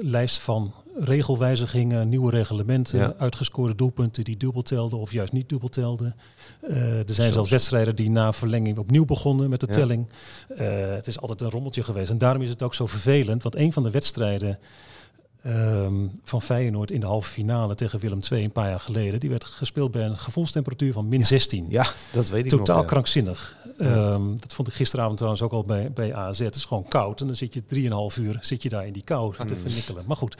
lijst 0.00 0.38
van 0.40 0.74
regelwijzigingen, 0.98 2.08
nieuwe 2.08 2.30
reglementen, 2.30 2.98
Ja. 2.98 3.14
uitgescoorde 3.18 3.74
doelpunten 3.74 4.24
die 4.24 4.36
dubbel 4.36 4.62
telden 4.62 4.98
of 4.98 5.12
juist 5.12 5.32
niet 5.32 5.48
dubbel 5.48 5.68
telden. 5.68 6.14
Eh, 6.60 6.98
er 6.98 7.14
zijn 7.14 7.32
Zelfs. 7.32 7.50
wedstrijden 7.50 7.96
die 7.96 8.10
na 8.10 8.32
verlenging 8.32 8.78
opnieuw 8.78 9.04
begonnen 9.04 9.50
met 9.50 9.60
de 9.60 9.66
Ja. 9.68 9.72
telling. 9.72 10.08
Eh, 10.56 10.66
het 10.94 11.06
is 11.06 11.20
altijd 11.20 11.40
een 11.40 11.50
rommeltje 11.50 11.82
geweest 11.82 12.10
en 12.10 12.18
daarom 12.18 12.42
is 12.42 12.48
het 12.48 12.62
ook 12.62 12.74
zo 12.74 12.86
vervelend, 12.86 13.42
want 13.42 13.56
een 13.56 13.72
van 13.72 13.82
de 13.82 13.90
wedstrijden 13.90 14.58
ehm, 15.42 15.94
van 16.22 16.42
Feyenoord 16.42 16.90
in 16.90 17.00
de 17.00 17.06
halve 17.06 17.30
finale 17.30 17.74
tegen 17.74 17.98
Willem 17.98 18.20
II 18.30 18.44
een 18.44 18.52
paar 18.52 18.68
jaar 18.68 18.80
geleden, 18.80 19.20
die 19.20 19.30
werd 19.30 19.44
gespeeld 19.44 19.90
bij 19.90 20.04
een 20.04 20.16
gevoelstemperatuur 20.16 20.92
van 20.92 21.08
min 21.08 21.24
16. 21.24 21.66
Ja, 21.68 21.86
dat 22.12 22.28
weet 22.28 22.44
ik 22.44 22.50
Totaal 22.50 22.76
nog. 22.76 22.84
ja. 22.84 22.90
krankzinnig. 22.90 23.56
Ehm, 23.78 24.36
dat 24.36 24.52
vond 24.52 24.68
ik 24.68 24.74
gisteravond 24.74 25.16
trouwens 25.16 25.42
ook 25.42 25.52
al 25.52 25.64
bij, 25.64 25.92
bij 25.92 26.14
AZ. 26.14 26.38
Het 26.38 26.54
is 26.54 26.64
gewoon 26.64 26.88
koud. 26.88 27.20
En 27.20 27.26
dan 27.26 27.36
zit 27.36 27.54
je 27.54 27.62
3,5 28.14 28.16
uur 28.22 28.38
zit 28.40 28.62
je 28.62 28.68
daar 28.68 28.86
in 28.86 28.92
die 28.92 29.02
kou 29.02 29.34
te 29.46 29.56
vernikkelen. 29.56 30.04
Maar 30.06 30.16
goed, 30.16 30.36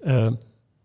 ehm, 0.00 0.34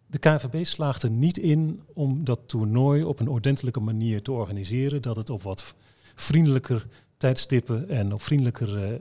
de 0.07 0.18
KNVB 0.18 0.65
slaagt 0.65 1.03
er 1.03 1.09
niet 1.09 1.38
in 1.38 1.82
om 1.93 2.24
dat 2.24 2.39
toernooi 2.45 3.03
op 3.03 3.20
een 3.20 3.30
ordentelijke 3.30 3.80
manier 3.80 4.22
te 4.22 4.32
organiseren. 4.32 5.01
Dat 5.01 5.15
het 5.15 5.30
op 5.30 5.43
wat 5.43 5.74
vriendelijker 6.15 6.88
tijdstippen 7.18 7.89
en 7.89 8.13
op 8.13 8.22
vriendelijker 8.22 8.78
eh, 8.78 8.93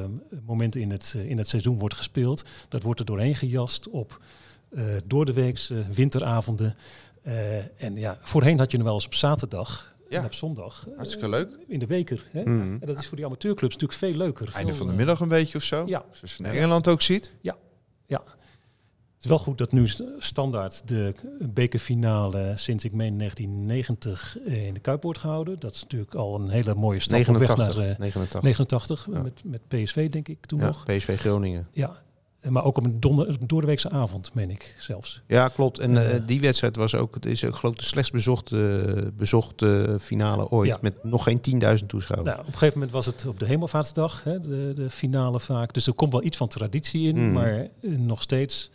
ehm, 0.00 0.10
momenten 0.46 0.80
in 0.80 0.90
het, 0.90 1.14
eh, 1.16 1.30
in 1.30 1.38
het 1.38 1.48
seizoen 1.48 1.78
wordt 1.78 1.94
gespeeld. 1.94 2.44
Dat 2.68 2.82
wordt 2.82 3.00
er 3.00 3.06
doorheen 3.06 3.34
gejast 3.36 3.88
op 3.88 4.20
eh 4.70 4.82
door 5.04 5.24
de 5.24 5.32
weekse 5.32 5.84
winteravonden. 5.92 6.76
Eh, 7.22 7.82
en 7.82 7.96
ja, 7.96 8.18
voorheen 8.22 8.58
had 8.58 8.70
je 8.70 8.76
nog 8.76 8.86
wel 8.86 8.94
eens 8.94 9.06
op 9.06 9.14
zaterdag 9.14 9.94
Ja. 10.08 10.18
en 10.18 10.24
op 10.24 10.34
zondag. 10.34 10.86
eh, 10.88 10.96
Hartstikke 10.96 11.28
leuk. 11.28 11.48
in 11.68 11.78
de 11.78 11.86
beker. 11.86 12.24
Hè? 12.30 12.42
Mhm. 12.42 12.60
En 12.60 12.80
dat 12.86 12.98
is 12.98 13.06
voor 13.06 13.16
die 13.16 13.26
amateurclubs 13.26 13.72
natuurlijk 13.74 14.00
veel 14.00 14.14
leuker. 14.18 14.50
Einde 14.54 14.68
Veel, 14.68 14.76
van 14.76 14.86
de 14.86 14.92
eh, 14.92 14.98
middag 14.98 15.20
een 15.20 15.28
beetje 15.28 15.58
of 15.58 15.64
zo. 15.64 15.84
Ja. 15.86 16.04
Zoals 16.12 16.36
je 16.36 16.44
in 16.44 16.50
Engeland 16.50 16.88
ook 16.88 17.02
ziet. 17.02 17.32
Ja. 17.40 17.56
Het 18.06 18.22
is 19.24 19.30
wel 19.30 19.38
goed 19.38 19.58
dat 19.58 19.72
nu 19.72 19.88
st- 19.88 20.02
standaard 20.18 20.82
de 20.88 21.14
bekerfinale 21.68 22.52
sinds 22.54 22.84
ik 22.84 22.92
meen 22.92 23.18
1990 23.18 24.36
eh, 24.46 24.66
in 24.66 24.74
de 24.74 24.80
Kuip 24.80 25.02
wordt 25.02 25.18
gehouden. 25.18 25.56
Dat 25.58 25.74
is 25.74 25.82
natuurlijk 25.82 26.14
al 26.14 26.34
een 26.40 26.48
hele 26.48 26.74
mooie 26.74 26.98
stap 27.00 27.18
op 27.20 27.26
weg 27.26 27.38
89. 27.38 27.76
naar 27.76 27.88
eh, 27.90 27.98
89. 27.98 28.42
89 28.42 29.08
Ja. 29.12 29.22
met, 29.22 29.40
met 29.44 29.60
PSV 29.68 30.08
denk 30.10 30.28
ik 30.28 30.46
toen 30.46 30.58
Ja, 30.60 30.66
nog. 30.66 30.82
PSV 30.84 31.18
Groningen. 31.20 31.68
Ja. 31.72 31.96
Eh, 32.40 32.50
Maar 32.50 32.64
ook 32.64 32.76
op 32.76 32.84
een 32.84 33.00
donder, 33.00 33.36
doordeweekse 33.46 33.90
avond, 33.90 34.34
meen 34.34 34.50
ik 34.50 34.74
zelfs. 34.78 35.22
Ja, 35.26 35.48
klopt. 35.48 35.78
En 35.78 35.96
eh, 35.96 36.14
Eh. 36.16 36.22
die 36.26 36.40
wedstrijd 36.40 36.76
was 36.76 36.94
ook, 36.94 37.14
het 37.14 37.26
is 37.26 37.44
ook 37.44 37.56
geloof 37.56 37.74
ik 37.74 37.80
de 37.80 37.86
slechts 37.86 38.10
bezochte, 38.10 39.12
bezochte 39.16 39.96
finale 40.00 40.48
ooit. 40.50 40.68
Ja. 40.68 40.78
Met 40.80 41.04
nog 41.04 41.22
geen 41.22 41.40
10.000 41.40 41.86
toeschouwers. 41.86 42.30
Nou, 42.30 42.40
op 42.40 42.46
een 42.46 42.58
gegeven 42.58 42.74
moment 42.78 42.92
was 42.96 43.06
het 43.06 43.26
op 43.26 43.38
de 43.38 43.46
Hemelvaartsdag, 43.46 44.24
hè, 44.24 44.40
de, 44.40 44.72
de 44.74 44.90
finale 44.90 45.40
vaak. 45.40 45.74
Dus 45.74 45.86
er 45.86 45.92
komt 45.92 46.12
wel 46.12 46.24
iets 46.24 46.36
van 46.36 46.48
traditie 46.48 47.08
in, 47.08 47.16
Mm. 47.26 47.32
maar 47.32 47.54
eh, 47.58 47.68
nog 47.98 48.22
steeds 48.22 48.70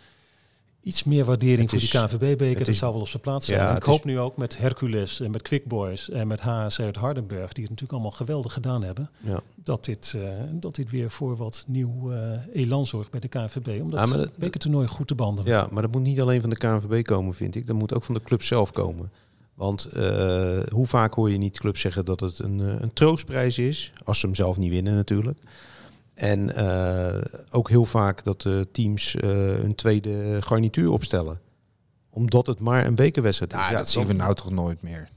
iets 0.82 1.04
meer 1.04 1.26
waardering 1.26 1.70
voor 1.70 1.80
die 1.80 1.90
KNVB-beker. 1.90 2.58
het 2.58 2.66
Dat 2.66 2.76
zou 2.76 2.92
wel 2.92 3.02
op 3.02 3.08
zijn 3.08 3.22
plaats 3.22 3.46
zijn. 3.46 3.60
Ja, 3.60 3.76
ik 3.76 3.84
hoop 3.84 3.98
is- 4.00 4.04
nu 4.04 4.20
ook 4.20 4.38
met 4.38 4.58
Hercules 4.58 5.20
en 5.20 5.32
met 5.32 5.42
Quick 5.42 5.66
Boys 5.66 6.10
en 6.10 6.28
met 6.28 6.40
HSC 6.42 6.80
uit 6.80 6.96
Hardenberg, 6.96 7.54
die 7.54 7.62
het 7.64 7.70
natuurlijk 7.70 7.92
allemaal 7.92 8.12
geweldig 8.12 8.54
gedaan 8.54 8.84
hebben, 8.84 9.10
Ja. 9.20 9.40
dat, 9.64 9.86
dit, 9.86 10.14
eh, 10.18 10.30
dat 10.52 10.76
dit 10.76 10.90
weer 10.90 11.12
voor 11.12 11.36
wat 11.38 11.64
nieuw 11.68 12.12
eh, 12.12 12.20
elan 12.54 12.86
zorgt 12.86 13.12
bij 13.12 13.20
de 13.20 13.28
KNVB. 13.28 13.82
Om 13.82 13.92
dat 13.92 14.00
Ja, 14.00 14.16
maar 14.16 14.28
bekertoernooi 14.36 14.88
goed 14.88 15.08
te 15.08 15.16
behandelen. 15.16 15.52
Ja, 15.52 15.68
maar 15.72 15.82
dat 15.82 15.92
moet 15.92 16.02
niet 16.02 16.22
alleen 16.22 16.42
van 16.42 16.50
de 16.50 16.58
KNVB 16.58 17.04
komen, 17.06 17.34
vind 17.34 17.56
ik. 17.56 17.68
Dat 17.68 17.76
moet 17.76 17.94
ook 17.94 18.04
van 18.04 18.16
de 18.16 18.22
club 18.24 18.44
zelf 18.44 18.72
komen. 18.72 19.12
Want 19.54 19.86
eh, 19.86 20.60
hoe 20.72 20.88
vaak 20.88 21.14
hoor 21.14 21.32
je 21.32 21.38
niet 21.38 21.60
clubs 21.60 21.82
zeggen 21.82 22.06
dat 22.06 22.20
het 22.20 22.40
een, 22.40 22.60
een 22.60 22.94
troostprijs 22.94 23.58
is, 23.58 23.92
als 24.04 24.20
ze 24.20 24.26
hem 24.26 24.36
zelf 24.36 24.58
niet 24.58 24.70
winnen 24.72 24.96
natuurlijk. 24.96 25.40
En 26.20 26.56
eh, 26.56 27.22
ook 27.50 27.70
heel 27.70 27.86
vaak 27.86 28.24
dat 28.24 28.42
de 28.42 28.68
teams 28.72 29.16
eh, 29.16 29.64
een 29.64 29.76
tweede 29.76 30.38
garnituur 30.42 30.92
opstellen. 30.92 31.40
Omdat 32.10 32.48
het 32.48 32.60
maar 32.60 32.86
een 32.86 32.96
bekerwedstrijd 32.96 33.54
is. 33.54 33.60
Ja, 33.60 33.78
dat 33.78 33.90
zien 33.90 34.06
we 34.06 34.14
nou 34.14 34.34
toch 34.36 34.52
nooit 34.52 34.82
meer. 34.82 35.10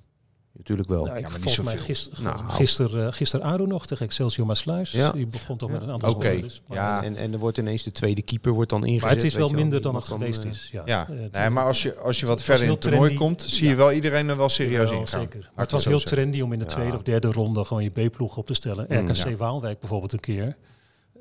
Natuurlijk 0.57 0.89
wel. 0.89 1.05
Nou, 1.05 1.17
ik 1.17 1.23
maar 1.23 1.33
niet 1.33 1.43
volgens 1.43 1.65
mij 1.67 1.77
zoveel. 1.77 1.95
gister, 1.95 2.23
Nou. 2.23 2.39
gister, 2.51 2.97
uh, 2.99 3.07
gister 3.13 3.41
Ado 3.43 3.67
nog 3.67 3.87
tegen 3.87 4.07
Excelsior 4.07 4.47
Maasluis. 4.47 4.91
Ja. 4.93 5.11
Die 5.13 5.27
begon 5.27 5.57
toch 5.57 5.69
Ja. 5.69 5.75
met 5.75 5.85
een 5.85 5.91
aantal 5.91 6.15
Oké, 6.15 6.27
spelers. 6.27 6.63
Maar- 6.67 6.79
ja. 6.79 7.03
En, 7.03 7.17
en 7.17 7.33
er 7.33 7.39
wordt 7.39 7.59
ineens 7.59 7.83
de 7.83 7.93
tweede 7.93 8.23
keeper 8.23 8.53
wordt 8.53 8.71
dan 8.71 8.81
ingezet. 8.85 9.01
Maar 9.03 9.11
het 9.11 9.23
is 9.25 9.35
wel 9.35 9.49
minder 9.51 9.81
dan 9.81 9.95
het 9.95 10.09
geweest 10.09 10.45
eh, 10.45 10.51
is. 10.51 10.69
Ja, 10.73 10.83
Ja, 10.85 11.09
Eh, 11.09 11.17
nee, 11.41 11.51
maar 11.51 11.65
als 11.65 11.83
je, 11.83 11.97
als 11.99 12.21
je 12.21 12.27
wat 12.27 12.43
verder 12.43 12.65
in 12.65 12.71
het 12.71 12.81
toernooi 12.81 13.03
trendy. 13.03 13.25
komt, 13.25 13.43
zie 13.43 13.65
je 13.65 13.71
Ja. 13.71 13.77
wel 13.77 13.93
iedereen 13.93 14.29
er 14.29 14.37
wel 14.37 14.49
serieus 14.49 14.91
Wel, 14.91 15.01
in 15.01 15.07
gaan. 15.07 15.29
Maar 15.33 15.41
het 15.55 15.71
was 15.71 15.85
heel 15.85 16.01
trendy 16.01 16.41
om 16.41 16.53
in 16.53 16.59
de 16.59 16.65
Ja. 16.65 16.71
tweede 16.71 16.97
of 16.97 17.03
derde 17.03 17.29
ronde 17.33 17.65
gewoon 17.65 17.83
je 17.83 17.91
B-ploeg 17.91 18.37
op 18.37 18.47
te 18.47 18.55
stellen. 18.55 18.87
Mm, 18.89 18.97
RKC 19.09 19.15
ja. 19.29 19.37
Waalwijk 19.37 19.79
bijvoorbeeld 19.81 20.13
een 20.13 20.21
keer. 20.21 20.57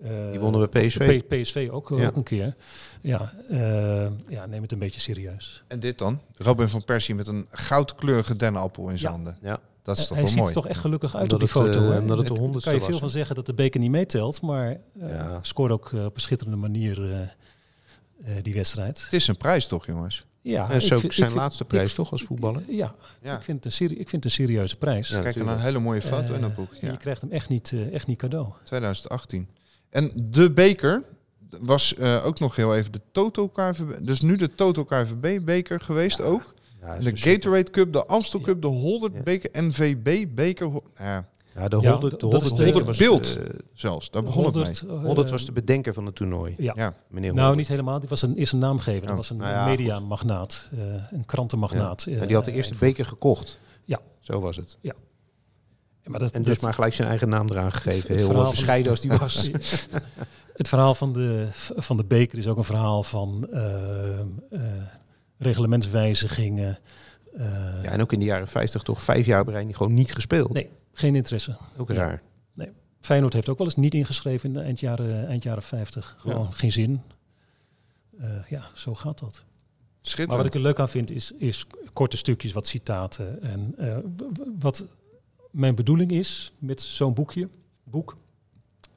Eh, 0.04 0.10
Die 0.30 0.39
wonnen 0.39 0.70
bij 0.70 0.86
PSV. 0.88 1.22
P- 1.22 1.28
PSV 1.28 1.70
ook, 1.72 1.91
eh, 1.91 1.97
Ja. 1.99 2.08
ook 2.08 2.16
een 2.16 2.24
keer. 2.24 2.56
Ja, 3.02 3.34
eh, 3.49 4.06
ja, 4.28 4.45
neem 4.45 4.62
het 4.62 4.72
een 4.72 4.80
beetje 4.80 4.99
serieus. 4.99 5.64
En 5.68 5.80
dit 5.80 5.97
dan? 5.97 6.22
Robin 6.36 6.70
van 6.70 6.84
Persie 6.84 7.16
met 7.16 7.28
een 7.28 7.47
goudkleurige 7.52 8.36
dennenappel 8.36 8.89
in 8.89 8.99
zijn 8.99 9.12
Ja. 9.12 9.18
handen. 9.18 9.38
Ja. 9.41 9.60
Dat 9.84 9.97
is 9.97 10.02
toch 10.08 10.10
Hij 10.14 10.18
wel 10.20 10.28
ziet 10.28 10.38
mooi. 10.41 10.49
er 10.49 10.56
toch 10.62 10.68
echt 10.68 10.80
gelukkig 10.80 11.16
uit 11.16 11.24
Omdat 11.24 11.41
op 11.41 11.54
die 11.54 11.62
het, 11.64 11.74
foto. 11.76 11.91
hè? 11.91 11.99
omdat 11.99 12.18
het 12.18 12.28
de 12.28 12.34
Daar 12.34 12.41
honderdste 12.41 12.70
kan 12.70 12.80
je 12.80 12.86
veel 12.86 12.91
was, 12.93 13.02
van 13.02 13.10
zeggen 13.10 13.36
dat 13.36 13.45
de 13.45 13.54
beker 13.54 13.80
niet 13.80 13.91
meetelt. 13.91 14.41
Maar 14.41 14.70
eh 14.70 14.78
Ja. 15.10 15.39
scoorde 15.41 15.74
ook 15.74 15.91
op 15.93 16.16
een 16.16 16.22
schitterende 16.22 16.58
manier 16.58 17.04
eh, 17.12 17.20
eh, 17.22 18.43
die 18.43 18.54
wedstrijd. 18.54 19.04
Het 19.04 19.14
is 19.14 19.28
een 19.28 19.38
prijs 19.38 19.68
toch, 19.68 19.86
jongens? 19.86 20.26
Ja, 20.41 20.70
En 20.70 20.82
vind- 20.82 21.14
zijn 21.14 21.30
ik 21.30 21.36
laatste 21.36 21.66
prijs 21.66 21.89
ik- 21.89 21.95
toch 21.95 22.12
als 22.12 22.24
voetballer? 22.24 22.62
Ja, 22.68 22.93
Ja. 23.24 23.36
Ik, 23.38 23.43
vind 23.43 23.58
het 23.58 23.66
een 23.66 23.72
serie, 23.72 23.97
ik 23.97 24.10
vind 24.10 24.24
het 24.24 24.26
een 24.26 24.45
serieuze 24.45 24.76
prijs. 24.78 25.08
Ja. 25.10 25.14
Kijk, 25.14 25.26
natuurlijk. 25.36 25.56
een 25.58 25.64
hele 25.64 25.80
mooie 25.80 26.02
foto 26.02 26.34
in 26.34 26.41
dat 26.41 26.56
boek. 26.56 26.74
Ja. 26.82 26.91
Je 26.91 26.97
krijgt 26.97 27.22
hem 27.22 27.32
echt 27.32 27.49
niet, 27.49 27.74
echt 27.91 28.08
niet 28.08 28.18
cadeau. 28.18 28.47
2018. 28.64 29.47
En 29.91 30.11
de 30.15 30.51
beker 30.51 31.03
was 31.59 31.95
eh, 31.95 32.25
ook 32.25 32.39
nog 32.39 32.55
heel 32.55 32.75
even 32.75 32.91
de 32.91 33.01
Toto 33.11 33.47
KVB. 33.47 33.97
Dus 34.05 34.21
nu 34.21 34.35
de 34.35 34.55
Toto 34.55 34.83
KVB 34.83 35.45
beker 35.45 35.81
geweest 35.81 36.21
ook. 36.21 36.53
Ja, 36.81 36.99
de. 36.99 37.11
Gatorade 37.17 37.71
Cup, 37.71 37.93
de 37.93 38.05
Amstel 38.05 38.39
Ja. 38.39 38.45
Cup, 38.45 38.61
de 38.61 38.67
Holdert 38.67 39.13
Ja. 39.13 39.21
beker, 39.23 39.63
NVB 39.63 40.25
beker. 40.35 40.71
Ja, 40.97 41.29
Ja, 41.55 41.67
de 41.67 41.77
Ja, 41.81 41.91
Holdert, 41.91 42.11
de 42.11 42.17
dat 42.17 42.31
Holdert, 42.41 42.85
was, 42.85 42.97
beeld. 42.97 43.37
eh, 43.37 43.43
zelfs. 43.73 44.09
Daar 44.11 44.23
begon 44.23 44.45
het 44.45 44.53
mee. 44.53 44.63
Holdert, 44.63 44.85
eh, 44.99 45.03
Holdert 45.05 45.29
was 45.29 45.45
de 45.45 45.51
bedenker 45.51 45.93
van 45.93 46.05
het 46.05 46.15
toernooi. 46.15 46.55
Ja. 46.57 46.73
Ja. 46.75 46.93
Meneer 47.07 47.29
Nou, 47.29 47.37
Holdert. 47.39 47.57
niet 47.57 47.67
helemaal. 47.67 47.99
Die 47.99 48.09
was 48.09 48.21
een, 48.21 48.37
is 48.37 48.51
een 48.51 48.59
naamgever. 48.59 49.01
Dat 49.01 49.09
Oh, 49.09 49.15
was 49.15 49.29
een 49.29 49.37
nou 49.37 49.49
ja, 49.51 49.65
mediamagnaat. 49.65 50.69
eh 50.71 50.79
een 51.11 51.25
krantenmagnaat. 51.25 52.03
Ja. 52.03 52.15
Ja, 52.19 52.25
die 52.25 52.35
had 52.35 52.45
de 52.45 52.51
eerste 52.51 52.75
beker 52.79 53.05
gekocht. 53.05 53.59
Ja. 53.85 53.99
Zo 54.19 54.39
was 54.39 54.55
het. 54.55 54.77
Maar 56.06 56.20
dat, 56.20 56.32
En 56.32 56.43
dus 56.43 56.54
dat- 56.54 56.62
maar 56.64 56.74
gelijk 56.74 56.93
zijn 56.93 57.08
eigen 57.08 57.30
naam 57.30 57.49
eraan 57.49 57.72
gegeven. 57.72 58.08
het 58.08 58.18
Heel 58.18 58.26
verhaal 58.26 58.43
van- 58.43 58.52
bescheiden 58.52 58.91
als 58.91 59.02
die 59.02 59.12
was. 59.12 59.49
Het 60.62 60.68
verhaal 60.70 60.95
van 60.95 61.14
de, 61.14 61.47
van 61.76 61.97
de 61.97 62.06
beker 62.06 62.38
is 62.38 62.47
ook 62.47 62.58
een 62.58 62.64
verhaal 62.64 63.04
van 63.04 63.47
eh, 63.52 64.20
reglementswijzigingen. 65.38 66.80
eh, 67.34 67.84
Ja, 67.84 67.89
en 67.91 68.02
ook 68.02 68.14
in 68.14 68.20
de 68.20 68.26
jaren 68.26 68.47
50 68.47 68.84
toch 68.84 69.02
vijf 69.02 69.26
jaar 69.26 69.66
niet- 69.66 69.76
gewoon 69.76 69.93
niet 69.93 70.14
gespeeld. 70.14 70.54
Nee, 70.54 70.70
geen 70.93 71.16
interesse. 71.16 71.58
Ook 71.78 71.89
raar. 71.89 72.22
Feyenoord 73.02 73.34
heeft 73.34 73.49
ook 73.49 73.58
wel 73.58 73.68
eens 73.68 73.76
niet 73.76 73.93
ingeschreven 73.93 74.47
in 74.49 74.54
de 74.56 74.62
eind 74.62 74.80
jaren, 74.80 75.28
eind 75.28 75.43
jaren 75.43 75.64
50. 75.64 76.16
Gewoon 76.20 76.54
geen 76.54 76.72
zin. 76.72 77.02
Eh, 78.20 78.30
ja, 78.49 78.64
zo 78.74 78.95
gaat 78.95 79.20
dat. 79.20 79.43
Maar 80.28 80.38
wat 80.38 80.45
ik 80.45 80.54
er 80.54 80.60
leuk 80.62 80.80
aan 80.80 80.89
vind 80.89 81.12
is, 81.12 81.32
is 81.38 81.66
korte 81.93 82.18
stukjes, 82.18 82.54
wat 82.54 82.68
citaten. 82.68 83.41
En 83.41 83.74
eh, 83.78 83.97
wat 84.60 84.86
mijn 85.52 85.76
bedoeling 85.76 86.12
is 86.12 86.54
met 86.60 86.82
zo'n 86.82 87.14
boekje, 87.14 87.49
boek, 87.84 88.18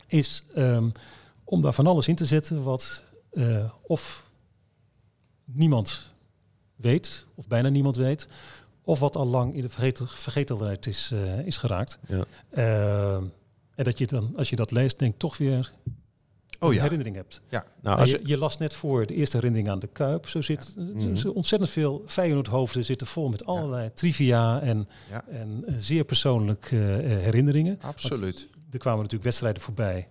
is 0.07 0.45
ehm, 0.55 0.89
om 1.45 1.63
daar 1.63 1.75
van 1.75 1.87
alles 1.87 2.09
in 2.09 2.15
te 2.15 2.27
zetten 2.27 2.63
wat 2.63 3.03
eh, 3.31 3.71
of 3.83 4.31
niemand 5.45 6.13
weet, 6.77 7.27
of 7.35 7.47
bijna 7.47 7.69
niemand 7.69 7.97
weet, 7.97 8.29
of 8.83 9.01
wat 9.01 9.17
al 9.17 9.27
lang 9.27 9.55
in 9.55 9.63
de 9.63 9.69
vergetel, 9.69 10.07
vergetelheid 10.07 10.87
is, 10.87 11.11
eh, 11.13 11.47
is 11.47 11.57
geraakt. 11.57 11.99
Ja. 12.07 12.25
Eh, 12.49 13.17
en 13.75 13.85
dat 13.85 13.99
je 13.99 14.07
dan, 14.07 14.33
als 14.37 14.51
je 14.51 14.57
dat 14.57 14.71
leest, 14.71 14.99
denkt 14.99 15.19
toch 15.19 15.37
weer 15.37 15.73
Oh 16.67 16.75
ja. 16.75 16.83
herinnering 16.83 17.17
hebt. 17.17 17.41
Ja. 17.49 17.65
Nou, 17.83 17.99
als, 17.99 18.11
je, 18.11 18.21
je 18.25 18.39
las 18.39 18.59
net 18.59 18.75
voor 18.75 19.07
de 19.07 19.15
eerste 19.15 19.37
herinnering 19.37 19.71
aan 19.71 19.79
de 19.79 19.87
Kuip. 19.87 20.29
Zo 20.29 20.41
zit 20.43 20.73
Mhm. 20.77 21.15
zo 21.17 21.29
ontzettend 21.31 21.71
veel 21.71 22.03
Feyenoord-hoofden 22.07 22.85
zitten 22.85 23.07
vol 23.07 23.29
met 23.29 23.45
allerlei 23.47 23.93
trivia 23.95 24.61
en, 24.61 24.89
Ja. 25.11 25.25
en 25.29 25.65
eh, 25.67 25.75
zeer 25.79 26.05
persoonlijke 26.05 26.77
eh, 26.97 27.11
herinneringen. 27.11 27.79
Absoluut. 27.83 28.49
Er 28.71 28.79
kwamen 28.79 28.99
natuurlijk 28.99 29.25
wedstrijden 29.25 29.63
voorbij 29.63 30.09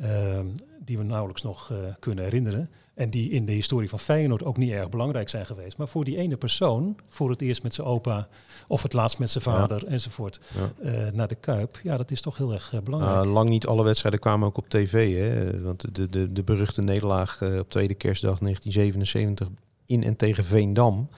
ehm, 0.00 0.46
die 0.84 0.98
we 0.98 1.04
nauwelijks 1.04 1.42
nog 1.42 1.70
eh, 1.70 1.78
kunnen 1.98 2.24
herinneren. 2.24 2.70
En 2.94 3.10
die 3.10 3.30
in 3.30 3.44
de 3.46 3.52
historie 3.52 3.88
van 3.88 3.98
Feyenoord 3.98 4.44
ook 4.44 4.56
niet 4.56 4.70
erg 4.70 4.88
belangrijk 4.88 5.28
zijn 5.28 5.46
geweest. 5.46 5.76
Maar 5.76 5.88
voor 5.88 6.04
die 6.04 6.16
ene 6.16 6.36
persoon, 6.36 6.96
voor 7.08 7.30
het 7.30 7.40
eerst 7.40 7.62
met 7.62 7.74
zijn 7.74 7.86
opa 7.86 8.28
of 8.68 8.82
het 8.82 8.92
laatst 8.92 9.18
met 9.18 9.30
zijn 9.30 9.44
vader 9.44 9.86
enzovoort, 9.86 10.40
Ja. 10.54 10.90
eh, 10.90 11.12
naar 11.12 11.28
de 11.28 11.34
Kuip. 11.34 11.80
Ja, 11.82 11.96
dat 11.96 12.10
is 12.10 12.20
toch 12.20 12.36
heel 12.36 12.52
erg 12.52 12.72
eh, 12.72 12.80
belangrijk. 12.80 13.14
nou, 13.14 13.26
lang 13.28 13.48
niet 13.48 13.66
alle 13.66 13.84
wedstrijden 13.84 14.20
kwamen 14.20 14.46
ook 14.48 14.56
op 14.58 14.68
tv. 14.68 15.16
Hè? 15.18 15.60
Want 15.60 15.94
de, 15.94 16.08
de, 16.08 16.32
de 16.32 16.42
beruchte 16.44 16.82
nederlaag 16.82 17.40
eh, 17.42 17.58
op 17.58 17.70
tweede 17.70 17.94
kerstdag 17.94 18.38
1977 18.38 19.48
in 19.86 20.02
en 20.04 20.16
tegen 20.16 20.44
Veendam. 20.44 21.08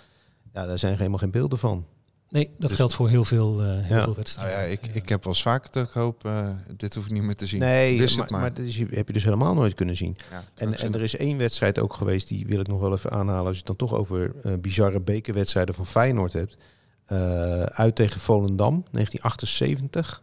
Ja, 0.53 0.66
daar 0.66 0.79
zijn 0.79 0.97
helemaal 0.97 1.18
geen 1.18 1.31
beelden 1.31 1.59
van. 1.59 1.87
Nee, 2.35 2.51
dat 2.59 2.68
dus- 2.68 2.78
geldt 2.78 2.95
voor 2.95 3.09
heel 3.09 3.24
veel, 3.24 3.61
eh, 3.62 3.66
heel 3.66 3.76
Ja. 3.76 3.87
veel 3.87 3.97
Nou 3.97 4.14
wedstrijden. 4.16 4.59
ja, 4.61 4.64
ik, 4.66 4.80
ik 4.93 5.09
heb 5.09 5.24
wel 5.24 5.32
eens 5.32 5.43
vaker 5.43 5.89
hoop, 5.93 6.24
eh, 6.24 6.51
dit 6.76 6.95
hoef 6.95 7.05
ik 7.05 7.11
niet 7.11 7.22
meer 7.22 7.35
te 7.37 7.47
zien. 7.47 7.61
Nee, 7.61 7.99
Wist 7.99 8.14
maar, 8.14 8.22
het 8.24 8.32
maar. 8.32 8.41
maar 8.41 8.55
dat 8.55 8.64
is, 8.64 8.78
heb 8.78 9.07
je 9.07 9.12
dus 9.12 9.24
helemaal 9.24 9.55
nooit 9.55 9.74
kunnen 9.74 9.97
zien. 9.97 10.16
Ja, 10.30 10.43
En, 10.55 10.78
en 10.78 10.95
er 10.95 11.03
is 11.03 11.16
één 11.16 11.39
wedstrijd 11.39 11.78
ook 11.78 11.95
geweest, 11.95 12.28
die 12.28 12.47
wil 12.47 12.61
ik 12.61 12.66
nog 12.66 12.80
wel 12.80 12.93
even 12.93 13.11
aanhalen. 13.11 13.47
Als 13.47 13.51
je 13.51 13.57
het 13.57 13.66
dan 13.66 13.89
toch 13.89 13.99
over 13.99 14.35
eh, 14.43 14.53
bizarre 14.61 15.01
bekerwedstrijden 15.01 15.74
van 15.74 15.87
Feyenoord 15.87 16.32
hebt. 16.32 16.57
Eh, 17.05 17.62
uit 17.62 17.95
tegen 17.97 18.20
Volendam, 18.20 18.85
1978. 18.91 20.22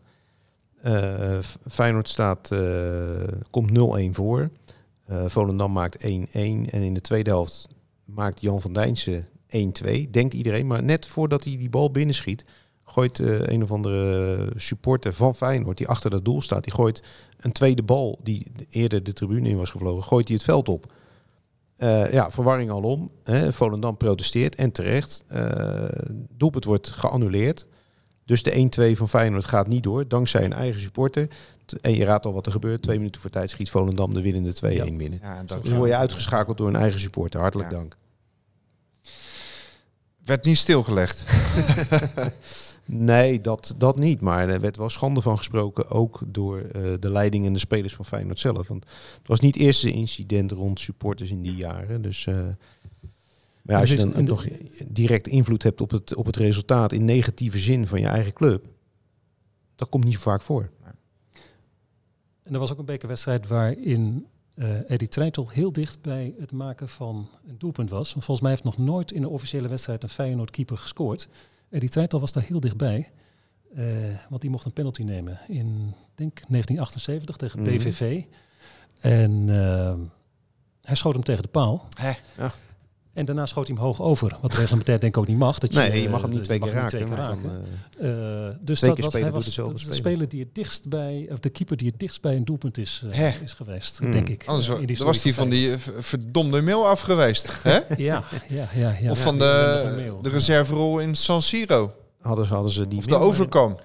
Eh, 0.81 1.39
F- 1.39 1.57
Feyenoord 1.69 2.09
staat, 2.09 2.51
eh, 2.51 2.59
komt 3.49 3.71
0-1 3.71 4.13
voor. 4.15 4.49
Eh, 5.05 5.25
Volendam 5.27 5.71
maakt 5.71 6.03
1-1. 6.03 6.69
En 6.69 6.81
in 6.81 6.93
de 6.93 7.01
tweede 7.01 7.29
helft 7.29 7.67
maakt 8.05 8.41
Jan 8.41 8.61
van 8.61 8.73
Dijnsen 8.73 9.27
1-2. 9.55 10.09
Denkt 10.11 10.33
iedereen. 10.33 10.67
Maar 10.67 10.83
net 10.83 11.07
voordat 11.07 11.43
hij 11.43 11.57
die 11.57 11.69
bal 11.69 11.91
binnenschiet... 11.91 12.45
gooit 12.85 13.19
eh, 13.19 13.39
een 13.41 13.63
of 13.63 13.71
andere 13.71 14.47
supporter 14.55 15.13
van 15.13 15.35
Feyenoord... 15.35 15.77
die 15.77 15.87
achter 15.87 16.09
dat 16.09 16.25
doel 16.25 16.41
staat, 16.41 16.63
die 16.63 16.73
gooit 16.73 17.03
een 17.39 17.51
tweede 17.51 17.83
bal... 17.83 18.19
die 18.23 18.51
eerder 18.69 19.03
de 19.03 19.13
tribune 19.13 19.49
in 19.49 19.57
was 19.57 19.69
gevlogen... 19.69 20.03
gooit 20.03 20.27
hij 20.27 20.35
het 20.35 20.45
veld 20.45 20.69
op. 20.69 20.93
Eh, 21.77 22.11
ja, 22.13 22.31
verwarring 22.31 22.71
alom. 22.71 23.11
Hè. 23.23 23.53
Volendam 23.53 23.97
protesteert 23.97 24.55
en 24.55 24.71
terecht. 24.71 25.23
Eh 25.27 25.89
doelpunt 26.37 26.65
wordt 26.65 26.91
geannuleerd. 26.91 27.65
Dus 28.25 28.43
de 28.43 28.91
1-2 28.93 28.97
van 28.97 29.09
Feyenoord 29.09 29.45
gaat 29.45 29.67
niet 29.67 29.83
door, 29.83 30.07
dankzij 30.07 30.43
een 30.45 30.53
eigen 30.53 30.81
supporter. 30.81 31.27
En 31.81 31.95
je 31.95 32.03
raadt 32.05 32.25
al 32.25 32.33
wat 32.33 32.45
er 32.45 32.51
gebeurt. 32.51 32.81
Twee 32.81 32.97
minuten 32.97 33.21
voor 33.21 33.29
tijd 33.29 33.49
schiet 33.49 33.69
Volendam 33.69 34.13
de 34.13 34.21
winnende 34.21 34.53
2-1 34.53 34.73
Ja. 34.73 34.83
binnen. 34.97 35.19
Ja, 35.21 35.37
en 35.37 35.45
dat 35.45 35.59
Dus 35.61 35.69
dan 35.69 35.77
word 35.77 35.89
je 35.89 35.95
uitgeschakeld 35.95 36.57
door 36.57 36.67
een 36.67 36.75
eigen 36.75 36.99
supporter. 36.99 37.39
Hartelijk 37.39 37.71
Ja. 37.71 37.77
dank. 37.77 37.95
Werd 40.25 40.45
niet 40.45 40.57
stilgelegd. 40.57 41.25
Nee, 42.93 43.41
dat, 43.41 43.75
dat 43.77 43.99
niet. 43.99 44.21
Maar 44.21 44.49
er 44.49 44.59
werd 44.59 44.77
wel 44.77 44.89
schande 44.89 45.21
van 45.21 45.37
gesproken. 45.37 45.89
Ook 45.89 46.21
door 46.25 46.59
eh, 46.59 46.93
de 46.99 47.11
leiding 47.11 47.45
en 47.45 47.53
de 47.53 47.59
spelers 47.59 47.95
van 47.95 48.05
Feyenoord 48.05 48.39
zelf. 48.39 48.67
Want 48.67 48.85
het 49.17 49.27
was 49.27 49.39
niet 49.39 49.53
het 49.53 49.63
eerste 49.63 49.91
incident 49.91 50.51
rond 50.51 50.79
supporters 50.79 51.31
in 51.31 51.41
die 51.41 51.55
jaren. 51.55 52.01
Dus 52.01 52.27
eh, 52.27 52.35
maar 53.61 53.75
ja, 53.75 53.79
als 53.79 53.89
je 53.89 53.95
Dus 53.95 54.13
dan 54.13 54.23
nog 54.23 54.45
direct 54.87 55.27
invloed 55.27 55.63
hebt 55.63 55.81
op 55.81 55.91
het, 55.91 56.15
op 56.15 56.25
het 56.25 56.35
resultaat 56.35 56.91
in 56.91 57.05
negatieve 57.05 57.57
zin 57.57 57.87
van 57.87 57.99
je 57.99 58.07
eigen 58.07 58.33
club. 58.33 58.65
Dat 59.75 59.89
komt 59.89 60.03
niet 60.03 60.17
vaak 60.17 60.41
voor. 60.41 60.69
En 62.43 62.53
er 62.53 62.59
was 62.59 62.71
ook 62.71 62.79
een 62.79 62.85
bekerwedstrijd 62.85 63.47
waarin 63.47 64.25
eh 64.61 64.89
Eddie 64.91 65.07
Treitel 65.07 65.49
heel 65.49 65.71
dicht 65.71 66.01
bij 66.01 66.33
het 66.39 66.51
maken 66.51 66.89
van 66.89 67.29
een 67.47 67.57
doelpunt 67.57 67.89
was. 67.89 68.11
Want 68.13 68.25
volgens 68.25 68.41
mij 68.41 68.49
heeft 68.51 68.63
nog 68.63 68.77
nooit 68.77 69.11
in 69.11 69.23
een 69.23 69.29
officiële 69.29 69.67
wedstrijd 69.67 70.03
een 70.03 70.09
Feyenoord 70.09 70.51
keeper 70.51 70.77
gescoord. 70.77 71.27
Eddie 71.69 71.89
Treitel 71.89 72.19
was 72.19 72.31
daar 72.31 72.43
heel 72.43 72.59
dichtbij. 72.59 73.09
eh 73.75 73.85
want 74.29 74.41
die 74.41 74.49
mocht 74.49 74.65
een 74.65 74.73
penalty 74.73 75.03
nemen 75.03 75.39
in, 75.47 75.93
denk 76.15 76.39
1978 76.47 77.35
tegen 77.37 77.59
Mhm. 77.61 77.69
PVV. 77.77 78.23
En 79.01 79.49
eh, 79.49 79.93
hij 80.81 80.95
schoot 80.95 81.13
hem 81.13 81.23
tegen 81.23 81.43
de 81.43 81.49
paal. 81.49 81.87
Hè? 81.99 82.11
Ja. 82.37 82.51
En 83.13 83.25
daarna 83.25 83.45
schoot 83.45 83.67
hij 83.67 83.75
hem 83.75 83.85
hoog 83.85 84.01
over. 84.01 84.37
Wat 84.41 84.53
reglementair 84.53 84.99
denk 84.99 85.15
ik 85.15 85.21
ook 85.21 85.27
niet 85.27 85.37
mag. 85.37 85.59
Dat 85.59 85.71
Nee, 85.71 85.99
je 85.99 86.05
eh, 86.05 86.11
mag 86.11 86.21
hem 86.21 86.29
niet 86.29 86.39
je 86.39 86.45
twee 86.45 86.59
mag 86.59 86.69
keer 86.69 86.77
hem 86.77 86.87
raken. 86.89 86.99
twee 86.99 87.15
keer 87.15 87.25
want 87.25 87.41
dan, 87.43 87.51
raken. 87.51 87.65
eh, 87.99 88.47
Eh, 88.47 88.55
dus 88.61 88.79
dat 88.79 88.99
was, 88.99 89.13
hij 89.13 89.31
was 89.31 89.45
de 89.45 89.51
speler. 89.51 89.95
speler 89.95 90.29
die 90.29 90.39
het 90.39 90.55
dichtst 90.55 90.87
bij, 90.89 91.27
of 91.31 91.39
de 91.39 91.49
keeper 91.49 91.77
die 91.77 91.87
het 91.87 91.99
dichtst 91.99 92.21
bij 92.21 92.35
een 92.35 92.45
doelpunt 92.45 92.77
is, 92.77 93.03
eh, 93.11 93.41
is 93.41 93.53
geweest, 93.53 93.97
Hmm. 93.99 94.11
denk 94.11 94.29
ik. 94.29 94.43
Anders 94.45 94.69
eh, 94.69 94.79
in 94.79 94.85
die 94.85 94.97
dan 94.97 95.05
was 95.05 95.21
die 95.21 95.33
van 95.35 95.49
die 95.49 95.71
eh, 95.71 95.77
verdomde 95.99 96.61
mail 96.61 96.87
af 96.87 97.01
geweest. 97.01 97.47
Hè? 97.63 97.79
Ja, 97.97 98.23
ja, 98.49 98.67
ja. 98.75 98.95
ja. 99.01 99.11
of 99.11 99.21
van 99.21 99.37
de, 99.37 100.13
de 100.21 100.29
reserverol 100.29 100.99
in 100.99 101.15
San 101.15 101.41
Siro. 101.41 101.93
hadden, 102.21 102.45
ze, 102.45 102.53
hadden 102.53 102.71
ze 102.71 102.87
die 102.87 102.97
Of 102.99 103.05
de 103.05 103.15
overkam. 103.17 103.77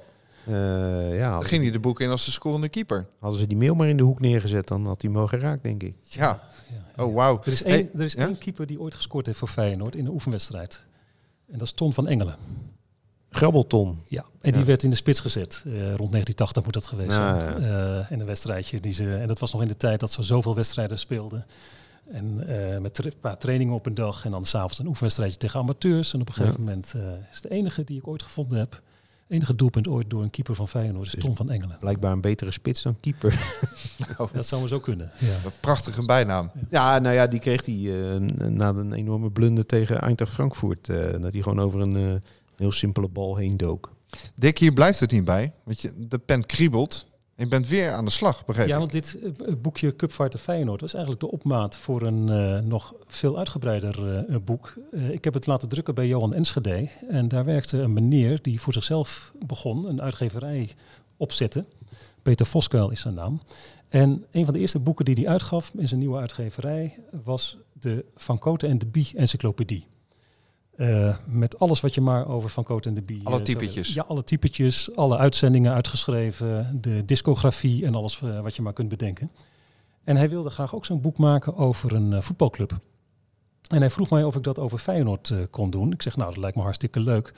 eh, 0.47 1.17
ja, 1.19 1.41
ging 1.43 1.63
hij 1.63 1.73
de 1.73 1.79
boek 1.79 2.01
in 2.01 2.11
als 2.11 2.25
de 2.25 2.31
scorende 2.31 2.69
keeper. 2.69 3.07
hadden 3.21 3.41
ze 3.41 3.47
die 3.47 3.57
mail 3.57 3.75
maar 3.75 3.89
in 3.89 3.97
de 3.97 4.03
hoek 4.03 4.21
neergezet, 4.21 4.69
dan 4.69 4.87
had 4.87 5.03
hij 5.03 5.11
hem 5.11 5.19
wel 5.19 5.29
geraakt, 5.29 5.63
denk 5.63 5.83
ik. 5.83 5.95
Ja, 6.03 6.43
ja. 6.71 6.85
Oh, 6.97 7.15
wauw. 7.15 7.41
Er 7.45 7.53
is, 7.53 7.63
één, 7.63 7.75
Hey, 7.75 7.89
er 7.95 8.01
is 8.05 8.13
ja? 8.13 8.27
één 8.27 8.39
keeper 8.39 8.67
die 8.67 8.81
ooit 8.81 8.95
gescoord 8.95 9.27
heeft 9.27 9.39
voor 9.39 9.49
Feyenoord 9.49 9.95
in 9.97 10.07
een 10.07 10.13
oefenwedstrijd. 10.13 10.83
En 11.51 11.59
dat 11.59 11.67
is 11.67 11.73
Ton 11.73 11.93
van 11.95 12.09
Engelen. 12.09 12.37
Grabbelton. 13.31 13.99
Ja, 14.09 14.25
en 14.41 14.51
die 14.53 14.61
Ja. 14.61 14.67
werd 14.67 14.83
in 14.83 14.91
de 14.91 14.97
spits 14.97 15.21
gezet. 15.21 15.63
Eh, 15.67 15.73
rond 15.73 16.11
1980 16.11 16.65
moet 16.65 16.73
dat 16.75 16.87
geweest 16.87 17.11
Ja, 17.11 17.39
zijn. 17.51 17.63
Eh, 17.63 18.11
in 18.11 18.21
een 18.21 18.27
wedstrijdje. 18.27 18.81
Die 18.81 18.93
ze, 18.93 19.11
en 19.17 19.27
dat 19.27 19.39
was 19.39 19.53
nog 19.53 19.63
in 19.63 19.69
de 19.69 19.77
tijd 19.77 20.01
dat 20.01 20.13
ze 20.13 20.23
zoveel 20.23 20.55
wedstrijden 20.55 20.99
speelden. 20.99 21.47
En 22.11 22.47
eh, 22.73 22.79
met 22.79 23.05
een 23.05 23.13
paar 23.21 23.39
trainingen 23.39 23.75
op 23.75 23.87
een 23.87 23.95
dag. 23.95 24.25
En 24.25 24.31
dan 24.31 24.45
s'avonds 24.45 24.79
een 24.79 24.87
oefenwedstrijdje 24.87 25.39
tegen 25.39 25.61
amateurs. 25.61 26.13
En 26.15 26.21
op 26.21 26.29
een 26.29 26.35
gegeven 26.35 26.61
moment 26.61 26.95
is 27.33 27.41
de 27.41 27.49
enige 27.51 27.85
die 27.85 27.99
ik 27.99 28.07
ooit 28.09 28.23
gevonden 28.23 28.59
heb. 28.59 28.83
Enige 29.29 29.55
doelpunt 29.55 29.89
ooit 29.89 30.11
door 30.11 30.23
een 30.23 30.31
keeper 30.31 30.55
van 30.55 30.69
Feyenoord 30.69 31.07
is 31.07 31.13
Dus- 31.13 31.25
Tom 31.25 31.37
van 31.37 31.51
Engelen. 31.51 31.77
Blijkbaar 31.79 32.13
een 32.13 32.21
betere 32.21 32.51
spits 32.51 32.83
dan 32.83 32.97
keeper. 33.01 33.55
Dat 34.33 34.47
zou 34.47 34.61
maar 34.61 34.71
zo 34.71 34.79
kunnen. 34.81 35.11
Ja. 35.19 35.27
Een 35.45 35.51
prachtige 35.61 36.05
bijnaam. 36.07 36.51
Ja, 36.71 36.99
nou 36.99 37.15
ja, 37.15 37.27
die 37.27 37.41
kreeg 37.41 37.65
hij 37.67 37.75
eh, 38.15 38.21
na 38.49 38.69
een 38.69 38.93
enorme 38.93 39.31
blunder 39.31 39.67
tegen 39.67 40.01
Eintracht 40.01 40.33
Frankfurt. 40.33 40.89
eh, 40.89 41.21
dat 41.21 41.33
hij 41.33 41.43
gewoon 41.43 41.61
over 41.61 41.81
een 41.81 41.97
eh, 41.97 42.03
heel 42.57 42.73
simpele 42.73 43.09
bal 43.09 43.37
heen 43.37 43.57
dook. 43.57 43.93
Dick, 44.35 44.59
hier 44.59 44.73
blijft 44.73 45.01
het 45.01 45.11
niet 45.11 45.25
bij. 45.25 45.53
Want 45.65 45.81
je, 45.81 45.93
de 45.97 46.19
pen 46.19 46.47
kriebelt. 46.47 47.07
Je 47.37 47.47
bent 47.47 47.69
weer 47.69 47.93
aan 47.93 48.05
de 48.05 48.11
slag, 48.11 48.45
begreep 48.45 48.67
Ja, 48.67 48.79
want 48.79 48.93
dit 48.93 49.19
boekje 49.63 49.97
Cupfighter 49.97 50.39
Feyenoord 50.39 50.81
was 50.81 50.95
eigenlijk 50.95 51.25
de 51.25 51.31
opmaat 51.31 51.77
voor 51.77 52.03
een 52.03 52.29
eh, 52.29 52.61
nog 52.61 52.95
veel 53.07 53.39
uitgebreider 53.39 54.25
eh, 54.27 54.37
boek. 54.45 54.75
Eh, 54.93 55.11
ik 55.11 55.25
heb 55.25 55.35
het 55.35 55.47
laten 55.47 55.69
drukken 55.69 55.95
bij 55.95 56.07
Johan 56.07 56.35
Enschede. 56.35 56.89
En 57.09 57.29
daar 57.29 57.45
werkte 57.45 57.79
een 57.79 57.93
meneer 57.93 58.43
die 58.43 58.61
voor 58.61 58.73
zichzelf 58.73 59.33
begon, 59.47 59.89
een 59.89 60.03
uitgeverij 60.03 60.75
opzette. 61.17 61.65
Peter 62.23 62.47
Voskuil 62.47 62.91
is 62.91 63.01
zijn 63.01 63.15
naam. 63.15 63.41
En 63.89 64.25
een 64.31 64.45
van 64.45 64.55
de 64.55 64.61
eerste 64.61 64.79
boeken 64.79 65.05
die 65.05 65.15
hij 65.15 65.29
uitgaf 65.29 65.73
in 65.77 65.89
zijn 65.89 66.01
nieuwe 66.01 66.19
uitgeverij 66.19 66.99
was 67.25 67.57
de 67.73 68.05
Van 68.17 68.39
Cote 68.39 68.67
en 68.67 68.79
de 68.79 68.87
Bie 68.87 69.11
Encyclopedie. 69.15 69.87
Eh, 70.77 71.17
met 71.25 71.59
alles 71.59 71.81
wat 71.81 71.95
je 71.95 72.01
maar 72.01 72.29
over 72.29 72.49
Van 72.49 72.65
Cote 72.65 72.89
en 72.89 72.95
de 72.95 73.03
Bie... 73.03 73.21
Alle 73.25 73.39
eh, 73.39 73.45
typetjes. 73.45 73.95
Ja, 73.95 74.05
alle 74.09 74.25
typetjes, 74.25 74.97
alle 74.97 75.17
uitzendingen 75.17 75.73
uitgeschreven, 75.73 76.79
de 76.81 77.05
discografie 77.05 77.87
en 77.87 77.95
alles 77.95 78.23
eh, 78.23 78.41
wat 78.41 78.57
je 78.57 78.63
maar 78.63 78.73
kunt 78.73 78.89
bedenken. 78.89 79.31
En 80.05 80.17
hij 80.17 80.29
wilde 80.29 80.51
graag 80.51 80.75
ook 80.75 80.85
zo'n 80.85 81.01
boek 81.01 81.19
maken 81.19 81.57
over 81.57 81.95
een 81.95 82.23
voetbalclub. 82.23 82.79
En 83.69 83.81
hij 83.81 83.91
vroeg 83.91 84.11
mij 84.11 84.25
of 84.25 84.37
ik 84.37 84.43
dat 84.43 84.59
over 84.59 84.79
Feyenoord 84.79 85.33
kon 85.51 85.71
doen. 85.71 85.93
Ik 85.93 86.03
zeg, 86.03 86.17
nou, 86.17 86.29
dat 86.29 86.39
lijkt 86.39 86.57
me 86.57 86.63
hartstikke 86.63 87.01
leuk. 87.01 87.33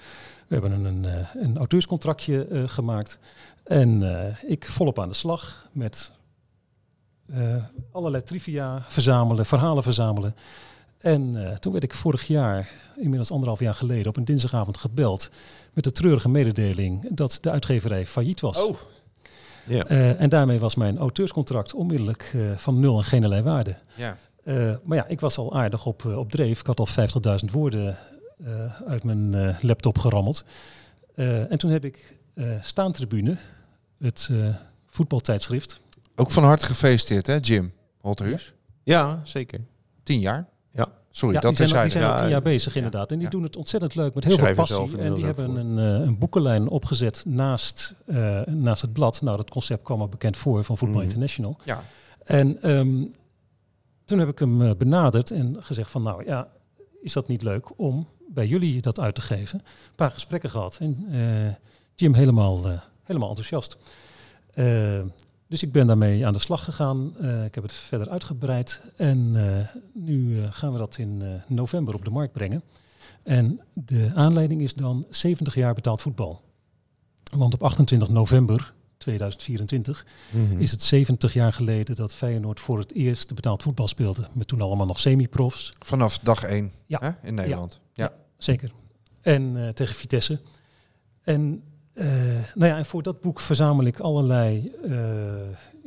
We 0.47 0.55
hebben 0.55 0.73
een, 0.73 1.05
een, 1.05 1.27
een 1.35 1.57
auteurscontractje 1.57 2.65
gemaakt. 2.67 3.19
En 3.65 4.03
ik 4.47 4.67
volop 4.67 4.99
aan 4.99 5.09
de 5.09 5.15
slag 5.15 5.69
met 5.73 6.13
allerlei 7.93 8.23
trivia 8.23 8.85
verzamelen, 8.87 9.47
verhalen 9.47 9.83
verzamelen. 9.83 10.35
En 10.99 11.47
eh, 11.47 11.57
toen 11.57 11.73
werd 11.73 11.85
ik 11.85 11.95
vorig 11.95 12.27
jaar, 12.27 12.71
inmiddels 12.97 13.31
anderhalf 13.31 13.61
jaar 13.61 13.75
geleden, 13.75 14.07
op 14.07 14.17
een 14.17 14.25
dinsdagavond 14.25 14.77
gebeld 14.77 15.31
met 15.73 15.85
de 15.85 15.93
treurige 15.93 16.29
mededeling 16.29 17.09
dat 17.11 17.39
de 17.41 17.51
uitgeverij 17.51 18.07
failliet 18.07 18.41
was. 18.41 18.63
Oh. 18.63 18.77
Ja. 19.67 19.85
Eh, 19.85 20.21
en 20.21 20.29
daarmee 20.29 20.59
was 20.59 20.75
mijn 20.75 20.99
auteurscontract 20.99 21.75
onmiddellijk 21.75 22.31
eh, 22.35 22.57
van 22.57 22.81
nul 22.81 22.97
en 22.97 23.05
geen 23.05 23.25
allerlei 23.25 23.43
waarde. 23.43 23.77
Ja. 23.95 24.17
Eh, 24.45 24.75
maar 24.83 24.97
ja, 24.97 25.07
ik 25.07 25.21
was 25.21 25.39
al 25.39 25.55
aardig 25.55 25.87
op, 25.87 26.05
op 26.05 26.31
dreef. 26.31 26.61
Ik 26.61 26.67
had 26.67 26.79
al 26.79 26.89
50.000 27.45 27.51
woorden 27.53 27.99
eh, 28.45 28.81
uit 28.87 29.05
mijn 29.05 29.35
eh, 29.35 29.57
laptop 29.61 29.99
gerammeld. 29.99 30.45
Eh, 31.15 31.51
en 31.51 31.59
toen 31.59 31.71
heb 31.71 31.85
ik 31.85 32.17
eh 32.35 32.53
Staantribune, 32.61 33.37
het 33.99 34.29
eh, 34.31 34.55
voetbaltijdschrift. 34.87 35.81
Ook 36.17 36.31
van 36.31 36.45
harte 36.45 36.67
gefeliciteerd, 36.67 37.27
hè, 37.27 37.39
Jim 37.41 37.73
Holterhuis? 38.01 38.53
ja, 38.83 39.21
zeker. 39.25 39.61
Tien 40.03 40.21
jaar? 40.21 40.49
Ja. 40.71 40.89
Sorry, 41.11 41.35
ja, 41.35 41.41
dat 41.41 41.57
die 41.57 41.67
zijn, 41.67 41.79
al- 41.81 41.87
is 41.87 41.93
die 41.93 42.01
zijn 42.01 42.13
al 42.13 42.17
Ja, 42.17 42.23
tien 42.23 42.31
jaar 42.33 42.43
bezig 42.43 42.77
inderdaad. 42.77 43.13
En 43.13 43.19
die 43.19 43.29
doen 43.29 43.43
het 43.43 43.57
ontzettend 43.57 43.95
leuk 43.95 44.15
met 44.15 44.25
heel 44.25 44.39
veel 44.39 44.55
passie. 44.55 44.99
En 44.99 45.15
die 45.15 45.25
hebben 45.25 45.57
een, 45.57 45.79
eh, 45.79 46.07
een 46.07 46.19
boekenlijn 46.19 46.69
opgezet 46.69 47.25
naast, 47.27 47.95
eh, 48.07 48.41
naast 48.47 48.83
het 48.83 48.93
blad. 48.93 49.23
Nou, 49.23 49.37
dat 49.37 49.51
concept 49.51 49.83
kwam 49.83 50.01
al 50.01 50.09
bekend 50.09 50.37
voor 50.37 50.65
van 50.65 50.77
Voetbal 50.79 50.97
Mhm. 50.99 51.07
International. 51.09 51.57
Ja. 51.65 51.83
En 52.25 52.63
ehm, 52.63 53.05
toen 54.05 54.19
heb 54.19 54.29
ik 54.29 54.39
hem 54.39 54.63
eh, 54.63 54.71
benaderd 54.77 55.31
en 55.31 55.57
gezegd 55.61 55.91
van 55.91 56.03
nou 56.03 56.25
ja, 56.27 56.49
is 57.03 57.13
dat 57.13 57.29
niet 57.29 57.43
leuk 57.43 57.79
om 57.79 58.07
bij 58.29 58.47
jullie 58.47 58.81
dat 58.81 59.01
uit 59.01 59.15
te 59.15 59.21
geven? 59.21 59.59
Een 59.59 59.95
paar 59.97 60.11
gesprekken 60.11 60.51
gehad 60.51 60.79
en 60.81 61.07
Jim 61.95 62.15
helemaal, 62.15 62.81
helemaal 63.03 63.29
enthousiast. 63.29 63.77
Dus 65.49 65.63
ik 65.63 65.73
ben 65.73 65.87
daarmee 65.87 66.27
aan 66.27 66.33
de 66.33 66.39
slag 66.39 66.65
gegaan. 66.65 67.17
Eh, 67.17 67.45
ik 67.45 67.55
heb 67.55 67.65
het 67.65 67.73
verder 67.73 68.09
uitgebreid 68.09 68.81
en 68.97 69.31
eh, 69.35 69.67
nu 69.95 70.43
eh, 70.43 70.47
gaan 70.51 70.73
we 70.73 70.79
dat 70.79 70.99
in 70.99 71.41
november 71.47 71.95
op 71.95 72.05
de 72.05 72.11
markt 72.11 72.33
brengen. 72.33 72.63
En 73.23 73.61
de 73.73 74.11
aanleiding 74.15 74.61
is 74.63 74.75
dan 74.75 75.07
70 75.11 75.55
jaar 75.55 75.75
betaald 75.75 76.03
voetbal. 76.03 76.43
Want 77.37 77.55
op 77.55 77.63
28 77.63 78.09
november 78.09 78.73
2024 78.97 80.07
Mhm. 80.31 80.61
is 80.61 80.71
het 80.71 80.83
70 80.83 81.33
jaar 81.33 81.53
geleden 81.53 81.97
dat 81.97 82.15
Feyenoord 82.15 82.61
voor 82.61 82.79
het 82.79 82.93
eerst 82.95 83.35
betaald 83.35 83.63
voetbal 83.63 83.89
speelde. 83.89 84.29
Met 84.33 84.49
toen 84.49 84.61
allemaal 84.61 84.87
nog 84.87 85.01
semi-profs. 85.01 85.73
Vanaf 85.79 86.19
dag 86.19 86.43
1 86.43 86.73
Ja. 86.87 86.99
hè, 87.01 87.29
in 87.29 87.35
Nederland. 87.35 87.81
Ja. 87.93 88.13
Zeker. 88.39 88.73
En 89.21 89.73
tegen 89.75 89.95
Vitesse. 89.95 90.41
En, 91.23 91.63
nou 92.55 92.71
ja, 92.71 92.77
en 92.77 92.87
voor 92.87 93.03
dat 93.03 93.21
boek 93.21 93.41
verzamel 93.41 93.85
ik 93.85 93.99
allerlei 93.99 94.73
eh, 94.85 94.93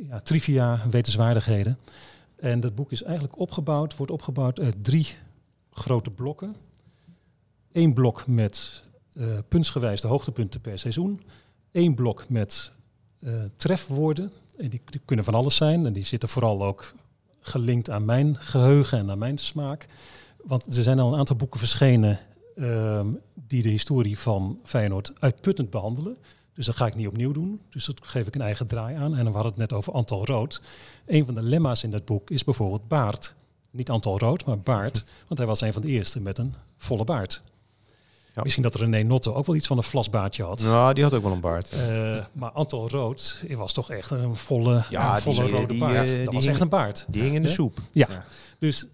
ja, 0.08 0.20
trivia, 0.20 0.80
wetenswaardigheden. 0.90 1.78
En 2.36 2.60
dat 2.60 2.74
boek 2.74 2.92
is 2.92 3.02
eigenlijk 3.02 3.38
opgebouwd, 3.38 3.96
wordt 3.96 4.12
opgebouwd 4.12 4.60
uit 4.60 4.84
drie 4.84 5.14
grote 5.70 6.10
blokken. 6.10 6.56
Eén 7.72 7.94
blok 7.94 8.26
met 8.26 8.82
eh 9.12 9.38
puntsgewijs 9.48 10.00
de 10.00 10.08
hoogtepunten 10.08 10.60
per 10.60 10.78
seizoen. 10.78 11.22
Eén 11.72 11.94
blok 11.94 12.28
met 12.28 12.72
eh, 13.20 13.34
trefwoorden. 13.56 14.32
En 14.56 14.68
die 14.68 14.80
kunnen 15.04 15.24
van 15.24 15.34
alles 15.34 15.56
zijn. 15.56 15.86
En 15.86 15.92
die 15.92 16.04
zitten 16.04 16.28
vooral 16.28 16.64
ook 16.64 16.94
gelinkt 17.40 17.90
aan 17.90 18.04
mijn 18.04 18.36
geheugen 18.36 18.98
en 18.98 19.10
aan 19.10 19.18
mijn 19.18 19.38
smaak. 19.38 19.86
Want 20.44 20.76
er 20.76 20.82
zijn 20.82 20.98
al 20.98 21.12
een 21.12 21.18
aantal 21.18 21.36
boeken 21.36 21.58
verschenen 21.58 22.20
ehm, 22.56 23.06
die 23.46 23.62
de 23.62 23.68
historie 23.68 24.18
van 24.18 24.58
Feyenoord 24.64 25.12
uitputtend 25.18 25.70
behandelen. 25.70 26.16
Dus 26.54 26.66
dat 26.66 26.76
ga 26.76 26.86
ik 26.86 26.94
niet 26.94 27.06
opnieuw 27.06 27.32
doen. 27.32 27.60
Dus 27.70 27.84
dat 27.84 28.00
geef 28.02 28.26
ik 28.26 28.34
een 28.34 28.40
eigen 28.40 28.66
draai 28.66 28.96
aan. 28.96 29.16
En 29.16 29.24
we 29.24 29.30
hadden 29.32 29.50
het 29.50 29.56
net 29.56 29.72
over 29.72 29.92
Antal 29.92 30.26
Rood. 30.26 30.60
Een 31.06 31.24
van 31.24 31.34
de 31.34 31.42
lemma's 31.42 31.82
in 31.82 31.90
dat 31.90 32.04
boek 32.04 32.30
is 32.30 32.44
bijvoorbeeld 32.44 32.88
baard. 32.88 33.34
Niet 33.70 33.90
Antal 33.90 34.18
Rood, 34.18 34.44
maar 34.44 34.58
baard. 34.58 35.04
Want 35.26 35.38
hij 35.38 35.46
was 35.46 35.60
een 35.60 35.72
van 35.72 35.82
de 35.82 35.88
eerste 35.88 36.20
met 36.20 36.38
een 36.38 36.54
volle 36.76 37.04
baard. 37.04 37.42
Ja. 38.34 38.42
Misschien 38.42 38.62
dat 38.62 38.74
René 38.74 39.02
Notte 39.02 39.34
ook 39.34 39.46
wel 39.46 39.56
iets 39.56 39.66
van 39.66 39.76
een 39.76 39.82
vlasbaardje 39.82 40.42
had. 40.44 40.62
Nou, 40.62 40.94
die 40.94 41.02
had 41.04 41.14
ook 41.14 41.22
wel 41.22 41.32
een 41.32 41.40
baard. 41.40 41.68
Eh, 41.68 42.24
maar 42.32 42.50
Antal 42.50 42.88
Rood 42.88 43.42
was 43.48 43.72
toch 43.72 43.90
echt 43.90 44.10
een 44.10 44.36
volle, 44.36 44.84
Ja, 44.90 45.14
een 45.16 45.22
volle 45.22 45.44
die, 45.44 45.52
rode 45.52 45.66
die, 45.66 45.78
baard. 45.80 45.94
eh, 45.94 46.00
dat 46.08 46.16
die 46.16 46.24
was 46.24 46.34
hing- 46.42 46.46
echt 46.46 46.60
een 46.60 46.68
baard. 46.68 47.04
Die 47.08 47.22
hing 47.22 47.34
in 47.34 47.42
de 47.42 47.48
soep. 47.48 47.78
Ja. 47.92 48.24
Dus, 48.58 48.86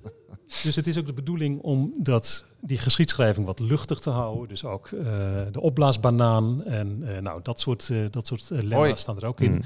dus 0.49 0.77
het 0.77 0.87
is 0.87 0.99
ook 0.99 1.07
de 1.07 1.13
bedoeling 1.13 1.61
om 1.61 1.93
dat, 1.97 2.45
die 2.61 2.79
geschiedschrijving 2.79 3.47
wat 3.47 3.59
luchtig 3.59 4.01
te 4.01 4.11
houden. 4.11 4.49
Dus 4.49 4.65
ook 4.65 4.87
eh, 4.87 5.07
de 5.53 5.61
opblaasbanaan 5.61 6.65
en 6.65 7.17
eh, 7.17 7.23
nou, 7.23 7.43
dat 7.43 7.61
soort, 7.61 7.91
eh, 7.91 7.99
dat 8.11 8.27
soort 8.27 8.49
lemma's 8.51 9.01
staan 9.01 9.17
er 9.17 9.27
ook 9.27 9.41
in. 9.41 9.53
Mm. 9.53 9.63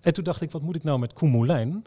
En 0.00 0.12
toen 0.12 0.24
dacht 0.24 0.40
ik, 0.40 0.50
wat 0.50 0.62
moet 0.62 0.76
ik 0.76 0.84
nou 0.84 0.98
met 0.98 1.12
Koen 1.12 1.30
Moulijn? 1.30 1.84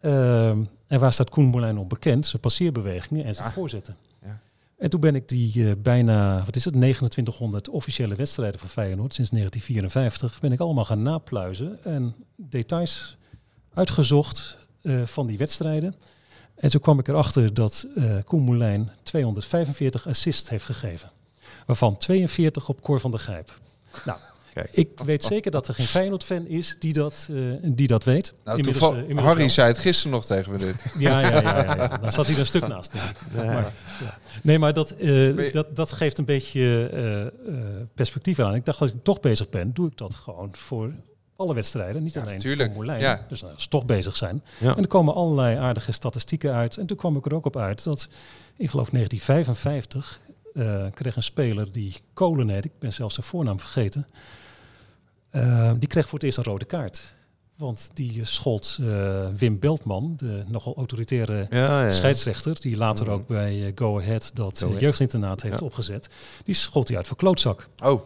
Ehm, 0.00 0.64
en 0.86 1.00
waar 1.00 1.12
staat 1.12 1.30
Koen 1.30 1.44
Moulijn 1.44 1.78
op 1.78 1.88
bekend? 1.88 2.26
Zijn 2.26 2.42
passeerbewegingen 2.42 3.24
en 3.24 3.34
zijn 3.34 3.48
Ja. 3.48 3.54
voorzetten. 3.54 3.96
Ja. 4.22 4.40
En 4.78 4.90
toen 4.90 5.00
ben 5.00 5.14
ik 5.14 5.28
die 5.28 5.76
bijna, 5.76 6.44
wat 6.44 6.56
is 6.56 6.64
het, 6.64 6.74
2900 6.74 7.68
officiële 7.68 8.14
wedstrijden 8.14 8.60
van 8.60 8.68
Feyenoord 8.68 9.14
sinds 9.14 9.30
1954, 9.30 10.40
ben 10.40 10.52
ik 10.52 10.60
allemaal 10.60 10.84
gaan 10.84 11.02
napluizen 11.02 11.84
en 11.84 12.14
details 12.36 13.16
uitgezocht 13.74 14.58
van 15.04 15.26
die 15.26 15.38
wedstrijden. 15.38 15.94
En 16.54 16.70
zo 16.70 16.78
kwam 16.78 16.98
ik 16.98 17.08
erachter 17.08 17.54
dat 17.54 17.86
eh 17.96 18.16
Koen 18.24 18.42
Moulijn 18.42 18.90
245 19.02 20.06
assists 20.06 20.48
heeft 20.48 20.64
gegeven. 20.64 21.10
Waarvan 21.66 21.96
42 21.96 22.68
op 22.68 22.80
Cor 22.80 23.00
van 23.00 23.10
der 23.10 23.20
Grijp. 23.20 23.58
Nou, 24.04 24.18
Kijk. 24.54 24.68
ik 24.72 24.88
weet 25.04 25.22
zeker 25.22 25.50
dat 25.50 25.68
er 25.68 25.74
geen 25.74 25.86
Feyenoord-fan 25.86 26.46
is 26.46 26.76
die 26.78 26.92
dat, 26.92 27.28
eh, 27.30 27.36
die 27.62 27.86
dat 27.86 28.04
weet. 28.04 28.34
Nou, 28.44 28.58
Inmiddels, 28.58 28.92
eh, 28.92 28.98
inmiddels 28.98 29.26
Harry 29.26 29.40
wel. 29.40 29.50
zei 29.50 29.68
het 29.68 29.78
gisteren 29.78 30.12
nog 30.12 30.24
tegen 30.24 30.52
me 30.52 30.58
dit. 30.58 30.84
Ja, 30.98 31.20
ja, 31.20 31.30
ja, 31.30 31.40
ja, 31.42 31.74
ja. 31.76 31.98
Dan 31.98 32.12
zat 32.12 32.24
hij 32.24 32.34
er 32.34 32.40
een 32.40 32.46
stuk 32.46 32.68
naast. 32.68 32.92
Maar, 33.34 33.44
ja. 33.44 33.72
Nee, 34.42 34.58
maar 34.58 34.72
dat, 34.72 34.94
dat, 35.52 35.76
dat 35.76 35.92
geeft 35.92 36.18
een 36.18 36.24
beetje 36.24 37.32
perspectief 37.94 38.38
aan. 38.38 38.54
Ik 38.54 38.64
dacht, 38.64 38.80
als 38.80 38.90
ik 38.90 38.96
toch 39.02 39.20
bezig 39.20 39.48
ben, 39.48 39.72
doe 39.74 39.88
ik 39.88 39.96
dat 39.96 40.14
gewoon 40.14 40.48
voor 40.52 40.92
alle 41.36 41.54
wedstrijden. 41.54 42.02
Niet 42.02 42.14
Ja, 42.14 42.20
alleen 42.20 42.34
natuurlijk. 42.34 42.68
voor 42.68 42.76
Moulijn. 42.76 43.00
Ja. 43.00 43.26
Dus 43.28 43.40
nou, 43.40 43.52
als 43.54 43.62
we 43.64 43.70
toch 43.70 43.86
bezig 43.86 44.16
zijn. 44.16 44.44
Ja. 44.58 44.76
En 44.76 44.82
er 44.82 44.88
komen 44.88 45.14
allerlei 45.14 45.56
aardige 45.56 45.92
statistieken 45.92 46.52
uit. 46.52 46.76
En 46.76 46.86
toen 46.86 46.96
kwam 46.96 47.16
ik 47.16 47.26
er 47.26 47.34
ook 47.34 47.46
op 47.46 47.56
uit 47.56 47.84
dat, 47.84 48.08
ik 48.56 48.70
geloof 48.70 48.90
1955, 48.90 50.20
eh, 50.54 50.86
kreeg 50.94 51.16
een 51.16 51.22
speler 51.22 51.72
die 51.72 51.96
Kolen 52.12 52.48
heet. 52.48 52.64
Ik 52.64 52.78
ben 52.78 52.92
zelfs 52.92 53.14
zijn 53.14 53.26
voornaam 53.26 53.60
vergeten. 53.60 54.06
Eh, 55.30 55.72
die 55.78 55.88
kreeg 55.88 56.04
voor 56.04 56.14
het 56.18 56.22
eerst 56.22 56.38
een 56.38 56.44
rode 56.44 56.64
kaart. 56.64 57.14
Want 57.56 57.90
die 57.94 58.20
eh, 58.20 58.26
schold 58.26 58.78
eh, 58.80 59.26
Wim 59.36 59.58
Beltman, 59.58 60.14
de 60.16 60.44
nogal 60.46 60.76
autoritaire 60.76 61.46
Ja, 61.50 61.82
ja. 61.84 61.90
scheidsrechter, 61.90 62.60
die 62.60 62.76
later 62.76 63.10
ook 63.10 63.26
bij 63.26 63.66
eh, 63.66 63.72
Go 63.74 63.98
Ahead 64.00 64.30
dat 64.34 64.58
Go 64.58 64.64
eh, 64.64 64.66
Ahead. 64.66 64.80
jeugdinternaat 64.80 65.42
heeft 65.42 65.60
Ja. 65.60 65.66
opgezet. 65.66 66.08
Die 66.44 66.54
schold 66.54 66.88
hij 66.88 66.96
uit 66.96 67.06
voor 67.06 67.16
klootzak. 67.16 67.68
Oh, 67.84 68.02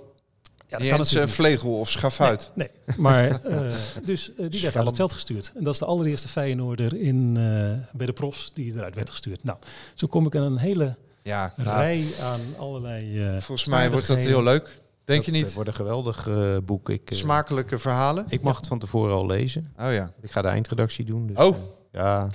Ja, 0.69 0.79
die 0.79 0.87
Jens 0.87 1.15
eh, 1.15 1.27
Vlegel 1.27 1.79
of 1.79 1.91
Schafuit. 1.91 2.51
Nee, 2.55 2.71
nee. 2.87 2.97
maar 3.07 3.45
eh, 3.45 3.61
dus 4.05 4.31
eh, 4.35 4.47
die 4.51 4.61
werd 4.63 4.77
uit 4.77 4.87
het 4.87 4.97
veld 4.97 5.13
gestuurd. 5.13 5.53
En 5.57 5.65
dat 5.65 5.73
is 5.73 5.79
de 5.79 5.85
allereerste 5.87 6.29
Feyenoorder 6.29 6.97
in, 7.01 7.37
eh, 7.37 7.97
bij 7.97 8.07
de 8.07 8.13
profs 8.13 8.51
die 8.55 8.75
eruit 8.75 8.95
werd 8.95 9.11
gestuurd. 9.11 9.45
Nou, 9.45 9.59
zo 9.95 10.07
kom 10.07 10.27
ik 10.27 10.35
aan 10.37 10.43
een 10.43 10.57
hele 10.59 10.97
Ja, 11.23 11.53
nou, 11.57 11.69
rij 11.79 12.05
aan 12.23 12.41
allerlei 12.59 13.23
eh 13.27 13.31
volgens 13.41 13.67
mij 13.67 13.91
wordt 13.91 14.07
dat 14.07 14.17
heel 14.17 14.43
leuk. 14.43 14.81
Denk 15.05 15.25
je 15.25 15.33
Dat, 15.33 15.41
niet? 15.41 15.55
wordt 15.55 15.69
een 15.69 15.75
geweldig 15.75 16.29
boek. 16.65 16.89
Ik, 16.91 17.11
eh, 17.11 17.17
Smakelijke 17.19 17.79
verhalen. 17.79 18.25
ik 18.29 18.43
mag 18.43 18.57
het 18.57 18.67
van 18.67 18.79
tevoren 18.79 19.15
al 19.15 19.27
lezen. 19.27 19.73
Oh 19.81 19.93
ja. 19.93 20.13
Ik 20.21 20.31
ga 20.31 20.43
de 20.43 20.49
eindredactie 20.49 21.05
doen. 21.05 21.27
Dus, 21.27 21.37
Oh. 21.37 21.57
ja, 21.93 22.29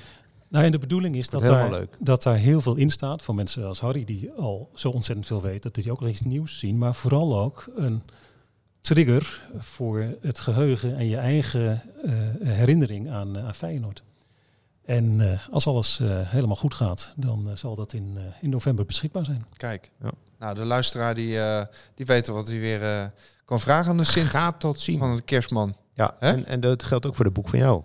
Nou, 0.48 0.66
en 0.66 0.72
de 0.72 0.78
bedoeling 0.78 1.16
is 1.16 1.30
dat 1.30 1.42
helemaal 1.42 1.70
daar, 1.70 1.80
leuk. 1.80 1.96
dat 2.00 2.24
daar 2.24 2.36
heel 2.36 2.62
veel 2.62 2.76
in 2.76 2.90
staat 2.90 3.24
van 3.24 3.36
mensen 3.36 3.66
als 3.66 3.80
Harry, 3.80 4.06
die 4.06 4.32
al 4.38 4.70
zo 4.74 4.90
ontzettend 4.90 5.28
veel 5.28 5.42
weten, 5.42 5.62
dat 5.62 5.84
die 5.84 5.92
ook 5.92 6.02
al 6.02 6.08
iets 6.08 6.22
nieuws 6.22 6.60
zien, 6.60 6.78
maar 6.78 6.96
vooral 6.96 7.40
ook 7.42 7.66
een 7.76 8.04
trigger 8.84 9.42
voor 9.58 10.16
het 10.22 10.40
geheugen 10.40 10.98
en 10.98 11.06
je 11.08 11.18
eigen 11.18 11.82
eh, 12.04 12.12
herinnering 12.48 13.10
aan, 13.12 13.36
eh, 13.38 13.46
aan 13.46 13.56
Feyenoord. 13.56 14.04
En 14.86 15.32
eh, 15.32 15.48
als 15.50 15.68
alles 15.68 16.00
eh, 16.00 16.30
helemaal 16.30 16.56
goed 16.56 16.74
gaat, 16.74 17.14
dan 17.18 17.50
zal 17.58 17.76
dat 17.76 17.94
in, 17.94 18.14
eh, 18.18 18.24
in 18.42 18.50
november 18.50 18.86
beschikbaar 18.86 19.26
zijn. 19.26 19.46
Kijk. 19.58 19.92
Ja. 20.02 20.12
Nou, 20.40 20.56
de 20.56 20.66
luisteraar 20.66 21.16
die, 21.16 21.40
eh, 21.40 21.66
die 21.96 22.06
weet 22.06 22.28
wat 22.28 22.48
hij 22.48 22.60
weer 22.60 23.12
kan 23.46 23.60
vragen 23.60 23.90
aan 23.90 23.98
de 23.98 24.04
Sint 24.04 24.28
gaat 24.30 24.62
dat 24.62 24.80
zien. 24.80 25.00
van 25.00 25.16
de 25.16 25.22
kerstman. 25.22 25.76
Ja, 25.94 26.16
en, 26.20 26.46
en 26.46 26.60
dat 26.60 26.84
geldt 26.84 27.06
ook 27.06 27.16
voor 27.16 27.26
het 27.26 27.34
boek 27.34 27.50
van 27.50 27.60
jou. 27.60 27.82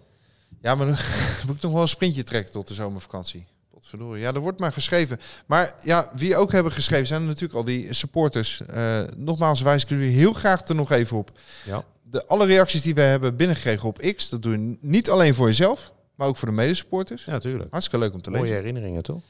Ja, 0.60 0.74
maar 0.74 0.86
dan 0.86 0.96
moet 1.46 1.56
ik 1.56 1.62
nog 1.62 1.72
wel 1.72 1.80
een 1.80 1.88
sprintje 1.88 2.22
trekken 2.22 2.52
tot 2.52 2.68
de 2.68 2.74
zomervakantie. 2.74 3.46
Potverdorie. 3.78 4.22
Ja, 4.22 4.32
er 4.32 4.40
wordt 4.40 4.58
maar 4.58 4.72
geschreven. 4.72 5.20
Maar 5.46 5.72
ja, 5.82 6.10
wie 6.14 6.36
ook 6.36 6.52
hebben 6.52 6.72
geschreven 6.72 7.06
zijn 7.06 7.20
er 7.20 7.26
natuurlijk 7.26 7.54
al 7.54 7.64
die 7.64 7.92
supporters. 7.92 8.60
Eh, 8.66 9.00
nogmaals 9.16 9.60
wijs 9.60 9.82
ik 9.82 9.88
jullie 9.88 10.12
heel 10.12 10.32
graag 10.32 10.68
er 10.68 10.74
nog 10.74 10.90
even 10.90 11.16
op. 11.16 11.38
Ja. 11.64 11.84
De, 12.02 12.26
alle 12.26 12.46
reacties 12.46 12.82
die 12.82 12.94
we 12.94 13.00
hebben 13.00 13.36
binnengekregen 13.36 13.88
op 13.88 13.98
X, 14.16 14.28
dat 14.28 14.42
doe 14.42 14.52
je 14.52 14.76
niet 14.80 15.10
alleen 15.10 15.34
voor 15.34 15.46
jezelf, 15.46 15.92
maar 16.14 16.26
ook 16.26 16.36
voor 16.36 16.48
de 16.48 16.54
medesupporters. 16.54 17.24
Ja, 17.24 17.32
natuurlijk. 17.32 17.70
Hartstikke 17.70 18.04
leuk 18.04 18.14
om 18.14 18.22
te 18.22 18.30
Mooie 18.30 18.42
lezen. 18.42 18.56
herinneringen, 18.56 19.02
toch? 19.02 19.20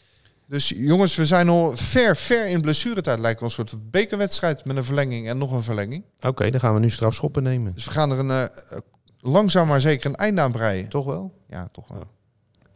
Dus 0.46 0.68
jongens, 0.76 1.14
we 1.14 1.26
zijn 1.26 1.48
al 1.48 1.76
ver, 1.76 2.16
ver 2.16 2.46
in 2.46 2.60
blessuretijd. 2.60 3.18
Lijkt 3.18 3.40
wel 3.40 3.48
een 3.48 3.54
soort 3.54 3.90
bekerwedstrijd 3.90 4.64
met 4.64 4.76
een 4.76 4.84
verlenging 4.84 5.28
en 5.28 5.38
nog 5.38 5.52
een 5.52 5.62
verlenging. 5.62 6.04
Oké, 6.20 6.50
dan 6.50 6.60
gaan 6.60 6.74
we 6.74 6.80
nu 6.80 6.90
strafschoppen 6.90 7.42
nemen. 7.42 7.74
Dus 7.74 7.84
we 7.84 7.90
gaan 7.90 8.10
er 8.10 8.18
een, 8.18 8.30
eh, 8.30 8.42
eh, 8.42 8.50
langzaam 9.20 9.66
maar 9.68 9.80
zeker 9.80 10.06
een 10.10 10.16
eind 10.16 10.38
aan 10.38 10.52
breien. 10.52 10.88
Toch 10.88 11.04
wel? 11.04 11.32
Ja, 11.48 11.68
toch 11.72 11.88
wel. 11.88 12.16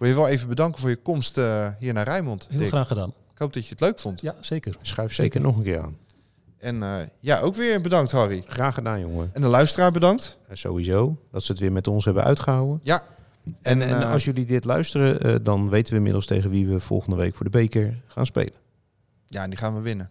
Wil 0.03 0.11
je 0.11 0.17
wel 0.17 0.29
even 0.29 0.49
bedanken 0.49 0.81
voor 0.81 0.91
je 0.91 0.97
komst 0.97 1.39
eh, 1.39 1.69
hier 1.79 1.93
naar 1.93 2.05
Rijnmond. 2.05 2.47
Heel 2.51 2.59
Dick. 2.59 2.69
graag 2.69 2.87
gedaan. 2.89 3.09
Ik 3.09 3.39
hoop 3.39 3.53
dat 3.53 3.65
je 3.65 3.71
het 3.71 3.81
leuk 3.81 3.99
vond. 3.99 4.21
Ja, 4.21 4.35
zeker. 4.41 4.77
Schuif 4.83 5.13
zeker 5.13 5.41
nog 5.41 5.57
een 5.57 5.63
keer 5.63 5.81
aan. 5.81 5.97
En 6.59 6.83
eh, 6.83 6.95
ja, 7.21 7.41
ook 7.41 7.55
weer 7.55 7.81
bedankt 7.81 8.11
Harry. 8.11 8.43
Graag 8.47 8.75
gedaan, 8.75 9.01
jongen. 9.01 9.31
En 9.33 9.41
de 9.41 9.47
luisteraar 9.47 9.93
bedankt. 9.93 10.39
En 10.49 10.59
sowieso 10.59 11.17
dat 11.31 11.43
ze 11.43 11.53
het 11.53 11.61
weer 11.61 11.73
met 11.73 11.87
ons 11.87 12.05
hebben 12.05 12.25
uitgehouden. 12.25 12.81
Ja. 12.83 13.03
En, 13.63 13.83
en 13.83 14.01
eh, 14.03 14.13
als 14.13 14.25
jullie 14.25 14.45
dit 14.45 14.65
luisteren, 14.65 15.21
eh, 15.21 15.35
dan 15.43 15.69
weten 15.71 15.91
we 15.91 15.97
inmiddels 15.97 16.27
tegen 16.27 16.51
wie 16.51 16.67
we 16.67 16.81
volgende 16.81 17.17
week 17.17 17.35
voor 17.35 17.45
de 17.45 17.51
beker 17.51 18.01
gaan 18.07 18.27
spelen. 18.27 18.55
Ja, 19.27 19.49
die 19.49 19.59
gaan 19.59 19.75
we 19.75 19.81
winnen. 19.81 20.11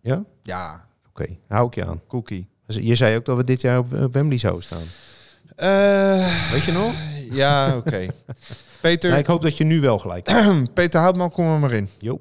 Ja? 0.00 0.24
Ja, 0.42 0.86
Oké, 1.08 1.36
hou 1.48 1.66
ik 1.66 1.74
je 1.74 1.86
aan. 1.86 2.00
cookie. 2.08 2.48
Dus 2.66 2.76
Je 2.76 2.94
zei 2.94 3.16
ook 3.16 3.24
dat 3.24 3.36
we 3.36 3.44
dit 3.44 3.60
jaar 3.60 3.78
op 3.78 3.92
op 3.92 4.12
Wembley 4.12 4.38
zouden 4.38 4.62
staan. 4.62 4.82
Eh, 5.56 6.50
Weet 6.52 6.62
je 6.62 6.72
nog? 6.72 6.92
ja, 7.30 7.76
oké. 7.76 8.06
Peter, 8.84 9.08
Nou, 9.08 9.20
ik 9.20 9.26
hoop 9.26 9.42
dat 9.42 9.56
je 9.56 9.64
nu 9.64 9.80
wel 9.80 9.98
gelijk 9.98 10.28
hebt. 10.28 10.74
Peter 10.74 11.00
Houtman, 11.00 11.30
kom 11.30 11.44
er 11.52 11.58
maar 11.58 11.72
in. 11.72 11.88
Jo. 11.98 12.20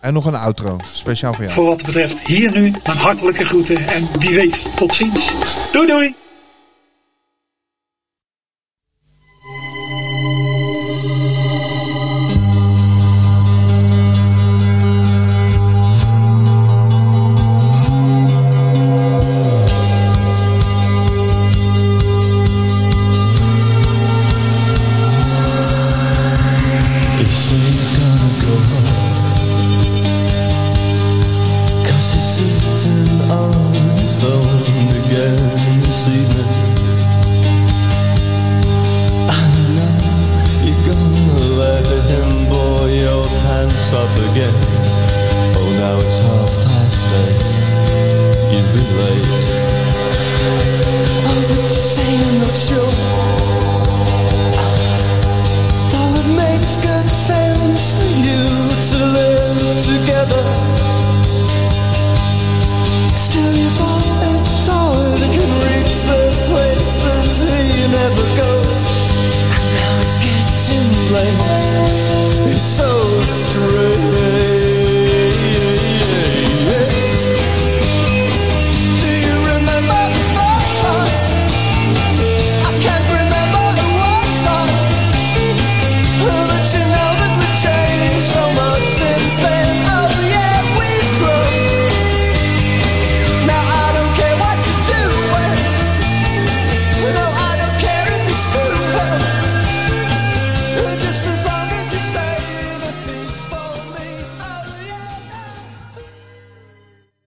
En 0.00 0.12
nog 0.12 0.24
een 0.24 0.34
outro, 0.34 0.76
speciaal 0.82 1.34
voor 1.34 1.42
jou. 1.42 1.54
Voor 1.54 1.64
wat 1.64 1.76
betreft 1.76 2.26
hier 2.26 2.50
nu 2.52 2.70
mijn 2.70 2.96
hartelijke 2.98 3.44
groeten 3.44 3.76
en 3.76 4.08
wie 4.18 4.34
weet 4.34 4.76
tot 4.76 4.94
ziens. 4.94 5.32
Doei 5.72 5.86
doei! 5.86 6.23